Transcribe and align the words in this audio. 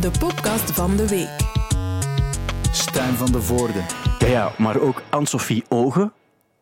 de 0.00 0.10
podcast 0.18 0.70
van 0.70 0.96
de 0.96 1.08
week. 1.08 1.36
Stijn 2.72 3.14
van 3.14 3.32
de 3.32 3.42
Voorde. 3.42 3.80
Ja, 4.18 4.26
ja, 4.26 4.52
maar 4.58 4.80
ook 4.80 5.02
Anne-Sophie 5.10 5.64
Ogen 5.68 6.12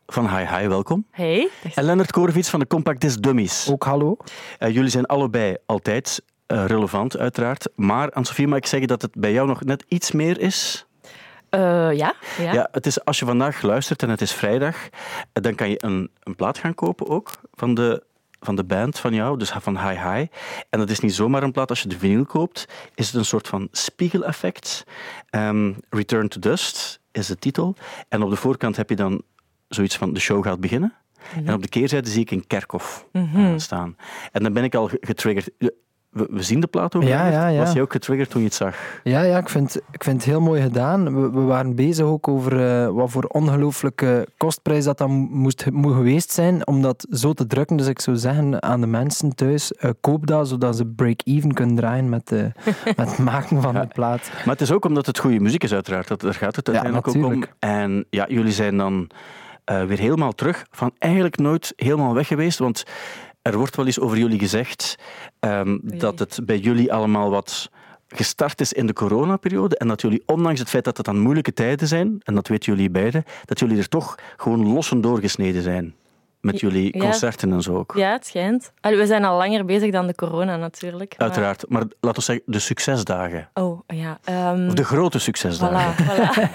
van 0.07 0.37
Hi 0.37 0.45
Hi, 0.45 0.69
welkom. 0.69 1.06
Hey. 1.11 1.49
En 1.75 1.85
Lennart 1.85 2.12
Korevits 2.12 2.49
van 2.49 2.61
de 2.61 2.67
Compact 2.67 3.01
Disc 3.01 3.21
Dummies. 3.21 3.69
Ook 3.71 3.85
hallo. 3.85 4.17
Uh, 4.59 4.75
jullie 4.75 4.91
zijn 4.91 5.07
allebei 5.07 5.57
altijd 5.67 6.22
uh, 6.46 6.64
relevant, 6.67 7.17
uiteraard. 7.17 7.69
Maar 7.75 8.11
Anne-Sophie, 8.11 8.46
mag 8.46 8.58
ik 8.58 8.67
zeggen 8.67 8.88
dat 8.88 9.03
het 9.03 9.14
bij 9.14 9.33
jou 9.33 9.46
nog 9.46 9.64
net 9.64 9.84
iets 9.88 10.12
meer 10.12 10.40
is? 10.40 10.87
Uh, 11.50 11.60
ja, 11.92 12.14
ja. 12.38 12.53
ja. 12.53 12.68
Het 12.72 12.87
is, 12.87 13.04
als 13.04 13.18
je 13.18 13.24
vandaag 13.24 13.62
luistert 13.62 14.03
en 14.03 14.10
het 14.10 14.21
is 14.21 14.32
vrijdag, 14.32 14.76
dan 15.32 15.54
kan 15.54 15.68
je 15.68 15.84
een, 15.84 16.10
een 16.23 16.34
plaat 16.34 16.59
gaan 16.59 16.74
kopen 16.74 17.09
ook 17.09 17.30
van 17.55 17.74
de 17.74 18.02
van 18.47 18.56
de 18.56 18.65
band 18.65 18.98
van 18.98 19.15
jou, 19.15 19.38
dus 19.38 19.51
van 19.51 19.88
Hi 19.88 19.95
Hi. 19.95 20.27
En 20.70 20.78
dat 20.78 20.91
is 20.91 21.01
niet 21.01 21.15
zomaar 21.15 21.42
een 21.42 21.52
plaat. 21.52 21.70
Als 21.70 21.83
je 21.83 21.88
de 21.88 21.98
vinyl 21.98 22.24
koopt, 22.24 22.69
is 22.95 23.06
het 23.06 23.15
een 23.15 23.24
soort 23.24 23.48
van 23.48 23.69
spiegeleffect. 23.73 24.84
Um, 25.30 25.77
Return 25.91 26.28
to 26.28 26.41
Dust 26.41 27.00
is 27.12 27.27
de 27.27 27.36
titel. 27.36 27.77
En 28.09 28.22
op 28.22 28.30
de 28.30 28.36
voorkant 28.36 28.77
heb 28.77 28.88
je 28.88 28.96
dan 28.96 29.22
zoiets 29.69 29.96
van 29.96 30.12
de 30.12 30.20
show 30.20 30.45
gaat 30.45 30.60
beginnen. 30.60 30.95
Mm 30.95 31.38
-hmm. 31.38 31.48
En 31.48 31.55
op 31.55 31.62
de 31.62 31.69
keerzijde 31.69 32.10
zie 32.10 32.20
ik 32.20 32.30
een 32.30 32.46
kerkhof 32.46 33.06
mm 33.12 33.28
-hmm. 33.32 33.59
staan. 33.59 33.96
En 34.32 34.42
dan 34.42 34.52
ben 34.52 34.64
ik 34.64 34.74
al 34.74 34.91
getriggerd 35.00 35.50
we, 36.16 36.27
we, 36.30 36.43
zien 36.43 36.61
de 36.61 36.66
plaat 36.66 36.95
ook. 36.95 37.02
Ja, 37.02 37.29
ja, 37.29 37.48
ja. 37.48 37.59
Was 37.59 37.73
je 37.73 37.80
ook 37.80 37.93
getriggerd 37.93 38.30
toen 38.30 38.41
je 38.41 38.47
het 38.47 38.56
zag? 38.56 38.77
Ja, 39.02 39.23
ja 39.23 39.38
ik, 39.38 39.48
vind, 39.48 39.77
ik 39.91 40.05
vind 40.05 40.16
het 40.16 40.25
heel 40.25 40.41
mooi 40.41 40.62
gedaan. 40.62 41.20
We, 41.20 41.30
we 41.30 41.41
waren 41.41 41.75
bezig 41.75 42.05
ook 42.05 42.29
over 42.29 42.52
uh, 42.52 42.89
wat 42.89 43.11
voor 43.11 43.25
ongelooflijke 43.25 44.27
kostprijs 44.37 44.84
dat 44.84 44.98
dan 44.98 45.11
moest, 45.30 45.70
moet 45.70 45.95
geweest 45.95 46.30
zijn 46.30 46.66
om 46.66 46.83
dat 46.83 47.06
zo 47.11 47.33
te 47.33 47.47
drukken. 47.47 47.77
Dus 47.77 47.87
ik 47.87 48.01
zou 48.01 48.16
zeggen 48.16 48.62
aan 48.62 48.80
de 48.80 48.87
mensen 48.87 49.34
thuis, 49.34 49.73
uh, 49.80 49.91
koop 50.01 50.27
dat 50.27 50.48
zodat 50.48 50.77
ze 50.77 50.87
break-even 50.87 51.52
kunnen 51.52 51.77
draaien 51.77 52.09
met, 52.09 52.33
uh, 52.33 52.41
met 52.97 53.11
het 53.11 53.19
maken 53.19 53.62
van 53.62 53.75
ja. 53.75 53.80
de 53.80 53.87
plaat. 53.87 54.30
Maar 54.33 54.55
het 54.55 54.61
is 54.61 54.73
ook 54.73 54.84
omdat 54.84 55.06
het 55.06 55.19
goede 55.19 55.41
muziek 55.41 55.64
is 55.64 55.73
uiteraard. 55.73 56.09
Dat, 56.09 56.20
daar 56.20 56.34
gaat 56.34 56.56
het 56.56 56.69
uiteindelijk 56.69 57.08
ook 57.08 57.25
om. 57.25 57.45
En 57.58 58.06
ja, 58.11 58.27
jullie 58.28 58.53
zijn 58.53 58.77
dan 58.77 59.11
weer 59.64 59.98
helemaal 59.98 60.33
terug. 60.33 60.67
Van 60.70 60.91
eigenlijk 60.98 61.39
nooit 61.39 61.73
helemaal 61.77 62.14
weg 62.14 62.27
geweest, 62.27 62.58
want... 62.58 62.84
Er 63.47 63.58
wordt 63.58 63.77
wel 63.77 63.86
eens 63.86 64.00
over 64.00 64.19
jullie 64.19 64.39
gezegd 64.39 64.98
um, 65.41 65.80
dat 65.83 66.19
het 66.19 66.39
bij 66.42 66.58
jullie 66.58 66.92
allemaal 66.92 67.30
wat 67.30 67.70
gestart 68.08 68.61
is 68.61 68.72
in 68.72 68.86
de 68.86 68.92
coronaperiode 68.92 69.77
en 69.77 69.89
dat 69.89 70.00
jullie, 70.00 70.22
ondanks 70.27 70.61
het 70.61 70.69
feit 70.69 70.84
dat 70.84 70.97
het 70.97 71.06
dan 71.06 71.19
moeilijke 71.19 71.52
tijden 71.52 71.89
zijn, 71.89 72.20
en 72.22 72.34
dat 72.34 72.48
weten 72.48 72.72
jullie 72.72 72.91
beiden, 72.91 73.24
dat 73.44 73.58
jullie 73.58 73.78
er 73.78 73.89
toch 73.89 74.14
gewoon 74.36 74.72
los 74.72 74.91
en 74.91 75.00
doorgesneden 75.00 75.62
zijn. 75.62 75.94
Met 76.47 76.61
jullie 76.61 76.98
concerten 76.98 77.52
en 77.52 77.62
zo 77.62 77.77
ook. 77.77 77.92
Ja, 77.97 78.12
het 78.12 78.27
schijnt. 78.27 78.72
Allee, 78.80 78.98
we 78.98 79.06
zijn 79.06 79.25
al 79.25 79.36
langer 79.36 79.64
bezig 79.64 79.91
dan 79.92 80.06
de 80.06 80.14
corona 80.14 80.56
natuurlijk. 80.56 81.14
Maar... 81.19 81.27
Uiteraard. 81.27 81.64
Maar 81.69 81.83
laten 82.00 82.19
we 82.19 82.20
zeggen, 82.20 82.44
de 82.47 82.58
succesdagen. 82.58 83.48
Oh, 83.55 83.80
ja. 83.86 84.19
Um... 84.52 84.67
Of 84.67 84.74
de 84.74 84.84
grote 84.84 85.19
succesdagen. 85.19 86.05
Voilà, 86.05 86.19
voilà. 86.19 86.55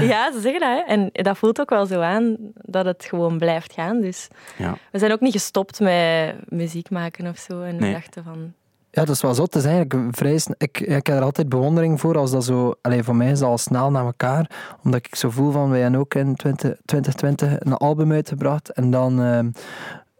ja, 0.12 0.32
ze 0.32 0.40
zeggen 0.40 0.60
dat. 0.60 0.70
Hè. 0.70 0.82
En 0.86 1.10
dat 1.12 1.38
voelt 1.38 1.60
ook 1.60 1.70
wel 1.70 1.86
zo 1.86 2.00
aan 2.00 2.36
dat 2.54 2.84
het 2.84 3.04
gewoon 3.04 3.38
blijft 3.38 3.72
gaan. 3.72 4.00
Dus 4.00 4.28
ja. 4.56 4.78
we 4.92 4.98
zijn 4.98 5.12
ook 5.12 5.20
niet 5.20 5.32
gestopt 5.32 5.80
met 5.80 6.34
muziek 6.48 6.90
maken 6.90 7.26
of 7.26 7.38
zo. 7.38 7.62
En 7.62 7.76
nee. 7.76 7.92
we 7.92 7.98
dachten 7.98 8.24
van... 8.24 8.52
Ja, 8.96 9.04
dat 9.04 9.14
is 9.14 9.22
wel 9.22 9.34
zot. 9.34 9.54
Het 9.54 9.64
is 9.64 9.70
eigenlijk 9.70 10.16
vrij... 10.16 10.40
Ik, 10.58 10.80
ik 10.80 11.06
heb 11.06 11.08
er 11.08 11.22
altijd 11.22 11.48
bewondering 11.48 12.00
voor 12.00 12.18
als 12.18 12.30
dat 12.30 12.44
zo... 12.44 12.74
Allez, 12.80 13.04
voor 13.04 13.16
mij 13.16 13.30
is 13.30 13.38
dat 13.38 13.48
al 13.48 13.58
snel 13.58 13.90
naar 13.90 14.04
elkaar. 14.04 14.50
Omdat 14.82 15.06
ik 15.06 15.14
zo 15.14 15.30
voel 15.30 15.50
van... 15.50 15.70
Wij 15.70 15.80
hebben 15.80 16.00
ook 16.00 16.14
in 16.14 16.34
20, 16.34 16.76
2020 16.84 17.60
een 17.60 17.72
album 17.72 18.12
uitgebracht. 18.12 18.72
En 18.72 18.90
dan... 18.90 19.20
Uh, 19.20 19.38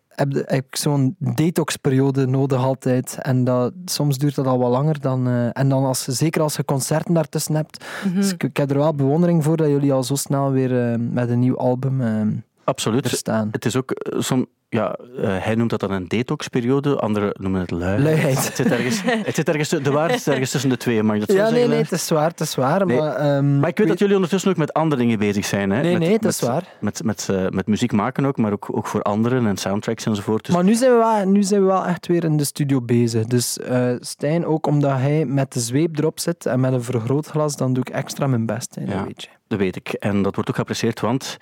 heb, 0.08 0.32
heb 0.32 0.66
ik 0.66 0.76
zo'n 0.76 1.16
detoxperiode 1.18 2.26
nodig 2.26 2.64
altijd. 2.64 3.18
En 3.20 3.44
dat, 3.44 3.72
soms 3.84 4.18
duurt 4.18 4.34
dat 4.34 4.46
al 4.46 4.58
wat 4.58 4.70
langer 4.70 5.00
dan... 5.00 5.28
Uh, 5.28 5.48
en 5.52 5.68
dan 5.68 5.84
als, 5.84 6.04
zeker 6.04 6.42
als 6.42 6.56
je 6.56 6.64
concerten 6.64 7.14
daartussen 7.14 7.54
hebt. 7.54 7.84
Mhm. 8.04 8.14
Dus 8.14 8.32
ik, 8.32 8.42
ik, 8.42 8.56
heb 8.56 8.70
er 8.70 8.78
wel 8.78 8.94
bewondering 8.94 9.44
voor 9.44 9.56
dat 9.56 9.68
jullie 9.68 9.92
al 9.92 10.02
zo 10.02 10.14
snel 10.14 10.50
weer 10.50 10.90
uh, 10.90 11.08
met 11.10 11.30
een 11.30 11.38
nieuw 11.38 11.56
album 11.58 12.00
uh, 12.00 12.22
Absoluut. 12.66 13.22
Het 13.50 13.64
is 13.64 13.76
ook... 13.76 13.92
Som, 14.18 14.46
ja, 14.68 14.98
uh, 15.18 15.44
hij 15.44 15.54
noemt 15.54 15.70
dat 15.70 15.80
dan 15.80 15.90
een 15.90 16.08
detoxperiode, 16.08 16.98
anderen 16.98 17.30
noemen 17.40 17.60
het 17.60 17.70
luiheid. 17.70 18.02
Luiheid. 18.02 18.46
Het 18.46 18.56
zit 18.56 18.70
ergens, 18.70 19.02
het 19.04 19.34
zit 19.34 19.48
ergens, 19.48 19.68
de 19.68 19.90
waarheid 19.90 20.20
is 20.20 20.26
ergens 20.26 20.50
tussen 20.50 20.70
de 20.70 20.76
twee, 20.76 21.02
mag 21.02 21.14
je 21.14 21.20
dat 21.20 21.30
zo 21.30 21.36
ja, 21.36 21.40
zeggen? 21.40 21.58
nee, 21.58 21.68
nee, 21.68 21.82
het 21.82 21.92
is 21.92 22.06
zwaar, 22.06 22.30
het 22.30 22.40
is. 22.40 22.54
Nee. 22.54 22.98
Maar, 22.98 23.36
um, 23.36 23.58
maar 23.58 23.68
ik 23.68 23.78
weet 23.78 23.88
dat 23.88 23.98
jullie 23.98 24.14
ondertussen 24.14 24.50
ook 24.50 24.56
met 24.56 24.72
andere 24.72 25.00
dingen 25.00 25.18
bezig 25.18 25.44
zijn. 25.44 25.70
Hè? 25.70 25.82
Nee, 25.82 25.92
met, 25.92 26.00
nee, 26.00 26.12
het 26.12 26.22
met, 26.22 26.32
is 26.32 26.40
waar. 26.40 26.64
Met, 26.80 27.04
met, 27.04 27.28
met, 27.28 27.36
uh, 27.44 27.48
met 27.48 27.66
muziek 27.66 27.92
maken 27.92 28.24
ook, 28.26 28.36
maar 28.36 28.52
ook, 28.52 28.68
ook 28.70 28.86
voor 28.86 29.02
anderen 29.02 29.46
en 29.46 29.56
soundtracks 29.56 30.06
enzovoort. 30.06 30.44
Dus... 30.44 30.54
Maar 30.54 30.64
nu 30.64 30.74
zijn, 30.74 30.90
we 30.90 30.96
wel, 30.96 31.26
nu 31.26 31.42
zijn 31.42 31.60
we 31.60 31.66
wel 31.66 31.84
echt 31.84 32.06
weer 32.06 32.24
in 32.24 32.36
de 32.36 32.44
studio 32.44 32.80
bezig. 32.80 33.24
Dus 33.24 33.58
uh, 33.70 33.94
Stijn, 34.00 34.46
ook 34.46 34.66
omdat 34.66 34.98
hij 34.98 35.24
met 35.24 35.52
de 35.52 35.60
zweep 35.60 35.98
erop 35.98 36.20
zit 36.20 36.46
en 36.46 36.60
met 36.60 36.72
een 36.72 36.82
vergrootglas, 36.82 37.56
dan 37.56 37.72
doe 37.72 37.84
ik 37.86 37.94
extra 37.94 38.26
mijn 38.26 38.46
best. 38.46 38.74
Hè, 38.74 38.92
ja. 38.92 39.04
weet 39.04 39.22
je. 39.22 39.28
Dat 39.48 39.58
weet 39.58 39.76
ik. 39.76 39.88
En 39.88 40.22
dat 40.22 40.34
wordt 40.34 40.48
ook 40.50 40.56
geapprecieerd, 40.56 41.00
want 41.00 41.36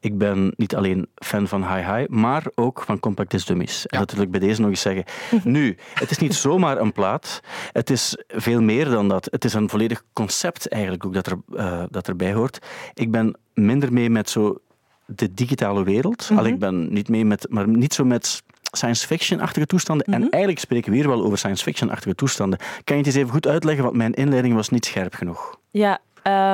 ik 0.00 0.18
ben 0.18 0.52
niet 0.56 0.74
alleen 0.74 1.08
fan 1.14 1.48
van 1.48 1.74
Hi 1.74 1.92
Hi, 1.92 2.06
maar 2.08 2.44
ook 2.54 2.82
van 2.86 3.00
Compact 3.00 3.30
Disc 3.30 3.46
Dummies. 3.46 3.86
En 3.86 3.98
dat 3.98 4.12
wil 4.12 4.22
ik 4.22 4.30
bij 4.30 4.40
deze 4.40 4.60
nog 4.60 4.70
eens 4.70 4.80
zeggen. 4.80 5.04
nu, 5.44 5.76
het 5.94 6.10
is 6.10 6.18
niet 6.18 6.34
zomaar 6.46 6.80
een 6.80 6.92
plaat. 6.92 7.40
Het 7.72 7.90
is 7.90 8.22
veel 8.28 8.60
meer 8.62 8.84
dan 8.84 9.08
dat. 9.08 9.28
Het 9.30 9.44
is 9.44 9.54
een 9.54 9.68
volledig 9.68 10.02
concept 10.12 10.68
eigenlijk 10.68 11.04
ook 11.04 11.14
dat, 11.14 11.26
er, 11.26 11.38
uh, 11.50 11.82
dat 11.90 12.08
erbij 12.08 12.32
hoort. 12.32 12.58
Ik 12.94 13.10
ben 13.10 13.36
minder 13.54 13.92
mee 13.92 14.10
met 14.10 14.30
zo 14.30 14.60
de 15.06 15.34
digitale 15.34 15.84
wereld. 15.84 16.30
Mm 16.30 16.36
-hmm. 16.36 16.46
Al 16.46 16.52
ik 16.52 16.58
ben 16.58 16.92
niet 16.92 17.08
mee 17.08 17.24
met, 17.24 17.46
maar 17.50 17.68
niet 17.68 17.94
zo 17.94 18.04
met 18.04 18.42
science 18.62 19.06
fiction-achtige 19.06 19.66
toestanden. 19.66 20.06
Mm 20.08 20.14
-hmm. 20.14 20.22
En 20.22 20.30
eigenlijk 20.30 20.62
spreken 20.62 20.90
we 20.90 20.96
hier 20.96 21.08
wel 21.08 21.24
over 21.24 21.38
science 21.38 21.62
fiction-achtige 21.62 22.14
toestanden. 22.14 22.58
Kan 22.58 22.96
je 22.96 23.02
het 23.02 23.06
eens 23.06 23.16
even 23.16 23.30
goed 23.30 23.46
uitleggen, 23.46 23.84
want 23.84 23.96
mijn 23.96 24.14
inleiding 24.14 24.54
was 24.54 24.68
niet 24.68 24.84
scherp 24.84 25.14
genoeg. 25.14 25.58
Ja, 25.70 25.98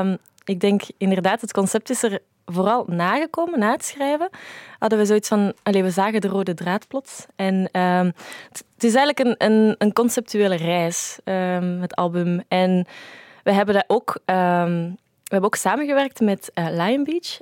um, 0.00 0.18
ik 0.44 0.60
denk 0.60 0.82
inderdaad, 0.98 1.40
het 1.40 1.52
concept 1.52 1.90
is 1.90 2.02
er 2.02 2.20
vooral 2.46 2.84
nagekomen, 2.86 3.58
na 3.58 3.70
het 3.70 3.84
schrijven, 3.84 4.28
hadden 4.78 4.98
we 4.98 5.04
zoiets 5.04 5.28
van, 5.28 5.54
allez, 5.62 5.82
we 5.82 5.90
zagen 5.90 6.20
de 6.20 6.28
rode 6.28 6.54
draad 6.54 6.88
plots. 6.88 7.26
En 7.36 7.54
um, 7.54 8.12
het, 8.48 8.84
is 8.84 8.94
eigenlijk 8.94 9.18
een, 9.18 9.50
een, 9.50 9.74
een 9.78 9.92
conceptuele 9.92 10.56
reis, 10.56 11.18
um, 11.24 11.80
het 11.80 11.94
album. 11.94 12.42
En 12.48 12.86
we 13.42 13.52
hebben 13.52 13.74
dat 13.74 13.84
ook... 13.86 14.18
Um, 14.26 14.96
we 15.24 15.40
hebben 15.40 15.50
ook 15.50 15.60
samengewerkt 15.60 16.20
met 16.20 16.50
uh, 16.54 16.66
Lion 16.70 17.04
Beach. 17.04 17.38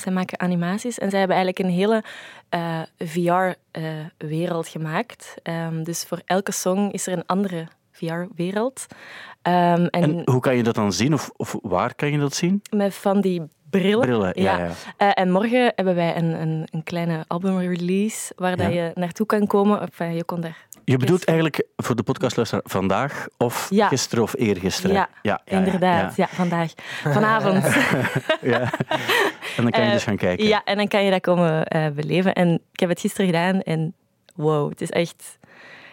Zij 0.00 0.12
maken 0.12 0.40
animaties 0.40 0.98
en 0.98 1.10
zij 1.10 1.18
hebben 1.18 1.36
eigenlijk 1.36 1.68
een 1.68 1.74
hele 1.78 2.04
uh, 2.54 2.82
VR-wereld 2.98 4.66
uh, 4.66 4.72
gemaakt. 4.72 5.34
Dus 5.82 6.04
voor 6.04 6.20
elke 6.24 6.52
song 6.52 6.90
is 6.90 7.06
er 7.06 7.12
een 7.12 7.26
andere 7.26 7.68
VR-wereld. 7.92 8.86
Um, 9.48 9.86
en, 9.86 9.90
en, 9.90 10.22
hoe 10.24 10.40
kan 10.40 10.56
je 10.56 10.62
dat 10.62 10.74
dan 10.74 10.92
zien? 10.92 11.14
Of, 11.14 11.30
of 11.36 11.56
waar 11.62 11.94
kan 11.94 12.10
je 12.10 12.18
dat 12.18 12.34
zien? 12.34 12.62
Met 12.70 12.94
van 12.94 13.20
die 13.20 13.42
brillen. 13.70 14.00
Brillen, 14.00 14.32
ja. 14.34 14.58
ja. 14.58 14.66
Uh, 14.66 15.10
en 15.14 15.30
morgen 15.30 15.72
hebben 15.74 15.94
wij 15.94 16.16
een, 16.16 16.40
een, 16.40 16.68
een 16.70 16.82
kleine 16.82 17.24
albumrelease 17.26 18.32
waar 18.36 18.50
ja. 18.50 18.56
dat 18.56 18.72
je 18.72 18.90
naartoe 18.94 19.26
kan 19.26 19.46
komen. 19.46 19.82
Of, 19.82 20.00
uh, 20.00 20.16
je 20.16 20.24
kon 20.24 20.40
daar 20.40 20.66
je 20.88 20.96
bedoelt 20.96 21.24
eigenlijk 21.24 21.66
voor 21.76 21.96
de 21.96 22.02
podcastluisteraar 22.02 22.64
vandaag 22.66 23.26
of 23.36 23.68
gisteren 23.70 24.24
of 24.24 24.34
eergisteren? 24.36 24.96
Ja, 24.96 25.08
ja, 25.22 25.40
ja 25.44 25.58
inderdaad. 25.58 26.16
Ja. 26.16 26.26
vandaag. 26.28 26.72
Vanavond. 27.02 27.64
ja. 28.40 28.60
En 29.56 29.62
dan 29.62 29.70
kan 29.70 29.80
je 29.80 29.86
uh, 29.86 29.92
dus 29.92 30.02
gaan 30.02 30.16
kijken. 30.16 30.46
Ja, 30.46 30.64
en 30.64 30.76
dan 30.76 30.88
kan 30.88 31.04
je 31.04 31.10
dat 31.10 31.20
komen 31.20 31.76
uh, 31.76 31.86
beleven. 31.88 32.34
En 32.34 32.60
ik 32.72 32.80
heb 32.80 32.88
het 32.88 33.00
gisteren 33.00 33.26
gedaan 33.26 33.60
en 33.60 33.94
wow, 34.34 34.70
het 34.70 34.80
is 34.80 34.90
echt... 34.90 35.37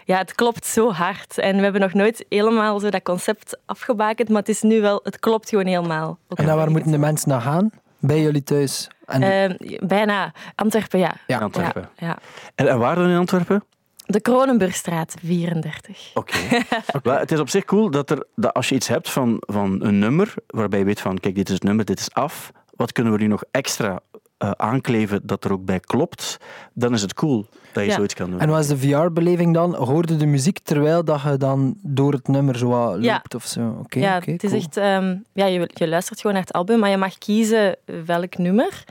Ja, 0.05 0.17
het 0.17 0.35
klopt 0.35 0.65
zo 0.65 0.91
hard. 0.91 1.37
En 1.37 1.55
we 1.55 1.61
hebben 1.63 1.81
nog 1.81 1.93
nooit 1.93 2.25
helemaal 2.29 2.79
zo 2.79 2.89
dat 2.89 3.03
concept 3.03 3.57
afgebakend, 3.65 4.29
maar 4.29 4.39
het 4.39 4.49
is 4.49 4.61
nu 4.61 4.81
wel... 4.81 4.99
Het 5.03 5.19
klopt 5.19 5.49
gewoon 5.49 5.65
helemaal. 5.65 6.17
Ook 6.27 6.37
en 6.37 6.45
naar 6.45 6.55
waar 6.55 6.71
moeten 6.71 6.91
de 6.91 6.97
mensen 6.97 7.29
naar 7.29 7.41
gaan? 7.41 7.71
Bij 7.99 8.21
jullie 8.21 8.43
thuis? 8.43 8.87
En... 9.05 9.21
Uh, 9.21 9.77
bijna. 9.79 10.33
Antwerpen, 10.55 10.99
ja. 10.99 11.15
Ja, 11.27 11.39
Antwerpen. 11.39 11.89
Ja, 11.97 12.17
en, 12.55 12.67
en 12.67 12.79
waar 12.79 12.95
dan 12.95 13.09
in 13.09 13.17
Antwerpen? 13.17 13.63
De 14.05 14.21
Kronenburgstraat 14.21 15.15
34. 15.23 16.11
Oké. 16.13 16.37
Okay. 16.95 17.19
het 17.19 17.31
is 17.31 17.39
op 17.39 17.49
zich 17.49 17.65
cool 17.65 17.89
dat, 17.89 18.09
er, 18.09 18.25
dat 18.35 18.53
als 18.53 18.69
je 18.69 18.75
iets 18.75 18.87
hebt 18.87 19.09
van, 19.09 19.37
van 19.39 19.83
een 19.83 19.99
nummer, 19.99 20.33
waarbij 20.47 20.79
je 20.79 20.85
weet 20.85 21.01
van, 21.01 21.17
kijk, 21.17 21.35
dit 21.35 21.47
is 21.47 21.53
het 21.53 21.63
nummer, 21.63 21.85
dit 21.85 21.99
is 21.99 22.13
af, 22.13 22.51
wat 22.75 22.91
kunnen 22.91 23.13
we 23.13 23.19
nu 23.19 23.27
nog 23.27 23.43
extra 23.51 23.99
uh, 24.43 24.51
aankleven 24.51 25.27
dat 25.27 25.43
er 25.43 25.51
ook 25.51 25.65
bij 25.65 25.79
klopt, 25.79 26.37
dan 26.73 26.93
is 26.93 27.01
het 27.01 27.13
cool 27.13 27.45
dat 27.71 27.83
je 27.83 27.89
ja. 27.89 27.95
zoiets 27.95 28.13
kan 28.13 28.29
doen. 28.29 28.39
En 28.39 28.49
wat 28.49 28.59
is 28.59 28.67
de 28.67 28.77
VR-beleving 28.77 29.53
dan? 29.53 29.75
Hoorde 29.75 30.15
de 30.15 30.25
muziek 30.25 30.59
terwijl 30.59 31.03
dat 31.03 31.21
je 31.21 31.37
dan 31.37 31.75
door 31.81 32.11
het 32.11 32.27
nummer 32.27 32.57
zo 32.57 32.69
loopt 32.69 33.03
ja. 33.03 33.23
of 33.35 33.45
zo? 33.45 33.77
Okay, 33.83 34.01
ja, 34.03 34.17
okay, 34.17 34.33
het 34.33 34.43
is 34.43 34.49
cool. 34.49 34.61
echt... 34.61 34.77
Um, 34.77 35.23
ja, 35.33 35.45
je, 35.45 35.69
je 35.73 35.87
luistert 35.87 36.19
gewoon 36.19 36.35
naar 36.35 36.45
het 36.45 36.53
album, 36.53 36.79
maar 36.79 36.89
je 36.89 36.97
mag 36.97 37.17
kiezen 37.17 37.75
welk 38.05 38.37
nummer. 38.37 38.83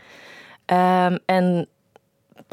Um, 0.67 1.19
en 1.25 1.69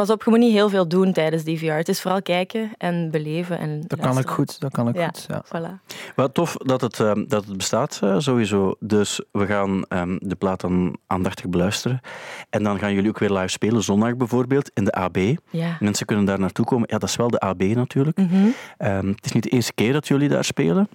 pas 0.01 0.09
op, 0.09 0.23
je 0.23 0.29
moet 0.29 0.39
niet 0.39 0.51
heel 0.51 0.69
veel 0.69 0.87
doen 0.87 1.13
tijdens 1.13 1.43
die 1.43 1.59
VR. 1.59 1.65
Het 1.65 1.89
is 1.89 2.01
vooral 2.01 2.21
kijken 2.21 2.71
en 2.77 3.11
beleven. 3.11 3.59
En 3.59 3.83
dat 3.87 3.99
kan 3.99 4.17
ik 4.17 4.27
goed, 4.27 4.59
dat 4.59 4.71
kan 4.71 4.87
ik 4.87 4.95
ja, 4.95 5.05
goed. 5.05 5.25
Ja. 5.27 5.43
Voilà. 5.45 5.95
Wat 6.15 6.33
tof 6.33 6.55
dat 6.57 6.81
het, 6.81 6.99
uh, 6.99 7.11
dat 7.27 7.45
het 7.45 7.57
bestaat, 7.57 7.99
uh, 8.03 8.15
sowieso. 8.19 8.75
Dus 8.79 9.21
we 9.31 9.45
gaan 9.45 9.85
um, 9.89 10.17
de 10.21 10.35
plaat 10.35 10.61
dan 10.61 10.97
aandachtig 11.07 11.47
beluisteren. 11.49 12.01
En 12.49 12.63
dan 12.63 12.79
gaan 12.79 12.93
jullie 12.93 13.09
ook 13.09 13.19
weer 13.19 13.31
live 13.31 13.47
spelen, 13.47 13.83
zondag 13.83 14.15
bijvoorbeeld, 14.15 14.71
in 14.73 14.83
de 14.83 14.91
AB. 14.91 15.17
Ja. 15.49 15.77
Mensen 15.79 16.05
kunnen 16.05 16.25
daar 16.25 16.39
naartoe 16.39 16.65
komen. 16.65 16.87
Ja, 16.91 16.97
dat 16.97 17.09
is 17.09 17.15
wel 17.15 17.29
de 17.29 17.39
AB 17.39 17.61
natuurlijk. 17.61 18.17
Mm 18.17 18.27
-hmm. 18.27 18.53
um, 18.87 19.07
het 19.07 19.25
is 19.25 19.31
niet 19.31 19.43
de 19.43 19.49
eerste 19.49 19.73
keer 19.73 19.93
dat 19.93 20.07
jullie 20.07 20.29
daar 20.29 20.43
spelen. 20.43 20.89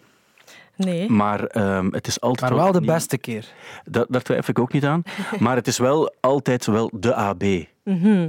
Nee. 0.77 1.11
Maar 1.11 1.45
ehm, 1.45 1.89
het 1.91 2.07
is 2.07 2.21
altijd 2.21 2.51
Maar 2.51 2.63
wel 2.63 2.73
de 2.73 2.81
beste 2.81 3.19
keer. 3.19 3.47
Da- 3.85 4.07
daar 4.09 4.23
twijfel 4.23 4.51
ik 4.51 4.59
ook 4.59 4.73
niet 4.73 4.85
aan. 4.85 5.03
Maar 5.39 5.57
het 5.57 5.67
is 5.67 5.79
wel 5.79 6.15
altijd 6.21 6.67
wel 6.67 6.91
de 6.95 7.15
AB. 7.15 7.45
Mhm. 7.83 8.29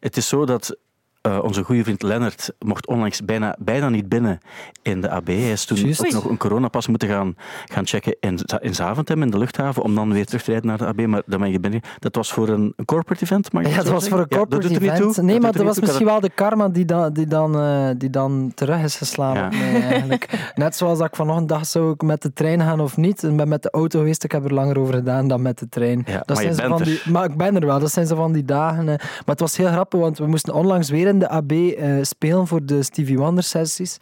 Het 0.00 0.16
is 0.16 0.28
zo 0.28 0.46
dat 0.46 0.76
eh, 1.20 1.38
onze 1.42 1.64
goede 1.64 1.82
vriend 1.82 2.02
Lennart 2.02 2.52
mocht 2.58 2.86
onlangs 2.86 3.24
bijna, 3.24 3.56
bijna 3.58 3.88
niet 3.88 4.08
binnen 4.08 4.38
in 4.82 5.00
de 5.00 5.10
AB. 5.10 5.26
Hij 5.26 5.50
is 5.52 5.64
toen 5.64 5.78
ook 6.00 6.12
nog 6.12 6.24
een 6.24 6.36
coronapas 6.36 6.86
moeten 6.86 7.08
gaan, 7.08 7.34
gaan 7.66 7.86
checken 7.86 8.16
in, 8.20 8.38
in 8.60 8.74
Zaventem, 8.74 9.22
in 9.22 9.30
de 9.30 9.38
luchthaven, 9.38 9.82
om 9.82 9.94
dan 9.94 10.12
weer 10.12 10.26
terug 10.26 10.42
te 10.42 10.50
rijden 10.50 10.68
naar 10.68 10.78
de 10.78 10.86
AB. 10.86 11.06
Maar 11.06 11.22
dan 11.26 11.40
ben 11.40 11.50
je 11.50 11.60
binnen. 11.60 11.80
Dat 11.98 12.14
was 12.14 12.32
voor 12.32 12.48
een, 12.48 12.74
corporate 12.84 13.24
event, 13.24 13.52
mag 13.52 13.62
je 13.62 13.68
Ja, 13.68 13.76
dat 13.76 13.88
was 13.88 14.08
voor 14.08 14.18
een? 14.18 14.26
Ja, 14.28 14.36
corporate 14.36 14.68
event. 14.68 15.14
toe. 15.14 15.24
Nee, 15.24 15.32
Dat 15.34 15.42
maar 15.42 15.52
dat 15.52 15.62
was 15.62 15.74
toe. 15.74 15.82
misschien 15.84 16.06
wel 16.06 16.20
de 16.20 16.30
karma 16.34 16.68
die 16.68 16.84
dan, 16.84 17.12
die 17.12 17.26
dan, 17.26 17.58
eh, 17.60 17.88
die 17.96 18.10
dan 18.10 18.52
terug 18.54 18.82
is 18.82 18.96
geslagen 18.96 19.40
Ja. 19.40 19.46
op 19.46 19.52
mij 19.72 19.82
eigenlijk. 19.82 20.52
Net 20.54 20.76
zoals 20.76 20.98
dat 20.98 21.06
ik 21.06 21.16
vanochtend 21.16 21.48
dacht, 21.48 21.66
zou 21.68 21.92
ik 21.92 22.02
met 22.02 22.22
de 22.22 22.32
trein 22.32 22.60
gaan 22.60 22.80
of 22.80 22.96
niet? 22.96 23.22
En 23.24 23.36
ben 23.36 23.48
met 23.48 23.62
de 23.62 23.70
auto 23.70 23.98
geweest, 23.98 24.24
ik 24.24 24.32
heb 24.32 24.44
er 24.44 24.54
langer 24.54 24.78
over 24.78 24.94
gedaan 24.94 25.28
dan 25.28 25.42
met 25.42 25.58
de 25.58 25.68
trein. 25.68 26.02
Ja, 26.06 26.22
dat 26.26 26.36
maar 26.42 26.52
zijn 26.54 26.68
van 26.68 26.82
die, 26.82 27.00
Maar 27.10 27.24
ik 27.24 27.36
ben 27.36 27.56
er 27.60 27.66
wel, 27.66 27.78
dat 27.80 27.92
zijn 27.92 28.06
zo 28.06 28.16
van 28.16 28.32
die 28.32 28.44
dagen. 28.44 28.88
eh. 28.88 28.94
Maar 28.98 29.22
het 29.24 29.40
was 29.40 29.56
heel 29.56 29.66
grappig, 29.70 30.00
want 30.00 30.18
we 30.18 30.26
moesten 30.26 30.54
onlangs 30.54 30.90
weer 30.90 31.07
in 31.08 31.18
de 31.18 31.28
AB 31.28 31.52
eh, 31.52 31.96
spelen 32.02 32.46
voor 32.46 32.66
de 32.66 32.82
Stevie 32.82 33.18
Wonder 33.18 33.44
sessies. 33.44 33.96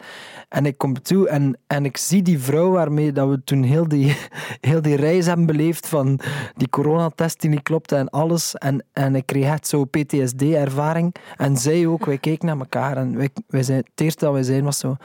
En 0.49 0.65
ik 0.65 0.77
kom 0.77 1.01
toe 1.01 1.29
en, 1.29 1.57
en 1.67 1.85
ik 1.85 1.97
zie 1.97 2.21
die 2.21 2.39
vrouw 2.39 2.69
waarmee 2.71 3.11
dat 3.11 3.29
we 3.29 3.43
toen 3.43 3.63
heel 3.63 3.87
die, 3.87 4.17
heel 4.69 4.81
die 4.81 4.95
reis 4.95 5.25
hebben 5.25 5.45
beleefd 5.45 5.87
van 5.87 6.19
die 6.55 6.69
coronatest 6.69 7.41
die 7.41 7.49
niet 7.49 7.63
klopte 7.63 7.95
en 7.95 8.09
alles. 8.09 8.55
En, 8.55 8.85
en 8.93 9.15
ik 9.15 9.25
kreeg 9.25 9.45
echt 9.45 9.67
zo 9.67 9.85
PTSD-ervaring. 9.85 11.15
En 11.35 11.57
zij 11.57 11.87
ook, 11.87 12.05
wij 12.05 12.17
keken 12.17 12.47
naar 12.47 12.57
elkaar 12.57 12.97
en 12.97 13.17
wij, 13.17 13.29
wij 13.47 13.63
zijn, 13.63 13.77
het 13.77 14.01
eerste 14.01 14.25
dat 14.25 14.33
wij 14.33 14.43
zeiden 14.43 14.65
was 14.65 14.79
zo... 14.79 14.95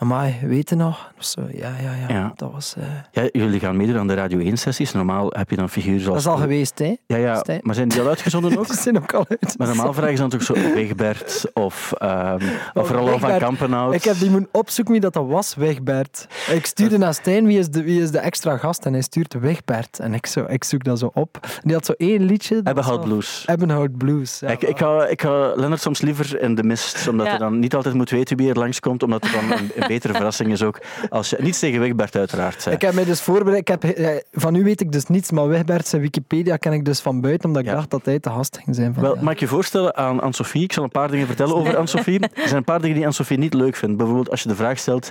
Amai, 0.00 0.34
weet 0.42 0.68
je 0.68 0.76
nog? 0.76 1.12
Zo, 1.18 1.40
ja, 1.52 1.72
ja, 1.82 1.92
ja, 2.08 2.14
Ja. 2.14 2.32
Dat 2.36 2.52
was... 2.52 2.74
eh, 2.78 2.84
Ja, 3.22 3.28
jullie 3.32 3.60
gaan 3.60 3.76
meedoen 3.76 3.98
aan 3.98 4.06
de 4.06 4.14
Radio 4.14 4.52
1-sessies. 4.52 4.92
Normaal 4.92 5.26
heb 5.36 5.50
je 5.50 5.56
dan 5.56 5.68
figuren 5.68 6.00
zoals... 6.00 6.24
dat 6.24 6.32
is 6.32 6.38
al 6.38 6.44
geweest, 6.46 6.78
hè? 6.78 6.96
Ja, 7.06 7.16
ja, 7.16 7.44
maar 7.62 7.74
zijn 7.74 7.88
die 7.88 8.00
al 8.00 8.08
uitgezonden 8.08 8.56
ook? 8.58 8.66
Die 8.66 8.76
zijn 8.76 8.96
ook 9.02 9.12
al 9.14 9.24
uit. 9.28 9.54
Maar 9.58 9.66
normaal 9.66 9.92
vragen 9.92 10.14
ze 10.16 10.20
dan 10.20 10.30
toch 10.30 10.42
zo 10.42 10.54
Wegbert 10.74 11.44
of, 11.52 11.92
ehm 11.98 12.42
of 12.74 12.90
Oh, 12.90 13.20
van. 13.20 13.38
Kampenhout. 13.38 13.94
Ik 13.94 14.04
heb 14.04 14.18
die 14.18 14.30
moeten 14.30 14.48
opzoeken 14.52 14.92
wie 14.92 15.02
dat, 15.02 15.12
dat 15.12 15.26
was, 15.26 15.54
Wegbert. 15.54 16.26
Ik 16.52 16.66
stuurde 16.66 16.98
naar 16.98 17.14
Stijn, 17.14 17.46
wie 17.46 17.58
is, 17.58 17.68
de, 17.70 17.82
wie 17.82 18.02
is 18.02 18.10
de 18.10 18.18
extra 18.18 18.56
gast? 18.56 18.84
En 18.86 18.92
hij 18.92 19.02
stuurt 19.02 19.34
Wegbert. 19.34 19.98
En 19.98 20.14
ik, 20.14 20.26
zo, 20.26 20.44
ik 20.48 20.64
zoek 20.64 20.84
dat 20.84 20.98
zo 20.98 21.10
op. 21.14 21.38
Die 21.62 21.74
had 21.74 21.86
zo 21.86 21.92
één 21.96 22.22
liedje. 22.22 22.56
Ebbenhout 22.64 23.00
Blues. 23.04 23.44
Ebbenhout 23.46 23.96
Blues. 23.98 24.38
Ja, 24.38 24.48
ik, 24.48 24.62
ik, 24.62 24.78
ga, 24.78 25.06
ik 25.06 25.22
ga 25.22 25.52
Lennart 25.54 25.80
soms 25.80 26.00
liever 26.00 26.40
in 26.42 26.54
de 26.54 26.62
mist, 26.62 27.08
omdat 27.08 27.26
Ja. 27.26 27.32
hij 27.32 27.40
dan 27.40 27.58
niet 27.58 27.74
altijd 27.74 27.94
moet 27.94 28.10
weten 28.10 28.36
wie 28.36 28.48
er 28.50 28.58
langskomt, 28.58 29.02
omdat 29.02 29.22
het 29.22 29.32
dan 29.32 29.50
een, 29.58 29.70
een 29.74 29.86
betere 29.92 30.12
verrassing 30.14 30.52
is 30.52 30.62
ook. 30.62 30.80
Als 31.08 31.30
je, 31.30 31.36
niets 31.40 31.58
tegen 31.58 31.80
Wegbert 31.80 32.16
uiteraard. 32.16 32.66
Ik 32.66 32.80
heb 32.80 32.94
mij 32.94 33.04
dus 33.04 33.20
voorbereid. 33.20 33.60
Ik 33.60 33.68
heb, 33.68 33.84
eh, 33.84 34.08
van 34.32 34.54
u 34.54 34.64
weet 34.64 34.80
ik 34.80 34.92
dus 34.92 35.06
niets, 35.06 35.30
maar 35.30 35.48
Wegbert 35.48 35.86
zijn 35.86 36.02
Wikipedia 36.02 36.56
ken 36.56 36.72
ik 36.72 36.84
dus 36.84 37.00
van 37.00 37.20
buiten, 37.20 37.48
omdat 37.48 37.62
ik 37.62 37.68
Ja. 37.68 37.74
dacht 37.74 37.90
dat 37.90 38.04
hij 38.04 38.18
te 38.18 38.30
gast 38.30 38.58
ging 38.64 38.76
zijn. 38.76 38.94
Van, 38.94 39.02
Wel, 39.02 39.14
ja. 39.14 39.22
mag 39.22 39.32
ik 39.32 39.40
je 39.40 39.46
voorstellen 39.46 39.96
aan 39.96 40.20
Anne-Sophie? 40.20 40.62
Ik 40.62 40.72
zal 40.72 40.84
een 40.84 40.90
paar 40.90 41.10
dingen 41.10 41.26
vertellen 41.26 41.56
over 41.56 41.74
Anne-Sophie. 41.80 42.20
Er 42.20 42.30
zijn 42.34 42.56
een 42.56 42.64
paar 42.64 42.80
dingen 42.80 42.94
die 42.94 43.02
Anne-Sophie 43.04 43.38
niet 43.38 43.54
leuk 43.54 43.76
vindt. 43.76 43.96
Bijvoorbeeld 43.96 44.30
als 44.30 44.42
je 44.42 44.48
de 44.48 44.54
vraag 44.54 44.78
stelt, 44.78 45.10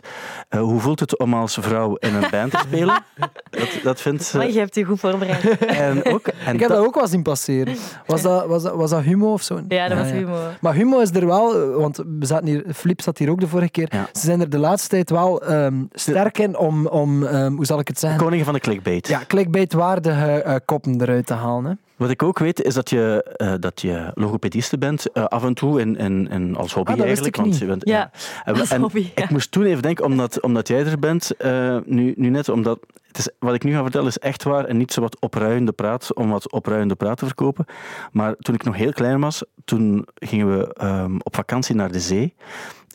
eh, 0.49 0.59
hoe 0.59 0.79
voelt 0.79 0.99
het 0.99 1.19
om 1.19 1.33
als 1.33 1.57
vrouw 1.61 1.95
in 1.95 2.15
een 2.15 2.27
band 2.31 2.51
te 2.51 2.57
spelen? 2.67 3.03
Dat, 3.49 3.69
dat 3.83 4.01
vindt 4.01 4.23
ze... 4.23 4.37
Maar 4.37 4.51
je 4.51 4.59
hebt 4.59 4.75
je 4.75 4.83
goed 4.83 4.99
voorbereid. 4.99 5.57
En 5.59 6.05
ook, 6.05 6.27
en 6.45 6.53
ik 6.53 6.59
heb 6.59 6.69
dat- 6.69 6.77
dat 6.77 6.87
ook 6.87 6.95
wel 6.95 7.07
zien 7.07 7.21
passeren. 7.23 7.75
Was 8.05 8.21
dat, 8.21 8.45
was 8.45 8.63
dat, 8.63 8.75
was 8.75 8.89
dat 8.89 9.01
Humo 9.01 9.33
of 9.33 9.41
zo? 9.41 9.59
Ja, 9.67 9.87
dat 9.87 9.97
was 9.97 10.11
humor. 10.11 10.57
Maar 10.61 10.73
Humo 10.73 10.99
is 10.99 11.11
er 11.11 11.25
wel, 11.25 11.55
eh, 11.55 11.75
want 11.75 11.97
we 11.97 12.25
zaten 12.25 12.47
hier, 12.47 12.63
Flip 12.75 13.01
zat 13.01 13.17
hier 13.17 13.29
ook 13.29 13.39
de 13.39 13.47
vorige 13.47 13.71
keer. 13.71 13.87
Ja. 13.91 14.09
Ze 14.13 14.19
zijn 14.25 14.41
er 14.41 14.49
de 14.49 14.57
laatste 14.69 14.89
tijd 14.89 15.09
wel 15.09 15.41
ehm, 15.41 15.83
sterk 15.91 16.37
in 16.37 16.57
om, 16.57 16.87
om 16.87 17.23
ehm, 17.25 17.51
hoe 17.55 17.65
zal 17.65 17.79
ik 17.79 17.87
het 17.87 17.99
zeggen? 17.99 18.19
Koningen 18.19 18.45
van 18.45 18.53
de 18.53 18.59
clickbait. 18.59 19.07
Ja, 19.07 19.21
clickbait-waardige 19.27 20.41
eh, 20.41 20.55
koppen 20.65 21.01
eruit 21.01 21.25
te 21.25 21.33
halen. 21.33 21.65
Hè. 21.65 21.73
Wat 21.99 22.09
ik 22.09 22.23
ook 22.23 22.39
weet, 22.39 22.61
is 22.61 22.73
dat 22.73 22.89
je, 22.89 23.23
eh, 23.35 23.53
dat 23.59 23.81
je 23.81 24.11
logopediste 24.13 24.77
bent, 24.77 25.11
eh, 25.11 25.23
af 25.25 25.43
en 25.43 25.53
toe 25.53 25.81
in, 25.81 25.97
in, 25.97 26.29
in, 26.29 26.55
als 26.55 26.73
hobby 26.73 26.91
Ah, 26.91 26.97
dat 26.97 27.07
wist 27.07 27.21
eigenlijk. 27.21 27.37
ik 27.37 27.45
niet. 27.45 27.57
je 27.57 27.65
bent, 27.65 27.87
Ja, 27.87 28.11
En, 28.43 28.59
als 28.59 28.71
en 28.71 28.81
hobby, 28.81 29.11
ja. 29.15 29.23
Ik 29.23 29.29
moest 29.29 29.51
toen 29.51 29.63
even 29.63 29.81
denken, 29.81 30.05
omdat, 30.05 30.41
omdat 30.41 30.67
jij 30.67 30.85
er 30.85 30.99
bent, 30.99 31.35
eh, 31.37 31.77
nu, 31.85 32.13
nu 32.17 32.29
net, 32.29 32.49
omdat 32.49 32.79
het 33.07 33.17
is, 33.17 33.29
wat 33.39 33.53
ik 33.53 33.63
nu 33.63 33.73
ga 33.73 33.81
vertellen 33.81 34.07
is 34.07 34.17
echt 34.17 34.43
waar 34.43 34.65
en 34.65 34.77
niet 34.77 34.93
zo 34.93 35.01
wat 35.01 35.19
opruiende 35.19 35.71
praat 35.71 36.13
om 36.13 36.29
wat 36.29 36.51
opruiende 36.51 36.95
praat 36.95 37.17
te 37.17 37.25
verkopen. 37.25 37.65
Maar 38.11 38.35
toen 38.35 38.55
ik 38.55 38.63
nog 38.63 38.75
heel 38.75 38.93
klein 38.93 39.19
was, 39.19 39.43
toen 39.65 40.07
gingen 40.15 40.57
we 40.57 40.73
ehm, 40.73 41.15
op 41.23 41.35
vakantie 41.35 41.75
naar 41.75 41.91
de 41.91 41.99
zee. 41.99 42.33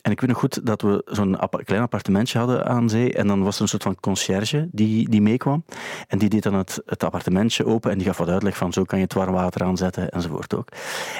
En 0.05 0.11
ik 0.11 0.19
weet 0.21 0.29
nog 0.29 0.39
goed 0.39 0.65
dat 0.65 0.81
we 0.81 1.01
zo'n 1.05 1.37
klein 1.63 1.81
appartementje 1.81 2.37
hadden 2.37 2.65
aan 2.65 2.89
zee. 2.89 3.13
En 3.13 3.27
dan 3.27 3.43
was 3.43 3.55
er 3.55 3.61
een 3.61 3.67
soort 3.67 3.83
van 3.83 3.95
conciërge 3.99 4.67
die, 4.71 5.09
die 5.09 5.21
meekwam. 5.21 5.63
En 6.07 6.17
die 6.17 6.29
deed 6.29 6.43
dan 6.43 6.53
het, 6.53 6.81
het 6.85 7.03
appartementje 7.03 7.65
open 7.65 7.91
en 7.91 7.97
die 7.97 8.07
gaf 8.07 8.17
wat 8.17 8.29
uitleg 8.29 8.57
van 8.57 8.73
zo 8.73 8.83
kan 8.83 8.97
je 8.97 9.03
het 9.03 9.13
warm 9.13 9.33
water 9.33 9.63
aanzetten 9.63 10.09
enzovoort 10.09 10.55
ook. 10.55 10.69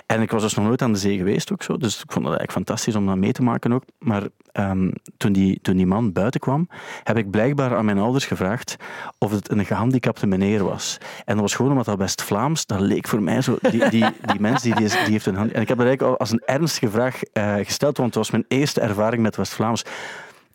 En 0.06 0.22
ik 0.22 0.32
was 0.32 0.42
dus 0.42 0.54
nog 0.54 0.66
nooit 0.66 0.82
aan 0.82 0.94
de 0.94 1.00
zee 1.00 1.18
geweest 1.18 1.52
ook 1.52 1.64
zo. 1.64 1.78
Dus 1.78 1.94
ik 1.94 2.12
vond 2.12 2.26
dat 2.26 2.38
eigenlijk 2.38 2.52
fantastisch 2.52 2.96
om 2.96 3.06
dat 3.06 3.16
mee 3.16 3.32
te 3.32 3.44
maken 3.44 3.74
ook. 3.74 3.84
Maar 4.00 4.24
ehm, 4.52 4.92
toen, 5.18 5.34
die, 5.34 5.60
toen 5.62 5.78
die 5.78 5.86
man 5.86 6.12
buiten 6.12 6.40
kwam, 6.40 6.70
heb 7.04 7.18
ik 7.18 7.32
blijkbaar 7.32 7.76
aan 7.76 7.86
mijn 7.86 8.00
ouders 8.00 8.26
gevraagd 8.26 8.76
of 9.18 9.32
het 9.32 9.52
een 9.52 9.66
gehandicapte 9.66 10.28
meneer 10.28 10.64
was. 10.64 10.98
En 11.26 11.34
dat 11.34 11.42
was 11.42 11.56
gewoon 11.56 11.72
omdat 11.72 11.86
dat 11.86 11.98
best 11.98 12.22
Vlaams, 12.22 12.66
dat 12.66 12.80
leek 12.80 13.08
voor 13.08 13.22
mij 13.22 13.42
zo, 13.42 13.58
die, 13.62 13.90
die, 13.90 14.06
die 14.26 14.40
mens 14.40 14.62
die, 14.62 14.76
die, 14.76 14.90
heeft 14.90 15.26
een 15.26 15.36
hand. 15.36 15.52
En 15.52 15.62
ik 15.62 15.68
heb 15.68 15.78
dat 15.78 15.88
eigenlijk 15.88 16.14
al 16.14 16.20
als 16.20 16.32
een 16.32 16.42
ernstige 16.46 16.90
vraag 16.90 17.24
eh, 17.24 17.56
gesteld, 17.56 17.98
want 17.98 18.10
het 18.10 18.18
was 18.18 18.32
mijn 18.32 18.46
eerste 18.48 18.74
ervaring 18.80 19.22
met 19.22 19.36
West-Vlaams. 19.36 19.84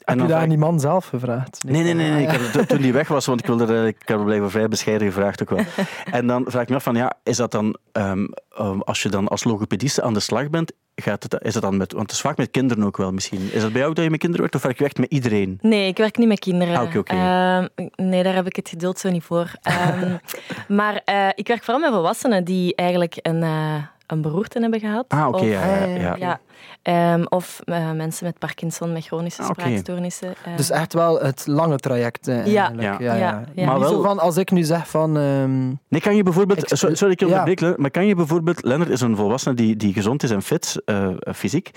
En 0.00 0.19
Heb 0.19 0.26
je 0.26 0.32
vraag 0.32 0.43
aan 0.43 0.49
die 0.49 0.58
man 0.58 0.81
zelf 0.81 1.06
gevraagd? 1.06 1.62
Nee, 1.67 1.82
nee, 1.82 1.94
nee. 1.94 2.11
nee. 2.11 2.22
Ik 2.22 2.28
Ah, 2.28 2.52
heb, 2.52 2.69
toen 2.69 2.81
die 2.81 2.93
weg 2.93 3.08
was, 3.08 3.26
want 3.26 3.40
ik 3.40 3.46
wilde 3.46 3.67
er, 3.75 3.87
ik 3.87 3.96
heb 4.05 4.19
er 4.19 4.25
blijven 4.25 4.50
vrij 4.50 4.69
bescheiden 4.69 5.06
gevraagd 5.06 5.43
ook 5.43 5.50
wel. 5.50 5.64
En 6.11 6.26
dan 6.26 6.44
vraag 6.46 6.62
ik 6.62 6.69
me 6.69 6.75
af 6.75 6.82
van, 6.82 6.94
ja, 6.94 7.12
is 7.22 7.37
dat 7.37 7.50
dan, 7.50 7.76
ehm, 7.93 8.26
ehm, 8.56 8.81
als 8.81 9.02
je 9.02 9.08
dan 9.08 9.28
als 9.28 9.44
logopediste 9.44 10.02
aan 10.02 10.14
de 10.14 10.20
slag 10.20 10.50
bent, 10.50 10.72
gaat 10.94 11.22
het, 11.22 11.37
is 11.43 11.52
dat 11.52 11.62
dan 11.62 11.76
met, 11.76 11.93
want 11.93 12.02
het 12.02 12.12
is 12.12 12.20
vaak 12.20 12.37
met 12.37 12.50
kinderen 12.50 12.84
ook 12.84 12.96
wel 12.96 13.12
misschien. 13.12 13.52
Is 13.52 13.62
dat 13.62 13.72
bij 13.72 13.81
jou 13.81 13.94
dat 13.94 14.05
je 14.05 14.11
met 14.11 14.19
kinderen 14.20 14.43
werkt 14.43 14.56
of 14.56 14.62
werk 14.62 14.78
je 14.78 14.84
echt 14.84 14.99
met 14.99 15.11
iedereen? 15.11 15.58
Nee, 15.61 15.88
ik 15.88 15.96
werk 15.96 16.16
niet 16.16 16.28
met 16.28 16.38
kinderen. 16.38 16.76
Ah. 16.76 16.94
Ehm, 17.05 17.66
nee, 17.96 18.23
daar 18.23 18.34
heb 18.34 18.46
ik 18.46 18.56
het 18.56 18.69
geduld 18.69 18.99
zo 18.99 19.11
niet 19.11 19.25
voor. 19.25 19.52
Ehm, 19.62 20.16
maar 20.78 21.00
eh, 21.05 21.28
ik 21.34 21.46
werk 21.49 21.62
vooral 21.64 21.82
met 21.82 21.90
volwassenen 21.93 22.44
die 22.44 22.75
eigenlijk 22.75 23.19
een, 23.23 23.43
eh, 23.43 23.75
een 24.06 24.20
beroerte 24.23 24.61
hebben 24.61 24.81
gehad. 24.81 25.05
Ah, 25.08 25.28
oké, 25.28 25.44
ja, 25.44 25.64
ja, 25.64 25.84
ja. 25.84 26.16
Ja, 26.19 26.40
Ehm, 26.82 27.22
of 27.28 27.60
eh, 27.64 27.90
mensen 27.92 28.24
met 28.26 28.38
Parkinson, 28.38 28.92
met 28.92 29.04
chronische 29.06 29.42
Ah, 29.42 29.48
spraakstoornissen. 29.50 30.28
eh. 30.44 30.56
Dus 30.56 30.70
echt 30.70 30.92
wel 30.92 31.20
het 31.20 31.42
lange 31.46 31.76
traject. 31.76 32.28
eh, 32.28 32.46
Ja. 32.46 32.62
eigenlijk. 32.66 33.00
Ja. 33.00 33.06
Ja, 33.06 33.14
ja. 33.14 33.20
Ja, 33.20 33.44
ja. 33.54 33.66
Maar 33.66 33.78
Niet 33.78 33.85
zo 33.87 33.92
wel- 33.92 34.02
van, 34.02 34.18
als 34.18 34.37
ik 34.37 34.50
nu 34.50 34.62
zeg 34.62 34.88
van... 34.88 35.16
ehm, 35.16 35.66
Nee, 35.88 36.00
kan 36.00 36.16
je 36.16 36.23
bijvoorbeeld... 36.23 36.58
Ik- 36.73 36.76
so- 36.78 36.94
sorry, 36.94 37.12
ik 37.12 37.20
ja. 37.20 37.26
onderbreek, 37.26 37.61
Lennart, 37.61 37.80
maar 37.80 37.90
kan 37.90 38.06
je 38.06 38.14
bijvoorbeeld... 38.14 38.64
Lennart 38.64 38.90
is 38.90 39.00
een 39.00 39.16
volwassene 39.16 39.54
die, 39.54 39.76
die 39.76 39.92
gezond 39.92 40.23
is 40.23 40.30
en 40.30 40.42
fit, 40.42 40.82
eh, 40.85 41.08
fysiek. 41.35 41.70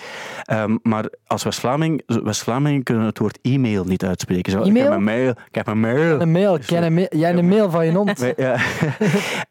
Ehm, 0.43 0.77
maar 0.81 1.05
als 1.27 1.43
West-Vlaming... 1.43 2.01
West-Vlamingen 2.05 2.83
kunnen 2.83 3.05
het 3.05 3.17
woord 3.19 3.39
e-mail 3.41 3.83
niet 3.83 4.03
uitspreken. 4.05 4.51
Zo, 4.51 4.59
Ik 4.59 4.65
E-mail? 4.67 4.83
heb 4.85 4.93
een 4.93 5.03
mail. 5.03 5.29
Ik 5.29 5.55
heb 5.55 5.67
een 5.67 5.79
mail. 5.79 6.21
een 6.21 6.31
mail, 6.31 6.57
ken 6.65 6.83
een 6.83 6.93
mail- 6.93 7.07
jij 7.17 7.33
een 7.33 7.47
mail 7.47 7.69
van 7.69 7.85
je 7.85 7.91
hond? 7.91 8.19
Nee, 8.19 8.33
Ja. 8.45 8.55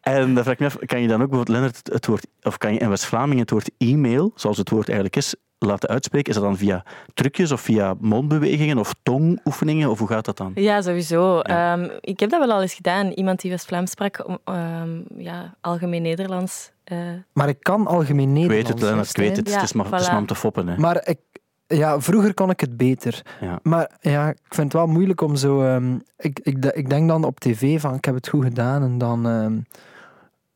en 0.01 0.33
dan 0.33 0.43
vraag 0.43 0.53
ik 0.53 0.59
me 0.59 0.65
af, 0.65 0.77
kan 0.85 1.01
je 1.01 1.07
dan 1.07 1.21
ook 1.21 1.29
bijvoorbeeld, 1.29 1.47
Lennart, 1.57 1.77
het- 1.77 1.93
het 1.93 2.05
woord... 2.05 2.27
Of 2.43 2.57
kan 2.57 2.73
je 2.73 2.79
in 2.79 2.89
West-Vlamingen 2.89 3.39
het 3.41 3.49
woord 3.49 3.69
e-mail, 3.77 4.31
zoals 4.35 4.57
het 4.57 4.69
woord 4.69 4.85
eigenlijk 4.87 5.15
is, 5.17 5.22
laten 5.57 5.89
uitspreken? 5.89 6.29
Is 6.29 6.35
dat 6.35 6.43
dan 6.43 6.57
via 6.57 6.83
trucjes 7.13 7.51
of 7.51 7.61
via 7.61 7.93
mondbewegingen 7.99 8.77
of 8.77 8.93
tongoefeningen? 9.03 9.89
Of 9.89 9.99
hoe 9.99 10.07
gaat 10.07 10.25
dat 10.25 10.37
dan? 10.37 10.51
Ja, 10.55 10.81
sowieso. 10.81 11.35
Ja. 11.43 11.73
Ehm, 11.73 11.89
ik 11.99 12.19
heb 12.19 12.29
dat 12.29 12.39
wel 12.45 12.51
al 12.55 12.61
eens 12.61 12.73
gedaan. 12.73 13.07
Iemand 13.11 13.41
die 13.41 13.51
West-Vlaams 13.51 13.91
sprak, 13.91 14.25
ehm, 14.43 14.89
ja, 15.17 15.55
algemeen 15.61 16.01
Nederlands. 16.01 16.71
eh, 16.83 16.97
Maar 17.33 17.47
ik 17.49 17.57
kan 17.59 17.87
algemeen 17.87 18.27
Ik 18.27 18.33
Nederlands. 18.33 18.55
weet 18.55 18.67
het, 18.67 18.81
Lennart, 18.81 19.09
ik 19.09 19.15
weet 19.17 19.37
het. 19.37 19.49
Ja, 19.49 19.53
het, 19.55 19.63
is 19.63 19.73
maar, 19.73 19.85
het 19.91 19.99
is 20.01 20.07
maar 20.07 20.17
om 20.17 20.23
voilà. 20.23 20.27
te 20.27 20.35
foppen. 20.35 20.67
Hè. 20.67 20.77
Maar 20.77 21.07
ik, 21.07 21.19
ja, 21.67 21.99
vroeger 22.01 22.33
kon 22.33 22.49
ik 22.49 22.59
het 22.59 22.77
beter. 22.77 23.21
Ja. 23.41 23.59
Maar 23.63 23.91
ja, 24.01 24.29
ik 24.29 24.37
vind 24.49 24.73
het 24.73 24.81
wel 24.81 24.87
moeilijk 24.87 25.21
om 25.21 25.35
zo... 25.35 25.61
ehm, 25.61 25.95
ik, 26.17 26.39
ik, 26.43 26.65
ik 26.65 26.89
denk 26.89 27.07
dan 27.07 27.23
op 27.23 27.39
tv 27.39 27.81
van, 27.81 27.93
ik 27.95 28.05
heb 28.05 28.15
het 28.15 28.27
goed 28.27 28.43
gedaan. 28.43 28.83
En 28.83 28.97
dan... 28.97 29.25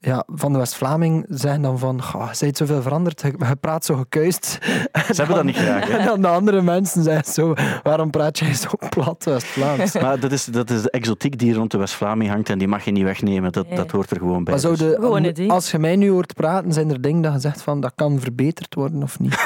ja, 0.08 0.24
van 0.28 0.52
de 0.52 0.58
West-Vlaming 0.58 1.26
zeggen 1.30 1.62
dan 1.62 1.80
van, 1.80 2.04
"Goh, 2.04 2.30
je 2.32 2.38
bent 2.40 2.58
zoveel 2.58 2.82
veranderd, 2.82 3.22
je, 3.22 3.34
je 3.38 3.56
praat 3.56 3.86
zo 3.86 3.96
gekuist. 3.96 4.58
Ze 4.92 5.14
hebben 5.16 5.36
dat 5.36 5.44
niet 5.44 5.56
graag. 5.56 5.88
Hè. 5.88 5.98
En 5.98 6.06
dan 6.06 6.22
de 6.22 6.28
andere 6.28 6.62
mensen 6.62 7.04
zeggen 7.04 7.34
zo, 7.34 7.54
waarom 7.84 8.10
praat 8.10 8.40
jij 8.40 8.54
zo 8.54 8.70
plat 8.90 9.24
West-Vlaams? 9.24 9.94
Maar 10.02 10.20
dat 10.20 10.32
is, 10.32 10.46
dat 10.46 10.70
is 10.70 10.82
de 10.82 10.90
exotiek 10.92 11.40
die 11.40 11.54
rond 11.54 11.72
de 11.72 11.78
West-Vlaming 11.78 12.30
hangt 12.30 12.50
en 12.50 12.58
die 12.58 12.68
mag 12.68 12.86
je 12.86 12.92
niet 12.92 13.04
wegnemen. 13.04 13.52
Dat, 13.52 13.66
dat 13.76 13.92
hoort 13.92 14.12
er 14.12 14.18
gewoon 14.18 14.44
bij. 14.44 14.54
Maar 14.54 14.62
zou 14.62 14.78
Dus- 14.78 15.36
de, 15.36 15.50
als 15.50 15.72
je 15.72 15.80
mij 15.80 15.96
nu 15.96 16.10
hoort 16.10 16.34
praten, 16.34 16.74
zijn 16.74 16.90
er 16.90 17.02
dingen 17.02 17.22
dat 17.22 17.34
je 17.34 17.40
zegt 17.40 17.62
van, 17.62 17.80
dat 17.82 17.92
kan 17.96 18.20
verbeterd 18.20 18.74
worden 18.76 19.04
of 19.04 19.20
niet? 19.20 19.36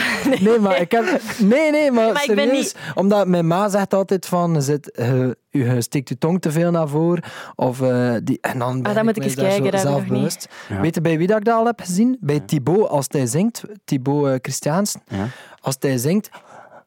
nee. 0.40 0.58
maar 0.58 0.80
ik 0.80 0.90
heb... 0.90 1.20
Nee, 1.38 1.70
nee, 1.70 1.90
maar, 1.90 2.12
maar 2.12 2.24
ik 2.24 2.34
ben 2.34 2.48
serieus. 2.48 2.74
Omdat 2.94 3.26
mijn 3.26 3.46
ma 3.46 3.68
zegt 3.68 3.94
altijd 3.94 4.26
van, 4.26 4.52
je, 4.52 4.60
zit, 4.60 4.90
je, 4.94 5.36
je 5.50 5.80
steekt 5.80 6.08
je 6.08 6.18
tong 6.18 6.40
te 6.40 6.50
veel 6.50 6.70
naar 6.70 6.88
voren. 6.88 7.22
Of, 7.54 7.80
eh, 7.80 8.14
die, 8.24 8.38
en 8.40 8.58
dan 8.58 8.82
ben 8.82 8.90
Ah, 8.90 8.96
dan 8.96 9.04
moet 9.04 9.16
ik 9.16 9.24
ik 9.24 9.36
mij 9.36 9.44
eens 9.44 9.52
daar 9.52 9.60
kijken, 9.60 9.78
ik 9.78 9.86
zelfbewust. 9.86 10.48
Ja. 10.68 10.80
Weet 10.80 10.94
je 10.94 11.00
bij 11.00 11.18
wie 11.18 11.26
dat 11.26 11.38
ik 11.38 11.44
dat 11.44 11.54
al 11.54 11.66
heb 11.66 11.80
gezien? 11.80 12.16
Bij 12.20 12.40
Thibaut, 12.40 12.88
als 12.88 13.06
hij 13.08 13.26
zingt. 13.26 13.62
Thibaut 13.84 14.26
eh, 14.26 14.34
Christiaans. 14.42 14.96
Ja. 15.08 15.26
Als 15.60 15.76
hij 15.80 15.98
zingt... 15.98 16.30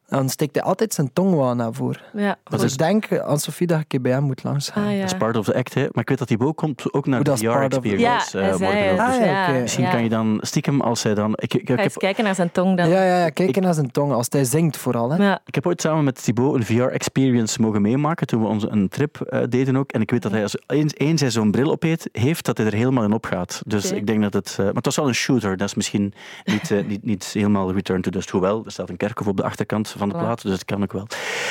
dan 0.06 0.28
steekt 0.28 0.54
hij 0.54 0.64
altijd 0.64 0.94
zijn 0.94 1.12
tong 1.12 1.34
wel 1.34 1.54
naar 1.54 1.72
voren. 1.72 2.00
Ja, 2.14 2.36
Dus 2.48 2.72
ik 2.72 2.78
denk 2.78 3.18
aan 3.18 3.38
Sophie 3.38 3.66
dat 3.66 3.80
ik 3.88 4.02
bij 4.02 4.12
hem 4.12 4.22
moet 4.22 4.42
langs 4.44 4.68
gaan. 4.70 4.84
Ah, 4.84 4.92
ja. 4.92 5.00
Dat 5.00 5.10
is 5.12 5.16
part 5.18 5.36
of 5.36 5.44
the 5.44 5.54
act, 5.54 5.74
hè. 5.74 5.80
Maar 5.80 6.02
ik 6.02 6.08
weet 6.08 6.18
dat 6.18 6.28
die 6.28 6.40
ook 6.40 6.56
komt 6.56 6.92
ook 6.92 7.06
naar 7.06 7.14
Hoe 7.14 7.24
de 7.24 7.30
dat 7.30 7.40
is 7.40 7.46
part 7.48 7.76
of 7.76 7.82
the- 7.82 7.88
Ja, 7.98 8.18
VR-experience 8.20 8.38
hij 8.38 8.56
zei 8.56 8.72
worden. 8.72 9.04
het. 9.04 9.18
Dus 9.18 9.18
Ah, 9.18 9.24
ja, 9.54 9.60
misschien 9.60 9.84
ja. 9.84 9.90
kan 9.90 10.02
je 10.02 10.08
dan 10.08 10.38
stiekem, 10.40 10.80
als 10.80 11.02
hij 11.02 11.14
dan... 11.14 11.32
Ik, 11.36 11.54
ik, 11.54 11.68
heb, 11.68 11.78
eens 11.78 11.96
kijken 11.96 12.24
naar 12.24 12.34
zijn 12.34 12.52
tong 12.52 12.76
dan. 12.76 12.88
Ja, 12.88 13.02
ja, 13.04 13.18
ja, 13.18 13.28
kijk 13.28 13.60
naar 13.60 13.74
zijn 13.74 13.90
tong. 13.90 14.12
Als 14.12 14.26
hij 14.30 14.44
zingt 14.44 14.76
vooral. 14.76 15.10
Hè. 15.10 15.24
Ja. 15.24 15.40
ik 15.44 15.54
heb 15.54 15.66
ooit 15.66 15.80
samen 15.80 16.04
met 16.04 16.24
Thibaut 16.24 16.54
een 16.54 16.64
VR-experience 16.64 17.60
mogen 17.60 17.82
meemaken 17.82 18.26
toen 18.26 18.40
we 18.42 18.46
onze 18.48 18.68
een 18.68 18.88
trip 18.88 19.20
eh, 19.20 19.40
deden 19.48 19.76
ook. 19.76 19.92
En 19.92 20.00
ik 20.00 20.10
weet 20.10 20.22
dat 20.22 20.32
hij 20.32 20.42
als 20.42 20.56
eens, 20.66 20.94
eens 20.96 21.20
hij 21.20 21.30
zo'n 21.30 21.50
bril 21.50 21.70
op 21.70 21.82
heeft, 21.82 22.08
heeft, 22.12 22.44
dat 22.44 22.56
hij 22.56 22.66
er 22.66 22.74
helemaal 22.74 23.04
in 23.04 23.12
opgaat. 23.12 23.62
Dus 23.66 23.92
ik 23.92 24.06
denk 24.06 24.22
dat 24.22 24.32
het... 24.32 24.50
eh, 24.58 24.64
maar 24.64 24.74
het 24.74 24.84
was 24.84 24.96
wel 24.96 25.08
een 25.08 25.14
shooter. 25.14 25.56
Dat 25.56 25.68
is 25.68 25.74
misschien 25.74 26.14
niet, 26.44 26.70
eh, 26.70 26.84
niet, 26.86 27.04
niet 27.04 27.24
helemaal 27.24 27.72
Return 27.72 28.02
to 28.02 28.10
Dust. 28.10 28.30
Hoewel, 28.30 28.62
er 28.64 28.70
staat 28.70 28.88
een 28.88 28.96
kerkhof 28.96 29.26
op 29.26 29.36
de 29.36 29.42
achterkant 29.42 29.94
van 29.96 30.08
de 30.08 30.14
Voilà. 30.14 30.18
plaat, 30.18 30.42
dus 30.42 30.52
het 30.52 30.64
kan 30.64 30.82
ook 30.82 30.92
wel. 30.92 31.06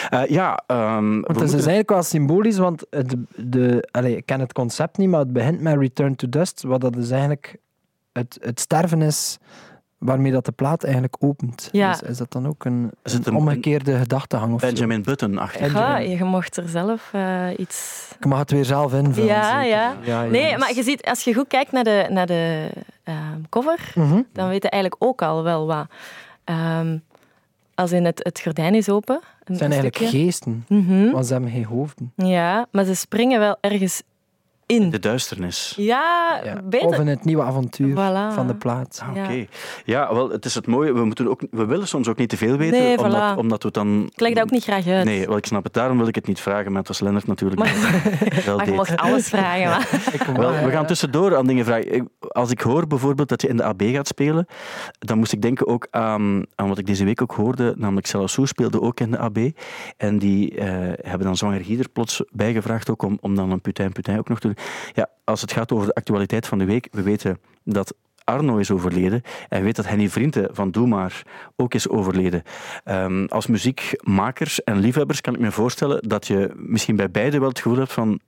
Eh, 0.09 0.25
ja, 0.27 0.63
ehm, 0.67 1.11
Want 1.11 1.27
het 1.27 1.35
is 1.35 1.41
moeten- 1.41 1.57
eigenlijk 1.57 1.89
wel 1.89 2.03
symbolisch, 2.03 2.57
want 2.57 2.83
het, 2.89 3.15
de, 3.35 3.87
allee, 3.91 4.17
ik 4.17 4.25
ken 4.25 4.39
het 4.39 4.53
concept 4.53 4.97
niet, 4.97 5.09
maar 5.09 5.19
het 5.19 5.33
begint 5.33 5.61
met 5.61 5.77
Return 5.77 6.15
to 6.15 6.29
Dust, 6.29 6.63
wat 6.63 6.81
dat 6.81 6.93
dus 6.93 7.09
eigenlijk 7.09 7.55
het, 8.13 8.37
het 8.41 8.59
sterven 8.59 9.01
is 9.01 9.37
waarmee 9.97 10.31
dat 10.31 10.45
de 10.45 10.51
plaat 10.51 10.83
eigenlijk 10.83 11.15
opent. 11.19 11.69
Ja. 11.71 11.91
Dus 11.91 12.01
is 12.01 12.17
dat 12.17 12.31
dan 12.31 12.47
ook 12.47 12.65
een, 12.65 12.91
Is 13.03 13.13
het 13.13 13.25
een 13.27 13.33
een- 13.33 13.39
omgekeerde 13.39 13.97
gedachtegang 13.97 14.53
of? 14.53 14.61
Benjamin 14.61 15.01
Button-achtig. 15.03 15.61
En- 15.61 15.71
Ja, 15.81 15.97
je 15.97 16.23
mocht 16.23 16.57
er 16.57 16.67
zelf 16.69 17.09
eh, 17.13 17.47
iets... 17.57 18.07
Ik 18.19 18.25
mag 18.25 18.39
het 18.39 18.51
weer 18.51 18.65
zelf 18.65 18.93
invullen. 18.93 19.29
Ja, 19.29 19.61
zeker. 19.61 19.69
ja. 19.77 19.95
ja 20.03 20.23
Nee, 20.23 20.57
maar 20.57 20.73
je 20.75 20.83
ziet, 20.83 21.03
als 21.05 21.23
je 21.23 21.33
goed 21.33 21.47
kijkt 21.47 21.71
naar 21.71 21.83
de, 21.83 22.05
naar 22.09 22.25
de 22.25 22.69
ehm, 23.03 23.41
cover, 23.49 23.91
Mhm. 23.95 24.21
dan 24.33 24.47
weet 24.49 24.63
je 24.63 24.69
eigenlijk 24.69 25.03
ook 25.03 25.21
al 25.21 25.43
wel 25.43 25.65
wat. 25.67 25.85
Ehm, 26.43 26.97
als 27.75 27.91
in 27.91 28.05
het, 28.05 28.20
het 28.24 28.39
gordijn 28.39 28.75
is 28.75 28.89
open. 28.89 29.20
Het 29.44 29.58
zijn 29.58 29.72
eigenlijk 29.72 30.01
stukje. 30.01 30.24
geesten, 30.24 30.65
Mhm. 30.67 31.12
want 31.12 31.25
ze 31.25 31.34
hebben 31.34 31.51
geen 31.51 31.63
hoofden. 31.65 32.13
Ja, 32.15 32.67
maar 32.72 32.84
ze 32.86 32.96
springen 32.96 33.39
wel 33.39 33.58
ergens 33.62 34.01
in. 34.65 34.89
De 34.89 35.00
duisternis. 35.00 35.74
Ja, 35.77 36.41
Ja. 36.43 36.62
beter. 36.63 36.88
Of 36.88 37.00
in 37.00 37.07
het 37.07 37.25
nieuwe 37.25 37.43
avontuur 37.43 37.91
Voilà. 37.95 38.34
van 38.34 38.48
de 38.48 38.55
plaat. 38.55 39.01
Ah, 39.10 39.15
Ja. 39.15 39.24
Oké. 39.24 39.45
Ja, 39.86 40.13
wel, 40.13 40.29
het 40.29 40.45
is 40.45 40.55
het 40.55 40.67
mooie. 40.67 40.93
We, 40.93 41.05
moeten 41.05 41.29
ook, 41.29 41.41
we 41.51 41.65
willen 41.65 41.88
soms 41.88 42.07
ook 42.07 42.17
niet 42.17 42.29
te 42.29 42.38
veel 42.38 42.57
weten, 42.57 42.79
Nee, 42.79 42.98
omdat, 42.98 43.34
voilà. 43.34 43.38
omdat 43.38 43.60
we 43.62 43.65
het 43.67 43.74
dan... 43.74 44.10
Ik 44.13 44.19
leg 44.19 44.34
dat 44.34 44.43
ook 44.43 44.50
niet 44.51 44.63
graag 44.63 44.88
uit. 44.88 45.05
Nee, 45.05 45.27
wel, 45.27 45.38
ik 45.38 45.45
snap 45.45 45.63
het. 45.63 45.74
Daarom 45.74 45.98
wil 45.98 46.07
ik 46.07 46.15
het 46.15 46.27
niet 46.27 46.39
vragen, 46.39 46.69
maar 46.72 46.79
het 46.79 46.88
was 46.88 47.00
Lennart 47.00 47.27
natuurlijk 47.27 47.62
Maar- 47.62 48.01
wel 48.45 48.57
maar 48.57 48.65
je 48.65 48.72
mocht 48.72 48.98
alles 48.98 49.27
vragen. 49.29 49.65
Maar. 49.69 49.89
Ik 50.13 50.22
Wel, 50.22 50.51
mag, 50.51 50.62
we 50.62 50.72
gaan 50.72 50.86
tussendoor 50.86 51.36
aan 51.38 51.48
dingen 51.48 51.65
vragen. 51.65 52.10
Als 52.19 52.51
ik 52.51 52.62
hoor 52.62 52.88
bijvoorbeeld 52.88 53.29
dat 53.29 53.41
je 53.41 53.48
in 53.48 53.57
de 53.57 53.63
AB 53.63 53.81
gaat 53.81 54.07
spelen, 54.07 54.45
dan 55.00 55.17
moest 55.17 55.31
ik 55.34 55.41
denken 55.41 55.67
ook 55.67 55.88
aan, 55.91 56.43
aan 56.55 56.67
wat 56.67 56.77
ik 56.77 56.86
deze 56.86 57.05
week 57.05 57.22
ook 57.22 57.31
hoorde, 57.34 57.74
namelijk 57.77 58.07
Salassou 58.07 58.48
speelde 58.48 58.81
ook 58.81 59.00
in 59.00 59.12
de 59.12 59.17
AB. 59.17 59.38
En 59.98 60.17
die 60.19 60.55
eh, 60.57 60.67
hebben 61.10 61.27
dan 61.27 61.38
Zwanger 61.38 61.63
Gieder 61.63 61.89
plots 61.89 62.22
bijgevraagd 62.31 62.89
ook 62.89 63.01
om, 63.03 63.17
om 63.22 63.36
dan 63.36 63.51
een 63.51 63.62
Putain 63.62 63.91
Putain 63.91 64.19
ook 64.19 64.29
nog 64.29 64.39
te 64.39 64.48
doen. 64.48 64.54
Ja, 64.93 65.09
als 65.24 65.41
het 65.41 65.51
gaat 65.51 65.71
over 65.71 65.88
de 65.88 65.93
actualiteit 65.93 66.47
van 66.47 66.57
de 66.57 66.65
week, 66.65 66.88
we 66.91 67.01
weten 67.01 67.39
dat 67.63 67.93
Arno 68.24 68.57
is 68.57 68.71
overleden. 68.71 69.21
En 69.50 69.57
we 69.57 69.63
weten 69.63 69.83
dat 69.83 69.91
Henny 69.91 70.09
Vrienden 70.09 70.50
van 70.51 70.71
Doe 70.71 70.88
Maar 70.88 71.24
ook 71.55 71.74
is 71.74 71.89
overleden. 71.89 72.43
Ehm, 72.83 73.25
als 73.25 73.47
muziekmakers 73.47 74.63
en 74.63 74.79
liefhebbers 74.79 75.21
kan 75.21 75.33
ik 75.33 75.39
me 75.39 75.51
voorstellen 75.51 76.07
dat 76.07 76.27
je 76.27 76.51
misschien 76.55 76.95
bij 76.95 77.12
beide 77.12 77.39
wel 77.39 77.50
het 77.50 77.59
gevoel 77.59 77.77
hebt 77.77 77.93
van 77.93 78.19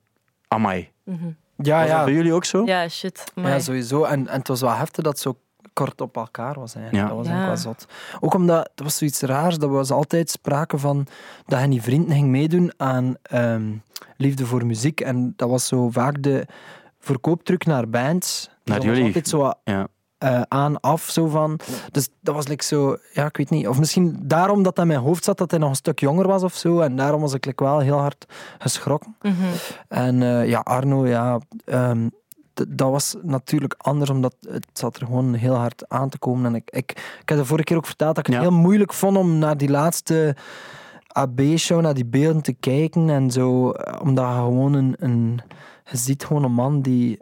amai. 0.48 0.90
Mhm. 1.04 1.26
Ja, 1.62 1.78
Was 1.78 1.88
dat 1.88 1.96
ja. 1.96 2.04
bij 2.04 2.14
jullie 2.14 2.32
ook 2.32 2.44
zo? 2.44 2.64
Ja, 2.64 2.88
shit. 2.88 3.32
Ja, 3.34 3.58
sowieso. 3.58 4.04
En, 4.04 4.28
en 4.28 4.38
het 4.38 4.48
was 4.48 4.60
wel 4.60 4.74
heftig 4.74 5.04
dat 5.04 5.12
het 5.12 5.22
zo 5.22 5.38
kort 5.78 6.00
op 6.00 6.16
elkaar 6.16 6.54
was. 6.60 6.74
Eigenlijk. 6.74 7.04
Ja. 7.04 7.08
Dat 7.08 7.18
was 7.18 7.26
Ja. 7.26 7.32
eigenlijk 7.32 7.62
wel 7.64 7.74
zot. 7.74 7.86
Ook 8.20 8.34
omdat, 8.34 8.68
het 8.74 8.82
was 8.84 8.96
zoiets 8.96 9.20
raars, 9.20 9.58
dat 9.58 9.70
was 9.70 9.90
altijd 9.90 10.30
sprake 10.30 10.78
van 10.78 11.06
dat 11.46 11.58
hij 11.58 11.68
die 11.68 11.82
vrienden 11.82 12.14
ging 12.16 12.28
meedoen 12.28 12.72
aan 12.76 13.14
ehm, 13.22 13.62
Liefde 14.16 14.46
voor 14.46 14.66
Muziek. 14.66 15.00
En 15.00 15.32
dat 15.36 15.48
was 15.50 15.66
zo 15.66 15.90
vaak 15.90 16.22
de 16.22 16.46
verkooptruc 16.98 17.64
naar 17.66 17.88
bands. 17.88 18.44
Dus 18.44 18.48
Naar 18.64 18.76
dat 18.76 18.86
was 18.86 18.96
jullie. 18.96 19.04
altijd 19.04 19.28
zo 19.28 19.52
Ja. 19.64 19.86
eh, 20.18 20.40
aan, 20.48 20.80
af, 20.80 21.02
zo 21.02 21.26
van. 21.26 21.58
Dus 21.90 22.08
dat 22.20 22.34
was 22.34 22.46
like 22.48 22.64
zo, 22.64 22.96
ja, 23.12 23.24
ik 23.26 23.36
weet 23.36 23.50
niet. 23.50 23.68
Of 23.68 23.78
misschien 23.78 24.18
daarom 24.22 24.62
dat 24.62 24.76
hij 24.76 24.84
in 24.86 24.90
mijn 24.92 25.04
hoofd 25.04 25.24
zat, 25.24 25.38
dat 25.38 25.50
hij 25.50 25.60
nog 25.60 25.68
een 25.68 25.74
stuk 25.74 26.00
jonger 26.00 26.26
was 26.26 26.42
of 26.42 26.54
zo. 26.54 26.80
En 26.80 26.96
daarom 26.96 27.20
was 27.20 27.32
ik 27.34 27.44
like 27.44 27.64
wel 27.64 27.78
heel 27.78 27.98
hard 27.98 28.26
geschrokken. 28.58 29.16
Mhm. 29.22 29.34
En 29.88 30.22
eh, 30.22 30.48
ja, 30.48 30.58
Arno, 30.60 31.06
ja, 31.06 31.38
ehm, 31.64 32.08
dat 32.68 32.90
was 32.90 33.16
natuurlijk 33.22 33.74
anders, 33.78 34.10
omdat 34.10 34.34
het 34.48 34.66
zat 34.72 34.96
er 34.96 35.06
gewoon 35.06 35.34
heel 35.34 35.54
hard 35.54 35.88
aan 35.88 36.08
te 36.08 36.18
komen. 36.18 36.44
En 36.46 36.54
ik, 36.54 36.70
ik, 36.70 36.90
ik 37.20 37.28
heb 37.28 37.38
de 37.38 37.44
vorige 37.44 37.64
keer 37.64 37.76
ook 37.76 37.86
verteld 37.86 38.14
dat 38.14 38.26
ik 38.26 38.32
het 38.34 38.42
Ja. 38.42 38.48
heel 38.50 38.58
moeilijk 38.58 38.92
vond 38.92 39.16
om 39.16 39.38
naar 39.38 39.56
die 39.56 39.68
laatste 39.70 40.36
AB-show, 41.06 41.80
naar 41.80 41.94
die 41.94 42.06
beelden 42.06 42.42
te 42.42 42.52
kijken 42.52 43.10
en 43.10 43.30
zo. 43.30 43.70
eh, 43.70 44.00
Omdat 44.02 44.24
je 44.26 44.32
gewoon 44.32 44.72
een, 44.72 44.94
een... 44.98 45.40
Je 45.90 45.96
ziet 45.96 46.24
gewoon 46.24 46.44
een 46.44 46.52
man 46.52 46.82
die... 46.82 47.18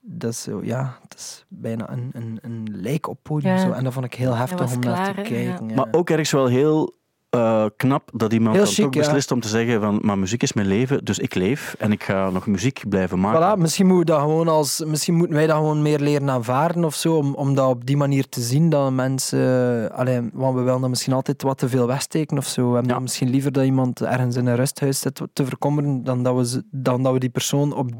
Dat 0.00 0.30
is 0.30 0.42
zo, 0.42 0.60
ja, 0.64 0.98
het 1.02 1.14
is 1.18 1.44
bijna 1.48 1.90
een, 1.90 2.10
een, 2.12 2.38
een 2.42 2.68
lijk 2.72 3.08
op 3.08 3.18
podium. 3.22 3.52
Ja. 3.54 3.60
Zo. 3.60 3.70
En 3.72 3.84
dat 3.84 3.92
vond 3.92 4.04
ik 4.04 4.14
heel 4.14 4.34
heftig 4.34 4.74
om 4.74 4.80
naar 4.80 4.94
klaar, 4.94 5.14
te 5.14 5.20
kijken. 5.20 5.68
ja. 5.68 5.74
Maar 5.74 5.86
ook 5.90 6.10
ergens 6.10 6.30
wel 6.30 6.46
heel 6.46 6.94
eh, 7.30 7.64
knap 7.76 8.10
dat 8.14 8.32
iemand 8.32 8.56
dan 8.56 8.66
chic, 8.66 8.84
toch 8.84 8.94
ja. 8.94 9.00
beslist 9.00 9.30
om 9.30 9.40
te 9.40 9.48
zeggen 9.48 9.80
van 9.80 9.98
maar 10.02 10.18
muziek 10.18 10.42
is 10.42 10.52
mijn 10.52 10.66
leven, 10.66 11.04
dus 11.04 11.18
ik 11.18 11.34
leef 11.34 11.74
en 11.78 11.92
ik 11.92 12.02
ga 12.04 12.30
nog 12.30 12.46
muziek 12.46 12.82
blijven 12.88 13.20
maken. 13.20 13.56
Voilà, 13.58 13.60
misschien, 13.60 13.86
moet 13.86 14.06
dat 14.06 14.20
gewoon 14.20 14.48
als, 14.48 14.82
misschien 14.86 15.14
moeten 15.14 15.36
wij 15.36 15.46
dat 15.46 15.56
gewoon 15.56 15.82
meer 15.82 15.98
leren 16.00 16.30
aanvaarden 16.30 16.84
of 16.84 16.94
zo, 16.94 17.16
om, 17.16 17.34
om 17.34 17.54
dat 17.54 17.68
op 17.68 17.86
die 17.86 17.96
manier 17.96 18.28
te 18.28 18.40
zien 18.40 18.70
dat 18.70 18.92
mensen... 18.92 19.92
Allee, 19.92 20.20
want 20.32 20.54
we 20.56 20.62
willen 20.62 20.80
dat 20.80 20.90
misschien 20.90 21.12
altijd 21.12 21.42
wat 21.42 21.58
te 21.58 21.68
veel 21.68 21.86
wegsteken 21.86 22.36
of 22.38 22.46
zo. 22.46 22.60
We 22.62 22.72
hebben 22.72 22.86
Ja. 22.88 22.92
dan 22.94 23.02
misschien 23.02 23.30
liever 23.30 23.52
dat 23.52 23.64
iemand 23.64 24.00
ergens 24.00 24.36
in 24.36 24.46
een 24.46 24.56
rusthuis 24.56 25.00
zit 25.00 25.20
te 25.32 25.44
verkommeren, 25.44 26.04
dan 26.04 26.22
dat 26.22 26.52
we, 26.52 26.62
dan 26.70 27.02
dat 27.02 27.12
we 27.12 27.18
die 27.18 27.30
persoon 27.30 27.72
op, 27.74 27.90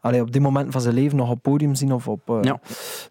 allee, 0.00 0.20
op 0.20 0.32
die 0.32 0.40
moment 0.40 0.72
van 0.72 0.80
zijn 0.80 0.94
leven 0.94 1.16
nog 1.16 1.30
op 1.30 1.42
podium 1.42 1.74
zien. 1.74 1.92
Of 1.92 2.08
op, 2.08 2.30
eh, 2.30 2.38
Ja. 2.42 2.60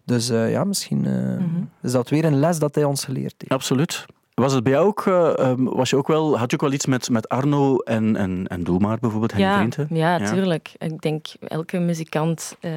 Dus 0.04 0.28
eh, 0.30 0.50
ja, 0.50 0.64
misschien 0.64 1.06
eh, 1.06 1.12
Mhm. 1.12 1.62
is 1.82 1.92
dat 1.92 2.08
weer 2.10 2.24
een 2.24 2.38
les 2.38 2.58
dat 2.58 2.74
hij 2.74 2.84
ons 2.84 3.04
geleerd 3.04 3.34
heeft. 3.38 3.52
Absoluut. 3.52 4.06
Was 4.34 4.52
het 4.52 4.62
bij 4.62 4.72
jou 4.72 4.86
ook, 4.86 5.06
eh, 5.06 5.38
ehm, 5.38 5.64
was 5.64 5.90
je 5.90 5.96
ook 5.96 6.06
wel, 6.06 6.38
had 6.38 6.50
je 6.50 6.56
ook 6.56 6.62
wel 6.62 6.72
iets 6.72 6.86
met, 6.86 7.10
met 7.10 7.28
Arno 7.28 7.76
en, 7.78 8.16
en, 8.16 8.46
en 8.46 8.64
Doe 8.64 8.78
maar 8.78 8.98
bijvoorbeeld, 8.98 9.32
Henny 9.32 9.46
Ja, 9.46 9.56
Vrienden? 9.56 9.86
ja, 9.90 10.16
Ja. 10.18 10.30
tuurlijk. 10.32 10.72
Ik 10.78 11.00
denk 11.00 11.26
elke 11.48 11.78
muzikant 11.78 12.56
eh, 12.60 12.72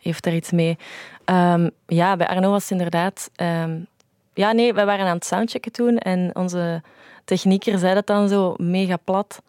heeft 0.00 0.24
daar 0.24 0.34
iets 0.34 0.50
mee. 0.50 0.78
Ehm, 1.24 1.68
ja, 1.86 2.16
bij 2.16 2.26
Arno 2.28 2.50
was 2.50 2.62
het 2.62 2.70
inderdaad. 2.70 3.30
ehm, 3.36 3.78
ja, 4.34 4.52
nee, 4.52 4.74
we 4.74 4.84
waren 4.84 5.06
aan 5.06 5.14
het 5.14 5.24
soundchecken 5.24 5.72
toen 5.72 5.98
en 5.98 6.30
onze 6.36 6.82
technieker 7.24 7.78
zei 7.78 7.94
dat 7.94 8.06
dan 8.06 8.28
zo 8.28 8.54
mega 8.56 8.96
plat. 9.04 9.42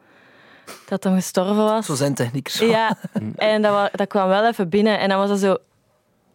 Dat 0.86 1.04
hij 1.04 1.14
gestorven 1.14 1.56
was. 1.56 1.86
Zo 1.86 1.96
zijn 1.96 2.14
techniekers. 2.14 2.60
Ja, 2.60 2.98
en 3.36 3.62
dat, 3.62 3.90
dat 3.96 4.08
kwam 4.08 4.28
wel 4.28 4.48
even 4.48 4.70
binnen 4.70 5.00
en 5.00 5.10
dan 5.10 5.18
was 5.18 5.30
dat 5.30 5.40
zo... 5.40 5.58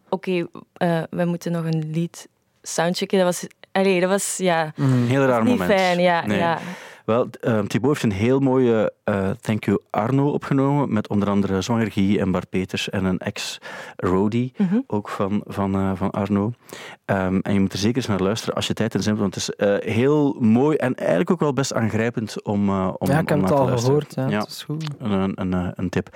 Oké, 0.08 0.46
eh, 0.72 1.02
we 1.10 1.24
moeten 1.24 1.52
nog 1.52 1.64
een 1.64 1.90
lied 1.90 2.28
soundchecken. 2.62 3.18
Dat 3.18 3.26
was... 3.26 3.46
Allee, 3.76 4.00
dat 4.00 4.10
was... 4.10 4.36
Ja, 4.36 4.72
Mhm. 4.76 4.92
Een 4.92 5.06
heel 5.06 5.24
raar 5.24 5.42
niet 5.44 5.58
moment. 5.58 5.70
fijn. 5.80 5.98
Ja, 6.00 6.26
Nee. 6.26 6.38
ja. 6.38 6.58
Wel, 7.04 7.28
uh, 7.42 7.58
Thibaut 7.60 7.90
heeft 7.92 8.02
een 8.02 8.12
heel 8.26 8.38
mooie 8.40 8.92
eh, 9.04 9.30
Thank 9.40 9.64
You 9.64 9.78
Arno 9.90 10.28
opgenomen, 10.30 10.92
met 10.92 11.08
onder 11.08 11.28
andere 11.30 11.60
Zwanger 11.60 11.92
Guy 11.92 12.18
en 12.18 12.30
Bart 12.30 12.48
Peters 12.48 12.90
en 12.90 13.04
een 13.04 13.18
ex-roadie, 13.18 14.52
Mhm. 14.56 14.78
ook 14.86 15.08
van, 15.08 15.42
van, 15.46 15.74
eh, 15.74 15.90
van 15.94 16.10
Arno. 16.10 16.52
Ehm, 17.04 17.38
en 17.42 17.52
je 17.52 17.60
moet 17.60 17.72
er 17.72 17.78
zeker 17.78 17.96
eens 17.96 18.06
naar 18.06 18.20
luisteren 18.20 18.54
als 18.54 18.66
je 18.66 18.72
tijd 18.74 18.94
en 18.94 19.02
zin 19.02 19.08
hebt, 19.16 19.22
want 19.22 19.34
het 19.34 19.42
is 19.48 19.54
eh, 19.54 19.94
heel 19.94 20.36
mooi 20.40 20.76
en 20.76 20.94
eigenlijk 20.94 21.30
ook 21.30 21.40
wel 21.40 21.52
best 21.52 21.74
aangrijpend 21.74 22.42
om, 22.44 22.70
om, 22.70 23.08
Ja, 23.10 23.18
ik 23.18 23.28
heb 23.28 23.40
het 23.42 23.50
al 23.50 23.66
gehoord. 23.78 24.14
Ja, 24.14 24.28
Ja. 24.28 24.38
Het 24.38 24.48
is 24.48 24.62
goed. 24.62 24.84
Een, 24.98 25.12
een, 25.12 25.52
een, 25.52 25.72
een 25.74 25.88
tip. 25.88 26.08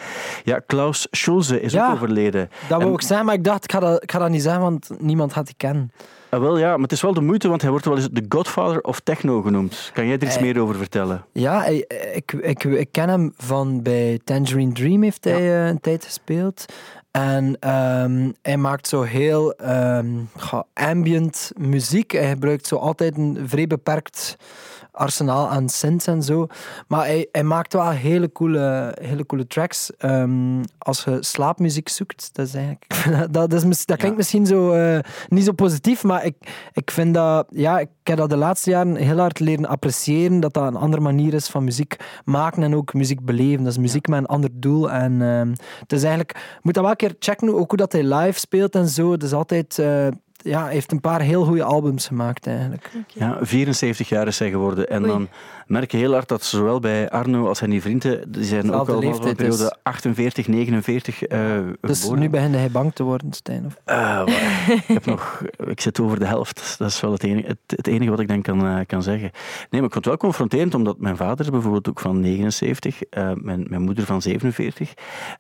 Ja, 0.45 0.59
Klaus 0.67 1.07
Schulze 1.11 1.61
is 1.61 1.73
Ja. 1.73 1.87
ook 1.87 1.93
overleden. 1.95 2.51
Dat 2.69 2.81
wou 2.83 2.93
ik 2.95 3.03
zeggen, 3.03 3.27
maar 3.27 3.35
ik 3.35 3.45
dacht, 3.45 3.65
ik 3.65 3.73
ga 3.73 3.81
dat, 3.81 4.03
ik 4.03 4.11
ga 4.13 4.19
dat 4.19 4.31
niet 4.31 4.43
zeggen, 4.43 4.63
want 4.63 4.91
niemand 4.99 5.33
gaat 5.33 5.47
die 5.47 5.55
kennen. 5.57 5.93
Ah, 6.31 6.41
wel 6.41 6.59
ja, 6.59 6.71
maar 6.71 6.81
het 6.83 6.93
is 6.93 7.01
wel 7.03 7.15
de 7.15 7.21
moeite, 7.21 7.49
want 7.49 7.61
hij 7.63 7.71
wordt 7.71 7.85
wel 7.87 7.97
eens 7.97 8.09
de 8.13 8.25
godfather 8.29 8.81
of 8.81 9.01
techno 9.01 9.43
genoemd. 9.43 9.91
Kan 9.95 10.07
jij 10.07 10.17
er 10.19 10.23
iets 10.27 10.37
Eh, 10.37 10.43
meer 10.43 10.61
over 10.61 10.75
vertellen? 10.77 11.25
Ja, 11.33 11.61
hij- 11.61 11.85
ik, 12.15 12.33
ik, 12.33 12.65
ik 12.65 12.89
ken 12.91 13.09
hem 13.09 13.33
van 13.37 13.83
bij 13.83 14.21
Tangerine 14.25 14.73
Dream 14.73 15.03
heeft 15.03 15.25
hij 15.25 15.63
eh, 15.63 15.67
een 15.67 15.81
tijd 15.81 16.05
gespeeld. 16.05 16.65
En 17.11 17.57
ehm, 17.61 18.31
hij 18.43 18.57
maakt 18.57 18.89
zo 18.89 19.03
heel 19.03 19.53
ehm, 19.55 20.09
ambient 20.73 21.53
muziek. 21.59 22.11
Hij 22.13 22.29
gebruikt 22.29 22.67
zo 22.67 22.77
altijd 22.77 23.17
een 23.17 23.39
vrij 23.47 23.67
beperkt 23.67 24.37
arsenaal 25.01 25.49
aan 25.49 25.69
synths 25.69 26.07
en 26.07 26.23
zo. 26.23 26.47
Maar 26.89 27.05
hij, 27.05 27.29
hij 27.33 27.43
maakt 27.43 27.73
wel 27.73 27.91
hele 27.91 28.33
coole, 28.33 28.97
hele 29.01 29.27
coole 29.27 29.47
tracks. 29.47 29.97
Ehm, 29.97 30.63
als 30.79 31.05
je 31.05 31.17
slaapmuziek 31.21 31.89
zoekt, 31.89 32.31
dat 32.33 32.47
is 32.47 32.55
eigenlijk... 32.55 32.87
dat, 33.31 33.53
is, 33.53 33.63
dat 33.63 33.85
klinkt 33.85 34.03
Ja. 34.03 34.15
misschien 34.17 34.47
zo, 34.47 34.73
eh, 34.73 34.99
niet 35.29 35.45
zo 35.45 35.53
positief, 35.53 36.03
maar 36.03 36.25
ik, 36.25 36.37
ik 36.73 36.91
vind 36.91 37.15
dat... 37.15 37.47
Ja, 37.51 37.79
ik 37.79 37.89
heb 38.03 38.17
dat 38.19 38.31
de 38.31 38.37
laatste 38.37 38.71
jaren 38.71 38.97
heel 38.97 39.19
hard 39.19 39.41
leren 39.41 39.67
appreciëren, 39.67 40.41
dat 40.41 40.53
dat 40.53 40.67
een 40.67 40.77
andere 40.77 41.03
manier 41.03 41.35
is 41.35 41.49
van 41.49 41.65
muziek 41.65 41.97
maken 42.25 42.63
en 42.63 42.75
ook 42.75 42.95
muziek 42.95 43.25
beleven. 43.25 43.65
Dat 43.65 43.73
is 43.73 43.79
muziek 43.79 44.09
met 44.09 44.19
een 44.19 44.27
ander 44.27 44.51
doel. 44.53 44.91
En 44.91 45.23
ehm, 45.23 45.49
het 45.81 45.93
is 45.93 46.01
eigenlijk... 46.03 46.59
Moet 46.63 46.75
dat 46.75 46.83
wel 46.83 46.93
een 46.93 46.97
keer 46.99 47.15
checken, 47.19 47.55
ook 47.55 47.69
hoe 47.69 47.79
dat 47.79 47.93
hij 47.93 48.03
live 48.15 48.39
speelt 48.39 48.75
en 48.75 48.89
zo. 48.89 49.13
Het 49.13 49.23
is 49.23 49.33
altijd... 49.33 49.79
eh, 49.79 50.07
ja, 50.43 50.65
hij 50.65 50.73
heeft 50.73 50.93
een 50.93 51.01
paar 51.01 51.21
heel 51.21 51.45
goede 51.45 51.63
albums 51.63 52.07
gemaakt 52.07 52.47
eigenlijk. 52.47 52.91
Ja, 53.07 53.39
74 53.41 54.09
jaar 54.09 54.27
is 54.27 54.39
hij 54.39 54.51
geworden. 54.51 54.89
En 54.89 55.03
Oei. 55.03 55.11
dan 55.11 55.29
merk 55.71 55.91
je 55.91 55.97
heel 55.97 56.13
hard 56.13 56.29
dat 56.29 56.45
zowel 56.45 56.81
bij 56.81 57.11
Arno 57.11 57.47
als 57.49 57.59
zijn 57.59 57.71
die 57.71 57.81
vrienden, 57.83 58.33
die 58.33 58.45
zijn 58.45 58.73
ook 58.73 58.89
allemaal 58.89 59.15
van 59.15 59.27
de 59.29 59.35
periode 59.35 59.57
dus. 59.57 59.75
48, 59.83 60.49
49 60.49 61.23
eh 61.23 61.59
Dus 61.81 62.01
geboren. 62.01 62.21
nu 62.21 62.29
begint 62.29 62.55
hij 62.55 62.71
bang 62.71 62.93
te 62.95 63.03
worden, 63.03 63.33
Stijn. 63.33 63.67
Of? 63.67 63.77
Eh, 63.85 64.23
ik, 64.69 64.85
heb 64.87 65.05
nog, 65.07 65.43
ik 65.67 65.81
zit 65.81 66.01
over 66.01 66.19
de 66.19 66.25
helft. 66.27 66.75
Dat 66.79 66.89
is 66.91 67.01
wel 67.01 67.13
het 67.13 67.23
enige, 67.25 67.47
het, 67.47 67.59
het 67.67 67.87
enige 67.87 68.11
wat 68.11 68.21
ik 68.21 68.29
dan 68.29 68.43
kan, 68.43 68.67
eh, 68.67 68.79
kan 68.87 69.03
zeggen. 69.03 69.31
Nee, 69.71 69.81
maar 69.81 69.83
ik 69.85 69.93
vond 69.93 69.95
het 69.95 70.07
wel 70.07 70.17
confronterend, 70.17 70.75
omdat 70.75 70.99
mijn 71.01 71.17
vader 71.17 71.45
is 71.45 71.51
bijvoorbeeld 71.51 71.89
ook 71.89 72.01
van 72.01 72.21
79, 72.21 73.03
eh, 73.03 73.33
mijn, 73.35 73.67
mijn 73.69 73.83
moeder 73.83 74.05
van 74.05 74.23
47. 74.23 74.89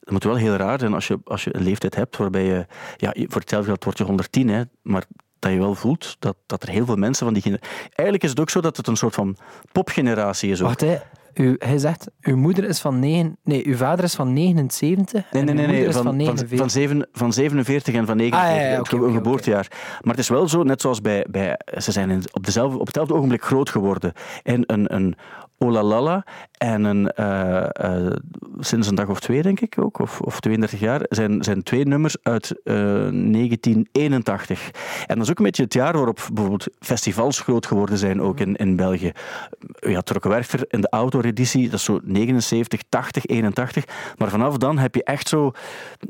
Het 0.01 0.11
moet 0.11 0.25
wel 0.25 0.37
heel 0.37 0.55
raar 0.55 0.79
zijn 0.79 0.95
als 0.95 1.07
je, 1.09 1.19
als 1.25 1.45
je 1.45 1.57
een 1.57 1.63
leeftijd 1.63 1.95
hebt 1.95 2.17
waarbij 2.17 2.45
je, 2.45 2.67
ja, 2.97 3.11
je- 3.13 3.27
voor 3.29 3.41
hetzelfde 3.41 3.69
geld 3.69 3.85
word 3.85 3.99
je 3.99 4.05
110, 4.05 4.49
hè, 4.49 4.63
maar 4.83 5.05
dat 5.41 5.53
je 5.53 5.59
wel 5.59 5.75
voelt 5.75 6.17
dat, 6.19 6.37
dat 6.47 6.63
er 6.63 6.69
heel 6.69 6.85
veel 6.87 6.97
mensen 6.97 7.25
van 7.25 7.35
die... 7.35 7.43
gener- 7.43 7.61
Eigenlijk 7.83 8.23
is 8.23 8.31
het 8.31 8.41
ook 8.41 8.51
zo 8.51 8.61
dat 8.61 8.77
het 8.77 8.87
een 8.87 8.97
soort 8.97 9.15
van 9.15 9.37
popgeneratie 9.73 10.51
is 10.51 10.61
ook. 10.61 10.67
Wacht, 10.67 10.81
hij, 10.81 11.03
u, 11.35 11.55
hij 11.59 11.79
zegt, 11.79 12.07
uw 12.21 12.37
moeder 12.37 12.65
is 12.65 12.81
van 12.81 12.99
9... 12.99 13.37
Nee, 13.45 13.67
uw 13.67 13.77
vader 13.77 14.05
is 14.05 14.15
van 14.15 14.33
79 14.33 15.25
Nee, 15.33 15.43
en 15.47 15.55
nee, 15.55 15.65
uw 15.67 15.71
nee, 15.71 15.81
nee. 15.81 15.85
Van, 15.85 15.93
van 15.93 16.03
van, 16.03 16.17
49. 16.17 16.59
van, 16.59 16.71
zeven, 16.71 17.09
van 17.13 17.33
47 17.33 17.95
en 17.95 18.07
van 18.07 18.17
49, 18.17 18.59
Ah, 18.61 18.63
ja, 18.65 18.71
ja, 18.71 19.07
een 19.09 19.15
geboortejaar. 19.15 19.67
Maar 20.01 20.11
het 20.15 20.19
is 20.23 20.29
wel 20.29 20.49
zo, 20.49 20.63
net 20.63 20.81
zoals 20.81 21.01
bij... 21.01 21.27
bij 21.31 21.59
ze 21.79 21.93
zijn 21.93 22.23
op, 22.33 22.45
dezelfde, 22.45 22.79
op 22.79 22.87
hetzelfde 22.87 23.15
ogenblik 23.15 23.43
groot 23.45 23.71
geworden. 23.71 24.13
En 24.43 24.63
een, 24.67 24.95
een 24.95 25.15
Olalala 25.62 26.25
en 26.59 26.85
een... 26.85 27.11
eh, 27.12 28.07
eh, 28.07 28.12
sinds 28.59 28.88
een 28.88 28.95
dag 28.95 29.09
of 29.09 29.21
twee, 29.21 29.43
denk 29.43 29.61
ik 29.61 29.75
ook, 29.79 29.99
of, 29.99 30.21
of 30.21 30.40
32 30.40 30.81
jaar, 30.81 31.00
zijn, 31.09 31.45
zijn 31.45 31.62
twee 31.62 31.85
nummers 31.87 32.17
uit 32.23 32.62
eh, 32.64 32.75
1981. 32.75 34.71
En 35.07 35.14
dat 35.14 35.25
is 35.25 35.31
ook 35.31 35.38
een 35.38 35.45
beetje 35.45 35.62
het 35.62 35.75
jaar 35.75 35.93
waarop 35.93 36.29
bijvoorbeeld 36.33 36.67
festivals 36.79 37.40
groot 37.40 37.67
geworden 37.67 37.99
zijn, 37.99 38.23
ook 38.23 38.40
in, 38.40 38.57
in 38.57 38.76
België. 38.76 39.12
Ja, 39.79 40.00
Trokkenwerfer 40.00 40.64
in 40.69 40.81
de 40.81 40.90
outdoor-editie, 40.90 41.64
dat 41.64 41.79
is 41.79 41.85
zo 41.85 42.00
79, 42.02 42.81
80, 42.88 43.26
81. 43.26 43.85
Maar 44.17 44.29
vanaf 44.31 44.57
dan 44.57 44.79
heb 44.79 44.95
je 44.95 45.05
echt 45.05 45.29
zo... 45.29 45.52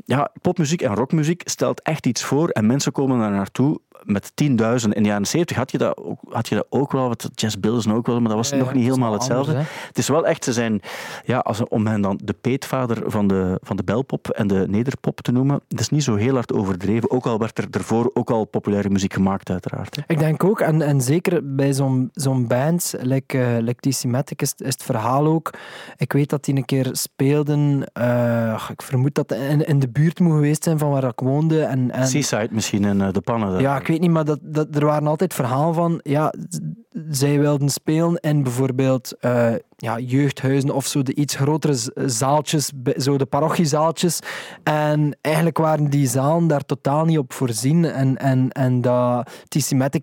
Ja, 0.05 0.31
popmuziek 0.41 0.81
en 0.81 0.95
rockmuziek 0.95 1.41
stelt 1.45 1.81
echt 1.81 2.05
iets 2.05 2.23
voor 2.23 2.49
en 2.49 2.65
mensen 2.65 2.91
komen 2.91 3.19
daar 3.19 3.31
naartoe 3.31 3.79
met 4.03 4.31
10.000. 4.43 4.47
In 4.89 5.03
de 5.03 5.09
jaren 5.09 5.25
70 5.27 5.57
had 5.57 5.71
je 5.71 5.77
dat 5.77 5.97
ook, 5.97 6.19
had 6.29 6.49
je 6.49 6.55
dat 6.55 6.65
ook 6.69 6.91
wel, 6.91 7.07
wat 7.07 7.29
Jazz 7.35 7.55
Bills 7.55 7.87
ook 7.87 8.05
wel, 8.07 8.19
maar 8.19 8.27
dat 8.27 8.37
was 8.37 8.49
Ja, 8.49 8.55
nog 8.57 8.73
niet 8.73 8.83
helemaal 8.83 9.09
wel 9.09 9.19
hetzelfde. 9.47 9.87
het 9.87 9.97
is 9.97 10.07
wel 10.07 10.25
echt, 10.25 10.43
ze 10.43 10.53
zijn, 10.53 10.81
ja, 11.25 11.37
als, 11.37 11.63
om 11.67 11.87
hen 11.87 12.01
dan 12.01 12.19
de 12.23 12.35
peetvader 12.41 13.03
van 13.05 13.27
de, 13.27 13.59
van 13.61 13.75
de 13.75 13.83
belpop 13.83 14.29
en 14.29 14.47
de 14.47 14.65
nederpop 14.67 15.21
te 15.21 15.31
noemen, 15.31 15.61
het 15.67 15.79
is 15.79 15.89
niet 15.89 16.03
zo 16.03 16.15
heel 16.15 16.33
hard 16.33 16.53
overdreven, 16.53 17.11
ook 17.11 17.25
al 17.25 17.39
werd 17.39 17.57
er 17.57 17.67
ervoor 17.71 18.11
ook 18.13 18.29
al 18.29 18.45
populaire 18.45 18.89
muziek 18.89 19.13
gemaakt, 19.13 19.49
uiteraard. 19.49 19.95
hè. 19.95 20.01
Ik 20.07 20.19
denk 20.19 20.43
ook, 20.43 20.59
en, 20.59 20.81
en 20.81 21.01
zeker 21.01 21.55
bij 21.55 21.73
zo'n 21.73 22.09
zo'n 22.13 22.47
band, 22.47 22.93
like, 23.01 23.39
eh 23.41 23.57
like 23.59 23.89
is, 23.89 24.03
is 24.03 24.53
het 24.57 24.83
verhaal 24.83 25.25
ook. 25.25 25.53
Ik 25.97 26.13
weet 26.13 26.29
dat 26.29 26.43
die 26.43 26.55
een 26.55 26.65
keer 26.65 26.89
speelden, 26.91 27.83
eh, 27.93 28.69
ik 28.71 28.81
vermoed 28.81 29.15
dat 29.15 29.31
in, 29.31 29.65
in 29.65 29.79
de 29.79 29.89
buurt 29.89 30.19
moet 30.19 30.33
geweest 30.33 30.63
zijn 30.63 30.77
van 30.77 30.89
waar 30.89 31.03
ik 31.03 31.19
woonde. 31.19 31.63
En, 31.63 31.91
en, 31.91 32.07
Seaside 32.07 32.49
misschien 32.51 32.85
in 32.85 33.01
eh, 33.01 33.11
de 33.11 33.21
pannen. 33.21 33.51
daar. 33.51 33.61
ja, 33.61 33.79
ik 33.79 33.87
weet 33.87 33.99
niet, 33.99 34.11
maar 34.11 34.25
dat, 34.25 34.39
dat, 34.41 34.75
er 34.75 34.85
waren 34.85 35.07
altijd 35.07 35.33
verhalen 35.33 35.73
van, 35.73 35.99
ja, 36.03 36.33
zij 37.09 37.39
wilden 37.39 37.69
spelen 37.69 38.15
in 38.15 38.43
bijvoorbeeld 38.43 39.15
eh, 39.31 39.59
ja, 39.75 39.99
jeugdhuizen 39.99 40.71
of 40.71 40.85
zo 40.85 41.03
de 41.03 41.15
iets 41.15 41.35
grotere 41.35 41.91
zaaltjes, 42.05 42.71
zo 42.97 43.17
de 43.17 43.25
parochiezaaltjes. 43.25 44.19
En 44.63 45.17
eigenlijk 45.21 45.57
waren 45.57 45.89
die 45.89 46.07
zalen 46.07 46.47
daar 46.47 46.65
totaal 46.65 47.05
niet 47.05 47.17
op 47.17 47.33
voorzien. 47.33 47.85
En, 47.85 48.17
en, 48.17 48.49
en 48.49 48.81
dat 48.81 49.31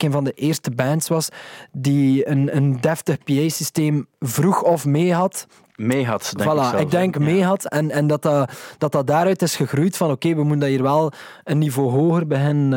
een 0.03 0.13
van 0.13 0.25
de 0.25 0.33
eerste 0.33 0.71
bands 0.71 1.09
was 1.09 1.29
die 1.73 2.29
een, 2.29 2.57
een 2.57 2.81
deftig 2.81 3.19
PA-systeem 3.25 4.07
vroeg 4.19 4.63
of 4.63 4.85
mee 4.85 5.15
had. 5.15 5.47
Mee 5.79 6.07
had, 6.07 6.33
denk 6.37 6.51
voilà, 6.51 6.55
ik 6.57 6.63
zelfs, 6.65 6.83
ik 6.83 6.91
denk 6.91 7.15
hè. 7.15 7.21
mee 7.21 7.37
Ja. 7.39 7.47
had. 7.47 7.65
En, 7.69 7.91
en 7.91 8.07
dat, 8.07 8.23
dat, 8.23 8.51
dat 8.79 8.93
dat 8.93 9.07
daaruit 9.07 9.43
is 9.43 9.57
gegroeid 9.57 9.97
van 9.97 10.11
oké, 10.11 10.29
we 10.29 10.41
moeten 10.43 10.59
dat 10.61 10.69
hier 10.69 10.83
wel 10.83 11.13
een 11.45 11.59
niveau 11.59 11.91
hoger 11.91 12.27
beginnen 12.27 12.73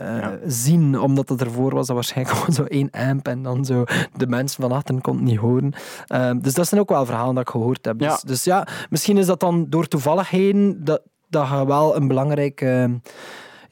eh, 0.00 0.18
Ja. 0.20 0.38
zien. 0.46 1.00
Omdat 1.00 1.28
het 1.28 1.40
ervoor 1.40 1.74
was 1.74 1.86
dat 1.86 1.94
waarschijnlijk 1.96 2.36
gewoon 2.38 2.54
zo 2.54 2.64
één 2.64 2.90
amp 2.90 3.28
en 3.28 3.42
dan 3.42 3.64
zo 3.64 3.84
de 4.16 4.26
mensen 4.26 4.62
van 4.62 4.72
achteren 4.72 5.00
kon 5.00 5.14
het 5.16 5.24
niet 5.24 5.38
horen. 5.38 5.72
Eh, 6.06 6.30
dus 6.40 6.54
dat 6.54 6.68
zijn 6.68 6.80
ook 6.80 6.88
wel 6.88 7.06
verhalen 7.06 7.34
dat 7.34 7.42
ik 7.44 7.50
gehoord 7.50 7.84
heb. 7.84 8.00
Ja. 8.00 8.08
Dus, 8.10 8.20
dus 8.20 8.44
ja, 8.44 8.66
misschien 8.90 9.16
is 9.18 9.26
dat 9.26 9.40
dan 9.40 9.66
door 9.68 9.88
toevalligheden 9.88 10.84
dat, 10.84 11.02
dat 11.28 11.48
je 11.48 11.66
wel 11.66 11.96
een 11.96 12.08
belangrijk... 12.08 12.60
eh, 12.60 12.84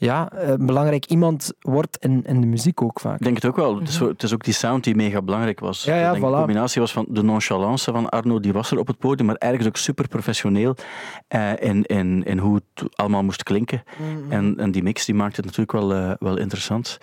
ja, 0.03 0.29
een 0.33 0.67
belangrijk 0.67 1.07
iemand 1.07 1.53
wordt 1.61 1.97
in, 1.97 2.23
in 2.27 2.41
de 2.41 2.47
muziek 2.47 2.83
ook 2.83 3.01
vaak. 3.01 3.15
Ik 3.19 3.23
denk 3.25 3.37
het 3.37 3.45
ook 3.47 3.57
wel. 3.57 3.79
Het 3.79 3.88
is, 3.88 3.95
zo- 3.95 4.09
het 4.09 4.23
is 4.23 4.33
ook 4.35 4.45
die 4.45 4.55
sound 4.55 4.85
die 4.85 4.95
mega 4.95 5.23
belangrijk 5.23 5.61
was. 5.61 5.85
Ja, 5.85 5.97
ja, 5.97 6.17
voilà. 6.17 6.21
De 6.21 6.27
combinatie 6.27 6.81
was 6.81 6.93
van 6.93 7.07
de 7.09 7.23
nonchalance 7.23 7.93
van 7.93 8.09
Arno, 8.09 8.41
die 8.41 8.53
was 8.53 8.71
er 8.71 8.79
op 8.79 8.87
het 8.87 8.99
podium, 8.99 9.27
maar 9.27 9.37
ergens 9.37 9.67
ook 9.67 9.77
super 9.77 10.09
professioneel 10.09 10.75
eh, 11.29 11.51
in, 11.61 11.83
in, 11.85 12.23
in 12.25 12.38
hoe 12.38 12.55
het 12.55 12.97
allemaal 12.99 13.23
moest 13.23 13.43
klinken. 13.43 13.83
En, 14.29 14.55
en 14.59 14.71
die 14.71 14.83
mix 14.83 15.05
die 15.05 15.15
maakt 15.15 15.37
het 15.37 15.45
natuurlijk 15.45 15.73
wel, 15.73 15.93
eh, 15.95 16.11
wel 16.19 16.38
interessant. 16.38 16.99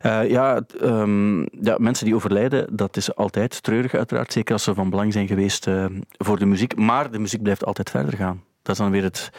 Eh, 0.00 0.30
ja, 0.30 0.60
ehm, 0.80 1.40
ja, 1.40 1.74
mensen 1.78 2.04
die 2.06 2.14
overlijden, 2.14 2.76
dat 2.76 2.96
is 2.96 3.14
altijd 3.14 3.62
treurig 3.62 3.94
uiteraard. 3.94 4.32
Zeker 4.32 4.52
als 4.52 4.62
ze 4.62 4.74
van 4.74 4.90
belang 4.90 5.12
zijn 5.12 5.26
geweest 5.26 5.66
eh, 5.66 5.84
voor 6.18 6.38
de 6.38 6.46
muziek. 6.46 6.76
Maar 6.76 7.10
de 7.10 7.18
muziek 7.18 7.42
blijft 7.42 7.64
altijd 7.64 7.90
verder 7.90 8.16
gaan. 8.16 8.42
Dat 8.62 8.76
is 8.76 8.82
dan 8.82 8.92
weer 8.92 9.02
het 9.02 9.30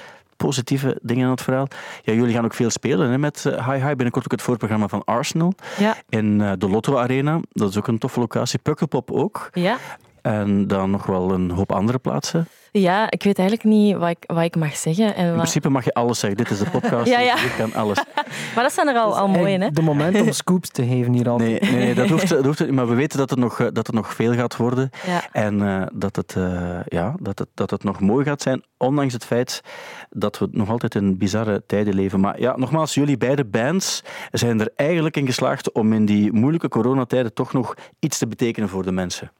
positieve 0.46 1.00
ding 1.02 1.24
aan 1.24 1.30
het 1.32 1.42
verhaal. 1.42 1.68
Ja, 2.04 2.14
jullie 2.14 2.34
gaan 2.34 2.46
ook 2.46 2.54
veel 2.54 2.70
spelen 2.70 3.10
hè, 3.10 3.18
met 3.18 3.46
eh, 3.46 3.70
Hi 3.70 3.78
Hi. 3.78 3.88
Binnenkort 3.88 4.26
ook 4.26 4.32
het 4.32 4.42
voorprogramma 4.42 4.88
van 4.88 5.04
Arsenal 5.04 5.54
Ja, 5.78 5.96
in 6.10 6.42
eh, 6.42 6.52
de 6.58 6.70
Lotto 6.70 6.98
Arena. 6.98 7.40
Dat 7.52 7.70
is 7.70 7.78
ook 7.78 7.88
een 7.88 7.98
toffe 7.98 8.20
locatie. 8.20 8.60
Pukkelpop 8.60 9.12
ook. 9.12 9.50
ja. 9.54 9.78
En 10.22 10.68
dan 10.68 10.92
nog 10.92 11.06
wel 11.06 11.32
een 11.32 11.52
hoop 11.52 11.72
andere 11.72 11.98
plaatsen. 11.98 12.48
ja, 12.72 13.12
ik 13.12 13.24
weet 13.24 13.40
eigenlijk 13.40 13.70
niet 13.70 13.96
wat 13.96 14.10
ik, 14.10 14.24
wat 14.26 14.44
ik 14.44 14.56
mag 14.56 14.76
zeggen. 14.76 15.16
En 15.16 15.28
In 15.28 15.34
principe 15.34 15.70
mag 15.70 15.86
je 15.86 15.94
alles 15.94 16.20
zeggen. 16.20 16.38
Dit 16.38 16.50
is 16.50 16.60
de 16.60 16.70
podcast. 16.70 17.08
Ja, 17.16 17.20
ja. 17.20 17.34
dus 17.34 17.44
je 17.44 17.56
kan 17.58 17.74
alles. 17.74 18.04
Maar 18.56 18.64
dat 18.64 18.74
zijn 18.74 18.88
er 18.88 18.96
al, 18.96 19.18
al 19.18 19.28
mooi 19.28 19.54
in, 19.54 19.62
hè? 19.62 19.72
De 19.72 19.82
moment 19.82 20.22
om 20.22 20.32
scoops 20.44 20.70
te 20.70 20.88
geven 20.88 21.14
hier 21.14 21.30
altijd. 21.30 21.62
Nee, 21.62 21.72
nee, 21.72 21.80
nee 21.84 21.94
dat, 21.94 22.10
hoeft, 22.10 22.30
dat 22.30 22.46
hoeft 22.46 22.60
niet. 22.60 22.72
Maar 22.72 22.88
we 22.88 22.96
weten 22.96 23.18
dat 23.18 23.30
het 23.30 23.40
nog, 23.40 23.60
eh, 23.60 23.68
dat 23.74 23.88
het 23.88 23.96
nog 23.96 24.14
veel 24.14 24.34
gaat 24.34 24.56
worden. 24.56 24.90
Ja. 25.06 25.22
En 25.32 25.62
eh, 25.62 25.86
dat, 25.94 26.16
het, 26.16 26.36
eh, 26.36 26.80
ja, 26.86 27.16
dat, 27.20 27.40
het, 27.40 27.48
dat 27.54 27.70
het 27.70 27.84
nog 27.84 28.00
mooi 28.00 28.26
gaat 28.26 28.42
zijn. 28.42 28.64
Ondanks 28.78 29.14
het 29.14 29.26
feit 29.26 29.62
dat 30.10 30.40
we 30.40 30.48
nog 30.52 30.70
altijd 30.70 30.96
in 30.96 31.18
bizarre 31.18 31.64
tijden 31.66 31.94
leven. 31.96 32.20
Maar 32.20 32.40
ja, 32.40 32.58
nogmaals, 32.58 32.94
jullie 32.94 33.18
beide 33.18 33.46
bands 33.46 34.04
zijn 34.32 34.60
er 34.60 34.72
eigenlijk 34.76 35.18
in 35.18 35.26
geslaagd 35.26 35.72
om 35.72 35.94
in 35.94 36.06
die 36.06 36.32
moeilijke 36.34 36.70
coronatijden 36.70 37.34
toch 37.34 37.54
nog 37.54 37.76
iets 38.00 38.18
te 38.18 38.28
betekenen 38.28 38.70
voor 38.70 38.84
de 38.84 38.92
mensen. 38.92 39.32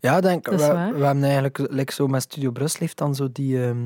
Ja, 0.00 0.20
denk, 0.20 0.44
Dat 0.44 0.54
is 0.60 0.66
we, 0.66 0.72
waar. 0.72 0.94
we 0.98 1.04
hebben 1.04 1.24
eigenlijk, 1.24 1.58
like 1.70 1.92
zo 1.92 2.06
met 2.06 2.22
Studio 2.22 2.50
Brussel 2.50 2.80
heeft 2.80 2.96
dan 2.98 3.14
zo 3.14 3.28
die, 3.32 3.62
ehm, 3.64 3.76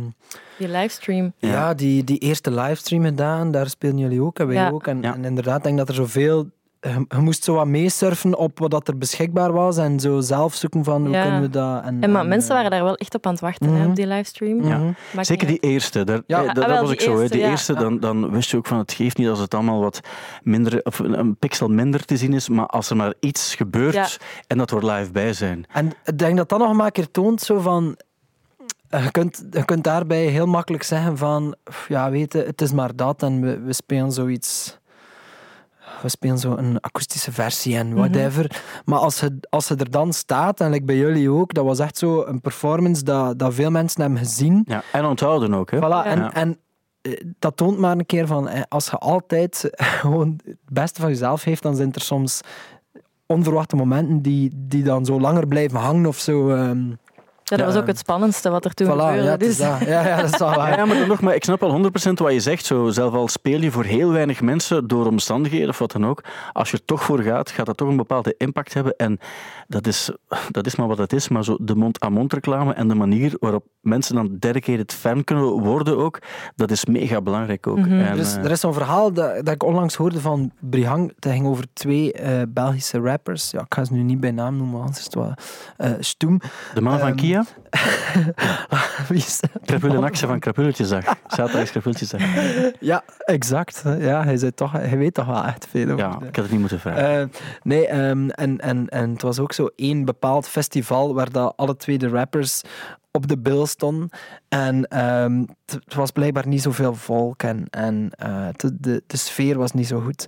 Die 0.58 0.68
livestream. 0.68 1.32
ja. 1.38 1.48
Ja. 1.48 1.74
die, 1.74 2.04
die 2.04 2.18
eerste 2.18 2.50
livestream 2.50 3.04
gedaan. 3.04 3.50
Daar 3.50 3.68
spelen 3.68 3.98
jullie 3.98 4.22
ook 4.22 4.38
en 4.38 4.46
wij 4.46 4.56
Ja. 4.56 4.70
ook. 4.70 4.86
En, 4.86 5.02
Ja. 5.02 5.14
en 5.14 5.24
inderdaad, 5.24 5.56
ik 5.58 5.62
denk 5.64 5.78
dat 5.78 5.88
er 5.88 5.94
zoveel... 5.94 6.48
Je, 6.84 7.04
je 7.08 7.18
moest 7.18 7.44
zo 7.44 7.54
wat 7.54 7.66
meesurfen 7.66 8.38
op 8.38 8.58
wat 8.58 8.70
dat 8.70 8.88
er 8.88 8.98
beschikbaar 8.98 9.52
was 9.52 9.76
en 9.76 10.00
zo 10.00 10.20
zelf 10.20 10.54
zoeken 10.54 10.84
van 10.84 11.02
hoe 11.06 11.10
Ja. 11.14 11.22
kunnen 11.22 11.40
we 11.40 11.50
dat... 11.50 11.82
En, 11.84 12.02
En 12.02 12.12
maar 12.12 12.22
en, 12.22 12.28
mensen 12.28 12.48
eh, 12.50 12.56
waren 12.56 12.70
daar 12.70 12.82
wel 12.82 12.94
echt 12.96 13.14
op 13.14 13.26
aan 13.26 13.32
het 13.32 13.40
wachten 13.40 13.68
hè, 13.72 13.78
Mhm. 13.80 13.88
op 13.88 13.96
die 13.96 14.06
livestream. 14.06 14.64
Ja. 14.64 14.78
mhm. 14.78 14.92
Maakt 15.14 15.26
Zeker 15.26 15.46
die 15.46 15.58
eerste. 15.58 16.04
Daar, 16.04 16.20
Ja. 16.26 16.42
eh, 16.42 16.48
Ah, 16.48 16.54
dat, 16.54 16.66
wel, 16.66 16.74
dat 16.74 16.80
was 16.82 16.90
ook 16.92 17.00
zo. 17.00 17.12
hè. 17.14 17.20
eerste, 17.20 17.36
Die 17.36 17.44
ja. 17.44 17.50
eerste, 17.50 17.74
dan, 17.74 18.00
dan 18.00 18.30
wist 18.30 18.50
je 18.50 18.56
ook 18.56 18.66
van 18.66 18.78
het 18.78 18.92
geeft 18.92 19.16
niet 19.16 19.28
als 19.28 19.38
het 19.38 19.54
allemaal 19.54 19.80
wat 19.80 20.00
minder, 20.42 20.80
of 20.82 20.98
een 20.98 21.36
pixel 21.36 21.68
minder 21.68 22.04
te 22.04 22.16
zien 22.16 22.32
is, 22.32 22.48
maar 22.48 22.66
als 22.66 22.90
er 22.90 22.96
maar 22.96 23.14
iets 23.20 23.54
gebeurt 23.54 23.94
Ja. 23.94 24.06
en 24.46 24.58
dat 24.58 24.70
we 24.70 24.76
er 24.76 24.86
live 24.92 25.10
bij 25.12 25.32
zijn. 25.32 25.64
En 25.72 25.90
ik 26.04 26.18
denk 26.18 26.36
dat 26.36 26.48
dat 26.48 26.58
nog 26.58 26.72
maar 26.72 26.86
een 26.86 26.92
keer 26.92 27.10
toont 27.10 27.40
zo 27.42 27.58
van... 27.60 27.96
Je 28.88 29.10
kunt, 29.10 29.44
je 29.50 29.64
kunt 29.64 29.84
daarbij 29.84 30.24
heel 30.26 30.46
makkelijk 30.46 30.82
zeggen 30.82 31.18
van... 31.18 31.54
Ja, 31.88 32.10
weet 32.10 32.32
je, 32.32 32.38
het 32.38 32.60
is 32.62 32.72
maar 32.72 32.96
dat 32.96 33.22
en 33.22 33.40
we, 33.40 33.58
we 33.60 33.72
spelen 33.72 34.12
zoiets... 34.12 34.78
We 36.02 36.08
spelen 36.08 36.38
zo 36.38 36.56
een 36.56 36.80
akoestische 36.80 37.32
versie 37.32 37.76
en 37.76 37.94
whatever. 37.94 38.62
Maar 38.84 38.98
als 38.98 39.20
je, 39.20 39.38
als 39.50 39.68
je 39.68 39.76
er 39.76 39.90
dan 39.90 40.12
staat, 40.12 40.60
en 40.60 40.70
like 40.70 40.84
bij 40.84 40.96
jullie 40.96 41.30
ook, 41.30 41.54
dat 41.54 41.64
was 41.64 41.78
echt 41.78 41.98
zo 41.98 42.24
een 42.24 42.40
performance 42.40 43.04
dat, 43.04 43.38
dat 43.38 43.54
veel 43.54 43.70
mensen 43.70 44.00
hebben 44.00 44.18
gezien. 44.18 44.62
Ja, 44.68 44.82
en 44.92 45.04
onthouden 45.04 45.54
ook. 45.54 45.70
Hè. 45.70 45.76
Voilà, 45.78 45.80
Ja. 46.16 46.34
en 46.34 46.58
eh, 47.02 47.20
dat 47.38 47.56
toont 47.56 47.78
maar 47.78 47.98
een 47.98 48.06
keer 48.06 48.26
van, 48.26 48.48
eh, 48.48 48.62
als 48.68 48.86
je 48.90 48.98
altijd 48.98 49.70
gewoon 50.00 50.40
het 50.44 50.56
beste 50.72 51.00
van 51.00 51.10
jezelf 51.10 51.44
heeft, 51.44 51.62
dan 51.62 51.76
zijn 51.76 51.92
er 51.92 52.00
soms 52.00 52.40
onverwachte 53.26 53.76
momenten 53.76 54.22
die, 54.22 54.50
die 54.54 54.82
dan 54.82 55.04
zo 55.04 55.20
langer 55.20 55.46
blijven 55.46 55.78
hangen 55.78 56.06
of 56.06 56.18
zo. 56.18 56.48
ehm, 56.50 56.90
Ja, 57.58 57.64
dat 57.64 57.74
was 57.74 57.82
ook 57.82 57.86
het 57.88 57.98
spannendste 57.98 58.50
wat 58.50 58.64
er 58.64 58.74
toen 58.74 58.86
Voilà, 58.86 58.90
gebeurde. 58.90 59.22
ja, 59.22 59.30
het 59.30 59.42
is 59.42 59.56
dus. 59.56 59.66
dat. 59.68 59.80
ja, 59.80 60.06
ja, 60.06 60.20
dat 60.20 60.32
is 60.32 60.38
wel 60.38 60.54
waar. 60.54 60.76
Ja, 60.78 60.84
maar 60.84 60.96
dan 60.98 61.08
nog, 61.08 61.20
maar 61.20 61.34
ik 61.34 61.44
snap 61.44 61.62
al 61.62 61.90
100% 62.08 62.12
wat 62.14 62.32
je 62.32 62.40
zegt. 62.40 62.64
Zo, 62.64 62.88
zelf 62.90 63.14
al 63.14 63.28
speel 63.28 63.60
je 63.60 63.70
voor 63.70 63.84
heel 63.84 64.10
weinig 64.12 64.40
mensen 64.40 64.86
door 64.88 65.06
omstandigheden 65.06 65.68
of 65.68 65.78
wat 65.78 65.92
dan 65.92 66.06
ook. 66.06 66.24
Als 66.52 66.70
je 66.70 66.76
er 66.76 66.84
toch 66.84 67.02
voor 67.02 67.20
gaat, 67.22 67.50
gaat 67.50 67.66
dat 67.66 67.76
toch 67.76 67.88
een 67.88 67.96
bepaalde 67.96 68.34
impact 68.38 68.74
hebben. 68.74 68.94
En 68.96 69.18
dat 69.68 69.86
is, 69.86 70.10
dat 70.50 70.66
is 70.66 70.76
maar 70.76 70.86
wat 70.86 70.98
het 70.98 71.12
is. 71.12 71.28
Maar 71.28 71.44
zo 71.44 71.56
de 71.60 71.74
mond-aan-mond 71.74 72.32
reclame 72.32 72.72
en 72.72 72.88
de 72.88 72.94
manier 72.94 73.32
waarop 73.40 73.64
mensen 73.80 74.14
dan 74.14 74.36
dedicated 74.38 74.92
fan 74.92 75.24
kunnen 75.24 75.44
worden 75.44 75.96
ook, 75.98 76.18
dat 76.56 76.70
is 76.70 76.84
mega 76.84 77.20
belangrijk 77.20 77.66
ook. 77.66 77.78
Mhm. 77.78 77.92
En, 77.92 78.00
Er 78.12 78.18
is, 78.18 78.36
eh, 78.36 78.44
er 78.44 78.50
is 78.50 78.60
zo'n 78.60 78.72
verhaal 78.74 79.12
dat, 79.12 79.34
dat 79.44 79.54
ik 79.54 79.62
onlangs 79.64 79.94
hoorde 79.94 80.20
van 80.20 80.52
Brihang. 80.60 81.12
Dat 81.18 81.32
ging 81.32 81.46
over 81.46 81.64
twee 81.72 82.12
eh, 82.12 82.42
Belgische 82.48 82.98
rappers. 82.98 83.50
Ja, 83.50 83.60
ik 83.60 83.74
ga 83.74 83.84
ze 83.84 83.92
nu 83.92 84.02
niet 84.02 84.20
bij 84.20 84.30
naam 84.30 84.56
noemen, 84.56 84.80
anders 84.80 84.98
is 84.98 85.04
het 85.04 85.14
wel 85.14 85.34
eh, 85.76 85.90
stoem. 85.98 86.40
de 86.74 86.80
man 86.80 86.98
van 86.98 87.08
ehm, 87.08 87.16
Kia, 87.16 87.41
Wie 89.08 89.16
is 89.18 89.40
dat? 89.40 89.50
Krapul 89.64 89.94
en 89.94 90.04
Axe 90.04 90.26
van 90.26 90.38
Krapulletjesdag. 90.38 91.04
Zaterdag 91.26 91.70
Krapulletjesdag. 91.70 92.20
Ja, 92.80 93.02
exact. 93.18 93.82
Ja, 93.98 94.24
hij, 94.24 94.36
zei 94.36 94.54
toch, 94.54 94.72
hij 94.72 94.98
weet 94.98 95.14
toch 95.14 95.26
wel 95.26 95.44
echt 95.44 95.66
veel 95.70 95.84
over. 95.84 95.98
Ja, 95.98 96.10
ik 96.10 96.36
had 96.36 96.44
het 96.44 96.50
niet 96.50 96.60
moeten 96.60 96.80
vragen. 96.80 97.20
Eh, 97.20 97.26
nee, 97.62 97.86
ehm, 97.86 98.28
en, 98.28 98.58
en, 98.58 98.88
en 98.88 99.10
het 99.10 99.22
was 99.22 99.38
ook 99.38 99.52
zo 99.52 99.68
één 99.76 100.04
bepaald 100.04 100.48
festival 100.48 101.14
waar 101.14 101.30
dat 101.30 101.52
alle 101.56 101.76
twee 101.76 101.98
de 101.98 102.08
rappers 102.08 102.62
op 103.12 103.28
de 103.28 103.38
bil 103.38 103.66
stonden. 103.66 104.08
En 104.48 104.88
ehm, 104.88 105.44
het 105.66 105.94
was 105.94 106.10
blijkbaar 106.10 106.46
niet 106.46 106.62
zoveel 106.62 106.94
volk 106.94 107.42
en, 107.42 107.66
eh, 108.10 108.48
de, 108.56 109.02
de, 109.06 109.16
sfeer 109.16 109.58
was 109.58 109.72
niet 109.72 109.86
zo 109.86 110.00
goed. 110.00 110.26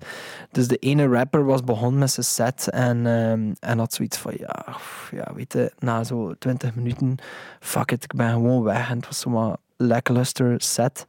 Dus 0.50 0.68
de 0.68 0.76
ene 0.76 1.08
rapper 1.08 1.44
was 1.44 1.64
begonnen 1.64 1.98
met 1.98 2.10
zijn 2.10 2.26
set 2.26 2.68
en, 2.68 3.06
ehm, 3.06 3.52
en 3.60 3.78
had 3.78 3.94
zoiets 3.94 4.18
van, 4.18 4.32
ja, 4.36 4.66
ja, 5.10 5.34
weet 5.34 5.52
je, 5.52 5.72
na 5.78 6.04
zo 6.04 6.34
20 6.38 6.74
minuten, 6.74 7.16
fuck 7.60 7.90
it, 7.90 8.04
ik 8.04 8.14
ben 8.14 8.30
gewoon 8.30 8.62
weg. 8.62 8.90
En 8.90 8.96
het 8.96 9.06
was 9.06 9.20
zomaar 9.20 9.56
lackluster 9.76 10.54
set. 10.60 11.06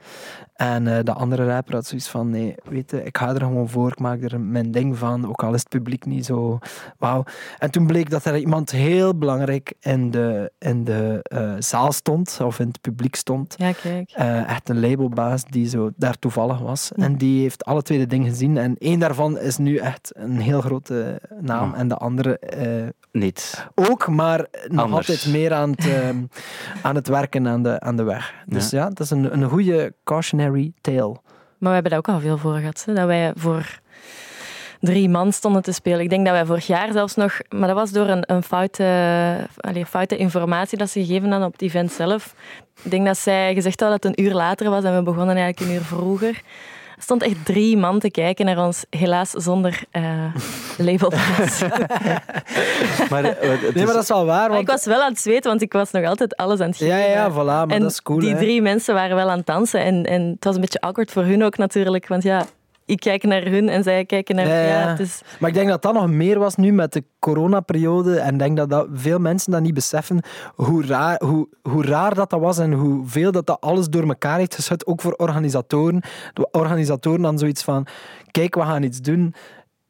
En 0.55 0.87
eh, 0.87 1.03
de 1.03 1.13
andere 1.13 1.45
rapper 1.45 1.73
had 1.73 1.85
zoiets 1.85 2.09
van, 2.09 2.29
nee, 2.29 2.55
weet 2.63 2.91
je, 2.91 3.03
ik 3.03 3.17
ga 3.17 3.33
er 3.33 3.39
gewoon 3.39 3.69
voor, 3.69 3.87
ik 3.87 3.99
maak 3.99 4.21
er 4.21 4.39
mijn 4.39 4.71
ding 4.71 4.97
van, 4.97 5.27
ook 5.27 5.43
al 5.43 5.53
is 5.53 5.59
het 5.59 5.69
publiek 5.69 6.05
niet 6.05 6.25
zo 6.25 6.59
wauw. 6.97 7.23
En 7.57 7.71
toen 7.71 7.87
bleek 7.87 8.09
dat 8.09 8.25
er 8.25 8.37
iemand 8.37 8.71
heel 8.71 9.17
belangrijk 9.17 9.73
in 9.79 10.11
de, 10.11 10.51
in 10.59 10.83
de 10.83 11.19
eh, 11.21 11.53
zaal 11.59 11.91
stond, 11.91 12.39
of 12.43 12.59
in 12.59 12.67
het 12.67 12.81
publiek 12.81 13.15
stond. 13.15 13.55
Ja, 13.57 13.71
kijk. 13.71 14.11
Eh, 14.11 14.49
echt 14.49 14.69
een 14.69 14.79
labelbaas 14.79 15.45
die 15.45 15.69
zo 15.69 15.89
daar 15.95 16.19
toevallig 16.19 16.59
was. 16.59 16.91
Ja. 16.95 17.03
En 17.03 17.15
die 17.15 17.41
heeft 17.41 17.65
alle 17.65 17.81
twee 17.81 17.97
de 17.97 18.07
dingen 18.07 18.29
gezien. 18.29 18.57
En 18.57 18.75
één 18.77 18.99
daarvan 18.99 19.39
is 19.39 19.57
nu 19.57 19.77
echt 19.77 20.11
een 20.13 20.39
heel 20.39 20.61
grote 20.61 21.21
naam. 21.41 21.71
Oh. 21.71 21.79
En 21.79 21.87
de 21.87 21.97
andere 21.97 22.39
eh, 22.39 22.87
Niet. 23.11 23.67
ook, 23.75 24.07
maar 24.07 24.45
nog 24.67 24.83
Anders. 24.83 25.09
altijd 25.09 25.33
meer 25.33 25.53
aan 25.53 25.71
het, 25.71 25.87
aan 26.81 26.95
het 26.95 27.07
werken 27.07 27.47
aan 27.47 27.63
de, 27.63 27.79
aan 27.79 27.95
de 27.95 28.03
weg. 28.03 28.33
Dus 28.45 28.69
ja, 28.69 28.87
dat 28.89 28.99
is 28.99 29.09
een, 29.09 29.33
een 29.33 29.49
goede 29.49 29.93
cautionary 30.03 30.44
tale. 30.81 31.17
Maar 31.57 31.69
we 31.69 31.73
hebben 31.73 31.91
daar 31.91 31.99
ook 31.99 32.09
al 32.09 32.19
veel 32.19 32.37
voor 32.37 32.57
gehad. 32.57 32.83
Hè? 32.85 32.93
Dat 32.93 33.05
wij 33.05 33.31
voor 33.35 33.79
drie 34.79 35.09
man 35.09 35.31
stonden 35.33 35.61
te 35.61 35.71
spelen. 35.71 35.99
Ik 35.99 36.09
denk 36.09 36.25
dat 36.25 36.33
wij 36.33 36.45
vorig 36.45 36.67
jaar 36.67 36.91
zelfs 36.91 37.15
nog... 37.15 37.39
Maar 37.49 37.67
dat 37.67 37.77
was 37.77 37.91
door 37.91 38.07
een, 38.07 38.23
een 38.25 38.43
foute, 38.43 39.47
allee, 39.57 39.85
foute 39.85 40.17
informatie 40.17 40.77
dat 40.77 40.89
ze 40.89 41.05
gegeven 41.05 41.29
hadden 41.29 41.47
op 41.47 41.53
het 41.53 41.61
event 41.61 41.91
zelf. 41.91 42.35
Ik 42.83 42.91
denk 42.91 43.05
dat 43.05 43.17
zij 43.17 43.53
gezegd 43.53 43.79
hadden 43.79 43.99
dat 43.99 44.09
het 44.09 44.19
een 44.19 44.25
uur 44.25 44.33
later 44.33 44.69
was 44.69 44.83
en 44.83 44.95
we 44.95 45.03
begonnen 45.03 45.35
eigenlijk 45.35 45.59
een 45.59 45.75
uur 45.75 45.83
vroeger. 45.83 46.41
Er 46.95 47.03
stond 47.03 47.23
echt 47.23 47.45
drie 47.45 47.77
man 47.77 47.99
te 47.99 48.11
kijken 48.11 48.45
naar 48.45 48.65
ons, 48.65 48.85
helaas 48.89 49.29
zonder 49.29 49.83
eh 49.91 50.03
labelplaats. 50.87 51.61
Maar, 53.09 53.23
eh, 53.23 53.49
Nee, 53.73 53.85
maar 53.85 53.93
dat 53.93 54.03
is 54.03 54.07
wel 54.07 54.25
waar. 54.25 54.49
Want, 54.49 54.61
ik 54.61 54.67
was 54.67 54.85
wel 54.85 55.01
aan 55.01 55.11
het 55.11 55.19
zweten, 55.19 55.49
want 55.49 55.61
ik 55.61 55.73
was 55.73 55.91
nog 55.91 56.05
altijd 56.05 56.35
alles 56.35 56.59
aan 56.59 56.67
het 56.67 56.77
geven. 56.77 56.97
ja, 56.97 57.05
ja, 57.05 57.31
voilà, 57.31 57.35
maar 57.35 57.67
en 57.67 57.81
dat 57.81 57.91
is 57.91 58.01
cool. 58.01 58.19
die 58.19 58.33
hè. 58.33 58.37
drie 58.37 58.61
mensen 58.61 58.93
waren 58.93 59.15
wel 59.15 59.29
aan 59.29 59.37
het 59.37 59.45
dansen. 59.45 59.79
En, 59.79 60.05
en 60.05 60.21
het 60.21 60.43
was 60.43 60.55
een 60.55 60.61
beetje 60.61 60.81
awkward 60.81 61.11
voor 61.11 61.23
hun 61.23 61.43
ook 61.43 61.57
natuurlijk. 61.57 62.07
Want 62.07 62.23
ja, 62.23 62.45
ik 62.85 62.99
kijk 62.99 63.23
naar 63.23 63.43
hun 63.43 63.69
en 63.69 63.83
zij 63.83 64.05
kijken 64.05 64.35
naar... 64.35 64.47
Ja, 64.47 64.61
Ja, 64.61 64.87
het 64.89 64.99
is, 64.99 65.21
Maar 65.39 65.49
ik 65.49 65.55
denk 65.55 65.69
dat 65.69 65.81
dat 65.81 65.93
nog 65.93 66.09
meer 66.09 66.39
was 66.39 66.55
nu 66.55 66.71
met 66.71 66.93
de 66.93 67.03
coronaperiode. 67.19 68.19
En 68.19 68.33
ik 68.33 68.39
denk 68.39 68.57
dat, 68.57 68.69
dat 68.69 68.87
veel 68.93 69.19
mensen 69.19 69.51
dat 69.51 69.61
niet 69.61 69.73
beseffen. 69.73 70.19
Hoe 70.55 70.85
raar, 70.85 71.21
hoe, 71.23 71.47
hoe 71.61 71.83
raar 71.83 72.13
dat, 72.15 72.29
dat 72.29 72.39
was 72.39 72.57
en 72.57 72.73
hoeveel 72.73 73.31
dat, 73.31 73.45
dat 73.45 73.61
alles 73.61 73.87
door 73.87 74.07
elkaar 74.07 74.37
heeft 74.37 74.55
geschud. 74.55 74.85
Ook 74.85 75.01
voor 75.01 75.13
organisatoren. 75.13 76.01
De 76.33 76.47
organisatoren 76.51 77.21
dan 77.21 77.39
zoiets 77.39 77.63
van... 77.63 77.87
Kijk, 78.31 78.55
we 78.55 78.61
gaan 78.61 78.83
iets 78.83 79.01
doen. 79.01 79.33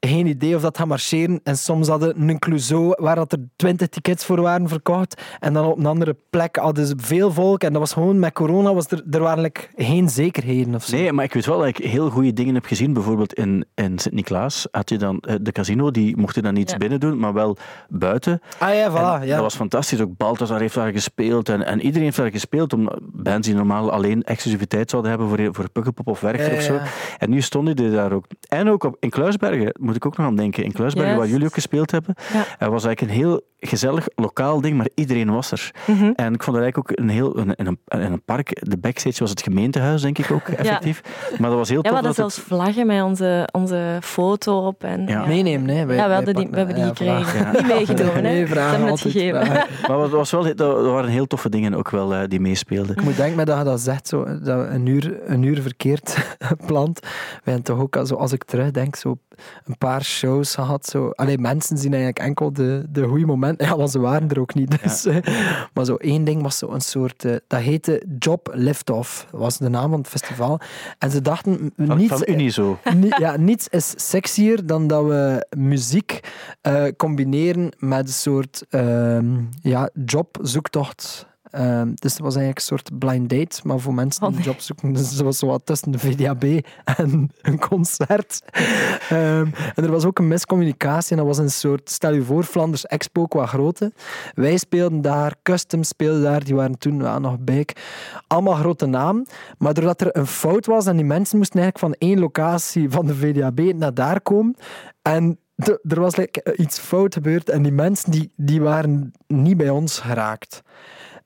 Geen 0.07 0.27
idee 0.27 0.55
of 0.55 0.61
dat 0.61 0.77
gaat 0.77 0.87
marcheren. 0.87 1.39
En 1.43 1.57
soms 1.57 1.87
hadden 1.87 2.29
een 2.29 2.39
Clouseau 2.39 2.93
waar 2.97 3.15
dat 3.15 3.31
er 3.31 3.39
twintig 3.55 3.87
tickets 3.87 4.25
voor 4.25 4.41
waren 4.41 4.67
verkocht. 4.67 5.21
En 5.39 5.53
dan 5.53 5.65
op 5.65 5.77
een 5.77 5.85
andere 5.85 6.15
plek 6.29 6.55
hadden 6.55 6.85
ze 6.85 6.93
veel 6.97 7.31
volk. 7.31 7.63
En 7.63 7.71
dat 7.71 7.81
was 7.81 7.93
gewoon 7.93 8.19
met 8.19 8.33
corona 8.33 8.73
was 8.73 8.87
er, 8.87 9.03
er 9.11 9.19
waren 9.19 9.41
like 9.43 9.61
geen 9.75 10.09
zekerheden 10.09 10.75
of 10.75 10.83
zo. 10.83 10.95
Nee, 10.95 11.11
maar 11.11 11.25
ik 11.25 11.33
weet 11.33 11.45
wel 11.45 11.57
dat 11.57 11.67
ik 11.67 11.77
heel 11.77 12.09
goede 12.09 12.33
dingen 12.33 12.53
heb 12.53 12.65
gezien. 12.65 12.93
Bijvoorbeeld 12.93 13.33
in, 13.33 13.65
in 13.75 13.99
Sint-Niklaas 13.99 14.67
had 14.71 14.89
je 14.89 14.97
dan 14.97 15.19
eh, 15.19 15.35
de 15.41 15.51
casino, 15.51 15.91
die 15.91 16.17
mochten 16.17 16.43
dan 16.43 16.53
niet 16.53 16.71
Ja. 16.71 16.77
binnen 16.77 16.99
doen, 16.99 17.19
maar 17.19 17.33
wel 17.33 17.57
buiten. 17.89 18.41
Ah 18.59 18.73
ja, 18.73 18.83
En 18.85 18.91
voilà. 18.91 19.25
Ja. 19.27 19.33
Dat 19.33 19.39
was 19.41 19.55
fantastisch. 19.55 20.01
Ook 20.01 20.17
Balthazar 20.17 20.59
heeft 20.59 20.75
daar 20.75 20.91
gespeeld 20.91 21.49
en, 21.49 21.65
en 21.65 21.81
iedereen 21.81 22.03
heeft 22.03 22.17
daar 22.17 22.31
gespeeld. 22.31 22.73
Om 22.73 22.89
bands 23.01 23.47
die 23.47 23.55
normaal 23.55 23.91
alleen 23.91 24.23
exclusiviteit 24.23 24.89
zouden 24.89 25.11
hebben 25.11 25.29
voor, 25.29 25.39
voor 25.51 25.69
Pukkelpop 25.69 26.07
of 26.07 26.19
Werchter 26.19 26.51
Ja, 26.51 26.57
of 26.57 26.63
zo. 26.63 26.79
En 27.17 27.29
nu 27.29 27.41
stonden 27.41 27.75
die 27.75 27.91
daar 27.91 28.11
ook. 28.11 28.25
En 28.47 28.69
ook 28.69 28.83
op, 28.83 28.97
in 28.99 29.09
Kluisbergen, 29.09 29.75
moet 29.95 30.03
ik 30.03 30.05
ook 30.05 30.17
nog 30.17 30.27
aan 30.27 30.35
denken. 30.35 30.63
In 30.63 30.71
Kluisbergen, 30.71 31.11
Juist. 31.11 31.21
waar 31.23 31.31
jullie 31.31 31.47
ook 31.47 31.53
gespeeld 31.53 31.91
hebben. 31.91 32.15
Ja. 32.33 32.45
Er 32.59 32.71
was 32.71 32.85
eigenlijk 32.85 33.01
een 33.01 33.19
heel 33.21 33.41
gezellig 33.59 34.07
lokaal 34.15 34.61
ding, 34.61 34.77
maar 34.77 34.89
iedereen 34.95 35.31
was 35.31 35.51
er. 35.51 35.71
Mhm. 35.87 36.11
En 36.15 36.33
ik 36.33 36.43
vond 36.43 36.55
het 36.57 36.65
eigenlijk 36.65 36.77
ook 36.77 36.99
een 36.99 37.09
heel... 37.09 37.37
In 37.37 37.53
een, 37.55 37.77
in 37.85 38.11
een 38.11 38.21
park, 38.25 38.57
de 38.69 38.77
backstage 38.77 39.19
was 39.19 39.29
het 39.29 39.41
gemeentehuis, 39.41 40.01
denk 40.01 40.17
ik 40.17 40.31
ook, 40.31 40.47
effectief. 40.61 41.01
Maar 41.37 41.49
dat 41.49 41.59
was 41.59 41.69
heel 41.69 41.77
Ja, 41.83 41.89
we 41.89 41.95
tof. 41.95 42.05
hadden 42.05 42.23
dat 42.23 42.31
zelfs 42.33 42.39
vlaggen 42.47 42.87
met 42.87 43.01
onze, 43.03 43.49
onze 43.51 43.97
foto 44.01 44.65
op. 44.67 44.83
En, 44.83 45.07
Ja. 45.07 45.25
Meenemen, 45.25 45.75
hè. 45.75 45.85
Wij- 45.85 45.95
ja, 45.95 46.07
we, 46.07 46.13
hadden 46.13 46.35
die, 46.35 46.47
we 46.51 46.57
hebben 46.57 46.75
die 46.75 46.83
ja, 46.83 46.89
gekregen. 46.89 47.51
Niet 47.53 47.67
meegenomen, 47.67 48.13
hè. 48.15 48.21
Nee, 48.21 48.47
vragen, 48.47 48.69
hebben 48.71 48.89
het 48.91 48.99
gegeven. 49.01 49.45
vragen. 49.45 49.67
Maar 49.87 49.99
het 49.99 50.11
was 50.11 50.31
wel, 50.31 50.55
dat 50.55 50.85
waren 50.85 51.09
heel 51.09 51.27
toffe 51.27 51.49
dingen 51.49 51.73
ook 51.73 51.89
wel 51.89 52.13
eh, 52.13 52.27
die 52.27 52.39
meespeelden. 52.39 52.95
Ik 52.95 53.03
moet 53.03 53.15
denken 53.17 53.45
dat 53.45 53.57
je 53.57 53.63
dat 53.63 53.79
zegt, 53.79 54.07
zo, 54.07 54.39
dat 54.39 54.69
een 54.69 54.85
uur, 54.85 55.19
een 55.25 55.43
uur 55.43 55.61
verkeerd 55.61 56.17
plant. 56.65 56.99
Wij 57.43 57.59
toch 57.59 57.79
ook, 57.79 57.95
al 57.95 58.05
zo, 58.05 58.15
als 58.15 58.31
ik 58.31 58.43
terugdenk, 58.43 58.95
zo 58.95 59.17
een 59.65 59.74
paar 59.77 60.03
shows 60.03 60.53
gehad. 60.55 60.85
Zo. 60.85 61.09
Allee, 61.09 61.37
mensen 61.37 61.77
zien 61.77 61.93
eigenlijk 61.93 62.25
enkel 62.25 62.53
de, 62.53 62.85
de 62.89 63.03
goede 63.07 63.25
momenten. 63.25 63.67
Ja, 63.67 63.77
want 63.77 63.91
ze 63.91 63.99
waren 63.99 64.29
er 64.29 64.39
ook 64.39 64.53
niet. 64.53 64.81
Dus, 64.83 65.05
eh, 65.05 65.17
maar 65.73 65.85
zo 65.85 65.95
één 65.95 66.23
ding 66.23 66.41
was 66.41 66.57
zo 66.57 66.69
een 66.71 66.81
soort... 66.81 67.25
eh, 67.25 67.35
dat 67.47 67.59
heette 67.59 68.03
Job 68.19 68.49
Liftoff, 68.53 69.27
was 69.31 69.57
de 69.57 69.69
naam 69.69 69.89
van 69.89 69.99
het 69.99 70.07
festival. 70.07 70.59
En 70.99 71.11
ze 71.11 71.21
dachten, 71.21 71.73
Van, 71.77 71.97
niets, 71.97 72.13
van 72.13 72.23
Unizo. 72.27 72.77
Ni- 72.95 73.13
ja, 73.19 73.37
niets 73.37 73.67
is 73.67 73.93
sexier 73.95 74.65
dan 74.65 74.87
dat 74.87 75.03
we 75.05 75.45
muziek 75.57 76.19
eh, 76.61 76.83
combineren 76.97 77.71
met 77.79 78.07
een 78.07 78.13
soort 78.13 78.63
ehm, 78.69 79.35
ja, 79.61 79.89
jobzoektocht. 80.05 81.27
Ehm, 81.55 81.91
dus 81.93 82.13
het 82.13 82.21
was 82.21 82.35
eigenlijk 82.35 82.57
een 82.57 82.77
soort 82.77 82.99
blind 82.99 83.29
date, 83.29 83.59
maar 83.63 83.79
voor 83.79 83.93
mensen 83.93 84.21
die 84.21 84.29
Oh, 84.29 84.37
een 84.37 84.43
job 84.43 84.59
zoeken. 84.59 84.93
Dus 84.93 85.09
het 85.09 85.21
was 85.21 85.37
zo 85.37 85.47
wat 85.47 85.65
tussen 85.65 85.91
de 85.91 85.99
VDAB 85.99 86.43
en 86.97 87.31
een 87.41 87.59
concert. 87.59 88.41
Ehm, 89.09 89.47
en 89.75 89.83
er 89.83 89.91
was 89.91 90.05
ook 90.05 90.19
een 90.19 90.27
miscommunicatie 90.27 91.11
en 91.11 91.17
dat 91.17 91.25
was 91.25 91.37
een 91.37 91.51
soort, 91.51 91.89
stel 91.89 92.13
je 92.13 92.23
voor, 92.23 92.43
Flanders 92.43 92.85
Expo 92.85 93.25
qua 93.25 93.45
grootte. 93.45 93.91
Wij 94.33 94.57
speelden 94.57 95.01
daar, 95.01 95.35
Custom 95.43 95.83
speelde 95.83 96.21
daar, 96.21 96.43
die 96.43 96.55
waren 96.55 96.77
toen 96.77 96.99
ja, 96.99 97.19
nog 97.19 97.39
bijk. 97.39 97.81
Allemaal 98.27 98.55
grote 98.55 98.85
naam. 98.85 99.25
Maar 99.57 99.73
doordat 99.73 100.01
er 100.01 100.17
een 100.17 100.27
fout 100.27 100.65
was 100.65 100.85
en 100.85 100.95
die 100.95 101.05
mensen 101.05 101.37
moesten 101.37 101.59
eigenlijk 101.61 101.93
van 101.93 102.07
één 102.09 102.19
locatie 102.19 102.89
van 102.89 103.05
de 103.05 103.15
VDAB 103.15 103.59
naar 103.59 103.93
daar 103.93 104.21
komen. 104.21 104.55
En 105.01 105.39
er 105.87 105.99
was 105.99 106.15
like, 106.15 106.55
iets 106.57 106.79
fout 106.79 107.13
gebeurd 107.13 107.49
en 107.49 107.61
die 107.61 107.71
mensen 107.71 108.11
die, 108.11 108.31
die 108.35 108.61
waren 108.61 109.11
niet 109.27 109.57
bij 109.57 109.69
ons 109.69 109.99
geraakt. 109.99 110.63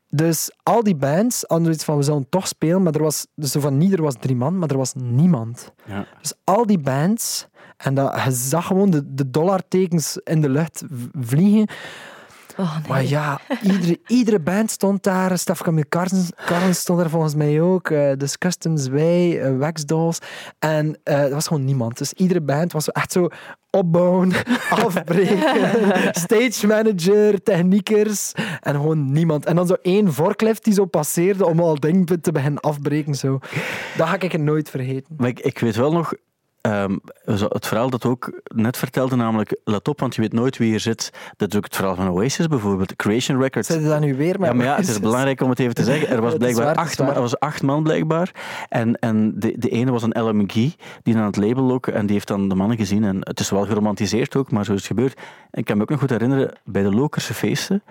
Dus 0.10 0.52
al 0.64 0.84
die 0.84 0.96
bands 0.96 1.44
hadden 1.48 1.66
zoiets 1.66 1.84
van, 1.84 1.98
we 1.98 2.04
zullen 2.04 2.30
toch 2.30 2.48
spelen, 2.48 2.84
maar 2.84 2.94
er 2.94 3.04
was, 3.04 3.28
dus 3.36 3.52
zo 3.52 3.60
van 3.60 3.78
niet, 3.78 3.94
er 3.94 4.02
was 4.02 4.16
drie 4.20 4.36
man, 4.36 4.58
maar 4.60 4.70
er 4.70 4.78
was 4.78 4.94
niemand. 4.94 5.72
Ja. 5.86 6.06
Dus 6.22 6.34
al 6.44 6.66
die 6.66 6.80
bands, 6.80 7.48
en 7.78 7.94
dat, 7.94 8.22
je 8.26 8.32
zag 8.32 8.66
gewoon 8.66 8.90
de, 8.90 9.14
de 9.14 9.30
dollartekens 9.30 10.20
in 10.24 10.42
de 10.42 10.50
lucht 10.50 10.84
vliegen. 11.20 11.68
Oh, 12.60 12.78
nee. 12.78 12.88
Maar 12.88 13.04
ja, 13.04 13.40
iedere, 13.62 14.00
iedere 14.18 14.40
band 14.40 14.72
stond 14.72 15.04
daar. 15.04 15.38
Stefka 15.38 15.72
Karens 15.90 16.80
stond 16.80 17.00
daar 17.00 17.10
volgens 17.10 17.36
mij 17.36 17.62
ook. 17.62 17.90
eh 17.90 18.12
dus 18.18 18.38
Customs, 18.38 18.88
wij, 18.88 19.42
eh, 19.42 19.58
Wax 19.58 19.86
Dolls. 19.86 20.18
En 20.60 20.98
eh 21.04 21.24
er 21.24 21.30
was 21.30 21.48
gewoon 21.48 21.66
niemand. 21.66 21.98
Dus 21.98 22.14
iedere 22.14 22.42
band 22.42 22.72
was 22.72 22.92
echt 22.92 23.12
zo 23.12 23.28
opbouwen, 23.72 24.32
afbreken, 24.86 26.14
stage 26.14 26.68
manager, 26.68 27.44
techniekers 27.44 28.34
en 28.60 28.76
gewoon 28.76 29.12
niemand. 29.12 29.46
En 29.46 29.56
dan 29.56 29.68
zo 29.68 29.76
één 29.82 30.14
forklift 30.14 30.64
die 30.64 30.74
zo 30.74 30.86
passeerde 30.86 31.46
om 31.46 31.60
al 31.60 31.80
dingen 31.80 32.22
te 32.22 32.32
beginnen 32.32 32.62
afbreken. 32.62 33.16
Zo. 33.16 33.40
Dat 33.98 34.08
ga 34.08 34.20
ik 34.20 34.38
nooit 34.38 34.70
vergeten. 34.70 35.16
Maar 35.18 35.30
ik, 35.30 35.40
ik 35.40 35.60
weet 35.60 35.76
wel 35.76 35.92
nog, 35.92 36.14
ehm, 36.62 36.98
het 37.26 37.68
verhaal 37.68 37.90
dat 37.90 38.04
we 38.04 38.10
ook 38.10 38.42
net 38.44 38.78
vertelde, 38.78 39.16
namelijk, 39.16 39.60
let 39.64 39.88
op, 39.88 40.00
want 40.00 40.16
je 40.16 40.22
weet 40.22 40.34
nooit 40.34 40.58
wie 40.58 40.70
hier 40.70 40.80
zit. 40.80 41.12
Dat 41.38 41.52
is 41.52 41.58
ook 41.58 41.64
het 41.64 41.76
verhaal 41.76 41.96
van 41.96 42.10
Oasis 42.10 42.48
bijvoorbeeld, 42.48 42.96
Creation 42.96 43.42
Records. 43.42 43.68
Zit 43.68 43.82
je 43.82 43.88
dat 43.88 44.00
nu 44.00 44.16
weer 44.16 44.40
met 44.40 44.50
Ja, 44.50 44.56
maar 44.56 44.66
ja, 44.66 44.76
het 44.76 44.88
is 44.88 45.00
belangrijk 45.00 45.42
om 45.42 45.50
het 45.50 45.60
even 45.60 45.74
te 45.74 45.84
zeggen. 45.84 46.08
Er 46.08 46.22
was 46.22 46.36
blijkbaar 46.38 46.66
waar, 46.66 46.76
acht, 46.76 46.98
waar. 46.98 47.16
er 47.16 47.22
was 47.22 47.40
acht 47.40 47.62
man 47.62 47.84
blijkbaar. 47.84 48.32
En, 48.70 49.00
en 49.00 49.40
de, 49.40 49.58
de 49.58 49.70
ene 49.70 49.92
was 49.92 50.04
een 50.04 50.12
Ellen 50.12 50.38
McGee, 50.38 50.76
die 51.04 51.18
aan 51.18 51.26
het 51.26 51.38
label 51.38 51.72
ook, 51.72 51.88
en 51.88 52.06
die 52.06 52.14
heeft 52.14 52.28
dan 52.28 52.50
de 52.50 52.56
mannen 52.56 52.78
gezien. 52.78 53.04
En 53.04 53.18
het 53.20 53.40
is 53.40 53.50
wel 53.50 53.66
geromantiseerd 53.66 54.36
ook, 54.36 54.52
maar 54.52 54.66
zo 54.66 54.72
is 54.72 54.78
het 54.78 54.88
gebeurd. 54.88 55.18
En 55.52 55.60
ik 55.60 55.66
kan 55.66 55.78
me 55.78 55.82
ook 55.82 55.90
nog 55.90 56.00
goed 56.00 56.10
herinneren, 56.10 56.58
bij 56.64 56.84
de 56.84 56.92
Lokerse 56.92 57.34
feesten, 57.34 57.84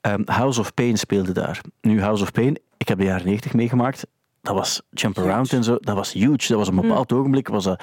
ehm, 0.00 0.22
House 0.24 0.60
of 0.60 0.74
Pain 0.74 0.96
speelde 0.96 1.32
daar. 1.32 1.60
Nu, 1.80 2.02
House 2.02 2.22
of 2.22 2.32
Pain, 2.32 2.58
ik 2.76 2.88
heb 2.88 2.98
de 2.98 3.04
jaren 3.04 3.26
90 3.26 3.54
meegemaakt. 3.54 4.06
Dat 4.42 4.54
was 4.54 4.82
Jump 4.90 5.18
Around 5.18 5.52
en 5.52 5.64
zo. 5.64 5.76
Dat 5.80 5.94
was 5.94 6.12
huge. 6.12 6.48
Dat 6.48 6.56
was 6.56 6.68
een 6.68 6.80
bepaald 6.80 7.12
ogenblik. 7.12 7.48
Was 7.48 7.64
dat, 7.64 7.82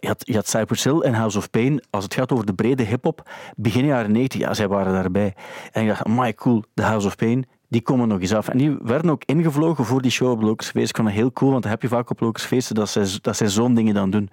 je, 0.00 0.06
had, 0.06 0.22
je 0.26 0.34
had 0.34 0.48
Cypress 0.48 0.84
Hill 0.84 1.00
en 1.00 1.14
House 1.14 1.38
of 1.38 1.50
Pain. 1.50 1.82
Als 1.90 2.04
het 2.04 2.14
gaat 2.14 2.32
over 2.32 2.46
de 2.46 2.54
brede 2.54 2.82
hip-hop, 2.82 3.30
begin 3.56 3.84
jaren 3.84 4.12
90, 4.12 4.40
ja, 4.40 4.54
zij 4.54 4.68
waren 4.68 4.92
daarbij. 4.92 5.34
En 5.72 5.82
ik 5.82 5.88
dacht, 5.88 6.06
my 6.06 6.34
cool, 6.34 6.62
de 6.74 6.82
House 6.82 7.06
of 7.06 7.16
Pain, 7.16 7.46
die 7.68 7.82
komen 7.82 8.08
nog 8.08 8.20
eens 8.20 8.34
af. 8.34 8.48
En 8.48 8.58
die 8.58 8.76
werden 8.82 9.10
ook 9.10 9.22
ingevlogen 9.24 9.84
voor 9.84 10.02
die 10.02 10.10
show 10.10 10.30
op 10.30 10.42
Lokersfeest. 10.42 10.88
Ik 10.88 10.96
vond 10.96 11.08
dat 11.08 11.16
heel 11.16 11.32
cool, 11.32 11.50
want 11.50 11.62
dan 11.62 11.72
heb 11.72 11.82
je 11.82 11.88
vaak 11.88 12.10
op 12.10 12.20
Lokersfeesten 12.20 12.74
dat 12.74 12.88
zij, 12.88 13.06
dat 13.20 13.36
zij 13.36 13.48
zo'n 13.48 13.74
dingen 13.74 13.94
dan 13.94 14.10
doen. 14.10 14.30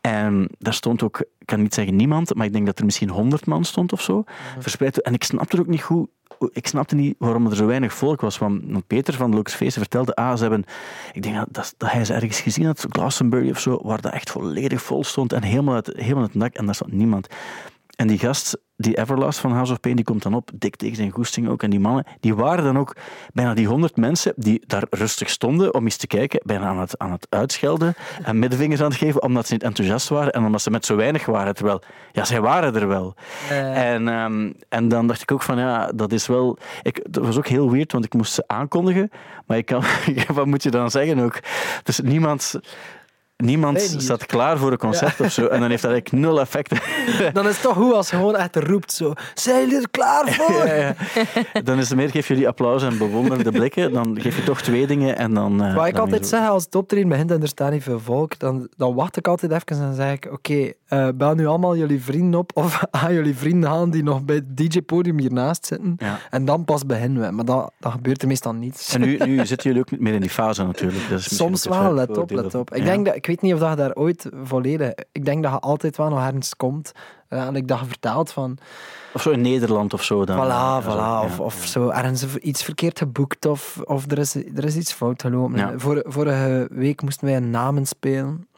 En 0.00 0.48
daar 0.58 0.74
stond 0.74 1.02
ook, 1.02 1.20
ik 1.20 1.46
kan 1.46 1.62
niet 1.62 1.74
zeggen 1.74 1.96
niemand, 1.96 2.34
maar 2.34 2.46
ik 2.46 2.52
denk 2.52 2.66
dat 2.66 2.78
er 2.78 2.84
misschien 2.84 3.10
honderd 3.10 3.46
man 3.46 3.64
stond 3.64 3.92
of 3.92 4.00
zo. 4.00 4.24
Verspreid. 4.58 5.02
En 5.02 5.14
ik 5.14 5.24
snapte 5.24 5.60
ook 5.60 5.66
niet 5.66 5.82
goed. 5.82 6.08
Ik 6.52 6.66
snapte 6.66 6.94
niet 6.94 7.14
waarom 7.18 7.46
er 7.46 7.56
zo 7.56 7.66
weinig 7.66 7.92
volk 7.92 8.20
was. 8.20 8.38
Want 8.38 8.86
Peter 8.86 9.14
van 9.14 9.30
de 9.30 9.36
Lokersfeesten 9.36 9.80
vertelde, 9.80 10.14
ah, 10.14 10.36
ze 10.36 10.40
hebben, 10.40 10.64
ik 11.12 11.22
denk 11.22 11.36
dat, 11.36 11.74
dat, 11.76 11.90
hij 11.90 12.04
ze 12.04 12.14
ergens 12.14 12.40
gezien 12.40 12.66
had, 12.66 12.86
Glastonbury 12.88 13.50
of 13.50 13.58
zo, 13.58 13.80
waar 13.82 14.00
dat 14.00 14.12
echt 14.12 14.30
volledig 14.30 14.82
vol 14.82 15.04
stond 15.04 15.32
en 15.32 15.42
helemaal 15.42 15.74
uit, 15.74 15.90
helemaal 15.94 16.22
het 16.22 16.32
dak 16.34 16.54
en 16.54 16.66
daar 16.66 16.74
stond 16.74 16.92
niemand. 16.92 17.28
En 17.98 18.06
die 18.06 18.18
gast, 18.18 18.58
die 18.76 18.98
Everlast 18.98 19.38
van 19.38 19.52
House 19.52 19.72
of 19.72 19.80
Pain, 19.80 19.96
die 19.96 20.04
komt 20.04 20.22
dan 20.22 20.34
op, 20.34 20.50
dik 20.54 20.76
tegen 20.76 20.96
zijn 20.96 21.10
goesting 21.10 21.48
ook. 21.48 21.62
En 21.62 21.70
die 21.70 21.80
mannen, 21.80 22.06
die 22.20 22.34
waren 22.34 22.64
dan 22.64 22.78
ook 22.78 22.96
bijna 23.32 23.54
die 23.54 23.66
honderd 23.66 23.96
mensen 23.96 24.32
die 24.36 24.62
daar 24.66 24.82
rustig 24.90 25.30
stonden 25.30 25.74
om 25.74 25.84
eens 25.84 25.96
te 25.96 26.06
kijken, 26.06 26.40
bijna 26.44 26.64
aan 26.64 26.78
het, 26.78 26.98
aan 26.98 27.12
het 27.12 27.26
uitschelden 27.30 27.94
en 28.22 28.38
middenvingers 28.38 28.80
aan 28.80 28.88
het 28.88 28.98
geven, 28.98 29.22
omdat 29.22 29.46
ze 29.46 29.52
niet 29.52 29.62
enthousiast 29.62 30.08
waren 30.08 30.32
en 30.32 30.44
omdat 30.44 30.62
ze 30.62 30.70
met 30.70 30.86
zo 30.86 30.96
weinig 30.96 31.26
waren. 31.26 31.54
Terwijl, 31.54 31.82
ja, 32.12 32.24
zij 32.24 32.40
waren 32.40 32.74
er 32.74 32.88
wel. 32.88 33.14
Eh, 33.48 33.92
En, 33.92 34.08
ehm, 34.08 34.52
en 34.68 34.88
dan 34.88 35.06
dacht 35.06 35.22
ik 35.22 35.32
ook 35.32 35.42
van, 35.42 35.58
ja, 35.58 35.92
dat 35.94 36.12
is 36.12 36.26
wel... 36.26 36.58
Ik, 36.82 37.00
dat 37.10 37.24
was 37.24 37.36
ook 37.36 37.48
heel 37.48 37.70
weird, 37.70 37.92
want 37.92 38.04
ik 38.04 38.14
moest 38.14 38.32
ze 38.32 38.44
aankondigen. 38.46 39.10
Maar 39.46 39.56
ik 39.56 39.66
kan, 39.66 39.82
wat 40.34 40.46
moet 40.46 40.62
je 40.62 40.70
dan 40.70 40.90
zeggen 40.90 41.18
ook? 41.18 41.38
Dus 41.82 42.00
niemand... 42.00 42.60
Niemand 43.44 43.76
Nee, 43.76 44.00
staat 44.00 44.26
klaar 44.26 44.58
voor 44.58 44.72
een 44.72 44.78
concert 44.78 45.20
of 45.20 45.32
zo. 45.32 45.46
En 45.46 45.60
dan 45.60 45.70
heeft 45.70 45.82
dat 45.82 45.90
eigenlijk 45.92 46.24
nul 46.24 46.40
effect. 46.40 46.70
Dan 47.32 47.46
is 47.48 47.52
het 47.52 47.62
toch 47.62 47.74
goed 47.76 47.92
als 47.92 48.10
je 48.10 48.16
gewoon 48.16 48.36
echt 48.36 48.56
roept 48.56 48.92
zo. 48.92 49.12
Zijn 49.34 49.60
jullie 49.60 49.76
er 49.82 49.90
klaar 49.90 50.28
voor? 50.38 50.66
Ja, 50.66 50.74
ja. 50.74 50.94
Dan 51.62 51.78
is 51.78 51.88
het 51.88 51.98
meer, 51.98 52.10
geef 52.10 52.28
jullie 52.28 52.48
applaus 52.48 52.82
en 52.82 52.98
bewonderende 52.98 53.50
blikken. 53.50 53.92
Dan 53.92 54.20
geef 54.20 54.36
je 54.36 54.44
toch 54.44 54.60
twee 54.60 54.86
dingen 54.86 55.16
en 55.16 55.34
dan... 55.34 55.62
eh, 55.62 55.74
Wat 55.74 55.86
ik 55.86 55.92
dan 55.94 56.00
altijd 56.02 56.26
zeg, 56.26 56.48
als 56.48 56.64
het 56.64 56.74
optreden 56.74 57.08
begint 57.08 57.30
en 57.30 57.42
er 57.42 57.48
staat 57.48 57.70
niet 57.70 57.82
veel 57.82 58.00
volk, 58.00 58.38
dan, 58.38 58.68
dan 58.76 58.94
wacht 58.94 59.16
ik 59.16 59.28
altijd 59.28 59.52
even 59.52 59.66
en 59.66 59.78
dan 59.80 59.94
zeg 59.94 60.12
ik, 60.12 60.28
oké, 60.32 60.72
eh, 60.88 61.08
bel 61.14 61.34
nu 61.34 61.46
allemaal 61.46 61.76
jullie 61.76 62.02
vrienden 62.02 62.40
op 62.40 62.50
of 62.54 62.82
aan 62.90 63.14
jullie 63.18 63.36
vrienden 63.36 63.70
aan 63.70 63.90
die 63.90 64.02
nog 64.02 64.22
bij 64.24 64.34
het 64.36 64.56
DJ-podium 64.56 65.18
hiernaast 65.18 65.66
zitten. 65.66 65.96
En 66.30 66.44
dan 66.44 66.64
pas 66.64 66.86
beginnen 66.86 67.22
we. 67.22 67.30
Maar 67.30 67.44
dat, 67.44 67.72
dat 67.80 67.92
gebeurt 67.92 68.22
er 68.22 68.28
meestal 68.28 68.52
niet. 68.52 68.90
En 68.92 69.00
nu, 69.00 69.16
nu 69.16 69.46
zitten 69.46 69.66
jullie 69.68 69.80
ook 69.84 69.90
niet 69.90 70.00
meer 70.00 70.14
in 70.14 70.20
die 70.20 70.30
fase 70.30 70.64
natuurlijk. 70.64 71.00
Dat 71.10 71.18
is 71.18 71.28
misschien 71.28 71.36
Soms 71.46 71.66
wel, 71.66 71.94
let 71.94 72.16
op, 72.18 72.30
let 72.30 72.54
op. 72.54 72.74
Ik, 72.74 72.84
denk 72.84 73.06
dat, 73.06 73.14
ik 73.14 73.26
weet 73.28 73.42
niet 73.42 73.52
of 73.54 73.60
dat 73.60 73.70
je 73.70 73.76
daar 73.76 73.94
ooit 73.94 74.28
volledig... 74.42 74.92
Ik 75.12 75.24
denk 75.24 75.42
dat 75.42 75.52
je 75.52 75.58
altijd 75.58 75.96
wel 75.96 76.08
nog 76.08 76.18
ergens 76.26 76.56
komt. 76.56 76.92
eh, 77.28 77.46
en 77.46 77.56
ik 77.56 77.68
dat 77.68 77.78
je 77.78 77.84
vertelt 77.84 78.30
van... 78.32 78.58
Of 79.12 79.22
zo 79.22 79.30
in 79.30 79.40
Nederland 79.40 79.92
of 79.94 80.02
zo. 80.02 80.24
Dan, 80.24 80.36
Voilà, 80.36 80.84
voilà. 80.84 81.24
Of, 81.24 81.36
ja. 81.36 81.44
of 81.44 81.54
zo 81.54 81.88
ergens 81.88 82.36
iets 82.36 82.62
verkeerd 82.64 82.98
geboekt 82.98 83.46
of, 83.46 83.80
of 83.84 84.10
er, 84.10 84.18
is, 84.18 84.34
er 84.34 84.64
is 84.64 84.76
iets 84.76 84.92
fout 84.92 85.22
gelopen. 85.22 85.56
Ja. 85.58 85.72
Vor, 85.76 86.02
vorige 86.06 86.68
week 86.70 87.02
moesten 87.02 87.26
wij 87.26 87.36
een 87.36 87.50
namen 87.50 87.86
spelen. 87.86 88.48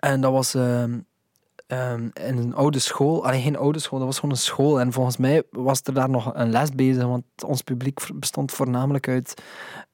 En 0.00 0.20
dat 0.20 0.32
was 0.32 0.54
ehm, 0.54 0.98
ehm, 1.66 2.08
in 2.14 2.36
een 2.38 2.54
oude 2.54 2.78
school. 2.78 3.24
Alleen 3.26 3.42
geen 3.42 3.56
oude 3.56 3.78
school, 3.78 3.98
dat 3.98 4.08
was 4.08 4.18
gewoon 4.18 4.34
een 4.34 4.40
school. 4.40 4.80
En 4.80 4.92
volgens 4.92 5.16
mij 5.16 5.42
was 5.50 5.80
er 5.84 5.94
daar 5.94 6.10
nog 6.10 6.30
een 6.34 6.50
les 6.50 6.70
bezig, 6.70 7.04
want 7.04 7.24
ons 7.46 7.62
publiek 7.62 8.00
bestond 8.14 8.52
voornamelijk 8.52 9.08
uit 9.08 9.42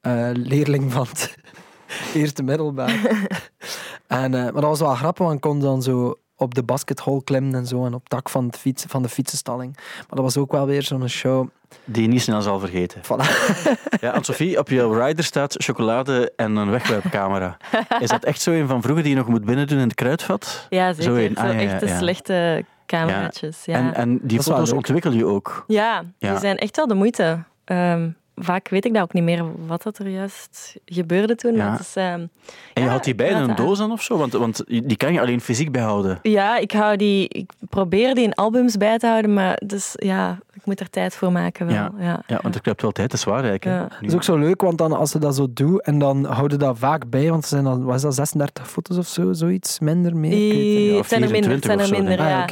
eh 0.01 0.31
leerlingen 0.33 0.91
van 0.91 1.07
het 1.09 1.37
eerste 2.15 2.43
middelbaar. 2.43 3.01
en, 4.19 4.35
eh, 4.35 4.43
maar 4.43 4.53
dat 4.53 4.63
was 4.63 4.81
wel 4.81 4.95
grappig, 4.95 5.23
want 5.25 5.35
ik 5.37 5.41
kon 5.41 5.61
dan 5.61 5.83
zo 5.83 6.15
op 6.37 6.55
de 6.55 6.63
baskethol 6.63 7.23
klimmen 7.23 7.55
en 7.55 7.67
zo, 7.67 7.85
en 7.87 7.95
op 7.95 8.01
het 8.03 8.11
dak 8.11 8.29
van, 8.29 8.47
het 8.47 8.57
fiets, 8.57 8.85
van 8.89 9.03
de 9.03 9.09
fietsenstalling. 9.09 9.73
Maar 9.77 10.07
dat 10.09 10.21
was 10.21 10.37
ook 10.37 10.53
wel 10.53 10.67
weer 10.67 10.83
zo'n 10.83 11.09
show. 11.09 11.49
Die 11.85 12.03
je 12.03 12.09
niet 12.09 12.23
snel 12.23 12.41
zal 12.43 12.59
vergeten. 12.59 13.01
Voilà. 13.03 13.25
Ja, 14.01 14.11
Anne-Sophie, 14.11 14.59
op 14.59 14.69
jouw 14.69 14.93
rider 14.93 15.25
staat 15.25 15.55
chocolade 15.59 16.33
en 16.37 16.57
een 16.57 16.71
wegwerpcamera. 16.71 17.57
Is 17.99 18.09
dat 18.09 18.25
echt 18.25 18.41
zo 18.41 18.51
een 18.51 18.67
van 18.69 18.83
vroeger 18.83 19.03
die 19.03 19.13
je 19.13 19.19
nog 19.19 19.29
moet 19.29 19.45
binnen 19.45 19.67
doen 19.67 19.79
in 19.79 19.85
het 19.85 19.95
kruidvat? 19.95 20.67
Ja, 20.71 20.93
Zo 20.93 21.03
zeker. 21.03 21.25
een. 21.31 21.37
Zo, 21.37 21.43
Ah, 21.43 21.53
ja, 21.55 21.61
ja, 21.61 21.71
echte 21.73 21.87
ja. 21.87 21.99
slechte 21.99 22.65
cameraatjes. 22.87 23.65
Ja, 23.65 23.75
En, 23.75 23.95
en 23.95 24.19
die 24.23 24.37
Dat 24.37 24.47
foto's 24.47 24.73
ontwikkel 24.73 25.13
je 25.13 25.25
ook. 25.27 25.65
ja, 25.67 26.03
Ja. 26.19 26.31
die 26.31 26.39
zijn 26.41 26.57
echt 26.57 26.77
wel 26.77 26.87
de 26.87 26.95
moeite. 26.95 27.43
Ehm, 27.65 28.09
vaak 28.41 28.69
weet 28.69 28.85
ik 28.85 28.95
dat 28.95 29.03
ook 29.03 29.13
niet 29.13 29.23
meer 29.25 29.45
wat 29.67 29.83
dat 29.83 29.99
er 29.99 30.09
juist 30.09 30.77
gebeurde 30.85 31.35
toen. 31.35 31.55
Ja. 31.55 31.79
Is, 31.79 31.97
ehm, 31.97 32.07
En 32.07 32.29
je 32.75 32.81
Ja, 32.81 32.89
houdt 32.89 33.05
die 33.05 33.15
bij 33.15 33.29
in 33.29 33.37
een 33.37 33.55
doos 33.55 33.79
dan 33.79 33.93
of 33.93 34.03
zo? 34.03 34.17
Want, 34.17 34.33
want 34.33 34.63
die 34.67 34.97
kan 34.97 35.13
je 35.13 35.21
alleen 35.21 35.41
fysiek 35.41 35.73
bijhouden. 35.73 36.19
ja, 36.23 36.57
ik, 36.59 36.73
hou 36.73 36.97
die, 36.97 37.29
ik 37.29 37.51
probeer 37.69 38.15
die 38.15 38.25
in 38.25 38.35
albums 38.35 38.77
bij 38.77 38.99
te 38.99 39.07
houden, 39.07 39.35
maar 39.35 39.61
dus, 39.67 39.93
ja, 39.97 40.39
ik 40.53 40.67
moet 40.67 40.81
er 40.81 40.91
tijd 40.91 41.15
voor 41.15 41.33
maken 41.33 41.67
wel. 41.67 41.75
Ja. 41.75 41.93
Ja. 41.99 42.23
Ja, 42.27 42.39
want 42.43 42.55
er 42.55 42.61
kruipt 42.61 42.83
wel 42.83 42.91
tijd, 42.91 43.11
dat 43.11 43.19
is 43.19 43.25
waar 43.25 43.45
eigenlijk. 43.45 43.91
Dat 43.91 44.09
is 44.09 44.15
ook 44.15 44.23
zo 44.23 44.37
leuk, 44.37 44.61
want 44.61 44.79
dan, 44.79 44.93
als 44.93 45.11
ze 45.11 45.19
dat 45.19 45.35
zo 45.35 45.47
doen, 45.53 45.79
en 45.79 45.99
dan 45.99 46.25
houden 46.25 46.59
dat 46.59 46.79
vaak 46.79 47.11
bij, 47.11 47.31
want 47.31 47.43
er 47.43 47.49
zijn 47.49 47.65
dan, 47.65 47.85
wat 47.85 47.95
is 47.95 48.03
dat, 48.03 48.15
36 48.15 48.69
foto's 48.71 48.97
of 48.99 49.07
zo, 49.07 49.33
zoiets, 49.33 49.79
minder, 49.81 50.17
meer? 50.17 50.33
Ik 50.33 50.53
weet 50.53 50.97
het 50.99 51.09
zijn 51.09 51.23
er 51.23 51.31
minder. 51.31 51.51
Het 51.51 51.65
24 51.65 51.65
zijn 51.65 51.79
er 51.79 51.87
zo, 51.87 51.95
minder 51.95 52.19
Ah, 52.21 52.49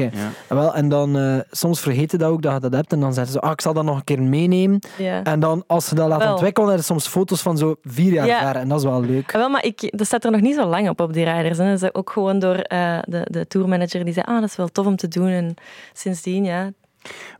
ja. 0.48 0.54
Wel, 0.56 0.74
en 0.74 0.88
dan 0.88 1.18
eh, 1.18 1.38
soms 1.50 1.80
vergeten 1.80 2.18
dat 2.18 2.30
ook 2.30 2.42
dat 2.42 2.52
je 2.52 2.60
dat 2.60 2.72
hebt, 2.72 2.92
en 2.92 3.00
dan 3.00 3.14
zeggen 3.14 3.32
ze, 3.32 3.40
ah, 3.40 3.50
ik 3.50 3.60
zal 3.60 3.72
dat 3.72 3.84
nog 3.84 3.96
een 3.96 4.04
keer 4.04 4.22
meenemen. 4.22 4.78
Ja. 4.98 5.22
En 5.24 5.40
dan, 5.40 5.64
als 5.78 5.88
ze 5.88 5.94
dat 5.94 6.08
laten 6.08 6.24
Wel. 6.24 6.32
ontwikkelen, 6.34 6.76
er 6.76 6.82
soms 6.82 7.06
foto's 7.08 7.42
van 7.42 7.56
zo 7.58 7.76
vier 7.82 8.12
jaar 8.12 8.26
Ja. 8.26 8.40
ver, 8.52 8.60
en 8.60 8.68
dat 8.68 8.78
is 8.78 8.84
wel 8.84 9.00
leuk. 9.00 9.34
Ah, 9.34 9.40
Wel, 9.40 9.48
maar 9.48 9.64
ik, 9.64 9.92
dat 9.98 10.06
staat 10.06 10.24
er 10.24 10.30
nog 10.30 10.40
niet 10.40 10.54
zo 10.54 10.64
lang 10.66 10.88
op 10.88 11.00
op 11.00 11.12
die 11.12 11.24
riders. 11.24 11.58
Hè. 11.58 11.70
Dat 11.70 11.82
is 11.82 11.94
ook 11.94 12.10
gewoon 12.10 12.38
door 12.38 12.54
eh, 12.56 12.98
de, 13.04 13.26
de 13.30 13.46
tourmanager 13.46 14.04
die 14.04 14.12
zei, 14.14 14.26
ah, 14.28 14.40
dat 14.40 14.48
is 14.48 14.56
wel 14.56 14.68
tof 14.68 14.86
om 14.86 14.96
te 14.96 15.08
doen. 15.08 15.28
En 15.28 15.54
sindsdien, 15.92 16.44
ja. 16.44 16.70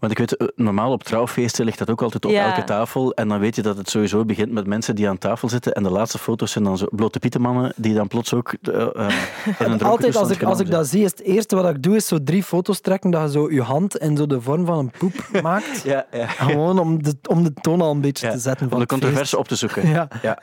Want 0.00 0.12
ik 0.12 0.18
weet, 0.18 0.36
eh, 0.36 0.46
normaal 0.56 0.92
op 0.92 1.02
trouwfeesten 1.04 1.64
ligt 1.64 1.78
dat 1.78 1.90
ook 1.90 2.02
altijd 2.02 2.24
op 2.24 2.30
Ja. 2.30 2.46
elke 2.48 2.64
tafel. 2.64 3.12
En 3.14 3.28
dan 3.28 3.38
weet 3.40 3.56
je 3.56 3.62
dat 3.62 3.76
het 3.76 3.90
sowieso 3.90 4.24
begint 4.24 4.52
met 4.52 4.66
mensen 4.66 4.94
die 4.94 5.08
aan 5.08 5.18
tafel 5.18 5.48
zitten. 5.48 5.72
En 5.72 5.82
de 5.82 5.90
laatste 5.90 6.18
foto's 6.18 6.52
zijn 6.52 6.64
dan 6.64 6.78
zo 6.78 6.86
blote 6.90 7.18
pietenmannen 7.18 7.72
die 7.76 7.94
dan 7.94 8.08
plots 8.08 8.34
ook 8.34 8.52
eh, 8.62 8.72
in 9.58 9.70
een 9.70 9.82
Altijd 9.82 10.16
als 10.16 10.30
ik, 10.30 10.42
als 10.42 10.60
ik 10.60 10.70
dat 10.70 10.86
zie, 10.86 11.04
is 11.04 11.10
het 11.10 11.22
eerste 11.22 11.56
wat 11.56 11.68
ik 11.68 11.82
doe, 11.82 11.96
is 11.96 12.06
zo 12.06 12.22
drie 12.24 12.42
foto's 12.42 12.80
trekken, 12.80 13.10
dat 13.10 13.22
je 13.22 13.30
zo 13.30 13.50
je 13.50 13.62
hand 13.62 13.96
in 13.96 14.16
zo 14.16 14.26
de 14.26 14.40
vorm 14.40 14.66
van 14.66 14.78
een 14.78 14.90
poep 14.98 15.14
maakt. 15.42 15.82
Ja, 15.82 16.06
ja. 16.12 16.26
Gewoon 16.26 16.78
om 16.78 17.02
de, 17.02 17.14
om 17.28 17.42
de 17.44 17.52
toon 17.54 17.80
al 17.80 17.90
een 17.90 18.00
beetje 18.00 18.30
te 18.30 18.38
zetten. 18.38 18.64
Om 18.64 18.70
van 18.70 18.78
de 18.78 18.84
het 18.84 18.92
feest. 18.92 19.00
controverse 19.02 19.38
op 19.38 19.48
te 19.48 19.54
zoeken. 19.56 19.88
Ja. 19.88 20.08
Ja. 20.22 20.38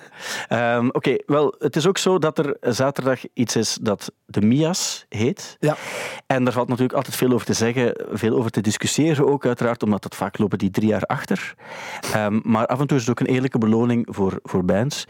Ehm, 0.48 0.88
Oké, 0.92 1.16
wel, 1.26 1.56
het 1.60 1.76
is 1.76 1.88
ook 1.88 1.98
zo 1.98 2.20
dat 2.20 2.38
er 2.38 2.58
zaterdag 2.62 3.20
iets 3.34 3.56
is 3.56 3.78
dat 3.82 4.12
de 4.26 4.42
Mias 4.42 5.06
heet. 5.10 5.58
Ja. 5.60 5.76
En 6.28 6.44
daar 6.44 6.54
valt 6.54 6.68
natuurlijk 6.68 6.96
altijd 6.96 7.16
veel 7.16 7.32
over 7.32 7.46
te 7.46 7.54
zeggen, 7.54 8.06
veel 8.12 8.38
over 8.38 8.52
te 8.52 8.62
discussiëren 8.62 9.04
ook 9.26 9.46
uiteraard, 9.46 9.84
omdat 9.84 10.04
dat 10.04 10.16
vaak 10.16 10.38
lopen 10.38 10.58
die 10.58 10.72
drie 10.72 10.88
jaar 10.88 11.02
achter. 11.02 11.56
Ehm, 12.14 12.40
maar 12.44 12.66
af 12.66 12.80
en 12.80 12.88
toe 12.88 12.98
is 12.98 13.08
het 13.08 13.12
ook 13.12 13.28
een 13.28 13.34
eerlijke 13.34 13.58
beloning 13.58 14.08
voor, 14.10 14.40
voor 14.44 14.66
bands. 14.66 15.06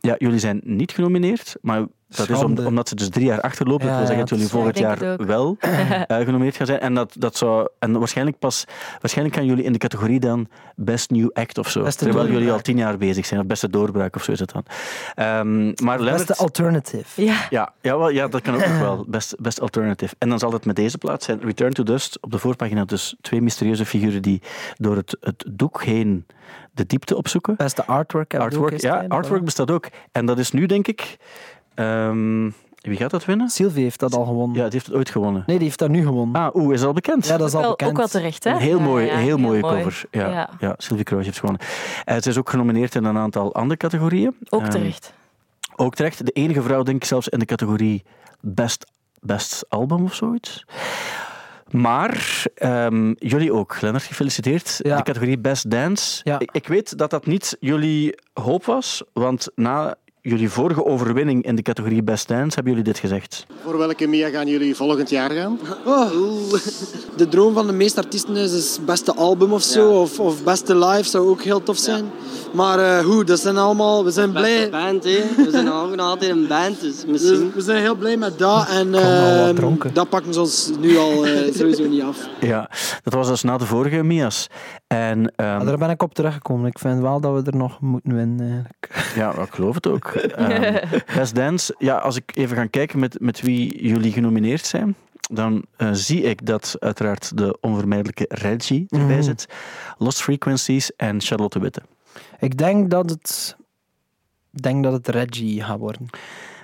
Ja, 0.00 0.14
jullie 0.18 0.38
zijn 0.38 0.60
niet 0.64 0.92
genomineerd, 0.92 1.56
maar 1.60 1.86
dat 2.16 2.28
is 2.28 2.42
omdat 2.64 2.88
ze 2.88 2.94
dus 2.94 3.08
drie 3.08 3.26
jaar 3.26 3.40
achterlopen. 3.40 3.86
Ja, 3.86 3.98
dat 3.98 4.08
wil 4.08 4.16
zeggen 4.16 4.24
ja, 4.24 4.30
dat 4.30 4.38
jullie 4.38 4.52
volgend 4.52 4.78
jaar 4.78 5.26
wel 5.26 5.56
eh, 5.60 6.16
genomineerd 6.16 6.56
gaan 6.56 6.66
zijn. 6.66 6.80
En, 6.80 6.94
dat, 6.94 7.14
dat 7.18 7.36
zou, 7.36 7.68
en 7.78 7.98
waarschijnlijk 7.98 8.38
pas, 8.38 8.64
waarschijnlijk 9.00 9.36
gaan 9.36 9.46
jullie 9.46 9.64
in 9.64 9.72
de 9.72 9.78
categorie 9.78 10.20
dan 10.20 10.48
Best 10.76 11.10
New 11.10 11.30
Act 11.32 11.58
of 11.58 11.70
zo. 11.70 11.82
Beste 11.82 12.04
terwijl 12.04 12.28
jullie 12.28 12.52
al 12.52 12.60
tien 12.60 12.76
jaar 12.76 12.98
bezig 12.98 13.26
zijn, 13.26 13.40
of 13.40 13.46
beste 13.46 13.70
doorbraak 13.70 14.16
of 14.16 14.22
zo 14.22 14.32
is 14.32 14.38
het 14.38 14.52
dan. 14.52 14.64
Ehm, 15.14 15.66
maar 15.84 16.00
Leonard, 16.00 16.26
Beste 16.26 16.42
alternative. 16.42 17.24
Ja, 17.24 17.46
ja, 17.50 17.72
ja, 17.80 17.98
wel, 17.98 18.08
ja, 18.08 18.28
dat 18.28 18.42
kan 18.42 18.54
ook 18.54 18.66
nog 18.66 18.78
wel. 18.78 19.04
Best, 19.08 19.34
best 19.38 19.60
alternative. 19.60 20.14
En 20.18 20.28
dan 20.28 20.38
zal 20.38 20.52
het 20.52 20.64
met 20.64 20.76
deze 20.76 20.98
plaats 20.98 21.24
zijn. 21.24 21.40
Return 21.40 21.72
to 21.72 21.82
Dust. 21.82 22.22
Op 22.22 22.30
de 22.30 22.38
voorpagina 22.38 22.84
dus 22.84 23.16
twee 23.20 23.42
mysterieuze 23.42 23.86
figuren 23.86 24.22
die 24.22 24.42
door 24.76 24.96
het, 24.96 25.16
het 25.20 25.44
doek 25.50 25.82
heen 25.82 26.26
de 26.72 26.86
diepte 26.86 27.16
opzoeken. 27.16 27.56
Beste 27.56 27.86
artwork. 27.86 28.34
Artwork, 28.34 28.80
ja, 28.80 29.04
artwork 29.08 29.44
bestaat 29.44 29.70
ook. 29.70 29.88
En 30.12 30.26
dat 30.26 30.38
is 30.38 30.50
nu, 30.50 30.66
denk 30.66 30.88
ik... 30.88 31.18
ehm, 31.80 32.50
wie 32.80 32.96
gaat 32.96 33.10
dat 33.10 33.24
winnen? 33.24 33.48
Sylvie 33.48 33.82
heeft 33.82 34.00
dat 34.00 34.14
al 34.14 34.24
gewonnen. 34.24 34.56
Ja, 34.56 34.62
die 34.62 34.72
heeft 34.72 34.86
het 34.86 34.94
ooit 34.94 35.10
gewonnen. 35.10 35.42
Nee, 35.46 35.56
die 35.56 35.66
heeft 35.66 35.78
dat 35.78 35.88
nu 35.88 36.02
gewonnen. 36.04 36.40
Ah, 36.42 36.54
oeh, 36.54 36.72
is 36.72 36.78
dat 36.78 36.88
al 36.88 36.94
bekend? 36.94 37.26
Ja, 37.26 37.36
dat 37.36 37.48
is 37.48 37.54
al 37.54 37.60
wel, 37.60 37.70
bekend. 37.70 37.90
ook 37.90 37.96
wel 37.96 38.06
terecht, 38.06 38.44
hè? 38.44 38.50
Een 38.50 38.56
heel, 38.58 38.78
Ja, 38.78 38.84
mooi, 38.84 39.06
ja, 39.06 39.16
heel, 39.16 39.38
mooie 39.38 39.60
mooi. 39.60 39.76
cover. 39.82 40.04
Ja, 40.10 40.28
ja. 40.30 40.50
Ja. 40.60 40.74
Sylvie 40.78 41.04
Kroos 41.04 41.24
heeft 41.24 41.38
gewonnen. 41.38 41.66
Eh, 42.04 42.16
ze 42.20 42.28
is 42.28 42.38
ook 42.38 42.50
genomineerd 42.50 42.94
in 42.94 43.04
een 43.04 43.16
aantal 43.18 43.54
andere 43.54 43.76
categorieën. 43.76 44.36
Ook 44.48 44.60
Ehm, 44.60 44.70
terecht. 44.70 45.12
ook 45.76 45.94
terecht. 45.94 46.26
De 46.26 46.32
enige 46.32 46.62
vrouw, 46.62 46.82
denk 46.82 46.96
ik 46.96 47.04
zelfs, 47.04 47.28
in 47.28 47.38
de 47.38 47.44
categorie 47.44 48.02
Best 48.40 48.86
best 49.20 49.64
album 49.68 50.04
of 50.04 50.14
zoiets. 50.14 50.64
Maar 51.70 52.44
ehm, 52.54 53.12
jullie 53.18 53.52
ook, 53.52 53.80
Lennart, 53.80 54.04
gefeliciteerd. 54.04 54.78
Ja. 54.82 54.96
De 54.96 55.02
categorie 55.02 55.38
Best 55.38 55.70
Dance. 55.70 56.20
Ja. 56.24 56.38
Ik, 56.38 56.50
ik 56.52 56.68
weet 56.68 56.98
dat 56.98 57.10
dat 57.10 57.26
niet 57.26 57.56
jullie 57.60 58.14
hoop 58.32 58.64
was, 58.64 59.02
want 59.12 59.48
na 59.54 59.94
jullie 60.22 60.50
vorige 60.50 60.84
overwinning 60.84 61.44
in 61.44 61.56
de 61.56 61.62
categorie 61.62 62.02
Best 62.02 62.28
Dance 62.28 62.54
hebben 62.54 62.72
jullie 62.72 62.88
dit 62.88 62.98
gezegd. 62.98 63.46
Voor 63.64 63.78
welke 63.78 64.06
Mia 64.06 64.28
gaan 64.28 64.46
jullie 64.46 64.74
volgend 64.74 65.10
jaar 65.10 65.30
gaan? 65.30 65.58
Oh, 65.84 66.10
de 67.16 67.28
droom 67.28 67.54
van 67.54 67.66
de 67.66 67.72
meeste 67.72 68.00
artiesten 68.00 68.36
is, 68.36 68.52
is 68.52 68.78
beste 68.84 69.14
album 69.14 69.52
of 69.52 69.62
zo, 69.62 70.00
of, 70.00 70.20
of 70.20 70.42
beste 70.44 70.76
live 70.76 71.08
zou 71.08 71.28
ook 71.28 71.42
heel 71.42 71.62
tof 71.62 71.76
zijn. 71.76 72.04
Maar 72.52 72.78
eh, 72.78 73.04
hoe, 73.04 73.24
dat 73.24 73.38
zijn 73.40 73.56
allemaal, 73.56 74.04
we 74.04 74.10
zijn 74.10 74.32
blij. 74.32 74.70
band, 74.70 75.04
hè. 75.04 75.22
We 75.36 75.48
zijn 75.50 75.72
ook 75.72 75.94
nog 75.96 76.06
altijd 76.06 76.30
een 76.30 76.46
band, 76.46 76.80
dus 76.80 77.04
We, 77.04 77.10
misschien... 77.12 77.52
we 77.54 77.60
zijn 77.60 77.80
heel 77.82 77.94
blij 77.94 78.16
met 78.16 78.38
dat 78.38 78.68
en 78.68 78.94
al 78.94 79.46
wat 79.46 79.56
dronken. 79.56 79.94
dat 79.94 80.08
pakken 80.08 80.34
ze 80.34 80.40
ons 80.40 80.70
nu 80.80 80.96
al 80.96 81.26
eh, 81.26 81.52
sowieso 81.58 81.88
niet 81.88 82.02
af. 82.02 82.28
Ja, 82.40 82.70
dat 83.02 83.12
was 83.12 83.28
dus 83.28 83.42
na 83.42 83.56
de 83.58 83.66
vorige 83.66 84.02
Mia's. 84.02 84.46
En 84.86 85.32
ehm, 85.36 85.56
Maar 85.56 85.64
daar 85.66 85.78
ben 85.78 85.90
ik 85.90 86.02
op 86.02 86.14
teruggekomen. 86.14 86.66
Ik 86.66 86.78
vind 86.78 87.00
wel 87.00 87.20
dat 87.20 87.32
we 87.44 87.50
er 87.50 87.56
nog 87.56 87.80
moeten 87.80 88.14
winnen. 88.16 88.46
Eigenlijk. 88.50 88.88
Ja, 89.16 89.42
ik 89.42 89.52
geloof 89.54 89.74
het 89.74 89.86
ook. 89.86 90.06
Ehm, 90.06 90.74
Best 91.16 91.34
Dance, 91.34 91.74
ja, 91.78 91.96
als 91.96 92.16
ik 92.16 92.36
even 92.36 92.56
ga 92.56 92.66
kijken 92.66 92.98
met, 92.98 93.20
met 93.20 93.40
wie 93.40 93.86
jullie 93.88 94.12
genomineerd 94.12 94.66
zijn, 94.66 94.94
dan 95.32 95.64
eh, 95.76 95.88
zie 95.92 96.22
ik 96.22 96.46
dat 96.46 96.76
uiteraard 96.78 97.36
de 97.36 97.58
onvermijdelijke 97.60 98.24
Reggie 98.28 98.84
erbij 98.88 99.14
Mhm. 99.16 99.22
zit, 99.24 99.46
Lost 99.98 100.22
Frequencies 100.22 100.96
en 100.96 101.20
Charlotte 101.20 101.60
Witte. 101.60 101.80
Ik 102.40 102.56
denk 102.58 102.90
dat 102.90 103.10
het... 103.10 103.56
Denk 104.50 104.84
dat 104.84 104.92
het 104.92 105.08
Reggie 105.08 105.62
gaat 105.62 105.78
worden. 105.78 106.06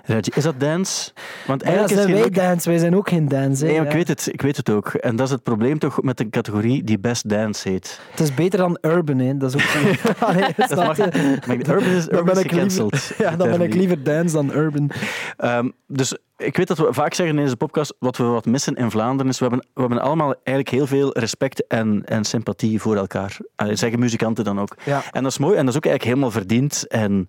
Reggie, 0.04 0.32
is 0.34 0.42
dat 0.42 0.60
dance? 0.60 1.12
Want 1.46 1.60
Ja, 1.62 1.66
eigenlijk 1.68 1.96
zijn 1.98 2.08
is 2.08 2.14
wij 2.14 2.22
geen... 2.22 2.32
dance, 2.48 2.68
wij 2.68 2.78
zijn 2.78 2.96
ook 2.96 3.08
geen 3.08 3.28
dance. 3.28 3.64
hè. 3.66 3.70
Nee, 3.72 3.80
ik 3.80 3.86
Ja. 3.90 3.96
weet, 3.96 4.08
het, 4.08 4.28
ik 4.32 4.42
weet 4.42 4.56
het 4.56 4.70
ook. 4.70 4.88
En 4.88 5.16
dat 5.16 5.26
is 5.26 5.32
het 5.32 5.42
probleem 5.42 5.78
toch 5.78 6.02
met 6.02 6.20
een 6.20 6.30
categorie 6.30 6.84
die 6.84 6.98
Best 6.98 7.28
Dance 7.28 7.68
heet. 7.68 8.00
Het 8.10 8.20
is 8.20 8.34
beter 8.34 8.58
dan 8.58 8.78
urban, 8.80 9.18
hè. 9.18 9.36
Dat 9.36 9.54
is 9.54 9.62
ook. 9.62 9.84
Allee, 10.28 10.44
Dat 10.56 10.74
mag, 10.74 10.96
maar 10.98 11.56
urban 11.68 11.82
is, 11.82 12.04
Dan 12.06 12.24
ben 12.24 12.34
liever- 12.34 12.50
gecanceld. 12.50 13.10
Ja, 13.18 13.36
dan 13.36 13.50
ben 13.50 13.60
ik 13.60 13.74
liever 13.74 14.02
dance 14.02 14.34
dan 14.34 14.50
urban. 14.52 14.90
Ehm, 15.36 15.70
dus 15.86 16.16
ik 16.37 16.57
weet 16.57 16.68
dat 16.68 16.79
we 16.79 16.87
vaak 16.92 17.14
zeggen 17.14 17.37
in 17.37 17.42
deze 17.42 17.57
podcast, 17.57 17.94
wat 17.99 18.16
we 18.16 18.25
wat 18.25 18.44
missen 18.46 18.75
in 18.75 18.90
Vlaanderen 18.90 19.33
is, 19.33 19.38
we 19.38 19.46
hebben, 19.46 19.66
we 19.75 19.81
hebben 19.81 20.01
allemaal 20.01 20.35
eigenlijk 20.42 20.70
heel 20.70 20.87
veel 20.87 21.12
respect 21.18 21.66
en, 21.66 22.03
en 22.05 22.25
sympathie 22.25 22.81
voor 22.81 22.96
elkaar. 22.96 23.37
Allee, 23.57 23.77
zeggen 23.77 23.99
muzikanten 23.99 24.44
dan 24.44 24.61
ook. 24.61 24.77
Ja. 24.85 25.03
En 25.12 25.22
dat 25.22 25.33
is 25.33 25.38
mooi 25.38 25.57
en 25.57 25.61
dat 25.64 25.68
is 25.75 25.77
ook 25.77 25.87
eigenlijk 25.87 26.14
helemaal 26.14 26.31
verdiend. 26.40 26.87
En 26.88 27.27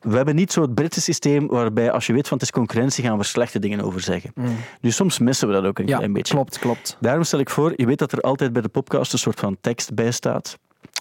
we 0.00 0.16
hebben 0.16 0.34
niet 0.34 0.52
zo 0.52 0.62
het 0.62 0.74
Britse 0.74 1.00
systeem 1.00 1.46
waarbij 1.46 1.90
als 1.90 2.06
je 2.06 2.12
weet 2.12 2.28
van 2.28 2.36
het 2.38 2.46
is 2.46 2.52
concurrentie, 2.52 3.04
gaan 3.04 3.18
we 3.18 3.24
slechte 3.24 3.58
dingen 3.58 3.80
over 3.80 4.00
zeggen. 4.00 4.32
Dus 4.80 4.96
soms 4.96 5.18
missen 5.18 5.48
we 5.48 5.54
dat 5.54 5.64
ook 5.64 5.78
een 5.78 5.86
Ja, 5.86 5.96
klein 5.96 6.12
beetje. 6.12 6.34
klopt, 6.34 6.58
klopt. 6.58 6.96
Daarom 7.00 7.22
stel 7.24 7.38
ik 7.38 7.50
voor, 7.50 7.72
je 7.76 7.86
weet 7.86 7.98
dat 7.98 8.12
er 8.12 8.20
altijd 8.20 8.52
bij 8.52 8.62
de 8.62 8.68
podcast 8.68 9.12
een 9.12 9.18
soort 9.18 9.40
van 9.40 9.56
tekst 9.60 9.94
bij 9.94 10.10
staat. 10.10 10.58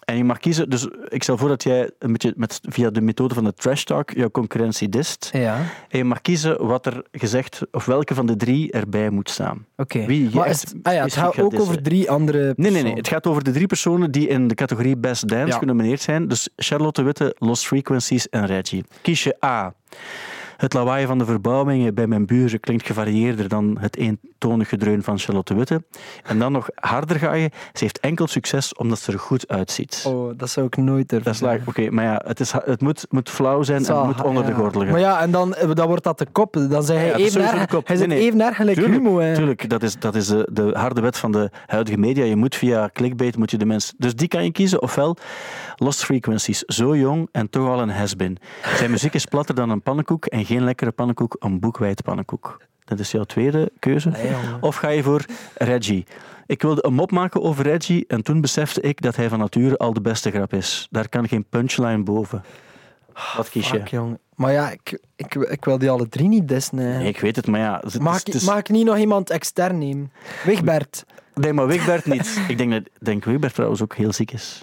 En 0.10 0.18
je 0.18 0.24
mag 0.24 0.40
kiezen, 0.40 0.70
dus 0.70 0.88
ik 1.08 1.24
stel 1.24 1.38
voor 1.38 1.48
dat 1.50 1.64
jij 1.64 1.90
een 2.00 2.12
beetje 2.12 2.34
met, 2.36 2.60
via 2.64 2.90
de 2.90 3.02
methode 3.02 3.34
van 3.34 3.44
de 3.44 3.54
trash 3.54 3.84
talk 3.84 4.12
jouw 4.12 4.30
concurrentie 4.30 4.90
dist. 4.90 5.30
Ja, 5.34 5.56
En 5.90 5.98
je 5.98 6.04
mag 6.04 6.22
kiezen 6.22 6.66
wat 6.68 6.86
er 6.86 7.04
gezegd, 7.12 7.62
of 7.72 7.86
welke 7.86 8.16
van 8.16 8.26
de 8.26 8.36
drie 8.36 8.72
erbij 8.72 9.10
moet 9.10 9.30
staan. 9.30 9.66
oké. 9.78 10.06
Wie 10.06 10.30
je 10.32 10.44
echt 10.44 10.64
is 10.64 10.72
het- 10.72 10.76
ah 10.84 10.94
ja, 10.94 11.04
het 11.04 11.14
gaat 11.14 11.40
ook 11.40 11.60
over 11.60 11.82
drie 11.82 12.12
andere 12.12 12.38
Nee, 12.40 12.54
nee, 12.56 12.56
nee. 12.58 12.72
personen. 12.72 12.98
Het 12.98 13.08
gaat 13.08 13.28
over 13.28 13.44
de 13.44 13.52
drie 13.52 13.68
personen 13.68 14.12
die 14.12 14.28
in 14.28 14.48
de 14.48 14.56
categorie 14.56 14.98
Best 14.98 15.28
Dance 15.28 15.48
Ja. 15.54 15.58
genomineerd 15.58 16.02
zijn. 16.02 16.28
Dus 16.28 16.50
Charlotte 16.56 17.02
Witte, 17.02 17.36
Lost 17.40 17.68
Frequencies 17.68 18.30
en 18.30 18.46
Reggie. 18.46 18.84
Kies 19.02 19.24
je 19.24 19.36
A. 19.46 19.74
Het 20.60 20.74
lawaai 20.74 21.06
van 21.06 21.18
de 21.18 21.26
verbouwingen 21.26 21.94
bij 21.94 22.08
mijn 22.08 22.26
buren 22.26 22.60
klinkt 22.60 22.86
gevarieerder 22.86 23.48
dan 23.48 23.78
het 23.80 23.96
eentonig 23.98 24.70
gedreun 24.70 25.04
van 25.04 25.20
Charlotte 25.20 25.56
Witte. 25.56 25.84
En 26.24 26.40
dan 26.40 26.52
nog 26.52 26.70
harder 26.76 27.20
ga 27.20 27.34
je. 27.34 27.50
Ze 27.74 27.84
heeft 27.84 28.00
enkel 28.00 28.28
succes 28.28 28.74
omdat 28.74 29.00
ze 29.00 29.12
er 29.12 29.20
goed 29.20 29.48
uitziet. 29.48 30.04
Oh, 30.08 30.32
dat 30.38 30.50
zou 30.50 30.66
ik 30.66 30.78
nooit 30.78 31.10
durven 31.10 31.26
Dat 31.26 31.34
is 31.34 31.42
laag. 31.42 31.60
Oké, 31.66 31.90
maar 31.90 32.04
ja, 32.06 32.22
het, 32.26 32.40
is, 32.40 32.52
het 32.52 32.82
moet, 32.82 33.06
moet 33.10 33.30
flauw 33.30 33.64
zijn 33.64 33.86
en 33.86 33.96
het 33.96 34.06
moet 34.06 34.22
onder 34.22 34.46
de 34.46 34.54
gordel 34.54 34.82
gaan. 34.82 34.92
Maar 34.92 35.00
ja, 35.00 35.22
en 35.22 35.32
dan, 35.32 35.56
eh, 35.56 35.70
dan 35.74 35.88
wordt 35.88 36.04
dat 36.04 36.18
de 36.18 36.28
kop. 36.32 36.54
Dan 36.54 36.68
Ja, 36.70 36.94
hij 36.94 37.12
is 37.12 37.36
even, 37.36 37.42
erg, 37.42 37.72
hij 37.72 37.82
Nee, 37.88 37.98
zit 37.98 38.08
nee. 38.08 38.20
even 38.20 38.42
erg 38.42 38.56
gelijk 38.56 38.78
Tuurlijk, 38.78 39.04
Humo. 39.04 39.20
hè. 39.20 39.36
Tuurlijk, 39.36 39.70
dat 39.70 39.84
is, 39.84 40.00
dat 40.00 40.16
is 40.16 40.28
de, 40.28 40.48
de 40.52 40.70
harde 40.74 41.02
wet 41.02 41.18
van 41.18 41.32
de 41.32 41.50
huidige 41.66 41.98
media. 41.98 42.24
Je 42.26 42.36
moet 42.36 42.56
via 42.56 42.90
clickbait 42.94 43.38
moet 43.38 43.52
je 43.52 43.58
de 43.58 43.66
mensen. 43.66 43.96
Dus 43.98 44.16
die 44.16 44.28
kan 44.28 44.44
je 44.44 44.52
kiezen. 44.52 44.82
Ofwel 44.82 45.18
Lost 45.76 46.04
Frequencies, 46.06 46.60
zo 46.60 46.96
jong 46.96 47.28
en 47.32 47.50
toch 47.50 47.68
al 47.68 47.82
een 47.82 47.90
has-been. 47.90 48.38
Zijn 48.76 48.92
muziek 48.92 49.14
is 49.14 49.26
platter 49.26 49.56
dan 49.56 49.70
een 49.70 49.82
pannenkoek 49.82 50.26
en 50.26 50.46
geen 50.50 50.64
lekkere 50.64 50.92
pannenkoek, 50.92 51.36
een 51.40 51.60
boekwijd 51.60 52.04
pannenkoek. 52.04 52.62
Dat 52.86 53.00
is 53.00 53.12
jouw 53.12 53.24
tweede 53.24 53.72
keuze. 53.80 54.10
Nee, 54.10 54.30
jongen. 54.32 54.58
Of 54.62 54.76
ga 54.76 54.88
je 54.90 55.04
voor 55.04 55.26
Reggie? 55.56 56.06
Ik 56.46 56.62
wilde 56.62 56.86
een 56.86 56.94
mop 56.94 57.12
maken 57.12 57.42
over 57.42 57.64
Reggie 57.64 58.06
en 58.08 58.24
toen 58.24 58.42
besefte 58.42 58.82
ik 58.82 59.02
dat 59.02 59.16
hij 59.16 59.30
van 59.30 59.40
nature 59.40 59.78
al 59.78 59.94
de 59.94 60.02
beste 60.02 60.32
grap 60.32 60.54
is. 60.54 60.88
Daar 60.92 61.10
kan 61.10 61.28
geen 61.28 61.46
punchline 61.50 62.04
boven. 62.04 62.44
Wat 63.38 63.50
kies 63.50 63.70
je? 63.70 63.78
Fuck. 63.88 64.00
Maar 64.36 64.52
ja, 64.52 64.72
ik, 64.72 65.00
ik, 65.16 65.36
ik 65.36 65.66
wil 65.66 65.78
die 65.78 65.90
alle 65.90 66.10
drie 66.10 66.28
niet. 66.28 66.72
Nee, 66.72 67.08
ik 67.08 67.20
weet 67.20 67.36
het, 67.36 67.48
maar 67.48 67.60
ja... 67.60 67.82
Het, 67.84 68.00
Mag, 68.00 68.18
het 68.18 68.28
ik, 68.28 68.34
is- 68.34 68.44
mag 68.44 68.58
ik 68.58 68.70
niet 68.70 68.86
nog 68.86 68.98
iemand 68.98 69.30
extern 69.30 69.78
nemen? 69.78 70.12
Wigbert. 70.46 71.06
Nee, 71.34 71.54
maar 71.54 71.68
Wigbert 71.68 72.06
niet. 72.06 72.42
Ik 72.48 72.58
denk 72.58 72.72
dat 72.72 72.84
denk 73.00 73.26
Wigbert 73.26 73.54
trouwens 73.54 73.82
ook 73.82 73.96
heel 73.96 74.14
ziek 74.14 74.32
is. 74.32 74.62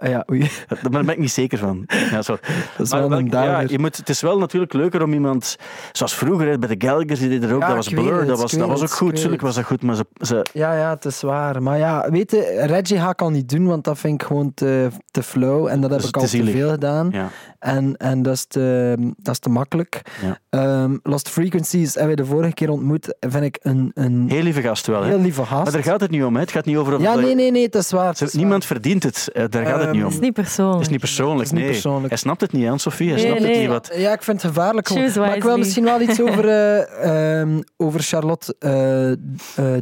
Ah 0.00 0.08
ja, 0.08 0.24
oei. 0.30 0.40
Daar 0.90 0.90
ben 1.04 1.08
ik 1.08 1.18
niet 1.18 1.30
zeker 1.30 1.58
van. 1.58 1.84
Ja, 2.10 2.22
zo. 2.22 2.36
Dat 2.76 2.86
is 2.86 2.90
Maar 2.92 3.08
wel 3.08 3.18
een 3.18 3.30
welk- 3.30 3.44
ja, 3.44 3.60
je 3.60 3.78
moet, 3.78 3.96
het 3.96 4.08
is 4.08 4.20
wel 4.20 4.38
natuurlijk 4.38 4.72
leuker 4.72 5.02
om 5.02 5.12
iemand... 5.12 5.56
Zoals 5.92 6.14
vroeger 6.14 6.58
bij 6.58 6.76
de 6.76 6.86
Gallagher's, 6.86 7.18
die 7.20 7.28
deden 7.28 7.48
er 7.48 7.54
ook. 7.54 7.60
Ja, 7.60 7.66
dat 7.66 7.76
was 7.76 7.88
Blur, 7.88 8.18
het, 8.18 8.28
dat 8.28 8.40
was, 8.40 8.52
dat 8.52 8.68
was 8.68 8.82
ook 8.82 8.90
goed. 8.90 9.16
Tuurlijk 9.16 9.42
was 9.42 9.54
dat 9.54 9.64
goed, 9.64 9.82
maar 9.82 9.94
ze... 9.94 10.06
ze 10.20 10.46
Ja, 10.52 10.74
ja, 10.76 10.90
het 10.90 11.04
is 11.04 11.20
waar. 11.20 11.62
Maar 11.62 11.78
ja, 11.78 12.10
weet 12.10 12.30
je, 12.30 12.62
Reggie 12.66 12.98
ga 12.98 13.10
ik 13.10 13.22
al 13.22 13.30
niet 13.30 13.48
doen, 13.48 13.66
want 13.66 13.84
dat 13.84 13.98
vind 13.98 14.20
ik 14.22 14.26
gewoon 14.26 14.54
te, 14.54 14.88
te 15.10 15.22
flow. 15.22 15.66
En 15.66 15.80
dat 15.80 15.90
heb 15.90 16.00
is 16.00 16.08
ik 16.08 16.16
al 16.16 16.26
te 16.26 16.44
veel 16.44 16.70
gedaan. 16.70 17.08
ja, 17.12 17.28
En, 17.58 17.96
en 17.96 18.22
dat, 18.22 18.34
is 18.34 18.44
te, 18.46 18.96
dat 19.16 19.32
is 19.34 19.38
te 19.40 19.48
makkelijk. 19.48 20.02
Ehm, 20.50 20.96
Lost 21.02 21.28
Frequencies 21.28 21.94
hebben 21.94 22.16
we 22.16 22.22
de 22.22 22.28
vorige 22.28 22.54
keer 22.54 22.70
ontmoet. 22.70 23.16
Vind 23.20 23.44
ik 23.44 23.58
een, 23.62 23.90
een 23.94 24.26
heel 24.28 24.42
lieve 24.42 24.62
gast 24.62 24.86
wel. 24.86 25.02
Hè. 25.02 25.08
heel 25.08 25.20
lieve 25.20 25.44
gast. 25.44 25.62
Maar 25.62 25.72
daar 25.72 25.82
gaat 25.82 26.00
het 26.00 26.10
niet 26.10 26.22
om. 26.24 26.34
Hè. 26.34 26.40
Het 26.40 26.50
gaat 26.50 26.64
niet 26.64 26.76
over... 26.76 27.00
Ja, 27.00 27.14
nee, 27.14 27.34
nee, 27.34 27.50
nee, 27.50 27.62
het 27.64 27.74
is 27.74 27.90
waar. 27.90 28.16
is 28.20 28.32
niemand 28.34 28.64
verdient 28.64 29.02
het. 29.02 29.28
Eh, 29.32 29.44
Daar 29.48 29.66
gaat 29.66 29.80
het 29.80 29.87
niet 29.92 29.96
Ehm, 29.96 30.04
om. 30.04 30.12
Het 30.12 30.20
is 30.20 30.26
niet 30.26 30.32
persoonlijk. 30.34 30.74
Het 30.78 30.86
is 30.86 30.90
niet 30.90 31.00
persoonlijk, 31.00 31.38
Het 31.38 31.46
is 31.46 31.52
niet 31.52 31.62
nee. 31.62 31.70
persoonlijk. 31.72 32.08
Hij 32.08 32.18
snapt 32.18 32.40
het 32.40 32.52
niet, 32.52 32.64
hè, 32.66 32.78
Sophie. 32.78 33.06
Hij 33.12 33.16
Nee, 33.16 33.26
snapt 33.26 33.40
het 33.42 33.48
nee. 33.50 33.58
niet. 33.60 33.68
waar. 33.68 33.76
Wat... 33.88 33.90
Ja, 33.98 34.12
ik 34.12 34.22
vind 34.22 34.42
het 34.42 34.50
gevaarlijk. 34.50 35.16
Maar 35.16 35.36
ik 35.36 35.42
wil 35.42 35.58
misschien 35.58 35.84
wel 35.84 36.00
iets 36.00 36.20
over, 36.26 36.48
eh, 36.48 37.40
ehm, 37.40 37.60
over 37.76 38.00
Charlotte 38.00 38.54
eh, 38.58 39.10
eh, 39.10 39.16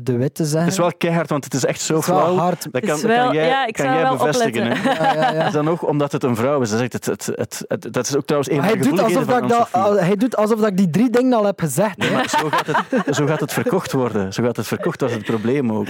de 0.03 0.17
Witte 0.17 0.43
zeggen. 0.45 0.61
Het 0.63 0.73
is 0.73 0.79
wel 0.79 0.93
keihard, 0.99 1.31
want 1.31 1.45
het 1.45 1.55
is 1.55 1.65
echt 1.65 1.81
zo 1.81 1.95
Het 1.95 2.03
is 2.03 2.09
wel 2.09 2.19
flauw. 2.21 2.37
hard. 2.37 2.63
Dat 2.63 2.73
Het 2.73 2.85
kan, 2.85 2.95
is 2.95 3.01
dat 3.03 3.11
wel- 3.11 3.25
kan 3.25 3.35
jij, 3.35 3.47
ja, 3.47 3.67
ik 3.67 3.75
kan 3.75 3.85
jij 3.87 4.03
wel 4.03 4.17
bevestigen. 4.17 4.63
opletten. 4.63 4.93
Hè? 4.97 5.13
Ja, 5.15 5.31
ja, 5.33 5.33
ja. 5.45 5.51
Dan 5.57 5.69
ook 5.69 5.89
omdat 5.89 6.13
het 6.13 6.23
een 6.23 6.37
vrouw 6.37 6.61
is. 6.61 6.71
Dat 6.71 6.79
is, 6.81 6.85
echt 6.85 6.93
het, 6.93 7.07
het, 7.07 7.27
het, 7.37 7.65
het- 7.69 7.93
dat 7.93 8.07
is 8.07 8.17
ook 8.17 8.25
trouwens 8.25 8.51
een 8.53 8.57
Maar 8.61 8.69
van 8.69 8.79
hij 8.79 8.85
de 8.85 8.91
doet, 8.91 9.01
alsof 9.05 9.25
dat 9.25 9.37
ik 9.37 9.43
gevoeligheden 9.43 9.69
dat, 9.83 9.97
van 9.97 10.05
hij 10.07 10.17
doet 10.17 10.37
alsof 10.37 10.59
dat 10.61 10.69
ik 10.69 10.77
die 10.77 10.91
drie 10.91 11.11
dingen 11.11 11.33
al 11.33 11.45
heb 11.45 11.61
gezegd. 11.61 11.97
Nee, 11.97 12.11
maar 12.11 12.29
zo 12.29 12.49
gaat, 12.51 12.67
het, 12.67 13.17
zo 13.17 13.27
gaat 13.27 13.41
het 13.41 13.53
verkocht 13.53 13.93
worden. 13.93 14.33
Zo 14.33 14.43
gaat 14.43 14.57
het 14.57 14.67
verkocht, 14.67 14.99
dat 14.99 15.09
is 15.11 15.15
het 15.17 15.25
probleem 15.25 15.73
ook. 15.73 15.87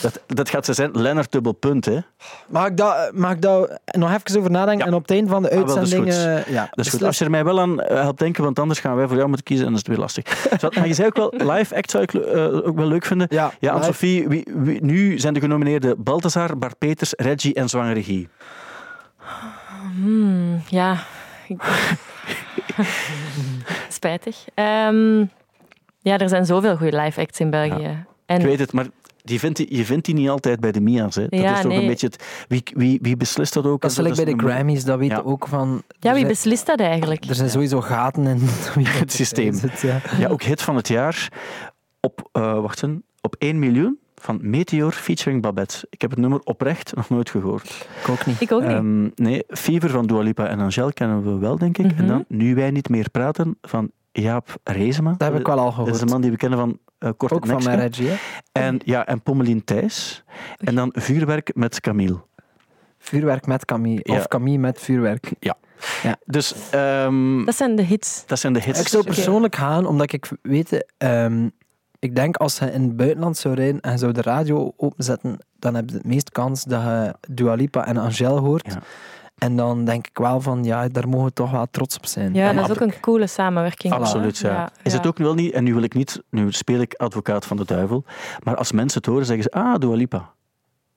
Dat, 0.00 0.20
dat 0.26 0.48
gaat 0.50 0.64
ze 0.64 0.72
zijn. 0.72 0.90
Lennart 0.92 1.32
dubbel 1.32 1.52
punt, 1.52 1.84
hè. 1.84 1.98
Mag 2.46 2.66
ik 2.66 2.76
daar 2.76 3.10
mag 3.14 3.32
ik 3.32 3.42
daar 3.46 3.78
nog 4.00 4.14
even 4.14 4.38
over 4.38 4.50
nadenken? 4.50 4.84
Ja. 4.84 4.90
En 4.90 4.94
op 4.96 5.02
het 5.02 5.10
einde 5.10 5.30
van 5.30 5.42
de 5.42 5.48
Ah, 5.50 5.54
wel, 5.56 5.64
dat 5.66 5.74
is 5.74 5.78
uitzending... 5.94 6.14
goed. 6.14 6.22
ja, 6.24 6.34
Dat 6.34 6.44
is 6.54 6.66
goed. 6.66 6.74
beslist. 6.74 7.02
Als 7.04 7.18
je 7.18 7.24
er 7.24 7.30
mij 7.30 7.44
wel 7.44 7.60
aan 7.60 7.80
eh, 7.80 8.00
helpt 8.00 8.18
denken, 8.18 8.42
want 8.44 8.58
anders 8.58 8.80
gaan 8.80 8.96
wij 8.96 9.06
voor 9.06 9.16
jou 9.16 9.28
moeten 9.28 9.46
kiezen 9.46 9.66
en 9.66 9.72
dat 9.72 9.80
is 9.80 9.86
het 9.86 9.96
weer 9.96 10.04
lastig. 10.04 10.26
Zo, 10.60 10.68
Maar 10.74 10.86
je 10.86 10.94
zei 10.94 11.08
ook 11.08 11.16
wel, 11.16 11.54
live 11.56 11.76
act 11.76 11.90
zou 11.90 12.02
ik 12.02 12.14
eh, 12.14 12.44
ook 12.66 12.76
wel 12.76 12.86
leuk 12.86 13.04
vinden. 13.04 13.26
Ja, 13.30 13.52
Ja. 13.60 13.72
Anne-Sophie, 13.72 14.28
wie, 14.28 14.46
wie- 14.54 14.84
nu 14.84 15.18
zijn 15.18 15.34
de 15.34 15.40
genomineerden 15.40 16.02
Balthazar, 16.02 16.58
Bart 16.58 16.78
Peters, 16.78 17.12
Reggie 17.16 17.54
en 17.54 17.68
Zwangere 17.68 18.02
Guy. 18.02 18.28
Hmm, 20.02 20.62
ja. 20.68 20.96
Spijtig. 23.88 24.36
Ehm, 24.54 25.18
ja, 25.98 26.18
er 26.18 26.28
zijn 26.28 26.44
zoveel 26.46 26.76
goede 26.76 26.96
live 27.00 27.20
acts 27.20 27.40
in 27.40 27.50
België. 27.50 28.04
En 28.26 28.40
Ik 28.40 28.46
weet 28.46 28.58
het, 28.58 28.72
maar 28.72 28.86
die 29.26 29.38
vindt 29.38 29.56
die, 29.56 29.76
je 29.76 29.84
vindt 29.84 30.04
die 30.06 30.14
niet 30.14 30.28
altijd 30.28 30.60
bij 30.60 30.72
de 30.72 30.80
Mia's. 30.80 31.14
Hè. 31.14 31.26
Dat 31.28 31.40
Ja, 31.40 31.56
is 31.56 31.62
toch 31.62 31.72
een 31.72 31.86
beetje 31.86 32.06
het... 32.06 32.24
Wie, 32.48 32.62
wie, 32.74 32.98
wie 33.02 33.16
beslist 33.16 33.52
dat 33.54 33.66
ook? 33.66 33.80
Dat 33.80 33.90
is 33.90 33.96
gelijk 33.96 34.14
bij 34.16 34.24
de 34.24 34.38
Grammys, 34.38 34.84
dat 34.84 34.98
weten 34.98 35.16
Ja. 35.16 35.22
ook 35.22 35.46
van... 35.48 35.82
ja, 36.00 36.14
wie 36.14 36.26
beslist 36.26 36.66
dat 36.66 36.80
eigenlijk? 36.80 37.24
Er 37.24 37.34
zijn 37.34 37.50
sowieso 37.50 37.80
gaten 37.80 38.26
in 38.26 38.38
Het 38.86 39.12
systeem. 39.12 39.52
zit, 39.52 39.80
ja. 39.80 40.00
Ja, 40.18 40.28
ook 40.28 40.42
hit 40.42 40.62
van 40.62 40.76
het 40.76 40.88
jaar. 40.88 41.28
Op, 42.00 42.28
eh 42.32 42.60
wacht 42.60 42.82
eens, 42.82 43.00
op 43.20 43.34
1 43.38 43.58
miljoen 43.58 43.98
van 44.14 44.38
Meteor 44.42 44.92
featuring 44.92 45.42
Babette. 45.42 45.86
Ik 45.90 46.00
heb 46.00 46.10
het 46.10 46.18
nummer 46.18 46.40
oprecht 46.44 46.94
nog 46.94 47.08
nooit 47.08 47.30
gehoord. 47.30 47.88
Ik 48.02 48.08
ook 48.08 48.26
niet. 48.26 48.40
Ik 48.40 48.52
ook 48.52 48.60
niet. 48.62 48.70
Ehm, 48.70 49.08
nee, 49.14 49.42
Fever 49.48 49.90
van 49.90 50.06
Dua 50.06 50.20
Lipa 50.20 50.46
en 50.46 50.60
Angel 50.60 50.92
kennen 50.92 51.22
we 51.22 51.38
wel, 51.38 51.58
denk 51.58 51.78
ik. 51.78 51.84
En 51.86 51.94
Mhm. 51.96 52.06
dan 52.06 52.24
Nu 52.28 52.54
wij 52.54 52.70
niet 52.70 52.88
meer 52.88 53.10
praten 53.10 53.58
van 53.62 53.90
Jaap 54.22 54.54
Reesema. 54.64 55.14
Dat 55.18 55.30
heb 55.32 55.40
ik 55.40 55.46
wel 55.46 55.58
al 55.58 55.64
Dat 55.64 55.74
gehoord. 55.74 55.94
is 55.94 56.00
een 56.00 56.08
man 56.08 56.20
die 56.20 56.30
we 56.30 56.36
kennen 56.36 56.58
van 56.58 56.78
uh, 56.98 57.10
Kort 57.16 57.32
ook 57.32 57.46
van 57.46 57.62
mij, 57.64 57.74
Reggie. 57.74 58.08
hè. 58.08 58.16
En, 58.52 58.80
ja, 58.84 59.06
en 59.06 59.22
Pommelien 59.22 59.64
Thijs. 59.64 60.24
En 60.58 60.74
dan 60.74 60.90
Vuurwerk 60.92 61.50
met 61.54 61.80
Camille. 61.80 62.20
Vuurwerk 62.98 63.46
met 63.46 63.64
Camille. 63.64 64.00
Ja. 64.02 64.16
Of 64.16 64.28
Camille 64.28 64.58
met 64.58 64.80
vuurwerk. 64.80 65.32
Dus 66.24 66.54
ehm, 66.70 67.44
dat 67.44 67.54
zijn 67.54 67.76
de 67.76 67.82
hits. 67.82 68.22
dat 68.26 68.38
zijn 68.38 68.52
de 68.52 68.60
hits. 68.62 68.80
Ik 68.80 68.88
zou 68.88 69.04
persoonlijk 69.04 69.54
gaan, 69.56 69.86
omdat 69.86 70.12
ik 70.12 70.28
weet... 70.42 70.86
ehm, 70.98 71.48
ik 71.98 72.16
denk 72.16 72.36
als 72.36 72.58
je 72.58 72.72
in 72.72 72.82
het 72.82 72.96
buitenland 72.96 73.36
zou 73.36 73.54
rijden 73.54 73.80
en 73.80 73.98
zou 73.98 74.12
de 74.12 74.22
radio 74.22 74.72
openzetten, 74.76 75.38
dan 75.58 75.74
heb 75.74 75.90
je 75.90 75.96
het 75.96 76.06
meest 76.06 76.30
kans 76.30 76.64
dat 76.64 76.82
je 76.82 77.14
Dua 77.30 77.54
Lipa 77.54 77.86
en 77.86 77.96
Angel 77.96 78.38
hoort. 78.38 78.72
Ja. 78.72 78.82
En 79.36 79.56
dan 79.56 79.84
denk 79.84 80.06
ik 80.06 80.18
wel 80.18 80.40
van, 80.40 80.64
ja, 80.64 80.88
daar 80.88 81.08
mogen 81.08 81.26
we 81.26 81.32
toch 81.32 81.50
wel 81.50 81.66
trots 81.70 81.96
op 81.96 82.06
zijn. 82.06 82.34
Ja, 82.34 82.48
En 82.48 82.56
dat 82.56 82.64
is 82.64 82.70
ook 82.70 82.80
een 82.80 83.00
coole 83.00 83.26
samenwerking. 83.26 83.92
Absoluut, 83.92 84.38
ja. 84.38 84.50
Ja, 84.50 84.70
Is 84.82 84.92
ja. 84.92 84.98
het 84.98 85.06
ook 85.06 85.18
wel 85.18 85.34
niet, 85.34 85.52
en 85.52 85.64
nu 85.64 85.74
wil 85.74 85.82
ik 85.82 85.94
niet, 85.94 86.22
nu 86.30 86.52
speel 86.52 86.80
ik 86.80 86.94
advocaat 86.94 87.46
van 87.46 87.56
de 87.56 87.64
duivel, 87.64 88.04
maar 88.42 88.56
als 88.56 88.72
mensen 88.72 88.98
het 88.98 89.08
horen, 89.10 89.26
zeggen 89.26 89.44
ze, 89.44 89.50
ah, 89.50 89.74
Dua 89.78 89.94
Lipa. 89.94 90.34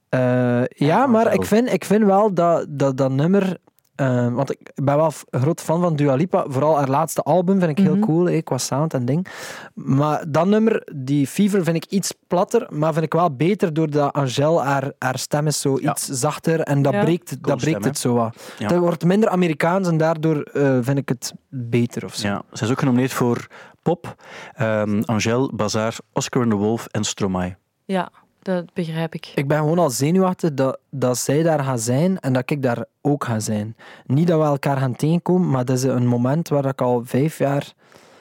Eh, 0.09 0.65
ja, 0.65 1.07
maar 1.07 1.25
Angel. 1.25 1.39
ik 1.39 1.45
vind, 1.45 1.71
ik 1.73 1.85
vind 1.85 2.05
wel 2.05 2.33
dat 2.33 2.65
dat, 2.69 2.97
dat 2.97 3.11
nummer... 3.11 3.57
eh, 3.99 4.33
want 4.33 4.51
ik 4.51 4.71
ben 4.75 4.95
wel 4.95 5.11
groot 5.31 5.61
fan 5.61 5.81
van 5.81 5.95
Dua 5.95 6.13
Lipa. 6.15 6.45
Vooral 6.47 6.77
haar 6.77 6.89
laatste 6.89 7.21
album 7.21 7.59
vind 7.59 7.71
ik 7.77 7.85
heel 7.85 7.95
Mhm. 7.95 8.05
cool, 8.05 8.27
eh, 8.27 8.43
qua 8.43 8.57
sound 8.57 8.93
en 8.93 9.05
ding. 9.05 9.27
Maar 9.73 10.31
dat 10.31 10.45
nummer, 10.47 10.87
die 10.95 11.27
Fever, 11.27 11.63
vind 11.63 11.75
ik 11.75 11.85
iets 11.85 12.13
platter. 12.27 12.67
Maar 12.69 12.93
vind 12.93 13.05
ik 13.05 13.13
wel 13.13 13.35
beter 13.35 13.73
doordat 13.73 14.13
Angel, 14.13 14.63
haar, 14.63 14.91
haar 14.99 15.17
stem 15.17 15.47
is 15.47 15.61
zo 15.61 15.77
Ja. 15.81 15.91
iets 15.91 16.05
zachter. 16.07 16.59
En 16.61 16.81
dat 16.81 16.93
Ja. 16.93 17.03
breekt, 17.03 17.43
dat 17.43 17.57
breekt 17.57 17.85
het 17.85 17.97
zo 17.97 18.13
wat. 18.13 18.53
Ja. 18.57 18.67
Het 18.67 18.77
wordt 18.77 19.05
minder 19.05 19.29
Amerikaans 19.29 19.87
en 19.87 19.97
daardoor 19.97 20.41
eh, 20.41 20.77
vind 20.81 20.97
ik 20.97 21.09
het 21.09 21.33
beter 21.49 22.05
of 22.05 22.15
zo. 22.15 22.27
Ja, 22.27 22.41
zij 22.51 22.67
is 22.67 22.73
ook 22.73 22.79
genomineerd 22.79 23.13
voor 23.13 23.47
Pop, 23.81 24.15
ehm, 24.53 25.01
Angel, 25.05 25.51
Bazaar, 25.55 25.95
Oscar 26.13 26.41
and 26.41 26.51
the 26.51 26.57
Wolf 26.57 26.85
en 26.85 27.03
Stromae. 27.03 27.55
Ja, 27.85 28.09
dat 28.41 28.73
begrijp 28.73 29.13
ik. 29.13 29.31
Ik 29.35 29.47
ben 29.47 29.57
gewoon 29.57 29.79
al 29.79 29.89
zenuwachtig 29.89 30.53
dat, 30.53 30.79
dat 30.89 31.17
zij 31.17 31.43
daar 31.43 31.63
gaat 31.63 31.81
zijn 31.81 32.19
en 32.19 32.33
dat 32.33 32.49
ik 32.51 32.61
daar 32.63 32.85
ook 33.01 33.23
ga 33.23 33.39
zijn. 33.39 33.75
Niet 34.05 34.27
dat 34.27 34.39
we 34.39 34.45
elkaar 34.45 34.77
gaan 34.77 34.95
tegenkomen, 34.95 35.49
maar 35.49 35.65
dat 35.65 35.77
is 35.77 35.83
een 35.83 36.07
moment 36.07 36.47
waar 36.49 36.65
ik 36.65 36.81
al 36.81 37.01
vijf 37.05 37.37
jaar 37.37 37.73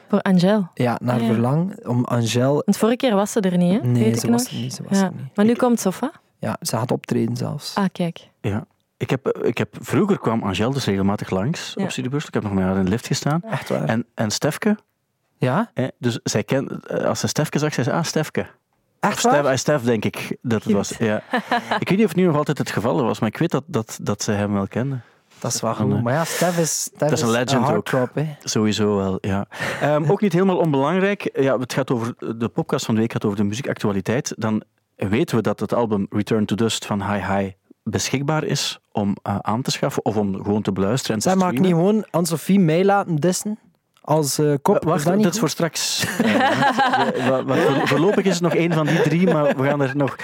Voor 0.08 0.20
Angel. 0.20 0.68
ja, 0.74 0.98
naar 1.02 1.20
ja. 1.20 1.26
verlang. 1.26 1.86
Om 1.86 2.04
Angel... 2.04 2.52
Want 2.64 2.76
vorige 2.76 2.96
keer 2.96 3.14
was 3.14 3.32
ze 3.32 3.40
er 3.40 3.56
niet, 3.56 3.80
hè? 3.80 3.86
Nee, 3.88 4.04
Weet 4.04 4.14
ik 4.14 4.20
ze 4.20 4.30
was 4.30 4.42
nog. 4.44 4.52
er 4.52 4.58
niet. 4.58 4.74
Ze 4.74 4.82
was 4.88 4.98
ja. 4.98 5.04
er 5.04 5.12
niet. 5.16 5.36
Maar 5.36 5.44
nu 5.44 5.50
Ik- 5.50 5.58
komt 5.58 5.80
Sofa. 5.80 6.10
Ja, 6.38 6.56
ze 6.60 6.76
gaat 6.76 6.90
optreden 6.90 7.36
zelfs. 7.36 7.74
Ah, 7.74 7.84
kijk. 7.92 8.28
Ja. 8.40 8.66
Ik 8.96 9.10
heb, 9.10 9.38
ik 9.42 9.58
heb, 9.58 9.76
vroeger 9.80 10.18
kwam 10.18 10.42
Angel 10.42 10.70
dus 10.70 10.84
regelmatig 10.84 11.30
langs 11.30 11.72
Ja. 11.76 11.82
op 11.84 11.90
Studiobeurs. 11.90 12.26
Ik 12.26 12.34
heb 12.34 12.42
nog 12.42 12.52
met 12.52 12.64
haar 12.64 12.76
in 12.76 12.84
de 12.84 12.90
lift 12.90 13.06
gestaan. 13.06 13.42
Echt 13.42 13.68
waar. 13.68 13.84
En, 13.84 14.06
en 14.14 14.30
Stefke, 14.30 14.76
ja? 15.36 15.70
hè, 15.74 15.86
dus 15.98 16.20
zij 16.22 16.44
ken, 16.44 16.80
eh, 16.86 17.04
als 17.04 17.20
ze 17.20 17.26
Stefke 17.26 17.58
zag, 17.58 17.74
zei 17.74 17.86
ze, 17.86 17.92
ah, 17.92 18.02
Stefke. 18.04 18.46
Echt 19.00 19.18
Stef, 19.18 19.40
waar? 19.40 19.58
Stef, 19.58 19.82
denk 19.82 20.04
ik 20.04 20.36
dat 20.42 20.64
het 20.64 20.72
was. 20.72 20.96
Ja. 20.98 21.22
ik 21.80 21.88
weet 21.88 21.98
niet 21.98 22.02
of 22.02 22.08
het 22.08 22.16
nu 22.16 22.24
nog 22.24 22.36
altijd 22.36 22.58
het 22.58 22.70
geval 22.70 23.02
was, 23.02 23.18
maar 23.18 23.28
ik 23.28 23.38
weet 23.38 23.50
dat, 23.50 23.64
dat, 23.66 23.98
dat 24.02 24.22
ze 24.22 24.32
hem 24.32 24.52
wel 24.52 24.66
kende. 24.66 25.00
Dat 25.38 25.52
is 25.52 25.60
Van, 25.60 25.70
eh, 25.70 25.76
goed. 25.76 26.02
Maar 26.02 26.12
ja, 26.12 26.24
Stef 26.24 26.58
is, 26.58 26.80
Stef 26.80 26.98
dat 26.98 27.12
is 27.12 27.20
een 27.20 27.30
legend 27.30 27.70
ook. 27.70 27.88
Sowieso 28.42 28.96
wel, 28.96 29.18
ja. 29.20 29.46
Ehm, 29.80 30.10
ook 30.10 30.20
niet 30.20 30.32
helemaal 30.32 30.58
onbelangrijk. 30.58 31.30
Ja, 31.40 31.58
het 31.58 31.72
gaat 31.72 31.90
over, 31.90 32.14
de 32.38 32.48
podcast 32.48 32.84
van 32.84 32.94
de 32.94 33.00
week 33.00 33.12
gaat 33.12 33.24
over 33.24 33.36
de 33.36 33.44
muziekactualiteit. 33.44 34.34
Dan 34.36 34.62
weten 34.96 35.36
we 35.36 35.42
dat 35.42 35.60
het 35.60 35.74
album 35.74 36.06
Return 36.10 36.44
to 36.44 36.54
Dust 36.54 36.86
van 36.86 37.12
Hi 37.12 37.20
Hi 37.32 37.52
beschikbaar 37.82 38.44
is 38.44 38.78
om 38.92 39.16
eh, 39.22 39.38
aan 39.38 39.62
te 39.62 39.70
schaffen 39.70 40.04
of 40.04 40.16
om 40.16 40.34
gewoon 40.34 40.62
te 40.62 40.72
beluisteren 40.72 41.16
en 41.16 41.22
te 41.22 41.28
Zij 41.28 41.38
mag 41.38 41.52
ik 41.52 41.60
niet 41.60 41.70
gewoon 41.70 42.06
Anne-Sophie 42.10 42.60
mij 42.60 42.84
laten 42.84 43.16
dissen? 43.16 43.58
Als 44.08 44.38
eh, 44.38 44.54
kop? 44.62 44.76
Eh, 44.76 44.88
Wacht, 44.88 45.04
dat 45.04 45.22
dat, 45.22 45.32
is 45.34 45.38
voor 45.38 45.48
straks. 45.48 46.04
Eh, 47.18 47.84
voorlopig 47.84 48.24
is 48.24 48.32
het 48.32 48.42
nog 48.42 48.54
één 48.54 48.72
van 48.72 48.86
die 48.86 49.00
drie, 49.00 49.26
maar 49.32 49.56
we 49.56 49.64
gaan 49.64 49.80
er 49.80 49.96
nog. 49.96 50.16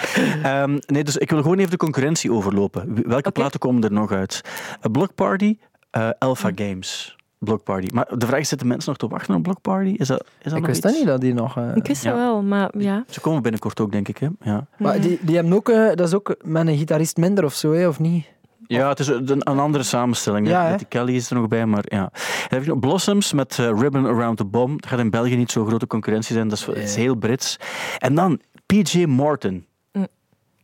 Ehm, 0.43 0.79
nee, 0.87 1.05
dus 1.05 1.17
ik 1.17 1.31
wil 1.31 1.43
gewoon 1.43 1.59
even 1.59 1.71
de 1.71 1.77
concurrentie 1.77 2.33
overlopen. 2.33 3.09
Welke 3.09 3.31
platen 3.31 3.61
komen 3.61 3.83
er 3.83 3.93
nog 3.93 4.13
uit? 4.13 4.41
A 4.85 4.89
Block 4.89 5.15
Party, 5.15 5.59
eh, 5.91 6.09
Alpha 6.19 6.51
Games. 6.55 7.17
Block 7.39 7.63
Party. 7.63 7.89
Maar 7.93 8.07
de 8.19 8.27
vraag 8.27 8.41
is: 8.41 8.49
zitten 8.49 8.67
mensen 8.67 8.89
nog 8.89 8.99
te 8.99 9.09
wachten 9.09 9.35
op 9.35 9.43
Block 9.43 9.61
Party? 9.61 9.95
Is 9.97 10.09
dat, 10.09 10.21
is 10.21 10.27
dat 10.43 10.53
Ik 10.53 10.59
nog 10.59 10.67
wist 10.67 10.83
dat 10.83 10.93
niet 10.93 11.07
dat 11.07 11.21
die 11.21 11.35
nog... 11.35 11.57
eh, 11.57 11.71
Ik 11.77 11.87
wist 11.87 12.03
ja. 12.03 12.15
wel, 12.15 12.43
maar 12.43 12.71
ja. 12.79 13.05
Ze 13.09 13.21
komen 13.21 13.43
binnenkort 13.43 13.81
ook, 13.81 13.93
denk 13.93 14.09
ik. 14.09 14.19
Hè? 14.19 14.29
Ja. 14.41 14.67
Maar 14.79 15.01
die, 15.01 15.19
die 15.23 15.35
hebben 15.35 15.53
ook... 15.53 15.69
eh, 15.69 15.87
dat 15.95 16.07
is 16.07 16.15
ook 16.15 16.37
met 16.43 16.67
een 16.67 16.77
gitarist 16.77 17.17
minder 17.17 17.45
of 17.45 17.55
zo, 17.55 17.73
hè, 17.73 17.89
of 17.89 17.99
niet? 18.01 18.27
Ja, 18.67 18.89
het 18.89 18.99
is 18.99 19.07
een, 19.07 19.31
een 19.51 19.59
andere 19.59 19.85
samenstelling. 19.85 20.49
Ja, 20.49 20.63
Met 20.63 20.71
hè? 20.71 20.77
die 20.77 20.87
Kelly 20.87 21.15
is 21.15 21.31
er 21.31 21.37
nog 21.37 21.49
bij, 21.49 21.67
maar 21.67 21.85
ja. 21.85 22.11
Dan 22.11 22.49
heb 22.49 22.63
je 22.63 22.69
nog 22.69 22.79
Blossoms 22.79 23.33
met 23.33 23.59
eh, 23.59 23.71
Ribbon 23.79 24.07
Around 24.07 24.37
the 24.37 24.45
Bomb. 24.45 24.81
Dat 24.81 24.91
gaat 24.91 24.99
in 24.99 25.11
België 25.11 25.37
niet 25.37 25.51
zo'n 25.51 25.67
grote 25.67 25.87
concurrentie 25.87 26.35
zijn. 26.35 26.49
Dat 26.49 26.59
is, 26.59 26.67
het 26.67 26.77
is 26.77 26.97
heel 26.97 27.15
Brits. 27.15 27.57
En 27.99 28.15
dan 28.15 28.41
PJ 28.67 29.05
Morton. 29.05 29.67
Mm. 29.93 30.07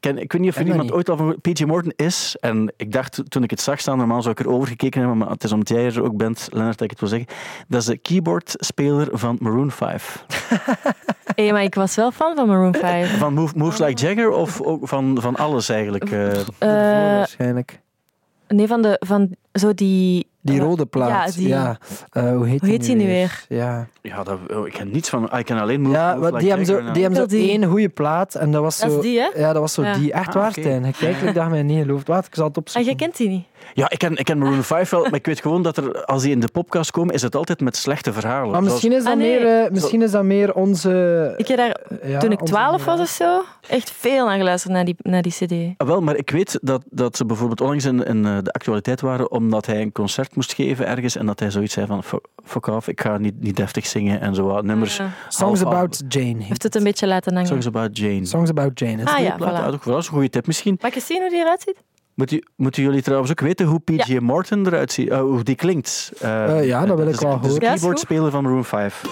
Ken, 0.01 0.19
ik 0.19 0.33
weet 0.33 0.41
niet 0.41 0.51
of 0.51 0.57
er 0.57 0.67
iemand 0.67 0.83
niet. 0.83 0.93
ooit 0.93 1.09
al 1.09 1.17
van 1.17 1.41
PJ 1.41 1.65
Morton 1.65 1.93
is. 1.97 2.37
En 2.41 2.73
ik 2.77 2.93
dacht 2.93 3.23
toen 3.29 3.43
ik 3.43 3.51
het 3.51 3.61
zag 3.61 3.81
staan, 3.81 3.99
normaal 3.99 4.23
zou 4.23 4.35
ik 4.39 4.47
erover 4.47 4.69
gekeken 4.69 5.01
hebben, 5.01 5.19
maar 5.19 5.31
het 5.31 5.45
is 5.45 5.53
omdat 5.53 5.69
jij 5.69 5.87
er 5.87 6.03
ook 6.03 6.17
bent, 6.17 6.49
Lennart, 6.51 6.79
dat 6.79 6.91
ik 6.91 6.91
het 6.91 7.01
wil 7.01 7.09
zeggen. 7.09 7.29
Dat 7.69 7.81
is 7.81 7.87
de 7.87 7.97
keyboardspeler 7.97 9.09
van 9.13 9.37
Maroon 9.41 9.71
5. 9.71 10.25
Hé, 11.35 11.53
maar 11.53 11.63
ik 11.63 11.75
was 11.75 11.95
wel 11.95 12.11
fan 12.11 12.35
van 12.35 12.47
Maroon 12.47 12.75
5. 12.75 13.19
Van 13.19 13.35
Move, 13.35 13.59
Moves 13.59 13.79
Like 13.79 14.07
Jagger 14.07 14.31
of 14.31 14.61
ook 14.61 14.89
van, 14.89 15.19
van 15.21 15.37
alles 15.37 15.69
eigenlijk? 15.69 16.11
Eh, 16.11 16.31
waarschijnlijk. 16.59 17.81
Nee, 18.55 18.67
van, 18.67 18.83
de, 18.83 18.97
van 19.07 19.37
zo 19.53 19.75
die... 19.75 20.30
Die 20.43 20.59
eh, 20.61 20.65
rode 20.67 20.87
plaat. 20.87 21.35
Ja, 21.35 21.39
die, 21.41 21.49
Ja. 21.49 21.79
Eh, 22.11 22.23
hoe 22.37 22.47
heet, 22.47 22.61
Hoe 22.61 22.69
heet 22.69 22.85
die 22.85 22.95
nu 22.97 23.07
weer? 23.07 23.45
Ja, 23.49 23.87
Ja, 24.03 24.23
dat, 24.23 24.39
oh, 24.55 24.67
ik 24.67 24.73
ken 24.73 24.91
niets 24.91 25.09
van. 25.09 25.37
Ik 25.39 25.45
ken 25.45 25.59
alleen 25.61 25.81
Move, 25.81 25.95
ja 25.95 26.09
Move 26.15 26.21
wat- 26.21 26.29
Like 26.31 26.39
die 26.39 26.49
hebben 26.49 26.67
zo, 26.67 26.93
die 26.93 27.03
hebben 27.03 27.31
zo 27.31 27.37
één 27.37 27.65
goede 27.65 27.89
plaat. 27.89 28.35
En 28.35 28.51
dat 28.53 28.63
was 28.63 28.77
zo... 28.77 28.87
Dat 28.87 28.97
is 28.97 29.03
die, 29.03 29.19
hè? 29.21 29.29
Ja, 29.41 29.53
dat 29.53 29.63
was 29.63 29.73
zo 29.73 29.83
Ja. 29.83 29.95
die. 29.95 30.13
Echt 30.13 30.29
Ah, 30.29 30.35
waar, 30.35 30.51
oké. 30.51 30.61
Stijn. 30.61 30.93
Kijk, 30.99 31.17
ik 31.17 31.35
dacht 31.35 31.51
mij 31.51 31.63
niet 31.63 31.83
geloofd. 31.83 32.07
Wat, 32.07 32.27
ik 32.27 32.35
zal 32.35 32.45
het 32.47 32.57
Ah, 32.57 32.63
opzoeken. 32.63 32.91
jij 32.91 32.99
kent 33.07 33.17
die 33.17 33.29
niet? 33.29 33.45
Ja, 33.75 33.91
ik 33.91 33.99
ken, 33.99 34.17
ik 34.17 34.25
ken 34.25 34.39
Maroon 34.39 34.63
5 34.63 34.91
wel, 34.91 35.03
maar 35.03 35.15
ik 35.15 35.27
weet 35.27 35.41
gewoon 35.41 35.63
dat 35.63 35.77
er, 35.77 36.05
als 36.05 36.23
die 36.23 36.31
in 36.31 36.41
de 36.41 36.49
podcast 36.53 36.91
komen, 36.91 37.15
is 37.15 37.23
het 37.23 37.35
altijd 37.37 37.61
met 37.61 37.77
slechte 37.77 38.13
verhalen. 38.13 38.51
Maar 38.51 38.63
misschien 38.63 38.93
is 38.93 39.03
dat, 39.05 39.13
Ah, 39.13 39.19
nee. 39.19 39.41
meer, 39.41 39.65
eh, 39.65 39.71
misschien 39.71 40.03
is 40.03 40.11
dat 40.11 40.23
meer 40.25 40.55
onze... 40.55 41.35
Ik 41.37 41.49
heb 41.49 41.57
daar, 41.57 41.81
ja, 42.05 42.19
toen 42.19 42.33
ik 42.33 42.41
12 42.41 42.85
was 42.85 43.01
of 43.01 43.09
zo, 43.09 43.43
echt 43.69 43.91
veel 43.91 44.27
naar 44.27 44.37
geluisterd 44.39 44.73
naar 44.75 44.85
die, 44.85 44.95
naar 44.99 45.23
die 45.23 45.33
cd. 45.33 45.53
Ah, 45.81 45.87
wel, 45.87 46.01
maar 46.01 46.17
ik 46.17 46.31
weet 46.31 46.59
dat, 46.63 46.83
dat 46.91 47.17
ze 47.17 47.25
bijvoorbeeld 47.27 47.61
onlangs 47.61 47.85
in, 47.85 48.05
in 48.05 48.25
eh, 48.27 48.39
de 48.43 48.53
actualiteit 48.53 49.01
waren 49.01 49.31
omdat 49.31 49.67
hij 49.67 49.81
een 49.81 49.93
concert 49.93 50.30
moest 50.35 50.55
geven 50.55 50.87
ergens 50.87 51.17
en 51.17 51.27
dat 51.27 51.41
hij 51.41 51.51
zoiets 51.51 51.75
zei 51.75 51.87
van 51.87 52.03
fuck, 52.45 52.67
off, 52.67 52.89
ik 52.89 53.01
ga 53.01 53.19
niet, 53.19 53.41
niet 53.41 53.57
deftig 53.57 53.87
zingen 53.87 54.21
en 54.21 54.35
zo 54.35 54.47
wat 54.47 54.65
nummers. 54.65 54.97
Ja. 54.97 55.11
Songs 55.29 55.61
half- 55.61 55.75
About 55.75 56.03
Jane. 56.09 56.43
Heeft 56.45 56.63
het 56.63 56.75
een 56.75 56.83
beetje 56.85 57.07
laten 57.07 57.33
hangen. 57.33 57.49
Songs 57.49 57.67
about 57.67 57.99
Jane. 57.99 58.25
Songs 58.27 58.51
About 58.51 58.79
Jane. 58.79 59.05
Ah 59.05 59.19
ja, 59.19 59.37
voilà. 59.39 59.67
ook 59.75 59.85
dat 59.85 59.99
is 59.99 60.07
een 60.07 60.13
goede 60.13 60.29
tip 60.31 60.47
misschien. 60.47 60.77
Mag 60.81 60.91
ik 60.91 60.97
eens 60.97 61.07
zien 61.07 61.21
hoe 61.21 61.31
die 61.31 61.39
eruit 61.41 61.61
ziet? 61.61 61.77
Moeten, 62.15 62.49
moeten 62.57 62.83
jullie 62.83 63.03
trouwens 63.03 63.31
ook 63.31 63.41
weten 63.41 63.67
hoe 63.67 63.81
PJ 63.81 64.17
Morton 64.19 64.67
eruit 64.67 64.93
ziet, 64.93 65.09
eh, 65.09 65.21
hoe 65.21 65.43
die 65.43 65.55
klinkt? 65.55 66.13
Eh, 66.21 66.59
Eh, 66.59 66.67
ja, 66.67 66.87
dat 66.87 66.97
wil 66.97 67.07
is 67.07 67.15
ik 67.15 67.21
de- 67.21 67.27
wel 67.27 67.35
dat 67.37 67.45
is 67.45 67.49
de 67.49 67.53
horen. 67.53 67.67
Ja, 67.69 67.73
is 67.75 67.81
keyboardspeler 67.81 68.31
van 68.31 68.43
Maroon 68.43 68.65
5. 68.65 69.03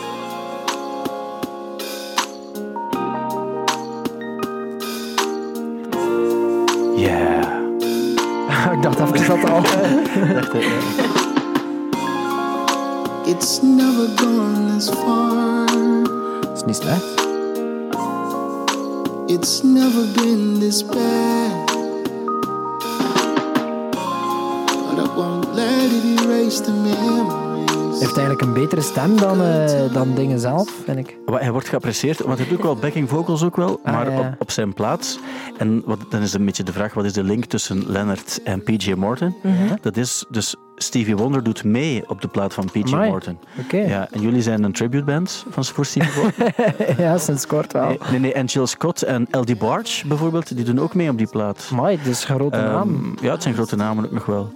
ik 8.73 8.83
dacht 8.83 9.01
even 9.01 9.27
dat 9.27 9.51
al... 9.51 9.63
Echt, 10.37 10.55
It's 13.27 13.61
never 13.63 14.09
gone 14.17 14.75
this 14.75 14.89
far. 14.89 15.69
Is 16.55 16.65
niet 16.65 16.77
slecht. 16.77 17.27
It's 19.27 19.63
never 19.63 20.13
been 20.15 20.59
this 20.59 20.83
bad. 20.85 21.67
But 24.89 24.99
I 24.99 25.15
won't 25.17 25.55
let 25.55 25.93
it 25.93 26.21
erase 26.21 26.63
the 26.63 26.73
memories. 26.73 27.48
Hij 27.91 27.99
heeft 27.99 28.17
eigenlijk 28.19 28.41
een 28.41 28.53
betere 28.53 28.81
stem 28.81 29.17
dan, 29.17 29.41
eh, 29.43 29.93
dan 29.93 30.15
dingen 30.15 30.39
zelf, 30.39 30.71
vind 30.85 30.99
ik. 30.99 31.17
Wat- 31.27 31.41
Hij 31.41 31.53
wordt 31.53 31.69
geapprecieerd, 31.69 32.21
want 32.23 32.39
hij 32.39 32.49
doet 32.49 32.57
ook 32.59 32.63
wel 32.65 32.77
backing 32.77 33.09
vocals 33.09 33.43
ook 33.43 33.57
wel, 33.57 33.81
Ah, 33.85 33.93
maar 33.93 34.11
ja. 34.11 34.19
Op, 34.19 34.27
op 34.39 34.51
zijn 34.51 34.75
plaats. 34.75 35.19
En 35.59 35.83
wat, 35.85 35.99
dan 36.09 36.21
is 36.23 36.33
een 36.33 36.45
beetje 36.45 36.63
de 36.63 36.73
vraag, 36.73 36.95
wat 36.95 37.05
is 37.05 37.13
de 37.13 37.23
link 37.23 37.45
tussen 37.45 37.91
Leonard 37.91 38.41
en 38.45 38.63
PJ 38.63 38.93
Morton? 38.93 39.35
Mhm. 39.43 39.75
Dat 39.81 39.97
is 39.97 40.25
dus, 40.29 40.55
Stevie 40.79 41.17
Wonder 41.17 41.43
doet 41.43 41.65
mee 41.65 42.05
op 42.09 42.21
de 42.21 42.29
plaat 42.29 42.55
van 42.55 42.69
Amai. 42.83 43.11
Morton. 43.11 43.39
Oké. 43.59 43.77
Ja, 43.77 44.09
en 44.11 44.21
jullie 44.21 44.43
zijn 44.43 44.63
een 44.63 44.73
tributeband 44.73 45.47
van, 45.51 45.65
voor 45.65 45.85
Stevie 45.85 46.13
Wonder? 46.23 46.55
ja, 47.05 47.19
sinds 47.19 47.47
kort 47.47 47.73
wel. 47.73 47.87
nee, 47.87 47.99
nee, 48.11 48.21
nee, 48.21 48.33
en 48.33 48.45
Jill 48.45 48.67
Scott 48.67 49.03
en 49.03 49.27
L.D. 49.31 49.59
Barge 49.59 50.07
bijvoorbeeld, 50.07 50.57
die 50.57 50.65
doen 50.65 50.79
ook 50.81 50.95
mee 50.95 51.11
op 51.11 51.19
die 51.19 51.29
plaat. 51.29 51.69
Amai, 51.73 51.99
dus 52.05 52.29
een 52.29 52.35
grote 52.35 52.57
Ehm, 52.57 52.67
naam. 52.73 53.15
ja, 53.21 53.33
het 53.33 53.43
zijn 53.43 53.55
grote 53.55 53.77
namen 53.77 54.05
ook 54.05 54.13
nog 54.13 54.27
wel. 54.27 54.53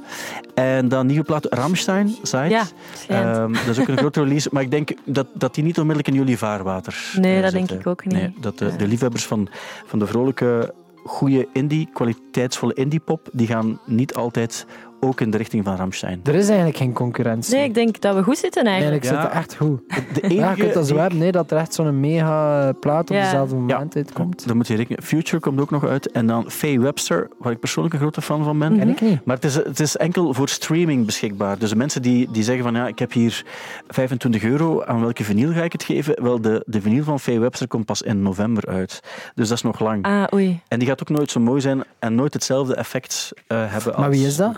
En 0.54 0.88
dan 0.88 1.06
nieuwe 1.06 1.24
plaat 1.24 1.46
Ramstein, 1.50 2.14
Zeit. 2.22 2.50
Ja. 2.50 2.64
Ehm, 3.08 3.52
dat 3.66 3.76
is 3.76 3.80
ook 3.80 3.88
een 3.88 3.96
grote 3.98 4.22
release, 4.22 4.48
maar 4.52 4.62
ik 4.62 4.70
denk 4.70 4.90
dat, 5.04 5.26
dat 5.34 5.54
die 5.54 5.64
niet 5.64 5.78
onmiddellijk 5.78 6.08
in 6.14 6.20
jullie 6.20 6.38
vaarwater 6.38 7.12
Nee, 7.20 7.36
eh, 7.36 7.42
dat 7.42 7.50
zitten. 7.50 7.68
denk 7.68 7.80
ik 7.80 7.86
ook 7.86 8.04
niet. 8.04 8.14
Nee, 8.14 8.34
dat 8.40 8.58
de, 8.58 8.76
de 8.76 8.86
liefhebbers 8.86 9.26
van, 9.26 9.48
van 9.86 9.98
de 9.98 10.06
vrolijke, 10.06 10.74
goede 11.04 11.48
indie, 11.52 11.88
kwaliteitsvolle 11.92 12.74
indie-pop, 12.74 13.28
die 13.32 13.46
gaan 13.46 13.80
niet 13.86 14.14
altijd 14.14 14.66
ook 15.04 15.20
in 15.20 15.30
de 15.30 15.36
richting 15.36 15.64
van 15.64 15.76
Ramstein. 15.76 16.20
Er 16.24 16.34
is 16.34 16.46
eigenlijk 16.48 16.76
geen 16.78 16.92
concurrentie. 16.92 17.54
Nee, 17.54 17.64
ik 17.64 17.74
denk 17.74 18.00
dat 18.00 18.14
we 18.14 18.22
goed 18.22 18.38
zitten 18.38 18.64
eigenlijk. 18.64 19.04
Eigenlijk 19.04 19.32
Ja. 19.32 19.38
zit 19.38 19.40
echt 19.42 19.56
goed. 19.56 19.80
De 20.14 20.20
enige 20.20 20.34
Ja, 20.40 20.50
je 20.50 20.56
kunt 20.56 20.74
dat 20.74 20.86
zo 20.86 20.92
die- 20.92 21.00
hebben, 21.00 21.18
nee, 21.18 21.32
dat 21.32 21.50
er 21.50 21.56
echt 21.56 21.74
zo'n 21.74 22.00
mega 22.00 22.72
plaat 22.80 23.10
op 23.10 23.16
Ja. 23.16 23.22
dezelfde 23.22 23.54
moment 23.54 23.96
uitkomt. 23.96 24.46
Dan 24.46 24.56
moet 24.56 24.66
je 24.66 24.74
rekenen. 24.74 25.02
Future 25.02 25.40
komt 25.40 25.60
ook 25.60 25.70
nog 25.70 25.86
uit. 25.86 26.10
En 26.10 26.26
dan 26.26 26.50
Faye 26.50 26.80
Webster, 26.80 27.28
waar 27.38 27.52
ik 27.52 27.58
persoonlijk 27.60 27.94
een 27.94 28.00
grote 28.00 28.22
fan 28.22 28.44
van 28.44 28.58
ben. 28.58 28.78
Ken 28.78 28.88
ik 28.88 29.00
niet. 29.00 29.24
Maar 29.24 29.34
het 29.36 29.44
is, 29.44 29.54
het 29.54 29.80
is 29.80 29.96
enkel 29.96 30.34
voor 30.34 30.48
streaming 30.48 31.06
beschikbaar. 31.06 31.58
Dus 31.58 31.70
de 31.70 31.76
mensen 31.76 32.02
die, 32.02 32.28
die 32.32 32.42
zeggen 32.42 32.64
van 32.64 32.74
ja, 32.74 32.86
ik 32.86 32.98
heb 32.98 33.12
hier 33.12 33.44
25 33.88 34.42
euro, 34.44 34.82
aan 34.84 35.00
welke 35.00 35.24
vinyl 35.24 35.52
ga 35.52 35.62
ik 35.62 35.72
het 35.72 35.82
geven? 35.84 36.22
Wel, 36.22 36.40
de, 36.40 36.62
de 36.66 36.80
vinyl 36.80 37.04
van 37.04 37.20
Faye 37.20 37.38
Webster 37.38 37.68
komt 37.68 37.84
pas 37.84 38.02
in 38.02 38.22
november 38.22 38.66
uit. 38.68 39.00
Dus 39.34 39.48
dat 39.48 39.56
is 39.56 39.62
nog 39.62 39.80
lang. 39.80 40.04
Ah, 40.04 40.24
oei. 40.34 40.60
En 40.68 40.78
die 40.78 40.88
gaat 40.88 41.00
ook 41.00 41.08
nooit 41.16 41.30
zo 41.30 41.40
mooi 41.40 41.60
zijn 41.60 41.82
en 41.98 42.14
nooit 42.14 42.32
hetzelfde 42.34 42.74
effect 42.74 43.32
eh, 43.46 43.58
hebben 43.72 43.92
Maar 43.96 44.06
als 44.08 44.16
wie 44.16 44.26
is 44.26 44.36
dat? 44.36 44.56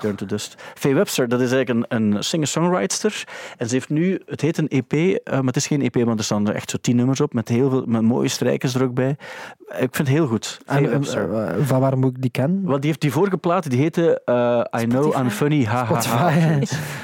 Faye 0.74 0.95
Webster, 0.95 1.28
dat 1.28 1.41
is 1.41 1.53
eigenlijk 1.53 1.87
een, 1.93 2.03
een 2.14 2.22
singer-songwriter. 2.24 3.24
En 3.57 3.66
ze 3.68 3.74
heeft 3.74 3.89
nu, 3.89 4.20
het 4.26 4.41
heet 4.41 4.59
een 4.59 4.68
EP, 4.68 4.93
eh, 4.93 5.32
maar 5.35 5.45
het 5.45 5.57
is 5.57 5.66
geen 5.66 5.82
EP, 5.82 5.95
want 6.05 6.18
er 6.18 6.24
staan 6.24 6.49
er 6.49 6.55
echt 6.55 6.70
zo 6.70 6.76
tien 6.80 6.97
nummers 6.97 7.20
op 7.20 7.32
met 7.35 7.49
heel 7.49 7.70
veel 7.70 7.82
met 7.87 8.03
mooie 8.03 8.28
strijkers 8.28 8.74
er 8.74 8.82
ook 8.82 8.95
bij. 8.95 9.16
Ik 9.68 9.95
vind 9.95 9.97
het 9.97 10.09
heel 10.09 10.26
goed. 10.26 10.61
Faye 10.66 10.78
En, 10.78 10.85
eh, 10.87 10.91
Webster. 10.93 11.35
eh, 11.35 11.55
van 11.64 11.80
waar 11.80 11.99
moet 11.99 12.11
ik 12.16 12.22
die 12.22 12.30
kennen? 12.30 12.62
Want 12.64 12.78
die 12.80 12.87
heeft 12.91 13.01
die 13.01 13.12
vorige 13.12 13.37
plaat, 13.37 13.70
die 13.70 13.78
heette 13.80 14.20
eh, 14.24 14.80
I 14.82 14.87
Know. 14.87 15.16
I'm 15.18 15.30
Funny, 15.30 15.64
ha 15.64 15.85
ha 15.85 16.03
ha. 16.03 16.32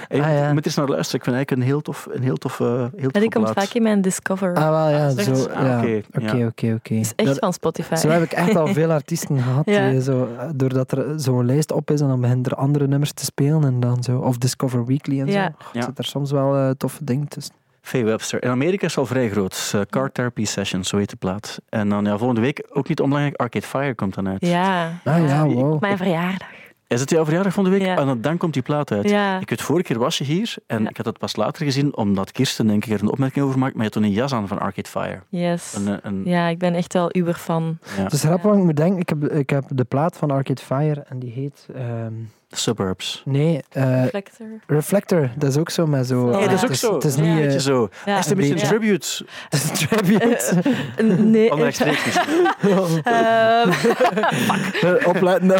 Ah, 0.08 0.18
ja. 0.20 0.52
moet 0.52 0.66
eens 0.66 0.74
naar 0.74 0.88
luisteren. 0.88 1.18
Ik 1.20 1.24
vind 1.24 1.36
eigenlijk 1.36 1.50
een 1.50 1.62
heel 1.62 1.80
tof, 1.80 2.08
een 2.10 2.22
heel 2.22 2.36
tof, 2.36 2.60
eh, 2.60 2.84
heel 2.96 3.10
tof 3.10 3.22
die 3.22 3.30
komt 3.30 3.50
vaak 3.50 3.68
in 3.72 3.82
mijn 3.82 4.00
Discover. 4.00 4.54
Ah, 4.54 4.68
wel, 4.68 4.88
ja. 4.88 5.10
Zo, 5.10 5.44
Ah, 5.54 5.62
ja. 5.66 5.78
oké, 5.78 6.00
Oké, 6.16 6.46
oké, 6.46 6.72
oké. 6.74 6.94
is 6.94 7.12
echt 7.16 7.38
van 7.38 7.52
Spotify. 7.52 7.94
Zo 7.94 8.08
heb 8.08 8.22
ik 8.22 8.32
echt 8.32 8.56
al 8.56 8.66
veel 8.80 8.90
artiesten 8.92 9.38
gehad. 9.42 9.66
Ja. 9.66 10.00
zo, 10.00 10.28
doordat 10.54 10.92
er 10.92 11.04
zo'n 11.20 11.46
lijst 11.46 11.72
op 11.72 11.90
is 11.90 12.00
en 12.00 12.08
dan 12.08 12.20
beginnen 12.20 12.44
er 12.44 12.54
andere 12.54 12.86
nummers 12.86 13.12
te 13.12 13.19
spelen. 13.24 13.64
En 13.64 13.80
dan 13.80 14.02
zo, 14.02 14.18
of 14.18 14.38
Discover 14.38 14.84
Weekly 14.86 15.20
en 15.20 15.26
Ja. 15.26 15.44
zo. 15.58 15.68
Ja. 15.78 15.82
Zit 15.82 15.98
er 15.98 16.04
soms 16.04 16.30
wel 16.30 16.56
eh, 16.56 16.70
toffe 16.70 17.04
dingen 17.04 17.28
tussen. 17.28 17.54
Faye 17.82 18.04
Webster. 18.04 18.42
In 18.42 18.50
Amerika 18.50 18.84
is 18.86 18.90
het 18.90 19.00
al 19.00 19.06
vrij 19.06 19.30
groot. 19.30 19.72
Uh, 19.74 19.80
Car 19.90 20.12
Therapy 20.12 20.44
Sessions, 20.44 20.88
zo 20.88 20.96
heet 20.96 21.10
de 21.10 21.16
plaat. 21.16 21.60
En 21.68 21.88
dan 21.88 22.04
ja, 22.04 22.16
volgende 22.18 22.40
week, 22.40 22.66
ook 22.72 22.88
niet 22.88 23.00
onbelangrijk, 23.00 23.40
Arcade 23.40 23.66
Fire 23.66 23.94
komt 23.94 24.14
dan 24.14 24.28
uit. 24.28 24.46
Ja. 24.46 24.92
Ah 25.04 25.26
ja, 25.28 25.46
wow. 25.46 25.80
Mijn 25.80 25.96
verjaardag. 25.96 26.48
Is 26.86 27.00
het 27.00 27.10
jouw 27.10 27.24
verjaardag 27.24 27.52
volgende 27.52 27.78
week? 27.78 27.86
Ja. 27.88 27.96
En 27.96 28.06
dan, 28.06 28.20
dan 28.20 28.36
komt 28.36 28.52
die 28.52 28.62
plaat 28.62 28.92
uit. 28.92 29.08
Ja. 29.10 29.40
Ik 29.40 29.48
weet, 29.50 29.62
vorige 29.62 29.84
keer 29.86 29.98
was 29.98 30.18
je 30.18 30.24
hier 30.24 30.54
en 30.66 30.82
Ja. 30.82 30.88
ik 30.88 30.96
had 30.96 31.06
het 31.06 31.18
pas 31.18 31.36
later 31.36 31.64
gezien, 31.64 31.96
omdat 31.96 32.32
Kirsten 32.32 32.66
denk 32.66 32.84
ik 32.84 32.92
er 32.92 33.02
een 33.02 33.10
opmerking 33.10 33.44
over 33.44 33.58
maakt, 33.58 33.74
maar 33.74 33.84
je 33.84 33.90
had 33.92 34.02
toen 34.02 34.10
een 34.10 34.16
jas 34.16 34.32
aan 34.32 34.48
van 34.48 34.58
Arcade 34.58 34.88
Fire. 34.88 35.20
Yes. 35.28 35.74
Een, 35.74 35.88
eh, 35.88 35.94
een, 36.02 36.22
Ja, 36.24 36.46
ik 36.48 36.58
ben 36.58 36.74
echt 36.74 36.92
wel 36.92 37.08
uber 37.16 37.34
fan. 37.34 37.78
ja, 37.96 38.02
Het 38.02 38.12
is 38.12 38.20
grappig, 38.22 38.42
want 38.44 38.58
ik 38.58 38.64
moet 38.64 38.76
denken, 38.76 38.98
ik 39.00 39.08
heb, 39.08 39.24
ik 39.32 39.50
heb 39.50 39.64
de 39.68 39.84
plaat 39.84 40.16
van 40.16 40.30
Arcade 40.30 40.62
Fire 40.62 41.00
en 41.08 41.18
die 41.18 41.30
heet... 41.32 41.66
ehm, 41.74 42.12
Suburbs. 42.52 43.22
nee, 43.24 43.62
eh, 43.70 44.02
Reflector. 44.02 44.46
Reflector. 44.66 45.30
Dat 45.36 45.50
is 45.50 45.56
ook 45.56 45.70
zo 45.70 45.86
met 45.86 46.06
zo... 46.06 46.24
Nee, 46.24 46.30
Nee, 46.30 46.40
Ja, 46.40 46.46
dat 46.48 46.56
is 46.56 46.62
ook 46.64 46.68
het 46.70 46.78
zo. 46.78 46.94
Het 46.94 47.04
is 47.04 47.14
Ja, 47.14 47.20
niet... 47.20 47.30
een 47.30 47.36
beetje 47.36 47.56
eh, 47.56 47.64
zo. 47.64 47.88
Ja, 48.04 48.16
Echt 48.16 48.30
een 48.30 48.36
beetje 48.36 48.52
een 48.52 48.58
tribute. 48.58 49.24
het 49.48 49.62
is 49.62 49.70
een 49.80 49.88
tribute. 49.88 50.62
Nee. 51.22 51.52
Onrechtstreeks 51.52 52.04
misschien. 52.04 52.48
Ehm, 53.02 53.70
Eh, 54.82 55.06
Opletten. 55.08 55.50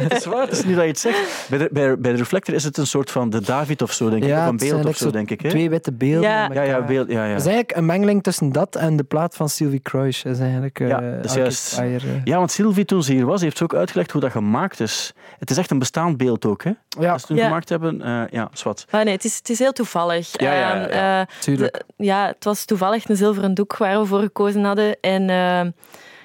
Het 0.00 0.12
is 0.12 0.24
waar, 0.24 0.42
het 0.42 0.52
is 0.52 0.64
niet 0.64 0.74
dat 0.74 0.82
je 0.84 0.90
het 0.90 0.98
zegt. 0.98 1.46
Bij 1.48 1.58
de, 1.58 1.68
bij, 1.72 1.98
bij 1.98 2.12
de 2.12 2.18
Reflector 2.18 2.54
is 2.54 2.64
het 2.64 2.76
een 2.76 2.86
soort 2.86 3.10
van 3.10 3.30
de 3.30 3.40
David 3.40 3.82
of 3.82 3.92
zo, 3.92 4.10
denk 4.10 4.24
ik. 4.24 4.30
Of 4.30 4.36
een 4.36 4.44
het 4.46 4.56
beeld 4.56 4.84
of 4.86 4.96
zo, 4.96 5.10
denk 5.10 5.30
ik. 5.30 5.40
Hè? 5.40 5.48
Twee 5.48 5.70
witte 5.70 5.92
beelden. 5.92 6.30
Ja. 6.30 6.62
Ja, 6.62 6.84
beeld, 6.84 7.08
ja, 7.10 7.24
ja. 7.24 7.30
Het 7.30 7.40
is 7.40 7.46
eigenlijk 7.46 7.76
een 7.76 7.86
mengeling 7.86 8.22
tussen 8.22 8.52
dat 8.52 8.76
en 8.76 8.96
de 8.96 9.04
plaat 9.04 9.36
van 9.36 9.48
Sylvie 9.48 9.80
Kruis. 9.80 10.22
Dat 10.22 10.32
is 10.32 10.40
eigenlijk 10.40 10.80
eh 10.80 10.88
Ja, 10.88 10.98
is 11.00 11.14
Arcade 11.16 11.38
juist. 11.40 11.74
Fire, 11.74 11.96
eh. 12.06 12.24
Ja, 12.24 12.38
want 12.38 12.50
Sylvie, 12.50 12.84
toen 12.84 13.02
ze 13.02 13.12
hier 13.12 13.26
was, 13.26 13.40
heeft 13.40 13.56
ze 13.56 13.62
ook 13.64 13.74
uitgelegd 13.74 14.10
hoe 14.10 14.20
dat 14.20 14.30
gemaakt 14.30 14.80
is. 14.80 15.12
Het 15.38 15.50
is 15.50 15.56
echt 15.56 15.70
een 15.70 15.78
bestaand 15.78 16.16
beeld 16.16 16.37
ook, 16.46 16.64
hè? 16.64 16.70
Ja, 17.00 17.10
Dat 17.10 17.20
ze 17.20 17.26
toen 17.26 17.36
Ja. 17.36 17.44
gemaakt 17.44 17.68
hebben, 17.68 18.02
eh, 18.02 18.22
ja, 18.30 18.48
zwart. 18.52 18.84
ah, 18.90 19.02
nee, 19.04 19.14
het 19.14 19.24
is, 19.24 19.36
het 19.36 19.48
is 19.50 19.58
heel 19.58 19.72
toevallig. 19.72 20.40
Ja, 20.40 20.52
ja, 20.52 20.58
ja, 20.74 20.86
Ehm, 20.88 20.94
ja. 20.96 21.20
eh, 21.20 21.26
tuurlijk. 21.40 21.72
de- 21.96 22.04
ja, 22.04 22.26
het 22.26 22.44
was 22.44 22.64
toevallig 22.64 23.08
een 23.08 23.16
zilveren 23.16 23.54
doek 23.54 23.76
waar 23.76 24.00
we 24.00 24.06
voor 24.06 24.20
gekozen 24.20 24.64
hadden. 24.64 24.96
En 25.00 25.30
ehm, 25.30 25.70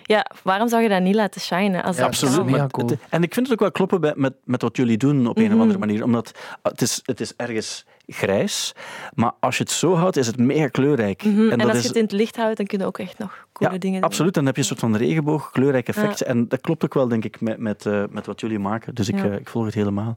ja, 0.03 0.25
waarom 0.43 0.67
zou 0.67 0.83
je 0.83 0.89
dat 0.89 1.01
niet 1.01 1.15
laten 1.15 1.41
shinen? 1.41 1.83
Als 1.83 1.97
Ja, 1.97 2.05
Absoluut. 2.05 2.49
maar 2.49 2.67
cool. 2.69 2.89
en 3.09 3.23
ik 3.23 3.33
vind 3.33 3.45
het 3.45 3.53
ook 3.55 3.59
wel 3.61 3.71
kloppen 3.71 4.01
bij, 4.01 4.13
met, 4.15 4.33
met 4.43 4.61
wat 4.61 4.77
jullie 4.77 4.97
doen 4.97 5.27
op 5.27 5.37
een 5.37 5.43
Mhm. 5.43 5.53
of 5.55 5.59
andere 5.61 5.79
manier. 5.79 6.03
Omdat 6.03 6.31
het 6.61 6.81
is, 6.81 6.99
het 7.05 7.19
is 7.21 7.33
ergens 7.35 7.85
grijs, 8.07 8.73
maar 9.13 9.31
als 9.39 9.57
je 9.57 9.63
het 9.63 9.71
zo 9.71 9.95
houdt, 9.95 10.17
is 10.17 10.27
het 10.27 10.37
mega 10.37 10.67
kleurrijk. 10.67 11.23
Mhm, 11.23 11.49
En, 11.49 11.57
dat 11.57 11.67
als 11.67 11.75
is, 11.77 11.81
je 11.81 11.87
het 11.87 11.97
in 11.97 12.03
het 12.03 12.11
licht 12.11 12.35
houdt, 12.35 12.57
dan 12.57 12.65
kun 12.65 12.79
je 12.79 12.85
ook 12.85 12.97
echt 12.99 13.17
nog 13.17 13.47
coole 13.53 13.73
ja, 13.73 13.77
dingen 13.79 13.99
doen. 14.01 14.09
absoluut. 14.09 14.33
Dan 14.33 14.45
heb 14.45 14.55
je 14.55 14.61
een 14.61 14.67
soort 14.67 14.79
van 14.79 14.95
regenboog, 14.95 15.51
kleurrijk 15.51 15.87
effect. 15.87 16.21
En 16.21 16.47
dat 16.47 16.61
klopt 16.61 16.83
ook 16.83 16.93
wel, 16.93 17.07
denk 17.07 17.23
ik, 17.25 17.41
met, 17.41 17.57
met, 17.57 17.85
eh, 17.85 18.03
met 18.09 18.25
wat 18.25 18.39
jullie 18.41 18.59
maken. 18.59 18.95
Dus 18.95 19.07
ik, 19.09 19.15
Ja. 19.17 19.23
eh, 19.23 19.35
ik 19.35 19.49
volg 19.49 19.65
het 19.65 19.73
helemaal. 19.73 20.15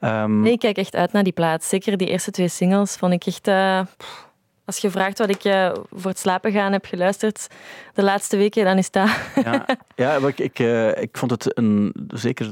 Ehm, 0.00 0.40
Nee, 0.40 0.52
ik 0.52 0.58
kijk 0.58 0.76
echt 0.76 0.94
uit 0.94 1.12
naar 1.12 1.22
die 1.24 1.32
plaat. 1.32 1.64
Zeker 1.64 1.96
die 1.96 2.08
eerste 2.08 2.30
twee 2.30 2.48
singles 2.48 2.96
vond 2.96 3.12
ik 3.12 3.26
echt... 3.26 3.48
eh, 3.48 3.80
als 4.64 4.78
je 4.78 4.90
vraagt 4.90 5.18
wat 5.18 5.28
ik 5.28 5.40
voor 5.90 6.10
het 6.10 6.18
slapen 6.18 6.52
gaan 6.52 6.72
heb 6.72 6.84
geluisterd 6.84 7.46
de 7.94 8.02
laatste 8.02 8.36
weken, 8.36 8.64
dan 8.64 8.78
is 8.78 8.90
dat... 8.90 9.08
Ja, 9.44 9.66
ja 9.96 10.16
ik, 10.16 10.38
ik, 10.38 10.58
ik 11.00 11.16
vond 11.18 11.30
het 11.30 11.58
een, 11.58 11.94
zeker 12.08 12.50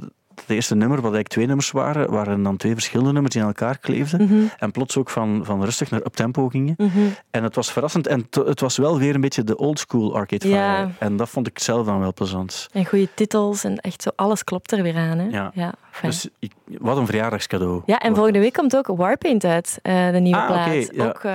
het 0.48 0.56
eerste 0.56 0.74
nummer, 0.74 0.96
wat 0.96 1.12
eigenlijk 1.12 1.28
twee 1.34 1.46
nummers 1.46 1.70
waren, 1.70 2.10
waren 2.10 2.42
dan 2.42 2.56
twee 2.56 2.72
verschillende 2.74 3.12
nummers 3.12 3.32
die 3.34 3.42
aan 3.42 3.48
elkaar 3.48 3.78
kleefden. 3.78 4.22
Mhm, 4.22 4.34
En 4.58 4.70
plots 4.70 4.96
ook 4.96 5.10
van, 5.10 5.40
van 5.44 5.64
rustig 5.64 5.90
naar 5.90 6.00
uptempo 6.00 6.48
gingen. 6.48 6.74
mhm. 6.76 6.98
En 7.30 7.42
het 7.42 7.54
was 7.54 7.72
verrassend. 7.72 8.06
En 8.06 8.26
het- 8.30 8.60
was 8.60 8.76
wel 8.76 8.98
weer 8.98 9.14
een 9.14 9.20
beetje 9.20 9.44
de 9.44 9.56
old 9.56 9.78
school 9.78 10.14
Arcade. 10.14 10.48
Ja. 10.48 10.90
En 10.98 11.16
dat 11.16 11.28
vond 11.28 11.46
ik 11.46 11.58
zelf 11.58 11.86
dan 11.86 11.98
wel 12.00 12.12
plezant. 12.12 12.68
En 12.72 12.86
goede 12.86 13.08
titels 13.14 13.64
en 13.64 13.76
echt 13.76 14.02
zo, 14.02 14.10
alles 14.16 14.44
klopt 14.44 14.72
er 14.72 14.82
weer 14.82 14.96
aan. 14.96 15.18
Hè? 15.18 15.28
Ja. 15.28 15.74
Fijn. 15.98 16.10
Dus 16.12 16.28
ik, 16.38 16.52
wat 16.78 16.96
een 16.96 17.06
verjaardagscadeau. 17.06 17.82
Ja, 17.86 17.98
en 17.98 18.14
volgende 18.14 18.38
week 18.38 18.52
komt 18.52 18.76
ook 18.76 18.86
Warpaint 18.86 19.44
uit, 19.44 19.78
eh, 19.82 20.10
de 20.10 20.18
nieuwe 20.18 20.38
Ah, 20.40 20.46
plaat. 20.46 20.94
ja. 20.94 21.04
Ook, 21.06 21.18
eh, 21.24 21.34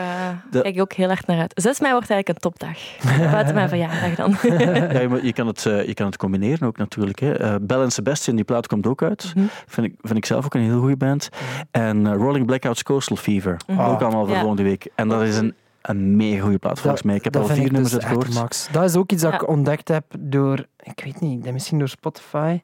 De- 0.51 0.61
kijk 0.61 0.75
ik 0.75 0.81
ook 0.81 0.93
heel 0.93 1.09
erg 1.09 1.25
naar 1.27 1.39
uit. 1.39 1.51
6 1.55 1.79
mei 1.79 1.91
wordt 1.93 2.09
eigenlijk 2.09 2.29
een 2.29 2.51
topdag. 2.51 2.77
Buiten 3.31 3.53
mijn 3.55 3.69
verjaardag 3.69 4.15
dan. 4.15 4.35
Ja, 4.93 5.17
je, 5.21 5.33
kan 5.33 5.47
het, 5.47 5.65
eh, 5.65 5.87
je 5.87 5.93
kan 5.93 6.05
het 6.05 6.17
combineren 6.17 6.67
ook 6.67 6.77
natuurlijk. 6.77 7.19
Hè. 7.19 7.33
Eh, 7.37 7.55
Bell 7.61 7.77
and 7.81 7.93
Sebastian, 7.93 8.35
die 8.35 8.45
plaat 8.45 8.67
komt 8.67 8.87
ook 8.87 9.01
uit. 9.03 9.31
Mhm. 9.35 9.45
Vind, 9.67 9.87
ik, 9.87 9.93
vind 10.01 10.17
ik 10.17 10.25
zelf 10.25 10.45
ook 10.45 10.53
een 10.53 10.61
heel 10.61 10.79
goede 10.79 10.97
band. 10.97 11.29
En 11.71 12.07
eh, 12.07 12.13
Rolling 12.13 12.45
Blackouts 12.45 12.83
Coastal 12.83 13.17
Fever. 13.17 13.57
Mhm. 13.67 13.79
Ook 13.79 14.01
allemaal 14.01 14.25
voor 14.25 14.33
Ja. 14.33 14.39
volgende 14.39 14.63
week. 14.63 14.87
En 14.95 15.07
dat 15.07 15.21
is 15.21 15.37
een, 15.37 15.53
een 15.81 16.15
mega 16.15 16.41
goede 16.41 16.57
plaat 16.57 16.79
volgens 16.79 17.01
mij. 17.01 17.15
Ik 17.15 17.23
heb 17.23 17.33
dat 17.33 17.41
al 17.41 17.55
vier 17.55 17.63
nummers 17.71 17.91
dus 17.91 17.93
uitgehoord. 18.03 18.33
max. 18.33 18.67
Dat 18.71 18.83
is 18.83 18.95
ook 18.95 19.11
iets 19.11 19.21
dat 19.21 19.31
Ja. 19.31 19.37
ik 19.41 19.47
ontdekt 19.47 19.87
heb 19.87 20.03
door, 20.19 20.65
ik 20.83 21.01
weet 21.03 21.19
niet, 21.19 21.51
misschien 21.51 21.79
door 21.79 21.87
Spotify. 21.87 22.61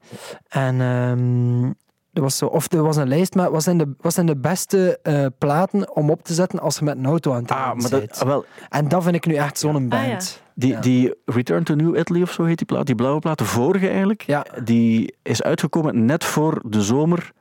En 0.50 0.82
ehm, 0.82 1.72
er 2.14 2.22
was 2.22 2.38
zo, 2.38 2.46
of 2.46 2.72
er 2.72 2.84
was 2.84 2.96
een 2.96 3.08
lijst 3.08 3.34
met 3.34 3.50
wat 3.50 3.64
zijn 3.64 3.78
de, 3.78 3.94
wat 4.02 4.14
zijn 4.14 4.26
de 4.26 4.38
beste 4.38 5.00
eh, 5.04 5.26
platen 5.38 5.96
om 5.96 6.10
op 6.10 6.24
te 6.24 6.34
zetten 6.34 6.60
als 6.60 6.78
je 6.80 6.84
met 6.86 6.98
een 6.98 7.06
auto 7.06 7.34
aan 7.34 7.42
het 7.42 7.52
Ah, 7.52 7.58
rijden 7.58 7.82
maar 7.82 7.90
dat, 7.90 8.20
ah, 8.20 8.28
wel, 8.28 8.46
En 8.70 8.88
dat 8.88 9.04
vind 9.04 9.16
ik 9.16 9.26
nu 9.26 9.34
echt 9.34 9.60
zo'n 9.60 9.76
Ah, 9.76 9.82
ja. 9.82 9.88
band. 10.08 10.42
Die, 10.56 10.72
Ja. 10.72 10.80
die 10.80 11.14
Return 11.26 11.64
to 11.64 11.74
New 11.76 11.98
Italy 11.98 12.22
of 12.22 12.32
zo 12.32 12.44
heet 12.44 12.58
die 12.58 12.68
plaat, 12.68 12.86
die 12.86 12.96
blauwe 12.96 13.20
plaat, 13.20 13.38
de 13.38 13.46
vorige 13.46 13.88
eigenlijk, 13.88 14.22
Ja. 14.22 14.46
die 14.64 15.16
is 15.24 15.44
uitgekomen 15.44 16.06
net 16.06 16.24
voor 16.24 16.62
de 16.66 16.82
zomer, 16.82 17.32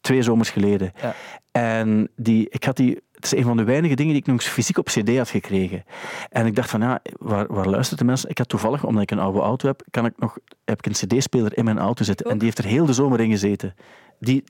twee 0.00 0.22
zomers 0.22 0.50
geleden. 0.50 0.92
Ja. 1.02 1.14
En 1.52 2.08
die, 2.16 2.46
ik 2.50 2.64
had 2.64 2.76
die, 2.76 3.00
het 3.12 3.24
is 3.24 3.32
een 3.34 3.42
van 3.44 3.56
de 3.56 3.64
weinige 3.64 3.94
dingen 3.94 4.12
die 4.12 4.20
ik 4.20 4.26
nog 4.28 4.36
eens 4.36 4.46
fysiek 4.48 4.78
op 4.78 4.86
cd 4.86 5.16
had 5.16 5.28
gekregen. 5.28 5.84
En 6.30 6.46
ik 6.46 6.54
dacht 6.54 6.70
van, 6.70 6.80
ja, 6.80 7.00
waar, 7.18 7.46
waar 7.48 7.66
luisteren 7.68 7.98
de 7.98 8.04
mensen? 8.04 8.30
Ik 8.30 8.38
had 8.38 8.48
toevallig, 8.48 8.84
omdat 8.84 9.02
ik 9.02 9.10
een 9.10 9.18
oude 9.18 9.40
auto 9.40 9.66
heb, 9.68 9.82
kan 9.90 10.04
ik 10.04 10.12
nog, 10.16 10.38
heb 10.64 10.78
ik 10.78 10.86
een 10.86 10.92
cd-speler 11.08 11.56
in 11.56 11.64
mijn 11.64 11.78
auto 11.78 12.04
zitten. 12.04 12.26
En 12.30 12.34
die 12.36 12.44
heeft 12.44 12.58
er 12.58 12.64
heel 12.64 12.86
de 12.86 12.92
zomer 12.92 13.20
in 13.20 13.30
gezeten. 13.30 13.74
Die, 14.24 14.44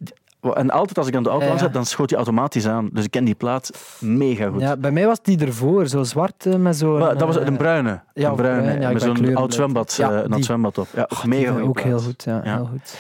en 0.55 0.71
altijd 0.71 0.99
als 0.99 1.07
ik 1.07 1.17
aan 1.17 1.23
de 1.23 1.29
auto 1.29 1.45
Ja, 1.45 1.51
ja. 1.51 1.57
aanzet, 1.59 1.73
dan 1.73 1.87
schoot 1.87 2.09
die 2.09 2.17
automatisch 2.17 2.67
aan. 2.67 2.89
Dus 2.93 3.05
ik 3.05 3.11
ken 3.11 3.25
die 3.25 3.35
plaat 3.35 3.71
mega 4.01 4.49
goed. 4.49 4.61
Ja, 4.61 4.77
bij 4.77 4.91
mij 4.91 5.07
was 5.07 5.23
die 5.23 5.39
ervoor, 5.39 5.87
zo 5.87 6.03
zwart 6.03 6.47
eh, 6.47 6.55
met. 6.55 6.83
Maar 6.83 7.19
dat 7.19 7.27
was 7.27 7.39
eh, 7.39 7.47
een 7.47 7.57
bruine. 7.57 8.01
ja, 8.15 8.29
een 8.31 8.37
bruine 8.37 8.81
ja, 8.81 8.91
met 8.93 9.03
zo'n 9.03 9.37
oud 9.37 9.55
zwembad, 9.55 9.99
eh, 10.01 10.09
een 10.23 10.33
oud 10.33 10.45
zwembad 10.45 10.79
op. 10.79 10.87
Ja, 10.95 11.07
Oh, 11.13 11.25
mega 11.25 11.41
die 11.43 11.49
goede 11.51 11.65
Ook 11.67 11.73
plaat. 11.73 11.85
heel 11.87 11.99
goed, 12.01 12.23
ja. 12.25 12.41
Heel 12.43 12.69
goed. 12.71 12.95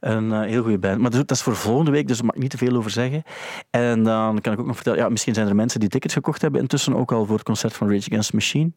Een 0.00 0.32
heel 0.42 0.62
goede 0.62 0.78
band. 0.78 1.00
Maar 1.00 1.10
dat 1.10 1.20
is- 1.20 1.26
dat 1.26 1.36
is 1.36 1.42
voor 1.42 1.56
volgende 1.56 1.90
week, 1.90 2.08
dus 2.08 2.16
daar 2.16 2.26
mag 2.26 2.34
ik 2.34 2.40
niet 2.42 2.50
te 2.50 2.56
veel 2.58 2.76
over 2.76 2.90
zeggen. 2.90 3.22
En 3.70 4.02
dan 4.02 4.40
kan 4.40 4.52
ik 4.52 4.60
ook 4.60 4.66
nog 4.66 4.74
vertellen, 4.74 4.98
ja, 4.98 5.08
misschien 5.08 5.34
zijn 5.34 5.48
er 5.48 5.54
mensen 5.54 5.80
die 5.80 5.88
tickets 5.88 6.14
gekocht 6.14 6.42
hebben 6.42 6.60
intussen 6.60 6.96
ook 6.96 7.12
al 7.12 7.24
voor 7.26 7.34
het 7.34 7.44
concert 7.44 7.72
van 7.72 7.90
Rage 7.90 8.06
Against 8.10 8.30
the 8.30 8.36
Machine. 8.36 8.70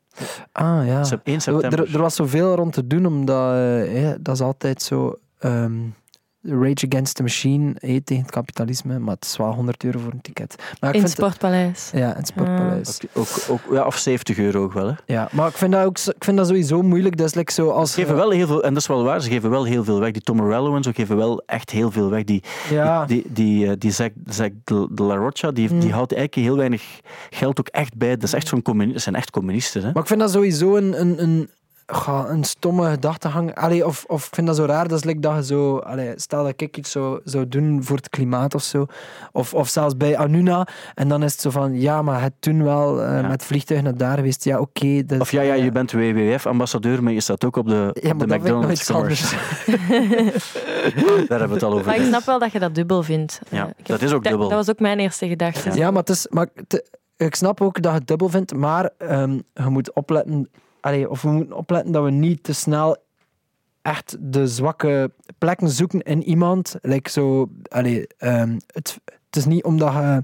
Ah, 0.52 0.86
ja. 0.88 1.04
Sep- 1.04 1.28
1 1.28 1.42
september. 1.42 1.80
Er, 1.88 1.94
er 1.96 2.02
was 2.02 2.16
zoveel 2.16 2.56
rond 2.56 2.74
te 2.74 2.88
doen, 2.88 3.06
omdat 3.06 3.56
dat 4.20 4.36
is 4.36 4.42
altijd 4.42 4.82
zo. 4.82 5.20
ehm, 5.40 5.74
Rage 6.50 6.86
Against 6.90 7.16
the 7.16 7.22
Machine 7.22 7.76
heet 7.80 8.06
tegen 8.06 8.24
het 8.24 8.32
kapitalisme, 8.32 9.00
maar 9.00 9.16
het 9.16 9.26
is 9.26 9.38
wel 9.38 9.54
100 9.54 9.84
euro 9.84 10.00
voor 10.00 10.12
een 10.12 10.22
ticket. 10.22 10.56
Maar 10.80 10.90
ik 10.90 10.96
In 10.96 11.02
het 11.02 11.12
vind 11.14 11.28
Sportpaleis. 11.28 11.90
ja, 11.94 12.10
in 12.12 12.18
het 12.18 12.28
Sportpaleis. 12.28 13.00
Ook, 13.14 13.28
ook, 13.50 13.60
ook- 13.68 13.74
ja, 13.74 13.86
of 13.86 13.98
70 13.98 14.38
euro 14.38 14.64
ook 14.64 14.74
wel. 14.74 14.88
Hè. 14.88 14.94
Ja, 15.06 15.30
maar 15.32 15.48
ik 15.48 15.58
vind 15.58 15.72
dat, 15.72 15.86
ook, 15.86 15.98
ik 16.00 16.24
vind 16.24 16.38
dat 16.38 16.48
sowieso 16.48 16.82
moeilijk. 16.82 17.18
Dat 17.18 17.26
is 17.28 17.34
like 17.34 17.52
zo 17.52 17.70
als 17.70 17.92
Ze 17.92 18.00
geven 18.02 18.16
wel 18.16 18.30
heel 18.30 18.48
veel, 18.48 18.64
en 18.64 18.74
dat 18.74 18.82
is 18.82 18.88
wel 18.88 19.04
waar, 19.04 19.22
ze 19.22 19.30
geven 19.30 19.50
wel 19.50 19.64
heel 19.64 19.84
veel 19.84 20.00
weg. 20.00 20.12
Die 20.12 20.22
Tom 20.22 20.52
en 20.76 20.84
zo 20.84 20.92
geven 20.94 21.18
wel 21.18 21.44
echt 21.46 21.70
heel 21.70 21.92
veel 21.92 22.10
weg. 22.10 22.24
Die, 22.24 22.44
ja, 22.70 23.06
die, 23.06 23.24
die, 23.30 23.68
eh, 23.68 23.74
die 23.78 23.92
Zack, 23.92 24.12
Zack 24.26 24.52
de, 24.64 24.88
de 24.92 25.04
La 25.04 25.16
Rocha, 25.16 25.52
die, 25.52 25.68
Hmm. 25.68 25.80
die 25.80 25.92
houdt 25.92 26.14
eigenlijk 26.14 26.48
heel 26.48 26.58
weinig 26.58 27.00
geld 27.30 27.60
ook 27.60 27.68
echt 27.68 27.98
bij. 27.98 28.10
Dat, 28.10 28.24
is 28.24 28.34
echt 28.34 28.48
zo'n 28.48 28.62
communi- 28.62 28.94
dat 28.94 29.02
zijn 29.02 29.16
echt 29.16 29.30
communisten. 29.32 29.82
Hè. 29.84 29.92
maar 29.94 30.02
ik 30.02 30.08
vind 30.08 30.20
dat 30.20 30.32
sowieso 30.32 30.76
een, 30.76 31.02
een, 31.02 31.24
een, 31.24 31.50
ga, 31.88 32.26
een 32.30 32.44
stomme 32.44 32.90
gedachtegang. 32.90 33.56
Allee, 33.56 33.86
of, 33.86 34.04
of 34.08 34.28
ik 34.28 34.34
vind 34.34 34.48
dat 34.48 34.56
zo 34.56 34.66
raar, 34.66 34.88
dat 34.88 34.98
is 34.98 35.04
like 35.04 35.20
dat 35.20 35.36
je 35.36 35.44
zo... 35.44 35.78
Allee, 35.78 36.14
stel 36.16 36.44
dat 36.44 36.54
ik 36.62 36.78
iets 36.78 36.92
zou, 36.92 37.20
zou 37.24 37.48
doen 37.48 37.84
voor 37.84 37.96
het 37.96 38.10
klimaat 38.10 38.56
of 38.56 38.64
zo. 38.64 38.86
Of, 39.32 39.54
of 39.54 39.68
zelfs 39.70 39.98
bij 39.98 40.18
Anuna. 40.18 40.68
En 40.96 41.08
dan 41.08 41.24
is 41.24 41.32
het 41.32 41.42
zo 41.42 41.50
van, 41.50 41.80
ja, 41.80 42.02
maar 42.02 42.22
het 42.22 42.34
toen 42.40 42.64
wel 42.64 43.02
eh, 43.04 43.22
Ja. 43.22 43.28
met 43.28 43.44
vliegtuig 43.44 43.82
naar 43.82 43.98
daar 43.98 44.16
geweest. 44.18 44.44
Ja, 44.44 44.60
oké. 44.60 45.04
Of 45.20 45.32
ja, 45.32 45.42
ja, 45.42 45.54
je 45.54 45.72
bent 45.72 45.92
WWF-ambassadeur, 45.92 47.04
maar 47.04 47.14
je 47.14 47.22
staat 47.22 47.46
ook 47.46 47.56
op 47.56 47.68
de, 47.68 47.90
Ja, 48.02 48.10
op 48.12 48.18
maar 48.18 48.28
de 48.28 48.36
McDonald's 48.38 48.92
commercial. 48.92 49.40
Daar 51.28 51.40
hebben 51.40 51.48
we 51.48 51.54
het 51.54 51.64
al 51.64 51.74
over. 51.74 51.86
Maar 51.86 51.96
ik 51.96 52.06
snap 52.06 52.24
wel 52.24 52.40
dat 52.40 52.52
je 52.52 52.60
dat 52.60 52.76
dubbel 52.76 53.04
vindt. 53.04 53.40
Ja, 53.50 53.66
Eh, 53.68 53.74
dat 53.84 54.02
is 54.02 54.12
ook 54.12 54.24
dubbel. 54.24 54.48
Dat 54.50 54.58
was 54.58 54.70
ook 54.70 54.80
mijn 54.80 55.00
eerste 55.00 55.28
gedachte. 55.28 55.74
Ja, 55.74 55.90
maar, 55.92 56.00
het 56.00 56.10
is, 56.10 56.28
maar 56.30 56.48
ik 57.18 57.36
snap 57.36 57.62
ook 57.62 57.82
dat 57.82 57.92
je 57.92 57.98
het 57.98 58.08
dubbel 58.08 58.30
vindt, 58.30 58.54
maar 58.56 58.90
ehm, 58.98 59.32
je 59.54 59.70
moet 59.70 59.94
opletten, 59.94 60.50
allee, 60.88 61.10
of 61.10 61.22
we 61.22 61.30
moeten 61.30 61.56
opletten 61.56 61.92
dat 61.92 62.04
we 62.04 62.12
niet 62.12 62.44
te 62.44 62.54
snel 62.54 62.98
echt 63.82 64.18
de 64.20 64.48
zwakke 64.48 65.12
plekken 65.38 65.70
zoeken 65.70 66.02
in 66.02 66.24
iemand. 66.24 66.76
Like 66.82 67.10
zo, 67.10 67.50
allee, 67.68 68.08
ehm, 68.18 68.58
het, 68.68 69.00
het 69.06 69.36
is 69.36 69.46
niet 69.46 69.64
omdat 69.64 69.94
je... 69.94 70.24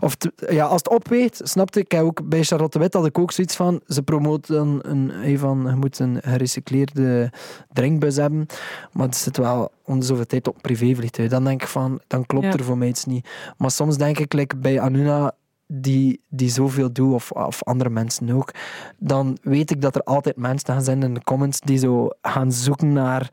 Of 0.00 0.16
ja, 0.48 0.64
als 0.64 0.78
het 0.78 0.88
opweegt, 0.88 1.40
snapte 1.44 1.80
ik. 1.80 1.94
Ook 1.94 2.28
bij 2.28 2.42
Charlotte 2.42 2.78
Wit 2.78 2.94
had 2.94 3.06
ik 3.06 3.18
ook 3.18 3.32
zoiets 3.32 3.56
van... 3.56 3.80
Ze 3.86 4.02
promoten 4.02 4.90
een, 4.90 5.12
een 5.24 5.38
van... 5.38 5.64
Je 5.66 5.74
moet 5.74 5.98
een 5.98 6.18
gerecycleerde 6.22 7.32
drinkbus 7.72 8.16
hebben. 8.16 8.46
Maar 8.92 9.06
het 9.06 9.16
zit 9.16 9.36
wel 9.36 9.70
om 9.84 9.98
de 10.00 10.06
zoveel 10.06 10.26
tijd 10.26 10.48
op 10.48 10.56
privévliegtuig. 10.60 11.30
Dan 11.30 11.44
denk 11.44 11.62
ik 11.62 11.68
van... 11.68 12.00
Dan 12.06 12.26
klopt 12.26 12.44
Ja. 12.44 12.52
er 12.52 12.64
voor 12.64 12.78
mij 12.78 12.88
iets 12.88 13.04
niet. 13.04 13.28
Maar 13.56 13.70
soms 13.70 13.96
denk 13.96 14.18
ik, 14.18 14.32
like 14.32 14.56
bij 14.56 14.80
Anuna... 14.80 15.32
Die, 15.70 16.20
die 16.28 16.48
zoveel 16.50 16.92
doet, 16.92 17.12
of, 17.14 17.30
of 17.32 17.64
andere 17.64 17.90
mensen 17.90 18.30
ook, 18.30 18.50
dan 18.98 19.38
weet 19.42 19.70
ik 19.70 19.80
dat 19.80 19.94
er 19.94 20.02
altijd 20.02 20.36
mensen 20.36 20.72
gaan 20.72 20.82
zijn 20.82 21.02
in 21.02 21.14
de 21.14 21.22
comments 21.24 21.60
die 21.60 21.78
zo 21.78 22.08
gaan 22.22 22.52
zoeken 22.52 22.92
naar 22.92 23.28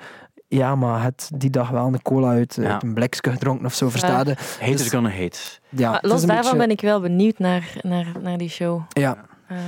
ja, 0.47 0.75
maar 0.75 1.03
het 1.03 1.29
die 1.36 1.49
dag 1.49 1.69
wel 1.69 1.86
een 1.86 2.01
cola 2.01 2.29
uit, 2.29 2.55
Ja. 2.61 2.73
uit 2.73 2.83
een 2.83 2.93
blikje 2.93 3.31
gedronken 3.31 3.65
of 3.65 3.73
zo, 3.73 3.89
versta 3.89 4.19
je? 4.19 4.36
Haters 4.59 4.81
Dus- 4.81 4.89
gonna 4.89 5.09
hate. 5.09 5.39
Ja, 5.69 5.86
Maar 5.89 5.95
het 5.95 6.03
is 6.05 6.11
los 6.11 6.25
daarvan 6.25 6.43
beetje- 6.51 6.57
ben 6.57 6.69
ik 6.69 6.81
wel 6.81 7.01
benieuwd 7.01 7.39
naar, 7.39 7.73
naar, 7.81 8.05
naar 8.21 8.38
die 8.38 8.49
show. 8.49 8.81
Ja, 8.89 9.25
Ehm, 9.47 9.59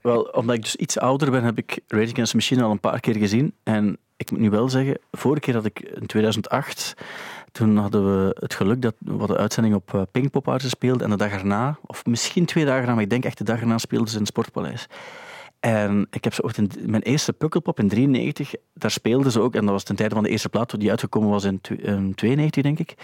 Wel, 0.00 0.22
omdat 0.22 0.56
ik 0.56 0.62
dus 0.62 0.76
iets 0.76 0.98
ouder 0.98 1.30
ben, 1.30 1.44
heb 1.44 1.58
ik 1.58 1.80
Rage 1.88 2.10
Against 2.12 2.30
the 2.30 2.36
Machine 2.36 2.62
al 2.62 2.70
een 2.70 2.80
paar 2.80 3.00
keer 3.00 3.16
gezien. 3.16 3.54
En 3.62 3.96
ik 4.16 4.30
moet 4.30 4.40
nu 4.40 4.50
wel 4.50 4.68
zeggen, 4.68 4.98
vorige 5.10 5.40
keer 5.40 5.54
dat 5.54 5.64
ik 5.64 5.80
in 5.80 6.06
2008, 6.06 6.94
toen 7.52 7.76
hadden 7.76 8.04
we 8.04 8.36
het 8.38 8.54
geluk 8.54 8.82
dat 8.82 8.94
we 8.98 9.18
hadden 9.18 9.36
uitzending 9.36 9.74
op 9.74 9.94
eh, 9.94 10.02
Pinkpop 10.12 10.54
speelden. 10.56 11.04
En 11.04 11.10
de 11.10 11.16
dag 11.16 11.32
erna, 11.32 11.78
of 11.86 12.06
misschien 12.06 12.44
twee 12.44 12.64
dagen 12.64 12.80
erna, 12.80 12.94
maar 12.94 13.02
ik 13.02 13.10
denk 13.10 13.24
echt 13.24 13.38
de 13.38 13.44
dag 13.44 13.60
erna 13.60 13.78
speelden 13.78 14.08
ze 14.08 14.14
in 14.14 14.20
het 14.20 14.28
Sportpaleis. 14.28 14.88
En 15.60 16.06
ik 16.10 16.24
heb 16.24 16.34
ze 16.34 16.42
ooit 16.42 16.56
in 16.56 16.70
mijn 16.86 17.02
eerste 17.02 17.32
Pukkelpop 17.32 17.78
in 17.78 17.88
93, 17.88 18.54
daar 18.74 18.90
speelden 18.90 19.32
ze 19.32 19.40
ook. 19.40 19.54
En 19.54 19.60
dat 19.60 19.70
was 19.70 19.82
ten 19.82 19.96
tijde 19.96 20.14
van 20.14 20.24
de 20.24 20.30
eerste 20.30 20.48
plaat 20.48 20.80
die 20.80 20.90
uitgekomen 20.90 21.30
was 21.30 21.44
in, 21.44 21.60
tw- 21.60 21.70
in 21.70 22.14
92, 22.14 22.62
denk 22.62 22.78
ik. 22.78 22.94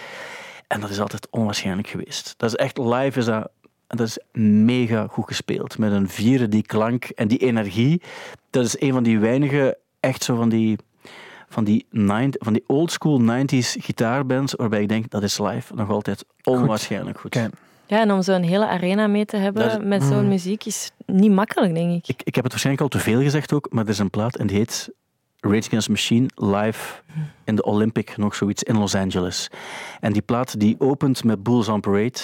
En 0.67 0.81
dat 0.81 0.91
is 0.91 1.01
altijd 1.01 1.29
onwaarschijnlijk 1.31 1.89
geweest. 1.89 2.35
Dat 2.37 2.51
is 2.51 2.57
echt 2.57 2.79
live, 2.79 3.19
is 3.19 3.25
dat, 3.25 3.51
dat 3.87 4.07
is 4.07 4.19
mega 4.43 5.07
goed 5.07 5.27
gespeeld. 5.27 5.79
Met 5.79 5.93
een 5.93 6.09
vieren, 6.09 6.51
die 6.51 6.63
klank 6.63 7.05
en 7.05 7.29
die 7.29 7.39
energie. 7.39 8.03
Dat 8.51 8.65
is 8.65 8.81
een 8.81 8.93
van 8.93 9.03
die 9.03 9.19
weinige, 9.19 9.79
echt 10.01 10.23
zo 10.23 10.37
van 10.37 10.49
die, 10.49 10.79
van 11.49 11.65
die, 11.65 11.87
nine, 11.91 12.31
van 12.39 12.53
die 12.53 12.65
oldschool 12.67 13.21
90s 13.21 13.77
gitaarbands, 13.81 14.53
waarbij 14.55 14.83
ik 14.83 14.89
denk, 14.89 15.11
dat 15.11 15.23
is 15.23 15.39
live 15.39 15.75
nog 15.75 15.91
altijd 15.91 16.25
onwaarschijnlijk 16.43 17.19
goed. 17.21 17.35
Ja, 17.87 18.01
en 18.01 18.13
om 18.13 18.23
zo'n 18.23 18.43
hele 18.43 18.67
arena 18.67 19.07
mee 19.07 19.25
te 19.25 19.37
hebben 19.37 19.67
is- 19.71 19.77
met 19.83 20.03
zo'n 20.03 20.23
Mm. 20.23 20.29
muziek 20.29 20.65
is 20.65 20.91
niet 21.07 21.31
makkelijk, 21.31 21.75
denk 21.75 21.93
ik. 21.95 22.09
Ik, 22.09 22.23
ik 22.25 22.35
heb 22.35 22.45
het 22.45 22.53
waarschijnlijk 22.53 22.85
al 22.93 22.99
te 23.01 23.05
veel 23.05 23.21
gezegd 23.21 23.53
ook, 23.53 23.67
maar 23.71 23.85
er 23.85 23.91
is 23.91 23.99
een 23.99 24.11
plaat 24.11 24.37
en 24.37 24.47
die 24.47 24.57
heet 24.57 24.91
Rage 25.49 25.67
Against 25.67 25.87
the 25.87 25.91
Machine 25.91 26.27
live 26.35 27.03
in 27.45 27.55
de 27.55 27.65
Olympic, 27.65 28.17
nog 28.17 28.35
zoiets, 28.35 28.63
in 28.63 28.79
Los 28.79 28.95
Angeles. 28.95 29.51
En 30.01 30.13
die 30.13 30.23
plaat 30.23 30.61
die 30.61 30.77
opent 30.79 31.25
met 31.25 31.43
Bulls 31.43 31.69
on 31.69 31.81
Parade. 31.81 32.19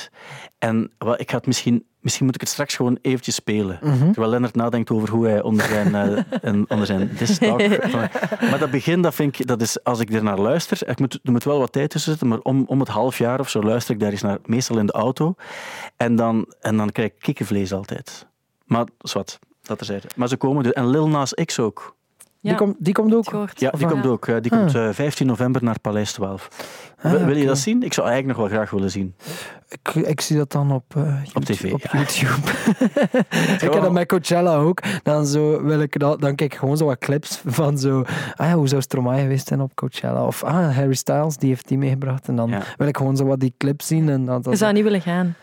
En 0.59 0.91
wel, 0.99 1.20
ik 1.20 1.31
ga 1.31 1.37
het 1.37 1.47
misschien, 1.47 1.85
misschien 2.01 2.25
moet 2.25 2.35
ik 2.35 2.41
het 2.41 2.51
straks 2.51 2.77
gewoon 2.77 2.99
eventjes 3.03 3.35
spelen. 3.35 3.79
Mhm. 3.83 4.05
Terwijl 4.05 4.31
Lennart 4.31 4.55
nadenkt 4.55 4.91
over 4.91 5.09
hoe 5.09 5.27
hij 5.27 5.43
onder 5.43 5.66
zijn, 5.66 5.95
en, 6.43 6.70
onder 6.70 6.87
zijn 6.87 7.11
maar 8.51 8.59
dat 8.59 8.70
begin, 8.70 9.03
dat 9.03 9.14
vind 9.14 9.39
ik, 9.39 9.47
dat 9.47 9.61
is, 9.61 9.85
als 9.85 10.01
ik 10.01 10.12
er 10.12 10.22
naar 10.22 10.39
luister, 10.39 10.89
ik 10.89 10.99
moet, 10.99 11.20
er 11.22 11.33
moet 11.33 11.45
wel 11.45 11.59
wat 11.59 11.72
tijd 11.72 11.91
tussen 11.91 12.11
zitten, 12.11 12.29
maar 12.29 12.39
om, 12.39 12.64
om 12.66 12.81
het 12.81 12.89
half 12.89 13.18
jaar 13.18 13.41
of 13.41 13.51
zo 13.51 13.62
luister 13.62 13.95
ik 13.95 14.01
daar 14.01 14.11
eens 14.11 14.22
naar, 14.22 14.39
meestal 14.45 14.79
in 14.79 14.87
de 14.87 14.93
auto. 14.93 15.35
En 15.97 16.16
dan, 16.16 16.55
en 16.61 16.77
dan 16.77 16.93
krijg 16.93 17.09
ik 17.09 17.18
kikkervlees 17.18 17.72
altijd. 17.72 18.27
Maar 18.64 18.87
zwart, 18.99 19.39
dat 19.62 19.81
er 19.81 20.03
Maar 20.16 20.29
ze 20.29 20.37
komen, 20.37 20.62
dus- 20.62 20.72
en 20.72 20.89
Lil 20.91 21.09
Nas 21.09 21.35
X 21.35 21.59
ook. 21.59 21.97
Die, 22.51 22.55
komt, 22.55 22.77
die 22.79 22.93
komt 22.95 23.15
ook. 23.15 23.29
gehoord. 23.29 23.61
Ja, 23.61 23.71
die 23.71 23.87
komt 23.87 24.07
ook. 24.07 24.27
eh, 24.29 24.37
Die 24.41 24.53
Ah. 24.53 24.59
komt 24.59 24.75
eh, 24.75 24.89
15 24.93 25.27
november 25.27 25.65
naar 25.65 25.81
Paleis 25.81 26.13
12. 26.13 26.49
Ah, 27.03 27.13
Wil- 27.13 27.37
je 27.37 27.47
dat 27.47 27.59
zien? 27.59 27.83
Ik 27.83 27.93
zou 27.93 28.07
eigenlijk 28.09 28.39
nog 28.39 28.49
wel 28.49 28.57
graag 28.59 28.71
willen 28.71 28.91
zien. 28.91 29.15
Ik, 29.69 29.95
ik 29.95 30.21
zie 30.21 30.37
dat 30.37 30.53
dan 30.53 30.73
op, 30.73 30.97
eh, 30.97 31.03
YouTube, 31.25 31.45
tv, 31.45 31.73
Op 31.73 31.81
ja. 31.81 31.99
YouTube. 31.99 32.51
ik 33.55 33.61
heb 33.61 33.73
dat 33.73 33.93
met 33.93 34.09
Coachella 34.09 34.57
ook. 34.57 34.81
Dan, 35.03 35.27
zo 35.27 35.63
wil 35.63 35.81
ik 35.81 35.99
dat, 35.99 36.21
dan 36.21 36.35
kijk 36.35 36.53
ik 36.53 36.59
gewoon 36.59 36.77
zo 36.77 36.85
wat 36.85 36.99
clips 36.99 37.43
van 37.45 37.79
zo... 37.79 38.03
Ah 38.35 38.47
ja, 38.47 38.55
hoe 38.55 38.69
zou 38.69 38.83
Stromae 38.83 39.21
geweest 39.21 39.47
zijn 39.49 39.61
op 39.61 39.75
Coachella? 39.75 40.27
Of 40.27 40.43
ah, 40.45 40.77
Harry 40.77 40.95
Styles, 40.95 41.37
die 41.37 41.49
heeft 41.49 41.69
die 41.69 41.79
meegebracht. 41.79 42.29
En 42.29 42.37
dan 42.37 42.49
Ja. 42.51 42.63
wil 42.77 42.87
ik 42.89 42.97
gewoon 42.97 43.17
zo 43.17 43.25
wat 43.25 43.41
die 43.41 43.55
clips 43.59 43.87
zien. 43.87 44.09
En 44.09 44.25
dan, 44.25 44.37
Je 44.37 44.43
dan, 44.43 44.57
zou 44.57 44.73
niet 44.73 44.83
willen 44.85 45.01
gaan. 45.03 45.35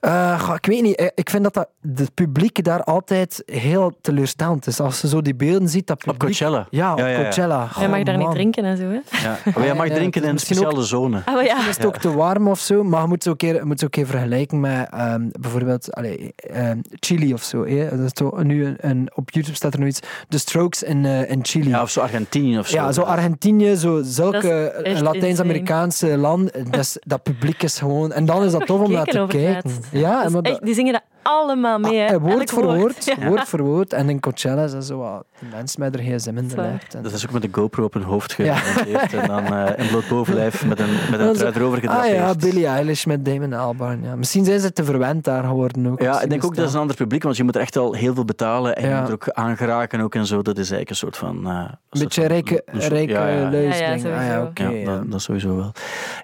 Eh, 0.00 0.40
goh, 0.40 0.54
ik 0.54 0.66
weet 0.66 0.82
niet. 0.82 0.96
Eh, 0.96 1.06
Ik 1.14 1.30
vind 1.30 1.42
dat, 1.42 1.54
dat 1.54 1.68
het 1.94 2.14
publiek 2.14 2.64
daar 2.64 2.82
altijd 2.84 3.42
heel 3.46 3.92
teleurstellend 4.00 4.66
is. 4.66 4.80
Als 4.80 5.00
je 5.00 5.08
zo 5.08 5.22
die 5.22 5.34
beelden 5.34 5.68
ziet, 5.68 5.86
dat 5.86 5.96
Op 5.96 6.02
publiek... 6.02 6.20
Coachella. 6.38 6.66
Ja, 6.70 6.92
op 6.92 6.98
Ja, 6.98 7.06
ja, 7.06 7.16
ja. 7.18 7.22
Coachella. 7.22 7.68
Jij 7.78 7.88
mag 7.88 8.02
daar 8.02 8.16
niet 8.16 8.30
drinken 8.30 8.64
en 8.64 8.76
zo, 8.76 8.82
hè? 8.82 8.98
Ja. 9.28 9.38
Maar 9.54 9.64
jij 9.64 9.74
mag 9.74 9.86
drinken 9.86 10.04
het 10.04 10.14
in 10.14 10.22
een 10.22 10.30
ook- 10.32 10.38
speciale 10.38 10.82
zone. 10.82 11.22
Ah, 11.24 11.34
maar 11.34 11.44
ja. 11.44 11.68
Is 11.68 11.76
het 11.76 11.86
ook 11.86 11.96
te 11.96 12.12
warm 12.14 12.48
of 12.48 12.58
zo? 12.58 12.84
Maar 12.84 13.00
je 13.02 13.08
moet 13.08 13.22
zo 13.22 13.30
een 13.30 13.36
keer, 13.36 13.88
keer 13.90 14.06
vergelijken 14.06 14.60
met 14.60 14.88
ehm, 14.90 15.28
bijvoorbeeld 15.40 15.94
allee, 15.94 16.32
ehm, 16.36 16.78
Chili 17.00 17.32
of 17.32 17.42
zo. 17.42 17.64
hè. 17.66 17.88
Dat 17.96 17.98
is 18.06 18.10
zo, 18.14 18.42
nu 18.42 18.64
een, 18.66 18.76
een- 18.80 19.10
op 19.14 19.30
YouTube 19.30 19.56
staat 19.56 19.74
er 19.74 19.80
nu 19.80 19.86
iets. 19.86 20.00
The 20.28 20.38
Strokes 20.38 20.82
in, 20.82 21.04
eh, 21.04 21.30
in 21.30 21.38
Chili. 21.44 21.68
Ja, 21.68 21.82
of 21.82 21.90
zo 21.90 22.00
Argentinië 22.00 22.58
of 22.58 22.66
zo. 22.68 22.76
Ja, 22.76 22.92
zo 22.92 23.02
Argentinië, 23.02 23.76
zo, 23.76 24.00
zulke 24.04 24.72
Latijns-Amerikaanse 25.02 26.16
landen. 26.16 26.70
Dat, 26.70 26.80
is- 26.80 26.96
dat 27.00 27.22
publiek 27.22 27.62
is 27.62 27.78
gewoon... 27.78 28.12
En 28.12 28.24
dan 28.24 28.44
is 28.44 28.52
dat 28.52 28.66
tof 28.66 28.80
om 28.80 28.92
naar 28.92 29.04
te 29.04 29.24
kijken. 29.28 29.70
Laatst. 29.92 30.06
Ja, 30.06 30.10
Dat 30.12 30.20
en 30.20 30.26
is 30.26 30.32
maar 30.32 30.42
dat- 30.42 30.52
echt- 30.52 30.64
die 30.64 30.74
zingen 30.74 30.92
dat 30.92 31.02
allemaal 31.22 31.78
mee, 31.78 31.98
hè? 31.98 32.06
Ah, 32.06 32.12
eh, 32.14 32.20
woord 32.20 32.50
voor 32.50 32.64
woord, 32.76 33.04
Ja. 33.04 33.26
woord 33.28 33.48
voor 33.48 33.62
woord. 33.62 33.92
En 33.92 34.08
in 34.08 34.20
Coachella 34.20 34.64
is 34.64 34.72
dat 34.72 34.84
zo 34.84 34.98
wat 34.98 35.24
de 35.38 35.46
mensen 35.52 35.80
met 35.80 35.94
er 35.94 36.00
gsm 36.00 36.36
in 36.36 36.48
de. 36.48 36.56
En- 36.62 36.80
Dat 37.02 37.12
is 37.12 37.26
ook 37.26 37.32
met 37.32 37.44
een 37.44 37.54
GoPro 37.54 37.84
op 37.84 37.92
hun 37.94 38.02
hoofd 38.02 38.32
Ja. 38.32 38.54
gemonteerd. 38.54 39.12
En 39.14 39.26
dan 39.28 39.44
eh 39.44 39.84
in 39.84 39.88
bloot 39.90 40.08
bovenlijf 40.08 40.66
met 40.66 40.80
een, 40.80 40.90
met 41.10 41.20
een 41.20 41.32
trui 41.32 41.52
erover 41.56 41.78
Ah 41.78 41.84
gedrapeerd. 41.84 42.16
ja, 42.16 42.34
Billie 42.34 42.66
Eilish 42.66 43.04
met 43.04 43.24
Damon 43.24 43.52
Albarn. 43.52 44.02
Ja. 44.02 44.16
Misschien 44.16 44.44
zijn 44.44 44.60
ze 44.60 44.72
te 44.72 44.84
verwend 44.84 45.24
daar 45.24 45.44
geworden 45.44 45.86
ook. 45.86 46.02
Ja, 46.02 46.20
ik 46.22 46.30
denk 46.30 46.44
ook 46.44 46.54
dat 46.54 46.66
is 46.68 46.72
een 46.74 46.80
ander 46.80 46.96
publiek, 46.96 47.22
want 47.22 47.36
je 47.36 47.44
moet 47.44 47.54
er 47.54 47.60
echt 47.60 47.76
al 47.76 47.92
heel 47.92 48.14
veel 48.14 48.24
betalen 48.24 48.76
en 48.76 48.88
je 48.88 48.94
moet 48.96 49.06
er 49.08 49.14
ook 49.14 49.28
aangeraken 49.30 50.00
ook 50.00 50.14
en 50.14 50.26
zo. 50.26 50.36
Dat 50.42 50.58
is 50.58 50.70
eigenlijk 50.70 50.90
een 50.90 50.96
soort 50.96 51.16
van... 51.16 51.36
eh, 51.46 51.52
een 51.52 51.56
Een 51.90 52.00
beetje 52.00 52.20
van- 52.20 52.30
rijke, 52.30 52.62
een 52.66 52.80
rijke 52.80 53.12
ja, 53.12 53.28
ja. 53.28 53.50
luis, 53.50 53.78
Ja, 53.78 53.84
ja, 53.84 53.90
denk 53.96 54.04
ik. 54.04 54.12
Ah, 54.12 54.26
ja, 54.26 54.28
sowieso. 54.28 54.42
oké, 54.48 54.62
Ja, 54.62 54.70
ja. 54.70 54.84
Dat, 54.84 55.10
dat 55.10 55.22
sowieso 55.22 55.56
wel. 55.56 55.72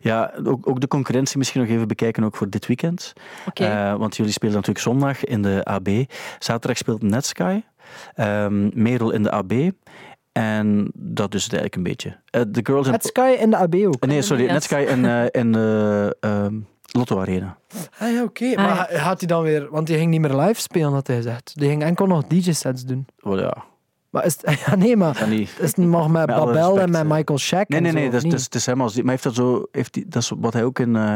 Ja, 0.01 0.33
ook, 0.45 0.69
ook 0.69 0.81
de 0.81 0.89
concurrentie 0.89 1.39
misschien 1.39 1.61
nog 1.61 1.71
even 1.71 1.89
bekijken, 1.89 2.25
ook 2.25 2.37
voor 2.37 2.49
dit 2.51 2.67
weekend. 2.67 3.13
Eh, 3.55 3.95
want 3.95 4.17
jullie 4.17 4.33
spelen 4.33 4.55
natuurlijk 4.55 4.84
zondag 4.85 5.25
in 5.25 5.43
de 5.43 5.65
AB. 5.65 5.89
Zaterdag 6.39 6.77
speelt 6.77 7.03
Netsky, 7.03 7.63
ehm 8.15 8.83
Merel 8.83 9.11
in 9.11 9.23
de 9.23 9.31
AB. 9.31 9.53
En 10.33 10.91
dat 10.95 11.35
is 11.35 11.43
het 11.43 11.53
eigenlijk 11.53 11.75
een 11.75 11.83
beetje. 11.83 12.17
Eh, 12.31 12.43
De 12.49 12.61
girls 12.63 12.87
in... 12.87 12.93
Het 12.93 13.05
Sky 13.05 13.37
in 13.39 13.51
de 13.51 13.57
AB 13.57 13.75
ook. 13.75 14.07
Nee, 14.07 14.23
sorry. 14.23 14.47
Netsky 14.47 14.75
in, 14.75 15.05
eh, 15.05 15.25
in 15.31 15.53
de 15.53 16.17
ehm, 16.21 16.55
Lotto 16.91 17.21
Arena. 17.21 17.59
Ah 17.99 18.13
ja, 18.13 18.23
oké. 18.23 18.51
Ah, 18.57 18.57
Maar 18.57 18.89
gaat 18.91 19.19
hij 19.19 19.29
dan 19.29 19.43
weer... 19.43 19.71
Want 19.71 19.87
die 19.87 19.97
ging 19.97 20.11
niet 20.11 20.21
meer 20.21 20.35
live 20.35 20.61
spelen, 20.61 20.93
had 20.93 21.07
hij 21.07 21.17
gezegd. 21.17 21.53
Die 21.55 21.69
ging 21.69 21.83
enkel 21.83 22.07
nog 22.07 22.27
DJ-sets 22.27 22.85
doen. 22.85 23.07
Wel 23.17 23.41
ja, 23.41 23.65
Maar 24.11 24.25
is 24.25 24.37
het... 24.41 24.59
Ja, 24.67 24.75
nee, 24.75 24.97
maar... 24.97 25.17
kan 25.19 25.29
niet... 25.29 25.51
Is 25.59 25.69
het 25.69 25.77
nog 25.77 26.09
met 26.09 26.27
Met 26.27 26.37
Babel 26.37 26.81
en 26.81 26.91
met. 26.91 27.05
Michael 27.05 27.39
Shack 27.39 27.69
Nee, 27.69 27.79
en 27.79 27.85
nee, 27.85 27.93
zo, 27.93 27.99
nee, 27.99 28.11
dat 28.11 28.25
is, 28.25 28.31
dat 28.31 28.39
is, 28.39 28.45
het 28.45 28.55
is 28.55 28.67
hem 28.67 28.81
als 28.81 28.93
die, 28.95 29.05
maar 29.05 29.15
hij 29.15 29.23
heeft 29.23 29.37
dat 29.37 29.47
zo, 29.47 29.67
heeft 29.73 29.93
die, 29.93 30.09
dat 30.09 30.23
is 30.23 30.33
wat 30.39 30.53
hij 30.53 30.65
ook 30.65 30.79
in, 30.79 30.97
eh, 30.97 31.15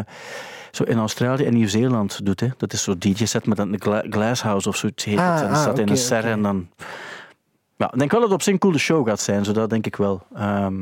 zo 0.71 0.83
in 0.85 0.99
Australië 0.99 1.45
en 1.45 1.55
Nieuw-Zeeland 1.55 2.25
doet. 2.25 2.41
Hè. 2.41 2.49
Dat 2.57 2.73
is 2.73 2.83
zo 2.83 2.99
DJ-set 2.99 3.47
met 3.47 3.59
een 3.59 3.81
gla 3.81 4.03
Glasshouse 4.11 4.69
of 4.69 4.77
zoiets 4.77 5.05
heet 5.05 5.19
Ah, 5.19 5.31
het. 5.33 5.41
En 5.41 5.47
dan 5.47 5.55
ah, 5.57 5.61
staat 5.63 5.79
in 5.79 5.89
een 5.89 5.97
serre 5.97 6.29
en 6.31 6.43
dan... 6.43 6.69
Ja, 7.77 7.93
ik 7.93 7.99
denk 7.99 8.11
wel 8.11 8.21
dat 8.21 8.29
het 8.29 8.39
op 8.39 8.43
zich 8.45 8.53
een 8.53 8.59
coole 8.59 8.79
show 8.79 9.09
gaat 9.09 9.21
zijn, 9.21 9.45
zo 9.45 9.53
dat 9.53 9.71
denk 9.71 9.87
ik 9.87 9.97
wel. 9.97 10.23
Ehm, 10.35 10.75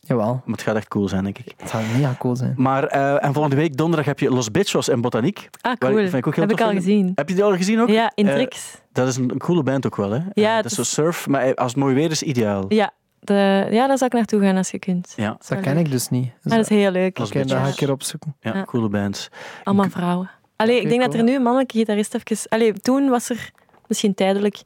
Jawel. 0.00 0.32
maar 0.44 0.56
het 0.56 0.62
gaat 0.62 0.76
echt 0.76 0.88
cool 0.88 1.08
zijn, 1.08 1.24
denk 1.24 1.38
ik. 1.38 1.54
Het 1.56 1.70
zou 1.70 1.82
niet 1.96 2.18
cool 2.18 2.36
zijn. 2.36 2.54
Maar, 2.56 2.84
eh, 2.84 3.24
en 3.24 3.32
volgende 3.32 3.56
week 3.56 3.76
donderdag 3.76 4.06
heb 4.06 4.18
je 4.18 4.30
Los 4.30 4.50
Bichos 4.50 4.88
en 4.88 5.00
Botaniek. 5.00 5.38
ah, 5.38 5.48
waar- 5.62 5.76
cool. 5.90 5.94
vind 6.02 6.14
ik 6.14 6.26
ook 6.26 6.34
heel 6.34 6.42
Heb 6.44 6.52
ik 6.52 6.58
tof 6.58 6.66
al 6.66 6.72
vind. 6.72 6.84
gezien. 6.84 7.12
Heb 7.14 7.28
je 7.28 7.34
die 7.34 7.44
al 7.44 7.56
gezien 7.56 7.80
ook? 7.80 7.88
Ja, 7.88 8.12
in 8.14 8.26
Eh, 8.28 8.34
Trix. 8.34 8.80
Dat 8.92 9.08
is 9.08 9.16
een, 9.16 9.30
een 9.30 9.38
coole 9.38 9.62
band 9.62 9.86
ook 9.86 9.96
wel, 9.96 10.10
hè? 10.10 10.20
Ja, 10.32 10.48
Eh, 10.50 10.54
het 10.54 10.62
dat 10.62 10.72
is 10.72 10.76
zo 10.76 10.82
surf, 11.02 11.26
maar 11.28 11.54
als 11.54 11.70
het 11.72 11.80
mooi 11.80 11.94
weer 11.94 12.10
is, 12.10 12.22
ideaal. 12.22 12.64
Ja, 12.68 12.90
de, 13.24 13.66
ja, 13.70 13.86
daar 13.86 13.98
zou 13.98 14.10
ik 14.10 14.12
naartoe 14.16 14.40
gaan 14.40 14.56
als 14.56 14.70
je 14.70 14.78
kunt. 14.78 15.12
Ja, 15.16 15.36
Dat 15.48 15.60
ken 15.60 15.74
leuk. 15.74 15.84
ik 15.84 15.90
dus 15.90 16.08
niet. 16.08 16.24
Dus 16.42 16.52
Ah, 16.52 16.58
dat 16.58 16.70
is 16.70 16.76
heel 16.78 16.90
leuk. 16.90 17.18
Oké, 17.18 17.28
dat 17.28 17.32
ga 17.32 17.42
Bichos. 17.42 17.60
ik 17.62 17.66
een 17.66 17.74
keer 17.74 17.90
opzoeken. 17.90 18.36
ja, 18.40 18.54
Ja. 18.54 18.64
coole 18.64 18.88
band. 18.88 19.28
Allemaal 19.64 19.90
vrouwen. 19.90 20.30
Allee, 20.56 20.80
ik 20.80 20.88
denk 20.88 21.00
dat 21.00 21.14
er 21.14 21.22
nu 21.22 21.34
een 21.34 21.42
mannelijke 21.42 21.78
gitarist 21.78 22.14
even... 22.14 22.48
Allee, 22.48 22.72
toen 22.72 23.08
was 23.08 23.30
er 23.30 23.50
misschien 23.86 24.14
tijdelijk 24.14 24.62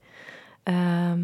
eh, 0.68 0.74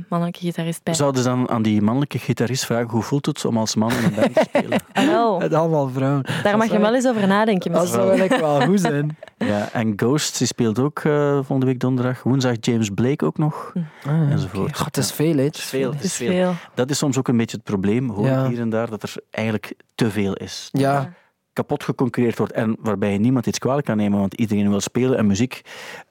mannelijke 0.09 0.41
gitarist 0.41 0.83
bij. 0.83 0.95
Zouden 0.95 1.23
ze 1.23 1.29
dan 1.29 1.49
aan 1.49 1.63
die 1.63 1.83
mannelijke 1.83 2.19
gitarist 2.19 2.65
vragen 2.65 2.91
hoe 2.91 3.03
voelt 3.03 3.27
het 3.27 3.45
om 3.45 3.57
als 3.57 3.75
man 3.75 3.91
in 3.93 4.05
een 4.05 4.15
band 4.15 4.35
te 4.35 4.45
spelen? 4.49 4.81
Ah, 4.93 5.07
wel. 5.07 5.41
Het 5.41 5.55
allemaal 5.55 5.89
vrouwen. 5.89 6.25
Daar 6.43 6.57
mag 6.57 6.71
je 6.71 6.79
wel 6.79 6.95
eens 6.95 7.07
over 7.07 7.27
nadenken. 7.27 7.73
Dat 7.73 7.89
zou 7.89 8.19
wel 8.19 8.29
wel 8.29 8.61
goed 8.61 8.81
zijn. 8.81 9.17
Ja, 9.39 9.69
en 9.73 9.93
Ghost 9.97 10.39
die 10.39 10.47
speelt 10.47 10.79
ook 10.79 10.99
eh, 10.99 11.33
volgende 11.35 11.67
week 11.67 11.81
donderdag. 11.81 12.23
Woensdag 12.23 12.55
James 12.61 12.91
Blake 12.91 13.25
ook 13.25 13.39
nog. 13.39 13.73
Ah, 14.07 14.31
Enzovoort. 14.31 14.77
God, 14.77 14.87
het 14.87 14.97
is 14.97 15.13
veel, 15.13 15.37
hè. 15.37 15.43
Het 15.43 15.57
is 15.57 15.65
veel. 15.65 15.93
Het 15.93 16.05
is 16.05 16.15
veel. 16.15 16.55
Dat 16.75 16.91
is 16.91 16.99
soms 16.99 17.19
ook 17.19 17.29
een 17.29 17.37
beetje 17.37 17.57
het 17.57 17.65
probleem, 17.65 18.11
hoor 18.11 18.27
Ja. 18.27 18.45
ik 18.45 18.51
hier 18.51 18.61
en 18.61 18.69
daar, 18.69 18.91
dat 18.91 19.03
er 19.03 19.15
eigenlijk 19.31 19.75
te 19.95 20.11
veel 20.11 20.35
is. 20.35 20.69
Ja, 20.73 21.13
Kapot 21.55 21.85
geconcurreerd 21.85 22.39
wordt 22.39 22.53
en 22.53 22.77
waarbij 22.81 23.13
je 23.13 23.19
niemand 23.19 23.47
iets 23.47 23.59
kwalijk 23.59 23.87
kan 23.87 23.97
nemen, 23.97 24.19
want 24.19 24.35
iedereen 24.35 24.69
wil 24.69 24.81
spelen 24.81 25.19
en 25.19 25.27
muziek 25.27 25.61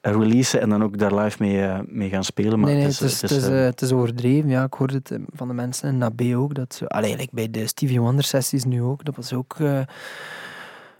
releasen 0.00 0.60
en 0.60 0.68
dan 0.68 0.82
ook 0.84 0.98
daar 0.98 1.14
live 1.14 1.36
mee, 1.42 1.62
eh, 1.62 1.78
mee 1.86 2.08
gaan 2.08 2.24
spelen. 2.24 2.60
Maar 2.60 2.68
nee, 2.68 2.78
nee, 2.78 2.86
het 2.86 3.00
is, 3.00 3.00
het 3.00 3.12
is, 3.12 3.20
het 3.20 3.30
is, 3.30 3.48
eh, 3.48 3.58
eh, 3.58 3.64
het 3.64 3.82
is 3.82 3.92
overdreven. 3.92 4.50
Ja, 4.50 4.64
ik 4.64 4.72
hoorde 4.72 4.94
het 4.94 5.18
van 5.32 5.48
de 5.48 5.54
mensen 5.54 5.88
in 5.88 5.98
NAB 5.98 6.22
ook. 6.34 6.54
Dat 6.54 6.82
allee, 6.86 7.16
like 7.16 7.30
bij 7.32 7.50
de 7.50 7.66
Stevie 7.66 8.00
Wonder 8.00 8.24
sessies 8.24 8.64
nu 8.64 8.82
ook. 8.82 9.04
Dat 9.04 9.16
was 9.16 9.32
ook... 9.32 9.56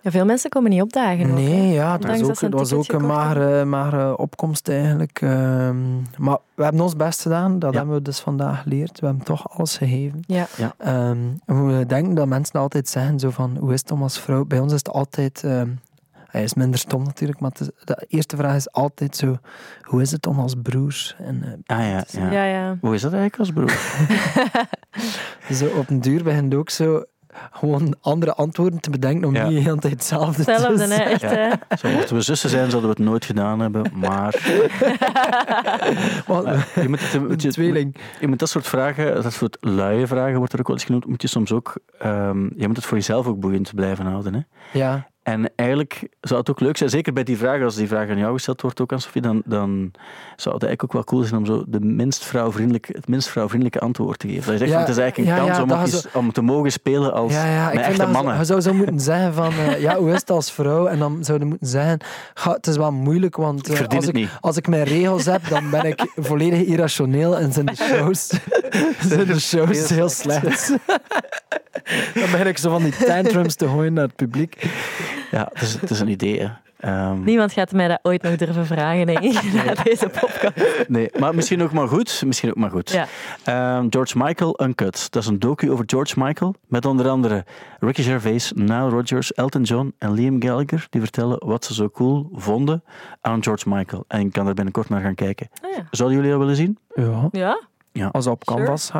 Ja, 0.04 0.10
veel 0.10 0.24
mensen 0.24 0.50
komen 0.50 0.70
niet 0.70 0.82
opdagen. 0.82 1.30
ook, 1.30 1.34
nee, 1.36 1.72
ja, 1.72 1.92
het 1.92 2.02
dat 2.02 2.10
ook, 2.10 2.16
ze 2.36 2.44
een 2.44 2.50
het 2.50 2.60
was 2.60 2.72
ook 2.72 2.92
een 2.92 3.06
magere, 3.06 3.64
magere 3.64 4.16
opkomst 4.16 4.68
eigenlijk. 4.68 5.20
ehm. 5.22 5.76
maar 6.18 6.38
we 6.54 6.62
hebben 6.62 6.80
ons 6.80 6.96
best 6.96 7.22
gedaan. 7.22 7.58
Dat 7.58 7.72
Ja. 7.72 7.78
hebben 7.78 7.96
we 7.96 8.02
dus 8.02 8.20
vandaag 8.20 8.62
geleerd. 8.62 9.00
We 9.00 9.06
hebben 9.06 9.24
toch 9.24 9.50
alles 9.58 9.76
gegeven. 9.76 10.20
Ja. 10.26 10.46
Ehm, 10.78 11.18
we 11.46 11.84
denken 11.86 12.14
dat 12.14 12.26
mensen 12.26 12.60
altijd 12.60 12.88
zeggen 12.88 13.18
zo 13.18 13.30
van, 13.30 13.56
hoe 13.60 13.72
is 13.72 13.80
het 13.80 13.90
om 13.90 14.02
als 14.02 14.20
vrouw? 14.20 14.44
Bij 14.44 14.58
ons 14.58 14.72
is 14.72 14.78
het 14.78 14.88
altijd... 14.90 15.44
ehm, 15.44 15.68
hij 16.26 16.42
is 16.42 16.54
minder 16.54 16.78
stom 16.78 17.02
natuurlijk, 17.02 17.40
maar 17.40 17.50
het 17.50 17.60
is- 17.60 17.70
de 17.84 18.04
eerste 18.08 18.36
vraag 18.36 18.56
is 18.56 18.72
altijd 18.72 19.16
zo, 19.16 19.36
hoe 19.82 20.02
is 20.02 20.10
het 20.10 20.26
om 20.26 20.38
als 20.38 20.54
broer? 20.62 21.14
En, 21.18 21.42
eh, 21.66 21.76
Ah 21.76 21.84
ja, 21.84 21.96
het 21.96 22.12
ja. 22.12 22.30
Ja, 22.30 22.44
ja. 22.44 22.76
Hoe 22.80 22.94
is 22.94 23.02
dat 23.02 23.12
eigenlijk 23.12 23.40
als 23.40 23.50
broer? 23.52 23.78
Zo 25.58 25.66
op 25.78 25.88
een 25.90 26.00
duur 26.00 26.22
begint 26.24 26.54
ook 26.54 26.70
zo 26.70 27.04
gewoon 27.50 27.96
andere 28.00 28.34
antwoorden 28.34 28.80
te 28.80 28.90
bedenken 28.90 29.28
om 29.28 29.34
Ja. 29.34 29.46
niet 29.48 29.56
de 29.56 29.62
hele 29.62 29.78
tijd 29.78 29.92
hetzelfde, 29.92 30.42
Hetzelfde, 30.52 30.86
te 30.86 30.92
hè. 30.94 31.08
zeggen. 31.18 31.60
Echt. 31.68 31.80
Zo, 31.80 31.88
mochten 31.90 32.16
we 32.16 32.22
zussen 32.22 32.50
zijn, 32.50 32.70
zouden 32.70 32.90
we 32.90 32.96
het 32.96 33.06
nooit 33.08 33.24
gedaan 33.24 33.60
hebben, 33.60 33.92
maar... 33.94 34.34
Wat- 36.26 36.44
maar 36.44 36.68
je, 36.82 36.88
moet 36.88 37.00
het, 37.00 37.14
Een 37.14 37.26
moet 37.26 37.42
je, 37.42 37.50
tweeling. 37.52 37.96
je 38.20 38.28
moet 38.28 38.38
dat 38.38 38.48
soort 38.48 38.66
vragen, 38.66 39.22
dat 39.22 39.32
soort 39.32 39.56
luie 39.60 40.06
vragen 40.06 40.36
wordt 40.38 40.52
er 40.52 40.58
ook 40.58 40.66
wel 40.66 40.76
eens 40.76 40.84
genoemd, 40.84 41.06
moet 41.06 41.22
je 41.22 41.28
soms 41.28 41.52
ook... 41.52 41.74
ehm, 41.98 42.42
je 42.56 42.66
moet 42.66 42.76
het 42.76 42.84
voor 42.86 42.96
jezelf 42.96 43.26
ook 43.26 43.40
boeiend 43.40 43.74
blijven 43.74 44.06
houden. 44.06 44.34
Hè? 44.34 44.40
Ja, 44.78 45.08
En 45.24 45.52
eigenlijk 45.56 46.08
zou 46.20 46.40
het 46.40 46.50
ook 46.50 46.60
leuk 46.60 46.76
zijn, 46.76 46.90
zeker 46.90 47.12
bij 47.12 47.22
die 47.22 47.36
vraag, 47.36 47.62
als 47.62 47.74
die 47.74 47.88
vraag 47.88 48.08
aan 48.08 48.18
jou 48.18 48.32
gesteld 48.32 48.60
wordt 48.60 48.80
ook 48.80 48.92
aan 48.92 49.00
Sofie, 49.00 49.22
dan, 49.22 49.42
dan 49.44 49.90
zou 50.36 50.54
het 50.54 50.64
eigenlijk 50.64 50.84
ook 50.84 50.92
wel 50.92 51.04
cool 51.04 51.22
zijn 51.22 51.40
om 51.40 51.46
zo 51.46 51.64
de 51.66 51.80
minst 51.80 52.24
vrouwvriendelijke, 52.24 52.92
het 52.96 53.08
minst 53.08 53.28
vrouwvriendelijke 53.28 53.80
antwoord 53.80 54.18
te 54.18 54.28
geven. 54.28 54.42
Dat 54.42 54.52
je 54.52 54.58
zegt, 54.58 54.70
Ja, 54.70 54.76
van, 54.78 54.86
het 54.86 54.96
is 54.96 55.02
eigenlijk 55.02 55.30
een 55.30 55.36
ja, 55.36 55.40
kans 55.54 55.56
ja, 55.70 56.02
om, 56.02 56.08
je 56.12 56.18
om 56.18 56.32
te 56.32 56.40
mogen 56.42 56.72
spelen 56.72 57.12
als 57.12 57.32
ja, 57.32 57.70
Ik 57.70 57.78
echte 57.78 57.96
dat 57.96 58.06
je- 58.06 58.12
mannen. 58.12 58.38
je 58.38 58.44
zou 58.44 58.60
zo 58.60 58.74
moeten 58.80 59.00
zeggen 59.00 59.34
van, 59.34 59.52
eh, 59.52 59.80
ja, 59.80 59.96
hoe 59.98 60.10
is 60.12 60.20
het 60.20 60.30
als 60.30 60.52
vrouw? 60.52 60.86
En 60.86 60.98
dan 60.98 61.24
zouden 61.24 61.48
moeten 61.48 61.68
zeggen, 61.68 61.98
ga, 62.34 62.52
het 62.52 62.66
is 62.66 62.76
wel 62.76 62.92
moeilijk, 62.92 63.36
want 63.36 63.68
Ik 63.68 63.78
eh, 63.78 63.96
als, 63.96 64.06
ik, 64.06 64.28
als 64.40 64.56
ik 64.56 64.68
mijn 64.68 64.84
regels 64.84 65.24
heb, 65.24 65.48
dan 65.48 65.70
ben 65.70 65.84
ik 65.84 66.06
volledig 66.30 66.60
irrationeel 66.60 67.38
en 67.38 67.52
zijn 67.52 67.66
de 67.66 67.74
shows, 67.76 68.26
zijn 69.08 69.26
de 69.26 69.40
shows 69.40 69.88
heel 69.88 70.08
slecht. 70.08 70.72
dan 72.14 72.30
begin 72.30 72.46
ik 72.46 72.58
zo 72.58 72.70
van 72.70 72.82
die 72.82 72.96
tantrums 73.06 73.54
te 73.54 73.68
gooien 73.68 73.92
naar 73.92 74.04
het 74.06 74.16
publiek. 74.16 74.66
Ja, 75.30 75.48
het 75.52 75.62
is, 75.62 75.72
het 75.80 75.90
is 75.90 76.00
een 76.00 76.08
idee. 76.08 76.40
hè. 76.40 76.48
Ehm, 76.78 77.22
Niemand 77.22 77.52
gaat 77.52 77.72
mij 77.72 77.88
dat 77.88 77.98
ooit 78.02 78.22
nog 78.22 78.36
durven 78.36 78.66
vragen, 78.66 79.06
denk 79.06 79.18
ik, 79.18 79.52
na 79.66 79.74
deze 79.82 80.08
podcast. 80.20 80.88
nee, 80.88 81.10
maar 81.18 81.34
misschien 81.34 81.62
ook 81.62 81.72
maar 81.72 81.88
goed. 81.88 82.22
Misschien 82.26 82.48
ook 82.50 82.56
maar 82.56 82.70
goed. 82.70 82.90
Ja. 82.90 83.06
Ehm, 83.44 83.86
George 83.90 84.18
Michael 84.18 84.62
Uncut. 84.62 85.10
Dat 85.12 85.22
is 85.22 85.28
een 85.28 85.38
docu 85.38 85.70
over 85.70 85.84
George 85.86 86.14
Michael. 86.22 86.54
Met 86.66 86.84
onder 86.86 87.08
andere 87.08 87.44
Ricky 87.80 88.02
Gervais, 88.02 88.52
Nile 88.54 88.88
Rodgers, 88.88 89.32
Elton 89.32 89.62
John 89.62 89.94
en 89.98 90.12
Liam 90.12 90.42
Gallagher. 90.42 90.86
Die 90.90 91.00
vertellen 91.00 91.46
wat 91.46 91.64
ze 91.64 91.74
zo 91.74 91.88
cool 91.90 92.28
vonden 92.32 92.84
aan 93.20 93.42
George 93.42 93.68
Michael. 93.68 94.04
En 94.08 94.20
ik 94.20 94.32
kan 94.32 94.46
er 94.46 94.54
binnenkort 94.54 94.88
naar 94.88 95.00
gaan 95.00 95.14
kijken. 95.14 95.48
Ah, 95.62 95.70
ja. 95.76 95.86
Zouden 95.90 96.16
jullie 96.16 96.32
dat 96.32 96.40
willen 96.42 96.56
zien? 96.56 96.78
Ja, 96.94 97.28
ja? 97.30 97.60
Als 98.10 98.24
dat 98.24 98.32
op. 98.34 98.44
Canvas 98.44 98.90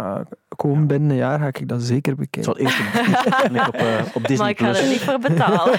komen 0.56 0.86
binnen 0.86 1.10
een 1.10 1.16
jaar, 1.16 1.38
ga 1.38 1.46
ik 1.46 1.68
dat 1.68 1.82
zeker 1.82 2.12
Het 2.12 2.20
bekijken. 2.20 2.42
zal 2.54 2.58
eerst 2.58 2.78
op, 2.80 2.86
waarschijnlijk 3.20 3.68
op, 3.68 3.74
eh, 3.74 3.86
op 4.14 4.26
Disney+. 4.26 4.36
Maar 4.36 4.48
ik 4.48 4.58
ga 4.58 4.66
er 4.66 4.72
Plus. 4.72 4.88
niet 4.90 5.00
voor 5.00 5.18
betalen. 5.18 5.72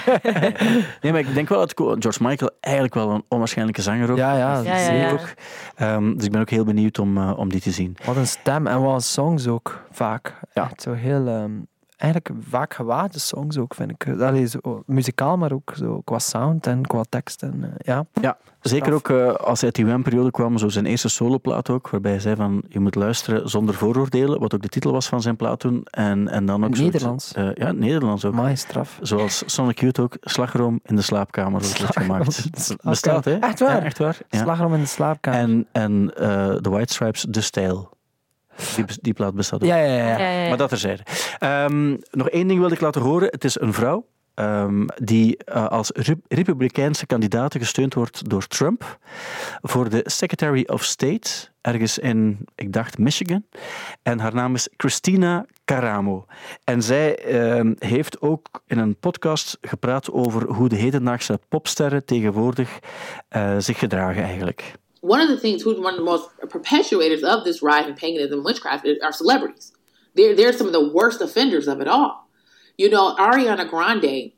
Nee, 1.02 1.12
maar 1.12 1.20
ik 1.20 1.34
denk 1.34 1.48
wel 1.48 1.58
dat 1.58 1.72
George 1.76 2.22
Michael 2.22 2.50
eigenlijk 2.60 2.94
wel 2.94 3.10
een 3.10 3.24
onwaarschijnlijke 3.28 3.82
zanger 3.82 4.10
ook. 4.10 4.16
Ja, 4.16 4.36
ja, 4.36 4.60
Ja, 4.60 4.76
ja, 4.76 4.84
Zeker 4.84 4.98
ja. 5.00 5.10
ook. 5.10 5.28
Ehm, 5.76 6.14
dus 6.14 6.24
ik 6.24 6.30
ben 6.32 6.40
ook 6.40 6.50
heel 6.50 6.64
benieuwd 6.64 6.98
om, 6.98 7.16
eh, 7.18 7.38
om 7.38 7.48
die 7.48 7.60
te 7.60 7.70
zien. 7.70 7.96
Wat 8.04 8.16
een 8.16 8.26
stem 8.26 8.66
en 8.66 8.82
wat 8.82 8.94
een 8.94 9.00
songs 9.00 9.46
ook, 9.48 9.82
vaak. 9.90 10.34
Ja. 10.52 10.64
Echt 10.64 10.82
zo 10.82 10.92
heel... 10.92 11.26
ehm, 11.26 11.50
eigenlijk 11.96 12.42
vaak 12.48 12.74
gewaagde 12.74 13.18
songs 13.18 13.58
ook, 13.58 13.74
vind 13.74 13.90
ik. 13.90 14.20
Allee, 14.20 14.46
zo, 14.46 14.82
muzikaal, 14.86 15.36
maar 15.36 15.52
ook 15.52 15.72
zo 15.76 16.00
qua 16.04 16.18
sound 16.18 16.66
en 16.66 16.86
qua 16.86 17.02
tekst. 17.08 17.42
En, 17.42 17.64
eh, 17.64 17.70
ja. 17.78 18.06
Ja, 18.20 18.36
zeker 18.60 18.92
ook 18.92 19.08
eh, 19.08 19.34
als 19.34 19.60
hij 19.60 19.64
uit 19.64 19.74
die 19.74 19.86
WM-periode 19.86 20.30
kwam, 20.30 20.58
zo 20.58 20.68
zijn 20.68 20.86
eerste 20.86 21.08
soloplaat 21.08 21.70
ook, 21.70 21.90
waarbij 21.90 22.10
hij 22.10 22.20
zei 22.20 22.36
van, 22.36 22.62
je 22.68 22.80
moet 22.80 22.94
luisteren 22.94 23.48
zonder 23.48 23.74
vooroordelen, 23.74 24.40
wat 24.40 24.54
ook 24.54 24.62
de 24.62 24.68
titel 24.68 24.92
was 24.92 25.06
van 25.08 25.22
zijn 25.22 25.36
plaat 25.36 25.60
toen. 25.60 25.86
En, 25.90 26.28
en 26.28 26.46
dan 26.46 26.64
ook 26.64 26.78
Nederlands? 26.78 27.32
eh, 27.32 27.54
ja, 27.54 27.72
Nederlands 27.72 28.24
ook. 28.24 28.32
Amai, 28.32 28.56
straf. 28.56 28.98
Zoals 29.02 29.42
Sonic 29.46 29.80
Youth 29.80 29.98
ook, 29.98 30.16
slagroom 30.20 30.80
in 30.82 30.96
de 30.96 31.02
slaapkamer 31.02 31.60
wordt 31.60 31.96
gemaakt. 31.96 32.48
Bestaat, 32.82 33.24
hè? 33.24 33.34
Echt 33.38 33.60
waar? 33.60 33.76
Ja, 33.76 33.82
echt 33.82 33.98
waar. 33.98 34.18
Ja. 34.28 34.38
Slagroom 34.38 34.74
in 34.74 34.80
de 34.80 34.86
slaapkamer. 34.86 35.40
En, 35.40 35.66
en 35.72 36.12
eh, 36.16 36.54
The 36.54 36.70
White 36.70 36.92
Stripes, 36.92 37.22
De 37.22 37.40
Stijl. 37.40 37.94
Die, 38.76 38.84
die 39.00 39.12
plaat 39.12 39.34
bestaat 39.34 39.62
ook. 39.62 39.68
Ja, 39.68 39.76
ja, 39.76 39.96
ja. 39.96 40.06
Ja, 40.06 40.18
ja, 40.18 40.42
ja. 40.42 40.48
Maar 40.48 40.58
dat 40.58 40.68
terzijde. 40.68 41.02
Ehm 41.38 41.96
nog 42.10 42.28
één 42.28 42.48
ding 42.48 42.58
wilde 42.60 42.74
ik 42.74 42.80
laten 42.80 43.00
horen. 43.02 43.28
Het 43.30 43.44
is 43.44 43.60
een 43.60 43.72
vrouw 43.72 44.06
ehm, 44.34 44.86
die 44.96 45.36
eh, 45.36 45.66
als 45.66 45.90
Re- 45.94 46.20
republikeinse 46.28 47.06
kandidaat 47.06 47.54
gesteund 47.58 47.94
wordt 47.94 48.30
door 48.30 48.46
Trump 48.46 48.98
voor 49.62 49.88
de 49.88 50.00
Secretary 50.04 50.64
of 50.66 50.84
State, 50.84 51.30
ergens 51.60 51.98
in, 51.98 52.46
ik 52.54 52.72
dacht, 52.72 52.98
Michigan. 52.98 53.44
En 54.02 54.18
haar 54.18 54.34
naam 54.34 54.54
is 54.54 54.68
Christina 54.76 55.46
Caramo. 55.64 56.26
En 56.64 56.82
zij 56.82 57.16
ehm, 57.16 57.74
heeft 57.78 58.20
ook 58.20 58.62
in 58.66 58.78
een 58.78 58.96
podcast 58.96 59.58
gepraat 59.60 60.10
over 60.12 60.48
hoe 60.48 60.68
de 60.68 60.76
hedendaagse 60.76 61.40
popsterren 61.48 62.04
tegenwoordig 62.04 62.78
eh, 63.28 63.54
zich 63.58 63.78
gedragen 63.78 64.22
eigenlijk. 64.22 64.72
One 65.00 65.20
of 65.20 65.28
the 65.28 65.38
things 65.38 65.62
who's 65.62 65.78
one 65.78 65.94
of 65.94 65.98
the 65.98 66.04
most 66.04 66.28
perpetuators 66.40 67.22
of 67.22 67.44
this 67.44 67.62
rise 67.62 67.86
in 67.86 67.94
paganism 67.94 68.38
and 68.38 68.44
witchcraft 68.44 68.86
are 69.02 69.12
celebrities. 69.12 69.72
They're 70.14 70.34
they're 70.34 70.52
some 70.52 70.66
of 70.66 70.72
the 70.72 70.88
worst 70.88 71.20
offenders 71.20 71.68
of 71.68 71.80
it 71.80 71.88
all. 71.88 72.28
You 72.78 72.90
know, 72.90 73.14
Ariana 73.16 73.68
Grande, 73.68 74.32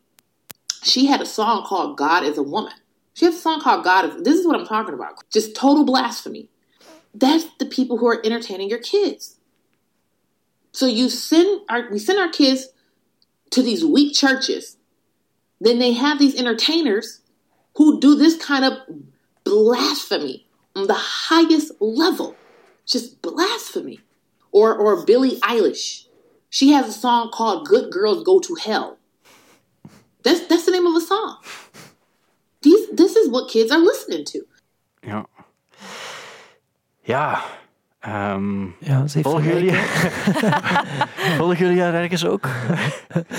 she 0.83 1.07
had 1.07 1.21
a 1.21 1.27
song 1.27 1.65
called 1.65 1.97
God 1.97 2.25
is 2.25 2.39
a 2.39 2.43
Woman. 2.43 2.73
She 3.15 3.25
has 3.25 3.37
a 3.37 3.41
song 3.41 3.61
called 3.61 3.85
God 3.85 4.05
is 4.05 4.23
this 4.23 4.39
is 4.39 4.47
what 4.47 4.59
I'm 4.59 4.67
talking 4.67 4.95
about. 4.95 5.29
Just 5.31 5.57
total 5.57 5.85
blasphemy. 5.85 6.51
That's 7.15 7.47
the 7.59 7.67
people 7.67 7.99
who 7.99 8.07
are 8.07 8.21
entertaining 8.25 8.69
your 8.69 8.81
kids. 8.81 9.37
So 10.73 10.87
you 10.87 11.09
send 11.09 11.63
our 11.69 11.89
we 11.91 11.99
send 11.99 12.19
our 12.19 12.29
kids 12.29 12.69
to 13.51 13.63
these 13.63 13.85
weak 13.85 14.15
churches. 14.15 14.77
Then 15.61 15.79
they 15.79 15.93
have 15.93 16.19
these 16.19 16.39
entertainers 16.39 17.21
who 17.77 18.01
do 18.01 18.15
this 18.15 18.37
kind 18.37 18.65
of 18.65 18.79
blasphemy 19.45 20.48
on 20.79 20.87
the 20.87 20.95
highest 20.95 21.73
level. 21.81 22.37
Just 22.87 23.21
blasphemy. 23.21 24.01
Or 24.53 24.75
or 24.75 25.05
Billie 25.05 25.39
Eilish. 25.41 26.07
She 26.51 26.73
has 26.73 26.89
a 26.89 26.93
song 26.93 27.31
called 27.31 27.67
Good 27.67 27.93
Girls 27.93 28.25
Go 28.25 28.41
to 28.41 28.55
Hell. 28.55 28.99
That's 30.23 30.47
that's 30.47 30.65
the 30.65 30.73
name 30.73 30.87
of 30.87 30.95
a 30.95 31.01
song. 31.01 31.39
These 32.63 32.89
this 32.91 33.17
is 33.17 33.29
what 33.29 33.51
kids 33.51 33.71
are 33.71 33.79
listening 33.79 34.25
to. 34.27 34.47
Yeah. 35.03 35.25
Ja. 37.05 37.43
Ehm, 38.01 38.63
Ja, 38.79 39.05
volgen, 39.07 39.43
jullie, 39.55 39.73
volgen 41.39 41.57
jullie 41.57 41.83
haar 41.83 41.95
ergens 41.95 42.27
ook? 42.27 42.49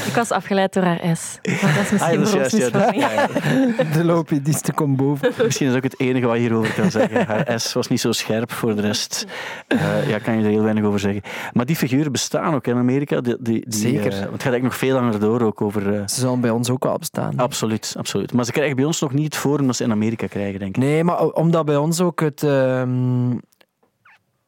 Ik 0.06 0.14
was 0.16 0.32
afgeleid 0.32 0.74
door 0.74 0.84
haar 0.84 1.18
S. 1.18 1.40
Maar 1.62 1.74
dat 1.76 1.84
is 1.84 1.92
misschien 1.92 2.26
Ah, 2.26 2.32
dat 2.32 2.54
is 2.54 2.60
juist, 2.60 2.74
ja, 2.96 3.28
dat-. 3.28 4.54
De 4.66 4.74
komt 4.74 4.98
boven. 4.98 5.32
Misschien 5.44 5.68
is 5.68 5.76
ook 5.76 5.84
het 5.84 6.00
enige 6.00 6.26
wat 6.26 6.36
je 6.36 6.42
hierover 6.42 6.74
kan 6.74 6.92
zeggen. 6.92 7.26
Haar 7.28 7.60
S 7.60 7.74
was 7.74 7.88
niet 7.88 8.00
zo 8.02 8.12
scherp 8.12 8.52
voor 8.52 8.76
de 8.76 8.82
rest. 8.82 9.26
eh, 9.68 10.10
ja, 10.10 10.18
kan 10.20 10.38
je 10.38 10.44
er 10.44 10.50
heel 10.50 10.62
weinig 10.64 10.84
over 10.84 11.00
zeggen. 11.00 11.22
Maar 11.54 11.66
die 11.66 11.76
figuren 11.76 12.12
bestaan 12.12 12.54
ook 12.56 12.68
in 12.68 12.78
Amerika. 12.78 13.22
Die, 13.22 13.36
die, 13.40 13.66
die, 13.70 13.80
Zeker. 13.80 14.00
eh, 14.00 14.04
want 14.04 14.12
het 14.12 14.22
gaat 14.22 14.32
eigenlijk 14.32 14.64
nog 14.64 14.76
veel 14.78 14.94
langer 14.94 15.20
door 15.20 15.42
ook 15.42 15.62
over... 15.62 15.94
eh, 15.96 16.02
Ze 16.08 16.20
zullen 16.20 16.42
bij 16.42 16.50
ons 16.50 16.70
ook 16.70 16.84
wel 16.84 16.98
bestaan. 16.98 17.38
absoluut, 17.38 17.94
absoluut. 17.98 18.34
Maar 18.34 18.46
ze 18.46 18.52
krijgen 18.52 18.76
bij 18.76 18.86
ons 18.86 19.00
nog 19.02 19.14
niet 19.14 19.26
het 19.26 19.36
forum 19.36 19.66
dat 19.66 19.76
ze 19.76 19.84
in 19.84 19.92
Amerika 19.92 20.28
krijgen, 20.28 20.60
denk 20.60 20.76
ik. 20.76 20.84
Nee, 20.84 21.04
maar 21.04 21.20
omdat 21.26 21.66
bij 21.66 21.78
ons 21.78 22.02
ook 22.02 22.20
het... 22.20 22.44
ehm, 22.44 23.30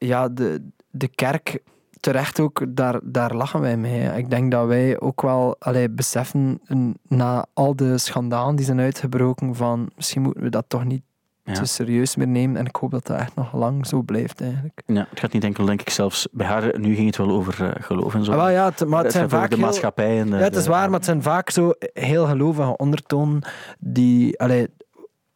ja, 0.05 0.29
de, 0.29 0.69
de 0.89 1.07
kerk 1.07 1.59
terecht 1.99 2.39
ook, 2.39 2.65
daar, 2.69 2.99
daar 3.03 3.35
lachen 3.35 3.59
wij 3.61 3.77
mee. 3.77 4.17
Ik 4.17 4.29
denk 4.29 4.51
dat 4.51 4.67
wij 4.67 4.99
ook 4.99 5.21
wel 5.21 5.55
allee, 5.59 5.89
beseffen, 5.89 6.59
na 7.07 7.45
al 7.53 7.75
de 7.75 7.97
schandalen 7.97 8.55
die 8.55 8.65
zijn 8.65 8.79
uitgebroken, 8.79 9.55
van 9.55 9.89
misschien 9.95 10.21
moeten 10.21 10.43
we 10.43 10.49
dat 10.49 10.65
toch 10.67 10.83
niet 10.85 11.01
Ja. 11.43 11.53
te 11.53 11.65
serieus 11.65 12.15
meer 12.15 12.27
nemen. 12.27 12.57
En 12.57 12.65
ik 12.65 12.75
hoop 12.75 12.91
dat 12.91 13.07
dat 13.07 13.19
echt 13.19 13.35
nog 13.35 13.53
lang 13.53 13.87
zo 13.87 14.01
blijft 14.01 14.41
eigenlijk. 14.41 14.81
Ja, 14.85 15.07
het 15.09 15.19
gaat 15.19 15.31
niet 15.33 15.43
enkel, 15.43 15.65
denk 15.65 15.81
ik, 15.81 15.89
zelfs 15.89 16.27
bij 16.31 16.47
haar. 16.47 16.79
Nu 16.79 16.95
ging 16.95 17.05
het 17.07 17.17
wel 17.17 17.29
over 17.29 17.65
eh, 17.65 17.83
geloof 17.83 18.13
en 18.13 18.23
zo. 18.23 18.31
Ah, 18.31 18.37
wel, 18.37 18.49
ja, 18.49 18.65
het, 18.65 18.79
maar 18.87 18.97
het 18.97 19.03
het 19.07 19.11
zijn 19.15 19.29
vaak 19.29 19.49
de 19.49 19.55
heel- 19.55 19.65
maatschappij. 19.65 20.19
En 20.19 20.29
de, 20.29 20.35
Ja, 20.37 20.41
het 20.43 20.55
is 20.55 20.67
waar, 20.67 20.85
maar 20.89 20.97
het 20.97 21.05
zijn 21.05 21.21
vaak 21.21 21.49
zo 21.49 21.73
heel 21.93 22.25
gelovige 22.25 22.77
ondertonen 22.77 23.41
die... 23.79 24.39
Allee, 24.39 24.67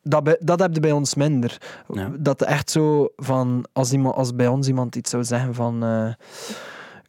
dat, 0.08 0.24
bij- 0.24 0.38
dat 0.40 0.60
heb 0.60 0.74
je 0.74 0.80
bij 0.80 0.92
ons 0.92 1.16
minder. 1.16 1.58
Ja. 1.94 2.12
Dat 2.18 2.42
echt 2.42 2.70
zo 2.70 3.10
van... 3.16 3.66
Als, 3.74 3.92
iemand, 3.92 4.16
als 4.16 4.36
bij 4.36 4.48
ons 4.48 4.68
iemand 4.68 4.96
iets 4.96 5.10
zou 5.10 5.24
zeggen 5.24 5.54
van... 5.54 5.84
eh, 5.84 6.14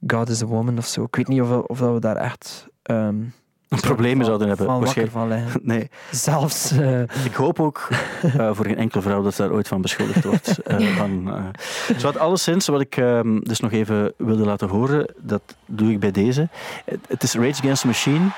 God 0.06 0.28
is 0.28 0.42
a 0.42 0.46
woman 0.46 0.78
of 0.78 0.86
zo. 0.86 1.02
Ik 1.02 1.16
weet 1.16 1.28
niet 1.28 1.40
of, 1.40 1.50
of 1.50 1.78
dat 1.78 1.92
we 1.92 2.00
daar 2.00 2.16
echt... 2.16 2.66
ehm 2.82 3.14
Problemen 3.68 4.24
zouden 4.26 4.48
hebben. 4.48 4.66
Van 4.66 4.78
waarschijnlijk. 4.80 5.16
van. 5.48 5.60
Nee, 5.62 5.90
Zelfs... 6.10 6.70
eh, 6.70 7.00
ik 7.00 7.34
hoop 7.34 7.60
ook 7.60 7.88
eh, 8.22 8.50
voor 8.52 8.64
geen 8.64 8.76
enkele 8.76 9.02
vrouw 9.02 9.22
dat 9.22 9.34
ze 9.34 9.42
daar 9.42 9.52
ooit 9.52 9.68
van 9.68 9.80
beschuldigd 9.80 10.24
wordt. 10.24 10.58
van. 10.98 11.32
Zo 11.96 12.02
wat 12.06 12.18
alleszins, 12.18 12.66
wat 12.66 12.80
ik 12.80 12.96
ehm, 12.96 13.38
dus 13.40 13.60
nog 13.60 13.72
even 13.72 14.12
wilde 14.16 14.44
laten 14.44 14.68
horen, 14.68 15.14
dat 15.18 15.42
doe 15.66 15.90
ik 15.90 16.00
bij 16.00 16.10
deze. 16.10 16.48
Het, 16.84 16.98
het 17.08 17.22
is 17.22 17.34
Rage 17.34 17.60
Against 17.62 17.80
the 17.80 17.86
Machine. 17.86 18.28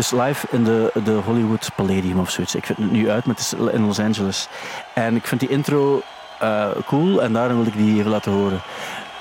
Dus 0.00 0.10
live 0.10 0.46
in 0.50 0.64
de, 0.64 0.90
de 1.04 1.20
Hollywood 1.24 1.70
Palladium 1.74 2.18
of 2.18 2.30
zoiets. 2.30 2.54
Ik 2.54 2.66
vind 2.66 2.78
het 2.78 2.90
nu 2.90 3.10
uit, 3.10 3.24
maar 3.24 3.34
het 3.34 3.44
is 3.44 3.54
in 3.72 3.86
Los 3.86 3.98
Angeles. 3.98 4.48
En 4.94 5.16
ik 5.16 5.26
vind 5.26 5.40
die 5.40 5.48
intro 5.48 6.02
eh, 6.38 6.66
cool 6.86 7.22
en 7.22 7.32
daarom 7.32 7.56
wil 7.56 7.66
ik 7.66 7.76
die 7.76 7.98
even 7.98 8.10
laten 8.10 8.32
horen. 8.32 8.60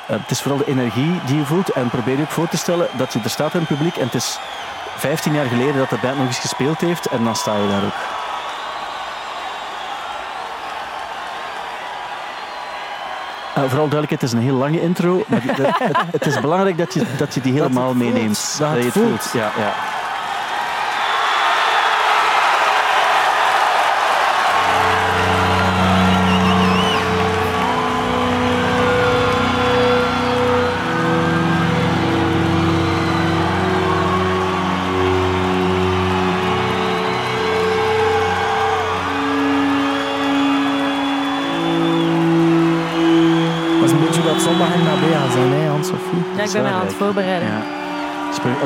Eh, 0.07 0.15
het 0.21 0.29
is 0.31 0.41
vooral 0.41 0.57
de 0.59 0.71
energie 0.71 1.19
die 1.25 1.37
je 1.37 1.45
voelt 1.45 1.69
en 1.69 1.89
probeer 1.89 2.15
je 2.15 2.21
ook 2.21 2.29
voor 2.29 2.47
te 2.47 2.57
stellen 2.57 2.87
dat 2.97 3.13
je 3.13 3.19
er 3.23 3.29
staat 3.29 3.53
in 3.53 3.59
het 3.59 3.67
publiek 3.67 3.95
en 3.95 4.05
het 4.05 4.13
is 4.13 4.39
15 4.95 5.33
jaar 5.33 5.45
geleden 5.45 5.77
dat 5.77 5.89
de 5.89 5.97
band 6.01 6.17
nog 6.17 6.27
eens 6.27 6.39
gespeeld 6.39 6.79
heeft 6.79 7.05
en 7.05 7.23
dan 7.23 7.35
sta 7.35 7.55
je 7.55 7.67
daar 7.67 7.83
ook. 7.83 7.99
Eh, 13.55 13.69
vooral 13.69 13.89
duidelijkheid, 13.89 14.21
het 14.21 14.23
is 14.23 14.31
een 14.31 14.43
heel 14.43 14.55
lange 14.55 14.81
intro, 14.81 15.23
maar 15.27 15.41
het, 15.45 15.97
het 16.11 16.25
is 16.25 16.39
belangrijk 16.39 16.77
dat 16.77 16.93
je, 16.93 17.03
dat 17.17 17.33
je 17.33 17.41
die 17.41 17.53
helemaal 17.53 17.91
voelt, 17.91 17.97
meeneemt. 17.97 18.55
dat 18.59 18.77
je 18.77 18.83
het 18.83 18.93
voelt. 18.93 19.07
voelt. 19.07 19.31
Ja, 19.33 19.51
ja. 19.57 19.98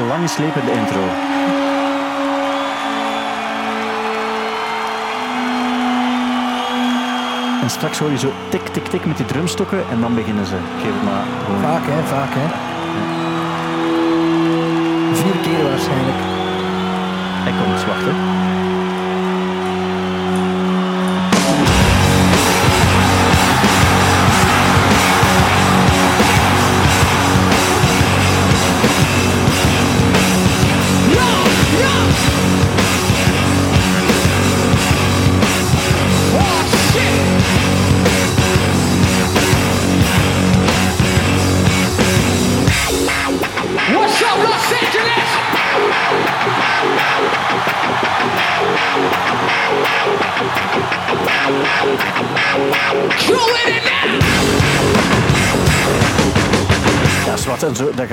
Een 0.03 0.09
lange 0.09 0.27
slepende 0.27 0.71
intro. 0.71 1.01
En 7.61 7.69
straks 7.69 7.99
hoor 7.99 8.11
je 8.11 8.17
zo 8.17 8.31
tik, 8.49 8.67
tik, 8.67 8.85
tik 8.85 9.05
met 9.05 9.17
die 9.17 9.25
drumstokken 9.25 9.83
en 9.91 10.01
dan 10.01 10.15
beginnen 10.15 10.45
ze. 10.45 10.55
Geef 10.81 10.93
het 10.93 11.03
maar 11.03 11.25
gewoon. 11.45 11.61
Vaak, 11.61 11.83
hè, 11.85 12.03
vaak, 12.03 12.33
hè. 12.33 12.47
Vier 15.15 15.41
keer 15.41 15.69
waarschijnlijk. 15.69 16.17
Hij 17.43 17.51
komt, 17.51 17.85
wacht 17.85 18.05
hè. 18.05 18.42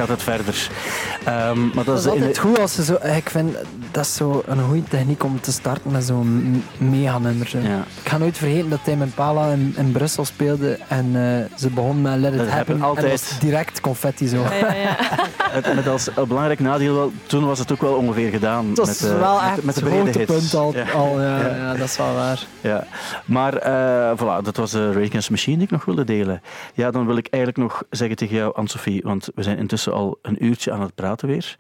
Gaat 0.01 0.09
het 0.09 0.23
verder. 0.23 0.69
Ehm, 1.25 1.61
maar 1.67 1.75
dat 1.75 1.87
Dat 1.87 1.99
is 1.99 2.07
altijd 2.07 2.35
de- 2.35 2.41
goed 2.41 2.59
als 2.59 2.75
ze 2.75 2.85
zo... 2.85 2.95
Ik 3.17 3.31
vind, 3.31 3.57
dat 3.91 4.05
is 4.05 4.15
zo 4.15 4.43
een 4.47 4.63
goede 4.63 4.83
techniek 4.89 5.25
om 5.25 5.41
te 5.41 5.53
starten 5.53 5.91
met 5.93 6.05
zo'n 6.05 6.65
mega 6.79 7.19
nummer. 7.19 7.49
zo. 7.49 7.59
Ja. 7.59 7.85
Ik 8.03 8.09
ga 8.09 8.19
nooit 8.19 8.39
vergeten 8.39 8.71
dat 8.71 8.79
Tim 8.85 9.03
Impala 9.03 9.51
in, 9.53 9.75
in 9.77 9.93
Brussel 9.93 10.25
speelde 10.25 10.79
en 10.89 11.07
eh, 11.15 11.59
ze 11.59 11.69
begon 11.71 12.03
met 12.03 12.19
Let 12.19 12.33
It 12.33 12.39
Dat 12.39 12.49
Happen. 12.49 12.75
En 12.75 12.83
altijd. 12.83 13.11
dat 13.11 13.21
was 13.31 13.39
direct 13.39 13.81
confetti 13.81 14.27
zo. 14.29 14.37
Ja, 14.43 14.55
ja, 14.55 14.75
ja. 14.75 14.97
Met, 15.55 15.75
met 15.75 15.89
als 15.89 16.09
een 16.17 16.29
belangrijk 16.29 16.61
nadeel, 16.61 16.95
wel, 16.95 17.13
toen 17.27 17.45
was 17.47 17.59
het 17.59 17.73
ook 17.73 17.81
wel 17.81 17.95
ongeveer 17.95 18.31
gedaan. 18.31 18.75
Dat 18.75 18.87
met, 18.87 18.95
is 18.95 19.01
de- 19.01 19.15
wel 19.19 19.35
met, 19.35 19.43
echt 19.45 19.57
de- 19.57 19.65
met 19.67 19.75
de 19.75 19.81
brede 19.81 19.97
hits. 19.97 20.17
hoogtepunt 20.17 20.55
al. 20.55 20.75
Ja. 20.75 20.91
al 20.93 21.21
ja, 21.21 21.39
Ja. 21.39 21.55
ja. 21.57 21.73
dat 21.75 21.87
is 21.89 21.97
wel 21.97 22.15
waar. 22.15 22.43
Ja, 22.61 22.87
maar 23.25 23.55
eh, 23.57 24.19
voilà, 24.19 24.43
dat 24.45 24.57
was 24.57 24.71
de 24.71 24.87
Rage 24.93 25.07
Against 25.07 25.27
the 25.27 25.33
Machine 25.33 25.57
die 25.57 25.65
ik 25.67 25.71
nog 25.73 25.85
wilde 25.85 26.05
delen. 26.05 26.43
Ja, 26.75 26.91
dan 26.91 27.07
wil 27.07 27.17
ik 27.17 27.27
eigenlijk 27.31 27.63
nog 27.65 27.83
zeggen 27.91 28.17
tegen 28.17 28.37
jou, 28.37 28.55
Anne-Sophie, 28.55 29.03
want 29.05 29.29
we 29.35 29.43
zijn 29.43 29.59
intussen 29.59 29.93
al 29.93 30.19
een 30.23 30.45
uurtje 30.45 30.73
aan 30.73 30.81
het 30.81 30.95
praten 30.95 31.29
weer, 31.29 31.57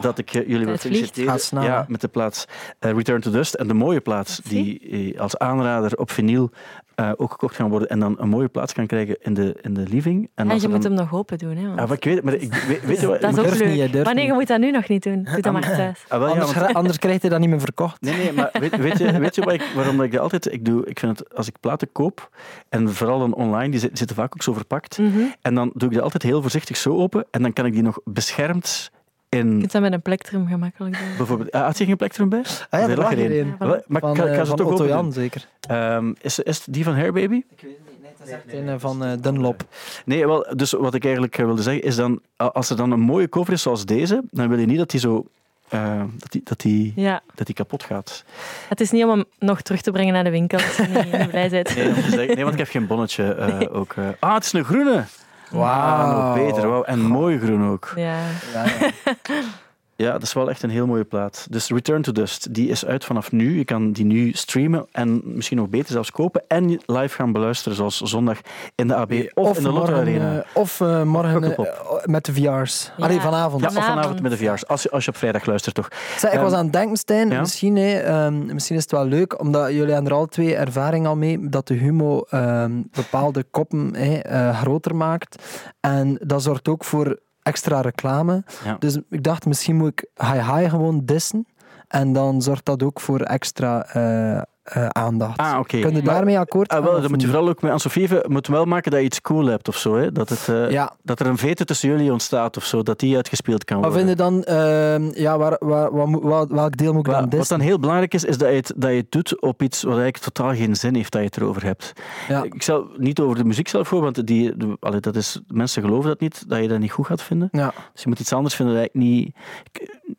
dat 0.00 0.18
ik 0.18 0.34
eh, 0.34 0.48
jullie 0.48 0.66
wil 0.66 0.76
feliciteren 0.76 1.62
ja, 1.62 1.84
met 1.88 2.00
de 2.00 2.08
plaats 2.08 2.44
eh, 2.78 2.92
Return 2.92 3.20
to 3.20 3.30
Dust 3.30 3.54
en 3.54 3.68
de 3.68 3.74
mooie 3.74 4.00
plaats 4.00 4.40
die 4.44 4.80
eh, 5.14 5.20
als 5.20 5.38
aanrader 5.38 5.96
op 5.98 6.10
vinyl 6.10 6.50
eh, 6.94 7.10
ook 7.16 7.30
gekocht 7.30 7.54
gaan 7.56 7.70
worden 7.70 7.88
en 7.88 7.98
dan 7.98 8.14
een 8.18 8.28
mooie 8.28 8.48
plaats 8.48 8.72
kan 8.72 8.86
krijgen 8.86 9.16
in 9.20 9.34
de, 9.34 9.56
in 9.60 9.74
de 9.74 9.82
living. 9.88 10.30
En 10.34 10.46
Ja, 10.46 10.52
als 10.52 10.62
je 10.62 10.68
moet 10.68 10.82
dan- 10.82 10.92
hem 10.92 11.00
nog 11.00 11.14
open 11.14 11.38
doen. 11.38 11.56
Hè, 11.56 11.66
want- 11.66 11.78
Ja, 11.78 11.86
maar 11.86 11.96
ik 11.96 12.04
weet 12.04 12.14
het, 12.14 12.24
maar 12.24 12.34
ik, 12.34 12.54
weet, 12.54 12.84
weet 12.84 13.00
je 13.00 13.06
wat? 13.12 13.20
dat 13.20 13.32
is 13.32 13.38
ook 13.38 13.44
leuk. 13.58 13.68
niet, 13.68 13.76
je 13.78 13.90
durft 13.90 14.06
Wanneer 14.06 14.24
je 14.24 14.32
moet 14.32 14.46
dat 14.46 14.60
nu 14.60 14.70
nog 14.70 14.88
niet 14.88 15.02
doen. 15.02 15.22
Doe 15.32 15.40
dat 15.40 15.52
maar 15.52 15.62
thuis. 15.62 16.04
Ah, 16.08 16.18
wel, 16.18 16.28
ja, 16.28 16.32
Anders, 16.34 16.52
want- 16.58 16.74
anders 16.74 16.98
krijg 16.98 17.22
je 17.22 17.28
dat 17.28 17.40
niet 17.40 17.48
meer 17.48 17.60
verkocht. 17.60 18.00
Nee, 18.00 18.14
nee, 18.16 18.32
maar 18.32 18.50
weet, 18.60 18.76
weet 18.76 18.98
je, 18.98 19.18
weet 19.18 19.34
je 19.34 19.42
wat 19.42 19.52
ik, 19.54 19.70
waarom 19.74 19.96
dat 19.96 20.04
ik 20.06 20.12
dat 20.12 20.20
altijd... 20.20 20.52
Ik, 20.52 20.64
doe, 20.64 20.86
ik 20.86 20.98
vind 20.98 21.18
het, 21.18 21.34
als 21.36 21.46
ik 21.48 21.54
platen 21.60 21.92
koop, 21.92 22.30
en 22.68 22.88
vooral 22.94 23.18
dan 23.18 23.34
online, 23.34 23.68
die 23.70 23.80
zit- 23.80 23.98
zitten 23.98 24.16
vaak 24.16 24.32
ook 24.34 24.42
zo 24.42 24.52
verpakt, 24.52 24.98
Mhm. 24.98 25.18
en 25.42 25.54
dan 25.54 25.70
doe 25.74 25.88
ik 25.88 25.94
dat 25.94 26.04
altijd 26.04 26.22
heel 26.22 26.40
voorzichtig 26.42 26.76
zo 26.76 26.96
open, 26.96 27.24
en 27.30 27.42
dan 27.42 27.52
kan 27.52 27.66
ik 27.66 27.72
die 27.72 27.82
nog 27.82 27.98
beschermd 28.04 28.90
Je 29.32 29.38
in... 29.38 29.58
kunt 29.58 29.72
dat 29.72 29.82
met 29.82 29.92
een 29.92 30.02
plektrum 30.02 30.46
gemakkelijk 30.46 30.98
doen. 30.98 31.16
Bijvoorbeeld, 31.16 31.50
ah, 31.52 31.64
had 31.64 31.78
je 31.78 31.84
geen 31.84 31.96
plektrum 31.96 32.28
bij? 32.28 32.38
Ah 32.38 32.46
ja, 32.70 32.78
Daar 32.80 32.90
er 32.90 32.96
lag 32.96 33.12
er. 33.12 33.32
Ja, 33.32 33.44
Wel, 33.58 33.82
Maar 33.86 34.00
Van, 34.00 34.10
ik 34.10 34.16
ga, 34.16 34.24
ik 34.24 34.30
eh, 34.30 34.36
ga 34.36 34.40
ze 34.40 34.46
van 34.46 34.56
toch 34.56 34.66
Otto 34.66 34.78
open 34.82 34.94
Jan 34.94 35.02
doen. 35.04 35.12
zeker. 35.12 35.46
Ehm, 35.68 36.12
is, 36.20 36.38
is 36.38 36.56
het 36.64 36.74
die 36.74 36.84
van 36.84 36.94
Hair 36.94 37.12
Baby? 37.12 37.34
Ik 37.34 37.44
weet 37.48 37.60
het 37.60 37.70
niet. 37.90 38.02
Nee, 38.02 38.10
het 38.18 38.26
is 38.28 38.34
echt 38.34 38.52
een 38.70 38.80
van 38.80 39.04
eh, 39.04 39.12
Dunlop. 39.20 39.64
Nee, 40.04 40.26
wel, 40.26 40.46
dus 40.56 40.72
wat 40.72 40.94
ik 40.94 41.04
eigenlijk 41.04 41.38
eh, 41.38 41.44
wilde 41.44 41.62
zeggen 41.62 41.82
is 41.82 41.96
dan, 41.96 42.20
als 42.36 42.70
er 42.70 42.76
dan 42.76 42.90
een 42.90 43.00
mooie 43.00 43.28
cover 43.28 43.52
is 43.52 43.62
zoals 43.62 43.84
deze, 43.84 44.22
dan 44.30 44.48
wil 44.48 44.58
je 44.58 44.66
niet 44.66 44.78
dat 44.78 44.90
die 44.90 45.00
zo... 45.00 45.26
eh, 45.68 46.02
dat, 46.18 46.32
die, 46.32 46.40
dat, 46.44 46.60
die, 46.60 46.92
Ja, 46.96 47.20
dat 47.34 47.46
die 47.46 47.54
kapot 47.54 47.82
gaat. 47.82 48.24
het 48.68 48.80
is 48.80 48.90
niet 48.90 49.04
om 49.04 49.10
hem 49.10 49.24
nog 49.38 49.60
terug 49.62 49.80
te 49.80 49.90
brengen 49.90 50.12
naar 50.12 50.24
de 50.24 50.30
winkel 50.30 50.58
als 50.58 50.76
je 50.76 50.82
niet, 51.18 51.30
blij 51.30 51.48
bent. 51.48 51.76
Nee, 51.76 52.26
nee, 52.34 52.42
want 52.42 52.52
ik 52.52 52.58
heb 52.58 52.68
geen 52.68 52.86
bonnetje 52.86 53.32
eh, 53.34 53.76
ook. 53.76 53.92
eh. 53.92 54.08
Ah, 54.18 54.34
het 54.34 54.44
is 54.44 54.52
een 54.52 54.64
groene. 54.64 55.04
Nog 55.52 56.34
beter. 56.34 56.68
Wauw. 56.68 56.82
En 56.82 57.00
mooi 57.00 57.38
groen 57.38 57.70
ook. 57.70 57.92
Ja. 57.96 58.16
Ja, 58.52 58.64
ja. 58.64 58.90
Ja, 60.02 60.12
dat 60.12 60.22
is 60.22 60.32
wel 60.32 60.50
echt 60.50 60.62
een 60.62 60.70
heel 60.70 60.86
mooie 60.86 61.04
plaat. 61.04 61.46
Dus 61.50 61.68
Return 61.68 62.02
to 62.02 62.12
Dust, 62.12 62.54
die 62.54 62.68
is 62.68 62.86
uit 62.86 63.04
vanaf 63.04 63.32
nu. 63.32 63.56
Je 63.58 63.64
kan 63.64 63.92
die 63.92 64.04
nu 64.04 64.32
streamen 64.32 64.86
en 64.92 65.22
misschien 65.24 65.56
nog 65.56 65.68
beter 65.68 65.92
zelfs 65.92 66.10
kopen. 66.10 66.42
En 66.48 66.68
live 66.86 67.14
gaan 67.14 67.32
beluisteren, 67.32 67.76
zoals 67.76 68.00
zondag 68.00 68.38
in 68.74 68.88
de 68.88 68.94
AB 68.94 69.12
of, 69.34 69.56
in 69.56 69.62
de 69.62 69.72
Lotto 69.72 69.94
Arena. 69.94 70.36
eh, 70.38 70.44
of 70.54 70.80
eh, 70.80 71.02
morgen 71.02 71.56
eh, 71.56 71.66
met 72.04 72.24
de 72.24 72.32
VR's. 72.32 72.92
Ja. 72.96 73.04
Allee, 73.04 73.20
vanavond. 73.20 73.62
ja, 73.62 73.68
of 73.68 73.74
vanavond 73.74 74.22
met 74.22 74.30
de 74.30 74.36
VR's. 74.36 74.66
Als 74.66 74.82
je, 74.82 74.90
als 74.90 75.04
je 75.04 75.10
op 75.10 75.16
vrijdag 75.16 75.46
luistert, 75.46 75.74
toch. 75.74 75.88
Zeg, 76.18 76.32
ik 76.32 76.38
was 76.38 76.48
Ehm, 76.50 76.58
aan 76.58 76.64
het 76.64 76.72
denken, 76.72 76.96
Stijn, 76.96 77.28
ja? 77.30 77.40
misschien, 77.40 77.76
hè, 77.76 77.98
ehm, 77.98 78.46
misschien 78.54 78.76
is 78.76 78.82
het 78.82 78.92
wel 78.92 79.04
leuk, 79.06 79.40
omdat 79.40 79.68
jullie 79.72 79.92
hebben 79.92 80.10
er 80.12 80.16
al 80.18 80.26
twee 80.26 80.56
ervaring 80.56 81.06
al 81.06 81.16
mee, 81.16 81.48
dat 81.48 81.66
de 81.66 81.74
humo 81.74 82.20
ehm, 82.30 82.82
bepaalde 82.90 83.44
koppen 83.50 83.94
hè, 83.96 84.18
eh, 84.18 84.60
groter 84.60 84.96
maakt. 84.96 85.42
En 85.80 86.18
dat 86.20 86.42
zorgt 86.42 86.68
ook 86.68 86.84
voor 86.84 87.18
extra 87.42 87.80
reclame. 87.80 88.44
Ja. 88.64 88.76
Dus 88.78 88.98
ik 89.08 89.22
dacht, 89.22 89.46
misschien 89.46 89.76
moet 89.76 89.88
ik 89.88 90.26
Hi 90.26 90.52
Hi 90.52 90.68
gewoon 90.68 91.04
dissen. 91.04 91.46
En 91.88 92.12
dan 92.12 92.42
zorgt 92.42 92.64
dat 92.64 92.82
ook 92.82 93.00
voor 93.00 93.20
extra 93.20 93.86
eh, 93.86 94.42
eh, 94.62 94.86
aandacht. 94.86 95.38
Ah, 95.38 95.58
oké. 95.58 95.78
Kun 95.80 96.04
daarmee 96.04 96.38
akkoord 96.38 96.68
Ah, 96.68 96.76
gaan, 96.76 96.84
wel, 96.86 96.94
of 96.94 97.00
dan 97.02 97.10
moet 97.10 97.20
je 97.20 97.26
vooral 97.26 97.48
ook 97.48 97.54
met 97.62 97.70
Anne-Sophie 97.70 98.08
moet 98.28 98.46
wel 98.46 98.64
maken 98.64 98.90
dat 98.90 99.00
je 99.00 99.06
iets 99.06 99.20
cool 99.20 99.46
hebt 99.46 99.68
of 99.68 99.76
zo. 99.76 99.96
Hè? 99.96 100.12
Dat, 100.12 100.28
het, 100.28 100.48
eh, 100.48 100.70
Ja. 100.70 100.92
dat 101.02 101.20
er 101.20 101.26
een 101.26 101.38
vete 101.38 101.64
tussen 101.64 101.88
jullie 101.88 102.12
ontstaat 102.12 102.56
of 102.56 102.64
zo, 102.64 102.82
dat 102.82 102.98
die 102.98 103.16
uitgespeeld 103.16 103.64
kan 103.64 103.80
Wat 103.80 103.92
worden. 103.92 104.06
vind 104.06 104.18
je 104.18 104.24
dan, 104.24 104.42
ehm, 104.44 105.10
ja, 105.20 105.38
waar, 105.38 105.56
waar, 105.58 105.92
wat 105.92 106.08
wat- 106.22 106.50
welk 106.50 106.76
deel 106.76 106.92
moet 106.92 107.06
ik 107.06 107.12
dan 107.12 107.30
wat 107.30 107.48
dan 107.48 107.60
heel 107.60 107.78
belangrijk 107.78 108.14
is, 108.14 108.24
is 108.24 108.38
dat 108.38 108.48
je, 108.48 108.54
het, 108.54 108.72
dat 108.76 108.90
je 108.90 108.96
het 108.96 109.10
doet 109.10 109.40
op 109.40 109.62
iets 109.62 109.82
wat 109.82 109.98
eigenlijk 109.98 110.24
totaal 110.24 110.54
geen 110.54 110.76
zin 110.76 110.94
heeft 110.94 111.12
dat 111.12 111.20
je 111.20 111.26
het 111.26 111.36
erover 111.36 111.64
hebt. 111.64 111.92
Ja. 112.28 112.42
Ik 112.42 112.62
zal 112.62 112.86
niet 112.96 113.20
over 113.20 113.36
de 113.36 113.44
muziek 113.44 113.68
zelf 113.68 113.88
voor, 113.88 114.00
want 114.02 114.26
die, 114.26 114.56
de- 114.56 114.76
allee, 114.80 115.00
dat 115.00 115.16
is, 115.16 115.40
mensen 115.46 115.82
geloven 115.82 116.08
dat 116.08 116.20
niet, 116.20 116.48
dat 116.48 116.60
je 116.60 116.68
dat 116.68 116.78
niet 116.78 116.92
goed 116.92 117.06
gaat 117.06 117.22
vinden. 117.22 117.48
Ja. 117.52 117.72
Dus 117.92 118.02
je 118.02 118.08
moet 118.08 118.20
iets 118.20 118.32
anders 118.32 118.54
vinden 118.54 118.74
dat, 118.74 118.88
niet, 118.92 119.34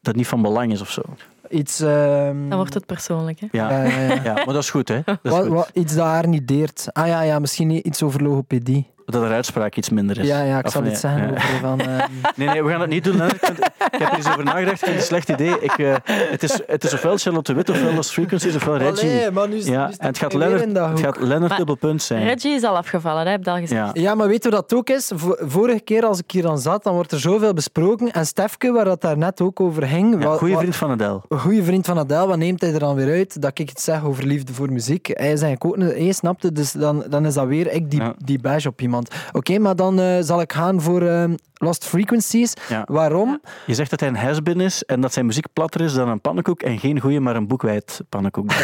dat 0.01 0.15
niet 0.15 0.27
van 0.27 0.41
belang 0.41 0.71
is 0.71 0.81
of 0.81 0.89
zo. 0.89 1.01
Iets, 1.49 1.79
ehm, 1.79 2.49
Dan 2.49 2.57
wordt 2.57 2.73
het 2.73 2.85
persoonlijk. 2.85 3.39
Hè? 3.39 3.47
Ja, 3.51 3.69
ja, 3.69 3.83
ja, 3.83 3.99
ja. 3.99 4.23
ja, 4.23 4.33
maar 4.33 4.45
dat 4.45 4.55
is 4.63 4.69
goed, 4.69 4.87
hè? 4.87 5.01
Dat, 5.05 5.19
is 5.23 5.31
Wat, 5.31 5.41
goed. 5.41 5.49
wat, 5.53 5.69
iets 5.73 5.95
dat 5.95 6.05
haar 6.05 6.27
niet 6.27 6.47
deert. 6.47 6.87
Ah 6.91 7.07
ja, 7.07 7.21
ja, 7.21 7.39
misschien 7.39 7.87
iets 7.87 8.03
over 8.03 8.23
logopedie. 8.23 8.91
Dat 9.05 9.23
er 9.23 9.31
uitspraak 9.31 9.75
iets 9.75 9.89
minder 9.89 10.19
is. 10.19 10.27
Ja, 10.27 10.41
ja, 10.43 10.59
ik 10.59 10.65
Of 10.65 10.71
zal 10.71 10.81
nee, 10.81 10.91
iets 10.91 10.99
zeggen 10.99 11.21
ja. 11.27 11.29
over 11.33 11.59
van... 11.61 11.79
ehm, 11.87 12.09
Nee, 12.35 12.47
nee, 12.47 12.63
we 12.63 12.69
gaan 12.69 12.79
dat 12.79 12.87
niet 12.89 13.03
doen. 13.03 13.21
Ik 13.21 13.37
vind- 13.41 13.59
Ik 13.59 13.99
heb 13.99 14.09
er 14.11 14.15
eens 14.17 14.27
over 14.27 14.43
nagedacht. 14.43 14.71
Ik 14.71 14.77
vind 14.77 14.91
het 14.91 14.99
een 14.99 15.01
slecht 15.01 15.29
idee. 15.29 15.59
Ik, 15.59 15.71
eh, 15.77 15.95
het, 16.05 16.43
is, 16.43 16.59
het 16.67 16.83
is 16.83 16.93
ofwel 16.93 17.17
Charlotte 17.17 17.53
Witt, 17.53 17.69
ofwel 17.69 17.93
Lost 17.93 18.11
Frequencies, 18.11 18.55
ofwel 18.55 18.77
Reggie. 18.77 19.09
Allee, 19.09 19.31
maar 19.31 19.47
nu 19.47 19.55
is- 19.55 19.65
ja, 19.67 19.85
nu 19.85 19.91
is 19.91 19.97
en 19.97 20.07
het 20.07 20.17
gaat 20.17 20.31
weer 20.33 20.39
Lennart, 20.41 20.63
in 20.63 20.73
dat 20.73 20.89
het 20.89 20.99
gaat 20.99 21.17
Lennart 21.19 21.47
Maar 21.47 21.57
dubbelpunt 21.57 22.01
zijn. 22.01 22.23
Reggie 22.23 22.53
is 22.55 22.63
al 22.63 22.77
afgevallen, 22.77 23.25
hè? 23.25 23.31
heb 23.31 23.43
je 23.43 23.49
al 23.51 23.57
gezegd. 23.57 23.95
Ja. 23.95 24.01
Ja, 24.01 24.15
maar 24.15 24.27
weet 24.27 24.43
je 24.43 24.49
wat 24.49 24.69
dat 24.69 24.79
ook 24.79 24.89
is? 24.89 25.11
Vorige 25.39 25.79
keer 25.79 26.05
als 26.05 26.19
ik 26.19 26.31
hier 26.31 26.41
dan 26.41 26.59
zat, 26.59 26.83
dan 26.83 26.93
wordt 26.93 27.11
er 27.11 27.19
zoveel 27.19 27.53
besproken. 27.53 28.11
En 28.11 28.25
Stefke, 28.25 28.71
waar 28.71 28.85
dat 28.85 29.01
daar 29.01 29.17
net 29.17 29.41
ook 29.41 29.59
over 29.59 29.83
ging... 29.87 30.21
Ja, 30.21 30.27
wat- 30.27 30.37
goeie 30.37 30.53
wat- 30.53 30.61
vriend 30.61 30.75
van 30.75 30.91
Adele. 30.91 31.21
Een 31.29 31.39
goede 31.39 31.63
vriend 31.63 31.85
van 31.85 31.97
Adele, 31.99 32.27
wat 32.27 32.37
neemt 32.37 32.61
hij 32.61 32.73
er 32.73 32.79
dan 32.79 32.95
weer 32.95 33.11
uit? 33.13 33.41
Dat 33.41 33.59
ik 33.59 33.69
iets 33.71 33.83
zeg 33.83 34.03
over 34.05 34.23
liefde 34.25 34.53
voor 34.53 34.71
muziek. 34.71 35.07
Hij 35.07 35.31
is 35.31 35.41
eigenlijk 35.41 35.65
ook... 35.65 35.75
een- 35.75 36.03
Hij 36.03 36.11
snapte, 36.11 36.51
dus 36.51 36.71
dan, 36.71 37.03
dan 37.09 37.25
is 37.25 37.33
dat 37.33 37.47
weer 37.47 37.71
ik 37.71 37.91
die, 37.91 38.01
Ja. 38.01 38.13
die 38.17 38.39
badge 38.39 38.67
op 38.67 38.81
iemand. 38.81 38.91
Oké, 39.31 39.59
maar 39.59 39.75
dan 39.75 39.99
eh, 39.99 40.17
zal 40.19 40.41
ik 40.41 40.53
gaan 40.53 40.81
voor 40.81 41.01
ehm, 41.01 41.35
Lost 41.53 41.85
Frequencies. 41.85 42.53
Ja. 42.69 42.83
Waarom? 42.85 43.41
Je 43.65 43.73
zegt 43.73 43.89
dat 43.89 43.99
hij 43.99 44.09
een 44.09 44.15
has-been 44.15 44.61
is 44.61 44.83
en 44.83 45.01
dat 45.01 45.13
zijn 45.13 45.25
muziek 45.25 45.47
platter 45.53 45.81
is 45.81 45.93
dan 45.93 46.09
een 46.09 46.21
pannenkoek 46.21 46.61
en 46.61 46.79
geen 46.79 46.99
goeie, 46.99 47.19
maar 47.19 47.35
een 47.35 47.47
boekwijd 47.47 48.01
pannenkoek. 48.09 48.51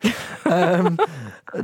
Ehm, 0.44 0.94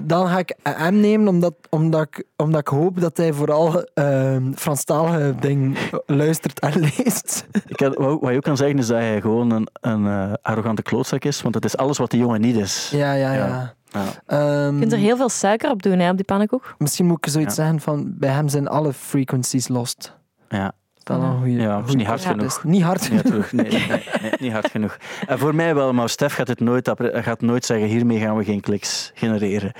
dan 0.00 0.28
ga 0.28 0.38
ik 0.38 0.56
hem 0.62 1.00
nemen, 1.00 1.28
omdat, 1.28 1.54
omdat, 1.70 2.02
ik, 2.02 2.24
omdat 2.36 2.60
ik 2.60 2.66
hoop 2.66 3.00
dat 3.00 3.16
hij 3.16 3.32
vooral 3.32 3.82
ehm 3.94 4.52
Franstalige 4.54 5.34
dingen 5.40 5.76
luistert 6.06 6.60
en 6.60 6.80
leest. 6.80 7.44
Ik 7.66 7.78
wat 7.78 8.30
je 8.30 8.36
ook 8.36 8.42
kan 8.42 8.56
zeggen 8.56 8.78
is 8.78 8.86
dat 8.86 8.98
hij 8.98 9.20
gewoon 9.20 9.50
een, 9.50 9.68
een 9.80 10.06
eh, 10.06 10.32
arrogante 10.42 10.82
klootzak 10.82 11.24
is, 11.24 11.42
want 11.42 11.54
dat 11.54 11.64
is 11.64 11.76
alles 11.76 11.98
wat 11.98 12.10
die 12.10 12.20
jongen 12.20 12.40
niet 12.40 12.56
is. 12.56 12.90
Ja, 12.90 13.12
ja, 13.12 13.32
ja. 13.32 13.46
Ja. 13.46 13.74
Ja. 13.92 14.04
Ehm, 14.26 14.72
Je 14.74 14.78
kunt 14.80 14.92
er 14.92 14.98
heel 14.98 15.16
veel 15.16 15.28
suiker 15.28 15.70
op 15.70 15.82
doen 15.82 15.98
hè, 15.98 16.10
op 16.10 16.16
die 16.16 16.24
pannenkoek. 16.24 16.74
Misschien 16.78 17.06
moet 17.06 17.26
ik 17.26 17.32
zoiets 17.32 17.56
Ja. 17.56 17.62
zeggen 17.62 17.80
van, 17.80 18.14
bij 18.18 18.28
hem 18.30 18.48
zijn 18.48 18.68
alle 18.68 18.92
frequencies 18.92 19.68
lost. 19.68 20.16
Ja. 20.48 20.72
Dat 21.04 21.16
is 21.16 21.22
wel 21.22 21.32
een 21.32 21.38
goeie- 21.38 21.60
Ja, 21.60 21.80
goeie 21.80 21.96
niet 21.96 22.06
hard 22.06 22.24
genoeg. 22.24 22.64
Niet 22.64 22.82
hard 22.82 23.10
Nee, 23.10 23.18
genoeg. 23.18 23.52
Nee, 23.52 23.70
nee, 23.70 23.80
nee, 24.22 24.32
niet 24.38 24.52
hard 24.52 24.70
genoeg. 24.70 24.96
En 25.26 25.38
voor 25.38 25.54
mij 25.54 25.74
wel, 25.74 25.92
maar 25.92 26.08
Stef 26.08 26.34
gaat 26.34 26.48
het 26.48 26.60
nooit, 26.60 26.92
gaat 27.12 27.40
nooit 27.40 27.64
zeggen, 27.64 27.86
hiermee 27.88 28.18
gaan 28.20 28.36
we 28.36 28.44
geen 28.44 28.60
kliks 28.60 29.10
genereren. 29.14 29.72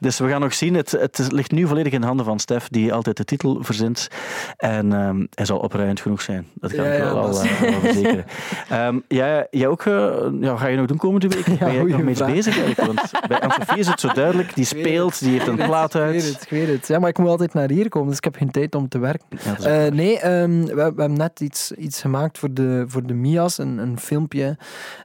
Dus 0.00 0.18
we 0.18 0.28
gaan 0.28 0.40
nog 0.40 0.54
zien. 0.54 0.74
Het, 0.74 0.90
het 0.90 1.26
ligt 1.32 1.50
nu 1.50 1.66
volledig 1.66 1.92
in 1.92 2.02
handen 2.02 2.24
van 2.26 2.38
Stef, 2.38 2.68
die 2.68 2.92
altijd 2.92 3.16
de 3.16 3.24
titel 3.24 3.58
verzint. 3.60 4.08
En 4.56 4.92
ehm, 4.92 5.24
hij 5.34 5.44
zal 5.44 5.58
opruiend 5.58 6.00
genoeg 6.00 6.22
zijn. 6.22 6.46
Dat 6.54 6.74
kan 6.74 6.84
Ja, 6.84 6.90
ik 6.92 6.98
ja, 6.98 7.04
wel, 7.04 7.18
al, 7.18 7.30
is- 7.30 7.38
eh, 7.50 7.60
wel 7.60 7.80
verzekeren. 7.80 8.24
Ehm, 8.68 8.98
jij, 9.08 9.46
jij 9.50 9.66
ook, 9.68 9.82
eh, 9.86 10.10
ja, 10.40 10.56
ga 10.56 10.66
je 10.66 10.76
nog 10.76 10.86
doen 10.86 10.96
komende 10.96 11.28
week? 11.28 11.44
ben 11.58 11.72
je 11.72 11.84
nog 11.84 12.02
mee 12.02 12.24
bezig? 12.34 12.58
eigenlijk? 12.62 12.86
Want 12.86 13.10
bij 13.28 13.40
Anne-Sophie 13.40 13.78
is 13.78 13.86
het 13.86 14.00
zo 14.00 14.08
duidelijk. 14.08 14.54
Die 14.54 14.64
speelt, 14.64 15.18
die 15.20 15.30
heeft 15.32 15.46
een 15.46 15.56
plaat 15.56 15.94
Ik 15.94 16.00
weet 16.00 16.12
uit. 16.12 16.24
het, 16.24 16.42
ik 16.42 16.48
weet 16.50 16.68
het. 16.68 16.88
Ja, 16.88 16.98
maar 16.98 17.08
ik 17.08 17.18
moet 17.18 17.28
altijd 17.28 17.54
naar 17.54 17.70
hier 17.70 17.88
komen, 17.88 18.08
dus 18.08 18.16
ik 18.16 18.24
heb 18.24 18.36
geen 18.36 18.50
tijd 18.50 18.74
om 18.74 18.88
te 18.88 18.98
werken. 18.98 19.26
Ja, 19.58 19.84
Eh, 19.86 19.92
nee, 19.92 20.18
ehm, 20.20 20.69
we, 20.70 20.74
we 20.74 20.82
hebben 20.82 21.12
net 21.12 21.40
iets, 21.40 21.72
iets 21.72 22.00
gemaakt 22.00 22.38
voor 22.38 22.52
de, 22.54 22.84
voor 22.86 23.06
de 23.06 23.14
Mia's, 23.14 23.58
een, 23.58 23.78
een 23.78 23.98
filmpje. 23.98 24.58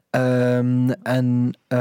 Ehm, 0.10 0.90
en 1.04 1.58
eh, 1.68 1.78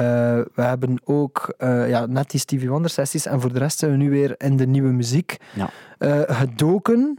we 0.55 0.63
hebben 0.63 1.01
ook 1.05 1.55
eh, 1.59 1.89
ja, 1.89 2.07
net 2.07 2.31
die 2.31 2.41
Stevie 2.41 2.69
Wonder 2.71 2.91
sessies. 2.91 3.27
En 3.27 3.41
voor 3.41 3.53
de 3.53 3.59
rest 3.59 3.79
zijn 3.79 3.91
we 3.91 3.97
nu 3.97 4.11
weer 4.11 4.35
in 4.39 4.57
de 4.57 4.67
nieuwe 4.67 4.91
muziek 4.93 5.37
Ja. 5.55 5.71
eh, 5.99 6.21
gedoken. 6.27 7.19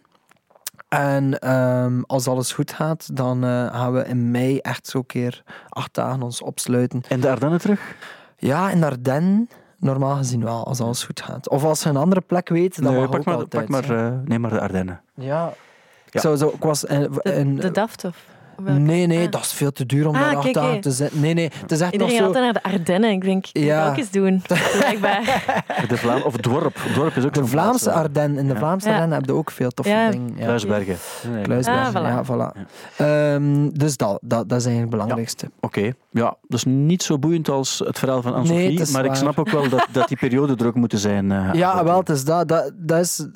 En 0.89 1.39
ehm, 1.39 2.01
als 2.01 2.27
alles 2.27 2.53
goed 2.53 2.71
gaat, 2.71 3.15
dan 3.15 3.43
gaan 3.43 3.93
we 3.93 4.05
in 4.05 4.31
mei 4.31 4.57
echt 4.59 4.87
zo'n 4.87 5.05
keer 5.05 5.43
acht 5.69 5.93
dagen 5.93 6.21
ons 6.21 6.41
opsluiten. 6.41 7.01
En 7.09 7.19
de 7.19 7.29
Ardennen 7.29 7.59
terug? 7.59 7.95
Ja, 8.37 8.69
in 8.71 8.83
Ardennen, 8.83 9.49
normaal 9.79 10.15
gezien 10.15 10.43
wel, 10.43 10.65
als 10.65 10.79
alles 10.81 11.03
goed 11.03 11.21
gaat. 11.21 11.49
Of 11.49 11.63
als 11.63 11.83
je 11.83 11.89
een 11.89 11.97
andere 11.97 12.21
plek 12.21 12.49
weet, 12.49 12.81
dan 12.81 12.91
Nee, 12.91 13.01
mag 13.01 13.09
pak 13.09 13.19
ook 13.19 13.25
maar, 13.25 13.35
altijd. 13.35 13.65
pak 13.65 13.81
maar, 13.87 13.97
ja. 13.97 14.21
neem 14.25 14.41
maar 14.41 14.49
de 14.51 14.59
Ardennen. 14.59 15.01
Ja. 15.13 15.53
Zou 16.21 16.37
zo, 16.37 16.47
ik 16.47 16.63
was 16.63 16.83
in, 16.83 17.01
De, 17.11 17.33
in- 17.33 17.55
de 17.55 17.71
Daft 17.71 18.03
of? 18.05 18.15
Welke? 18.63 18.79
Nee, 18.79 19.07
nee, 19.07 19.25
Ah. 19.25 19.31
dat 19.31 19.41
is 19.41 19.53
veel 19.53 19.71
te 19.71 19.85
duur 19.85 20.07
om 20.07 20.15
Ah, 20.15 20.43
daar 20.53 20.79
te 20.79 20.91
zitten. 20.91 21.19
Nee, 21.21 21.33
nee, 21.33 21.51
het 21.61 21.71
is 21.71 21.79
echt 21.81 21.91
nog 21.97 22.01
Iedereen 22.01 22.09
gaat 22.09 22.19
zo... 22.19 22.25
altijd 22.25 22.43
naar 22.43 22.53
de 22.53 22.63
Ardennen. 22.63 23.09
Ik 23.11 23.21
denk, 23.23 23.45
ik 23.47 23.53
moet 23.55 23.63
Ja. 23.63 23.89
ook 23.89 23.97
eens 23.97 24.11
doen. 24.11 24.41
De 25.87 25.97
Vlaam, 25.97 26.21
of 26.21 26.35
Dorp. 26.35 26.77
Dorp 26.95 27.15
is 27.15 27.25
ook 27.25 27.33
De 27.33 27.45
Vlaamse. 27.45 27.91
Ardennen. 27.91 28.39
In 28.39 28.47
de 28.47 28.53
Ja. 28.53 28.59
Vlaamse 28.59 28.87
Ja. 28.87 28.93
Ardennen 28.93 29.17
heb 29.17 29.27
je 29.27 29.33
ook 29.33 29.51
veel 29.51 29.69
toffe 29.69 29.91
Ja. 29.91 30.09
dingen. 30.09 30.33
Ja. 30.37 30.45
Kluisbergen. 30.45 30.95
Nee, 31.31 31.43
Kluisbergen, 31.43 31.95
Ah, 32.05 32.07
ja, 32.07 32.23
voilà. 32.25 32.59
Ehm, 32.97 33.69
dus 33.69 33.97
dat, 33.97 34.19
dat, 34.21 34.49
dat 34.49 34.59
is 34.59 34.65
eigenlijk 34.65 34.79
het 34.79 34.89
belangrijkste. 34.89 35.49
Oké, 35.59 35.91
ja, 36.11 36.35
dat 36.47 36.57
is 36.57 36.63
niet 36.63 37.03
zo 37.03 37.19
boeiend 37.19 37.49
als 37.49 37.81
het 37.85 37.99
verhaal 37.99 38.21
van 38.21 38.33
Anne-Sophie, 38.33 38.67
Nee, 38.67 38.79
het 38.79 38.91
maar 38.91 39.05
ik 39.05 39.15
snap 39.15 39.39
ook 39.39 39.49
wel 39.49 39.69
dat, 39.69 39.87
dat 39.91 40.07
die 40.07 40.17
periode 40.17 40.55
er 40.55 40.65
ook 40.67 40.75
moeten 40.75 40.99
zijn. 40.99 41.31
eh, 41.31 41.49
Ja, 41.53 41.83
wel, 41.83 41.99
het 41.99 42.09
is 42.09 42.25
dat. 42.25 42.47
Dat, 42.47 42.71
dat 42.75 42.99
is 42.99 43.27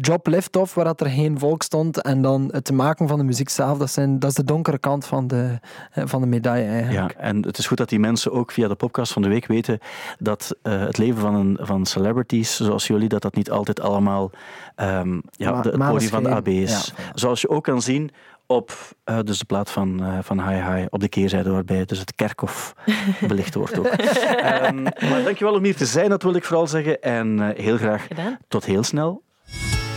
job 0.00 0.26
lift-off, 0.26 0.74
waar 0.74 0.84
dat 0.84 1.00
er 1.00 1.10
geen 1.10 1.38
volk 1.38 1.62
stond. 1.62 2.02
En 2.02 2.22
dan 2.22 2.48
het 2.52 2.72
maken 2.72 3.08
van 3.08 3.18
de 3.18 3.24
muziek 3.24 3.48
zelf, 3.48 3.78
dat, 3.78 3.90
zijn, 3.90 4.18
dat 4.18 4.30
is 4.30 4.36
de 4.36 4.44
donkere 4.44 4.64
kant 4.78 5.06
van 5.06 5.26
de, 5.26 5.58
eh, 5.92 6.04
van 6.06 6.20
de 6.20 6.26
medaille 6.26 6.64
Ja, 6.66 6.72
eigenlijk. 6.72 7.14
en 7.18 7.42
het 7.46 7.58
is 7.58 7.66
goed 7.66 7.76
dat 7.78 7.88
die 7.88 7.98
mensen 7.98 8.32
ook 8.32 8.52
via 8.52 8.68
de 8.68 8.74
podcast 8.74 9.12
van 9.12 9.22
de 9.22 9.28
week 9.28 9.46
weten 9.46 9.78
dat 10.18 10.56
eh, 10.62 10.80
het 10.80 10.98
leven 10.98 11.20
van, 11.20 11.34
een, 11.34 11.58
van 11.60 11.86
celebrities, 11.86 12.56
zoals 12.56 12.86
jullie, 12.86 13.08
dat 13.08 13.22
dat 13.22 13.34
niet 13.34 13.50
altijd 13.50 13.80
allemaal 13.80 14.30
ehm, 14.74 15.20
ja, 15.30 15.50
Ma- 15.50 15.60
de, 15.62 15.68
het 15.68 15.78
podium 15.78 16.10
van 16.10 16.22
de 16.22 16.28
AB 16.34 16.48
is. 16.48 16.92
Ja. 16.96 17.02
Zoals 17.14 17.40
je 17.40 17.48
ook 17.48 17.64
kan 17.64 17.82
zien 17.82 18.10
op 18.46 18.72
eh, 19.04 19.18
dus 19.24 19.38
de 19.38 19.44
plaat 19.44 19.70
van, 19.70 20.04
eh 20.04 20.18
van 20.22 20.48
Hi 20.48 20.54
Hi, 20.54 20.84
op 20.90 21.00
de 21.00 21.08
keerzijde 21.08 21.50
waarbij 21.50 21.84
dus 21.84 21.98
het 21.98 22.14
kerkhof 22.14 22.74
belicht 23.28 23.54
wordt 23.54 23.78
ook. 23.78 23.86
Ehm, 23.96 24.82
maar 24.82 25.22
dankjewel 25.24 25.54
om 25.54 25.64
hier 25.64 25.76
te 25.76 25.86
zijn, 25.86 26.08
dat 26.10 26.22
wil 26.22 26.34
ik 26.34 26.44
vooral 26.44 26.66
zeggen. 26.66 27.00
En 27.02 27.54
heel 27.56 27.76
graag 27.76 28.06
Gedaan. 28.06 28.38
tot 28.48 28.64
heel 28.64 28.82
snel. 28.82 29.22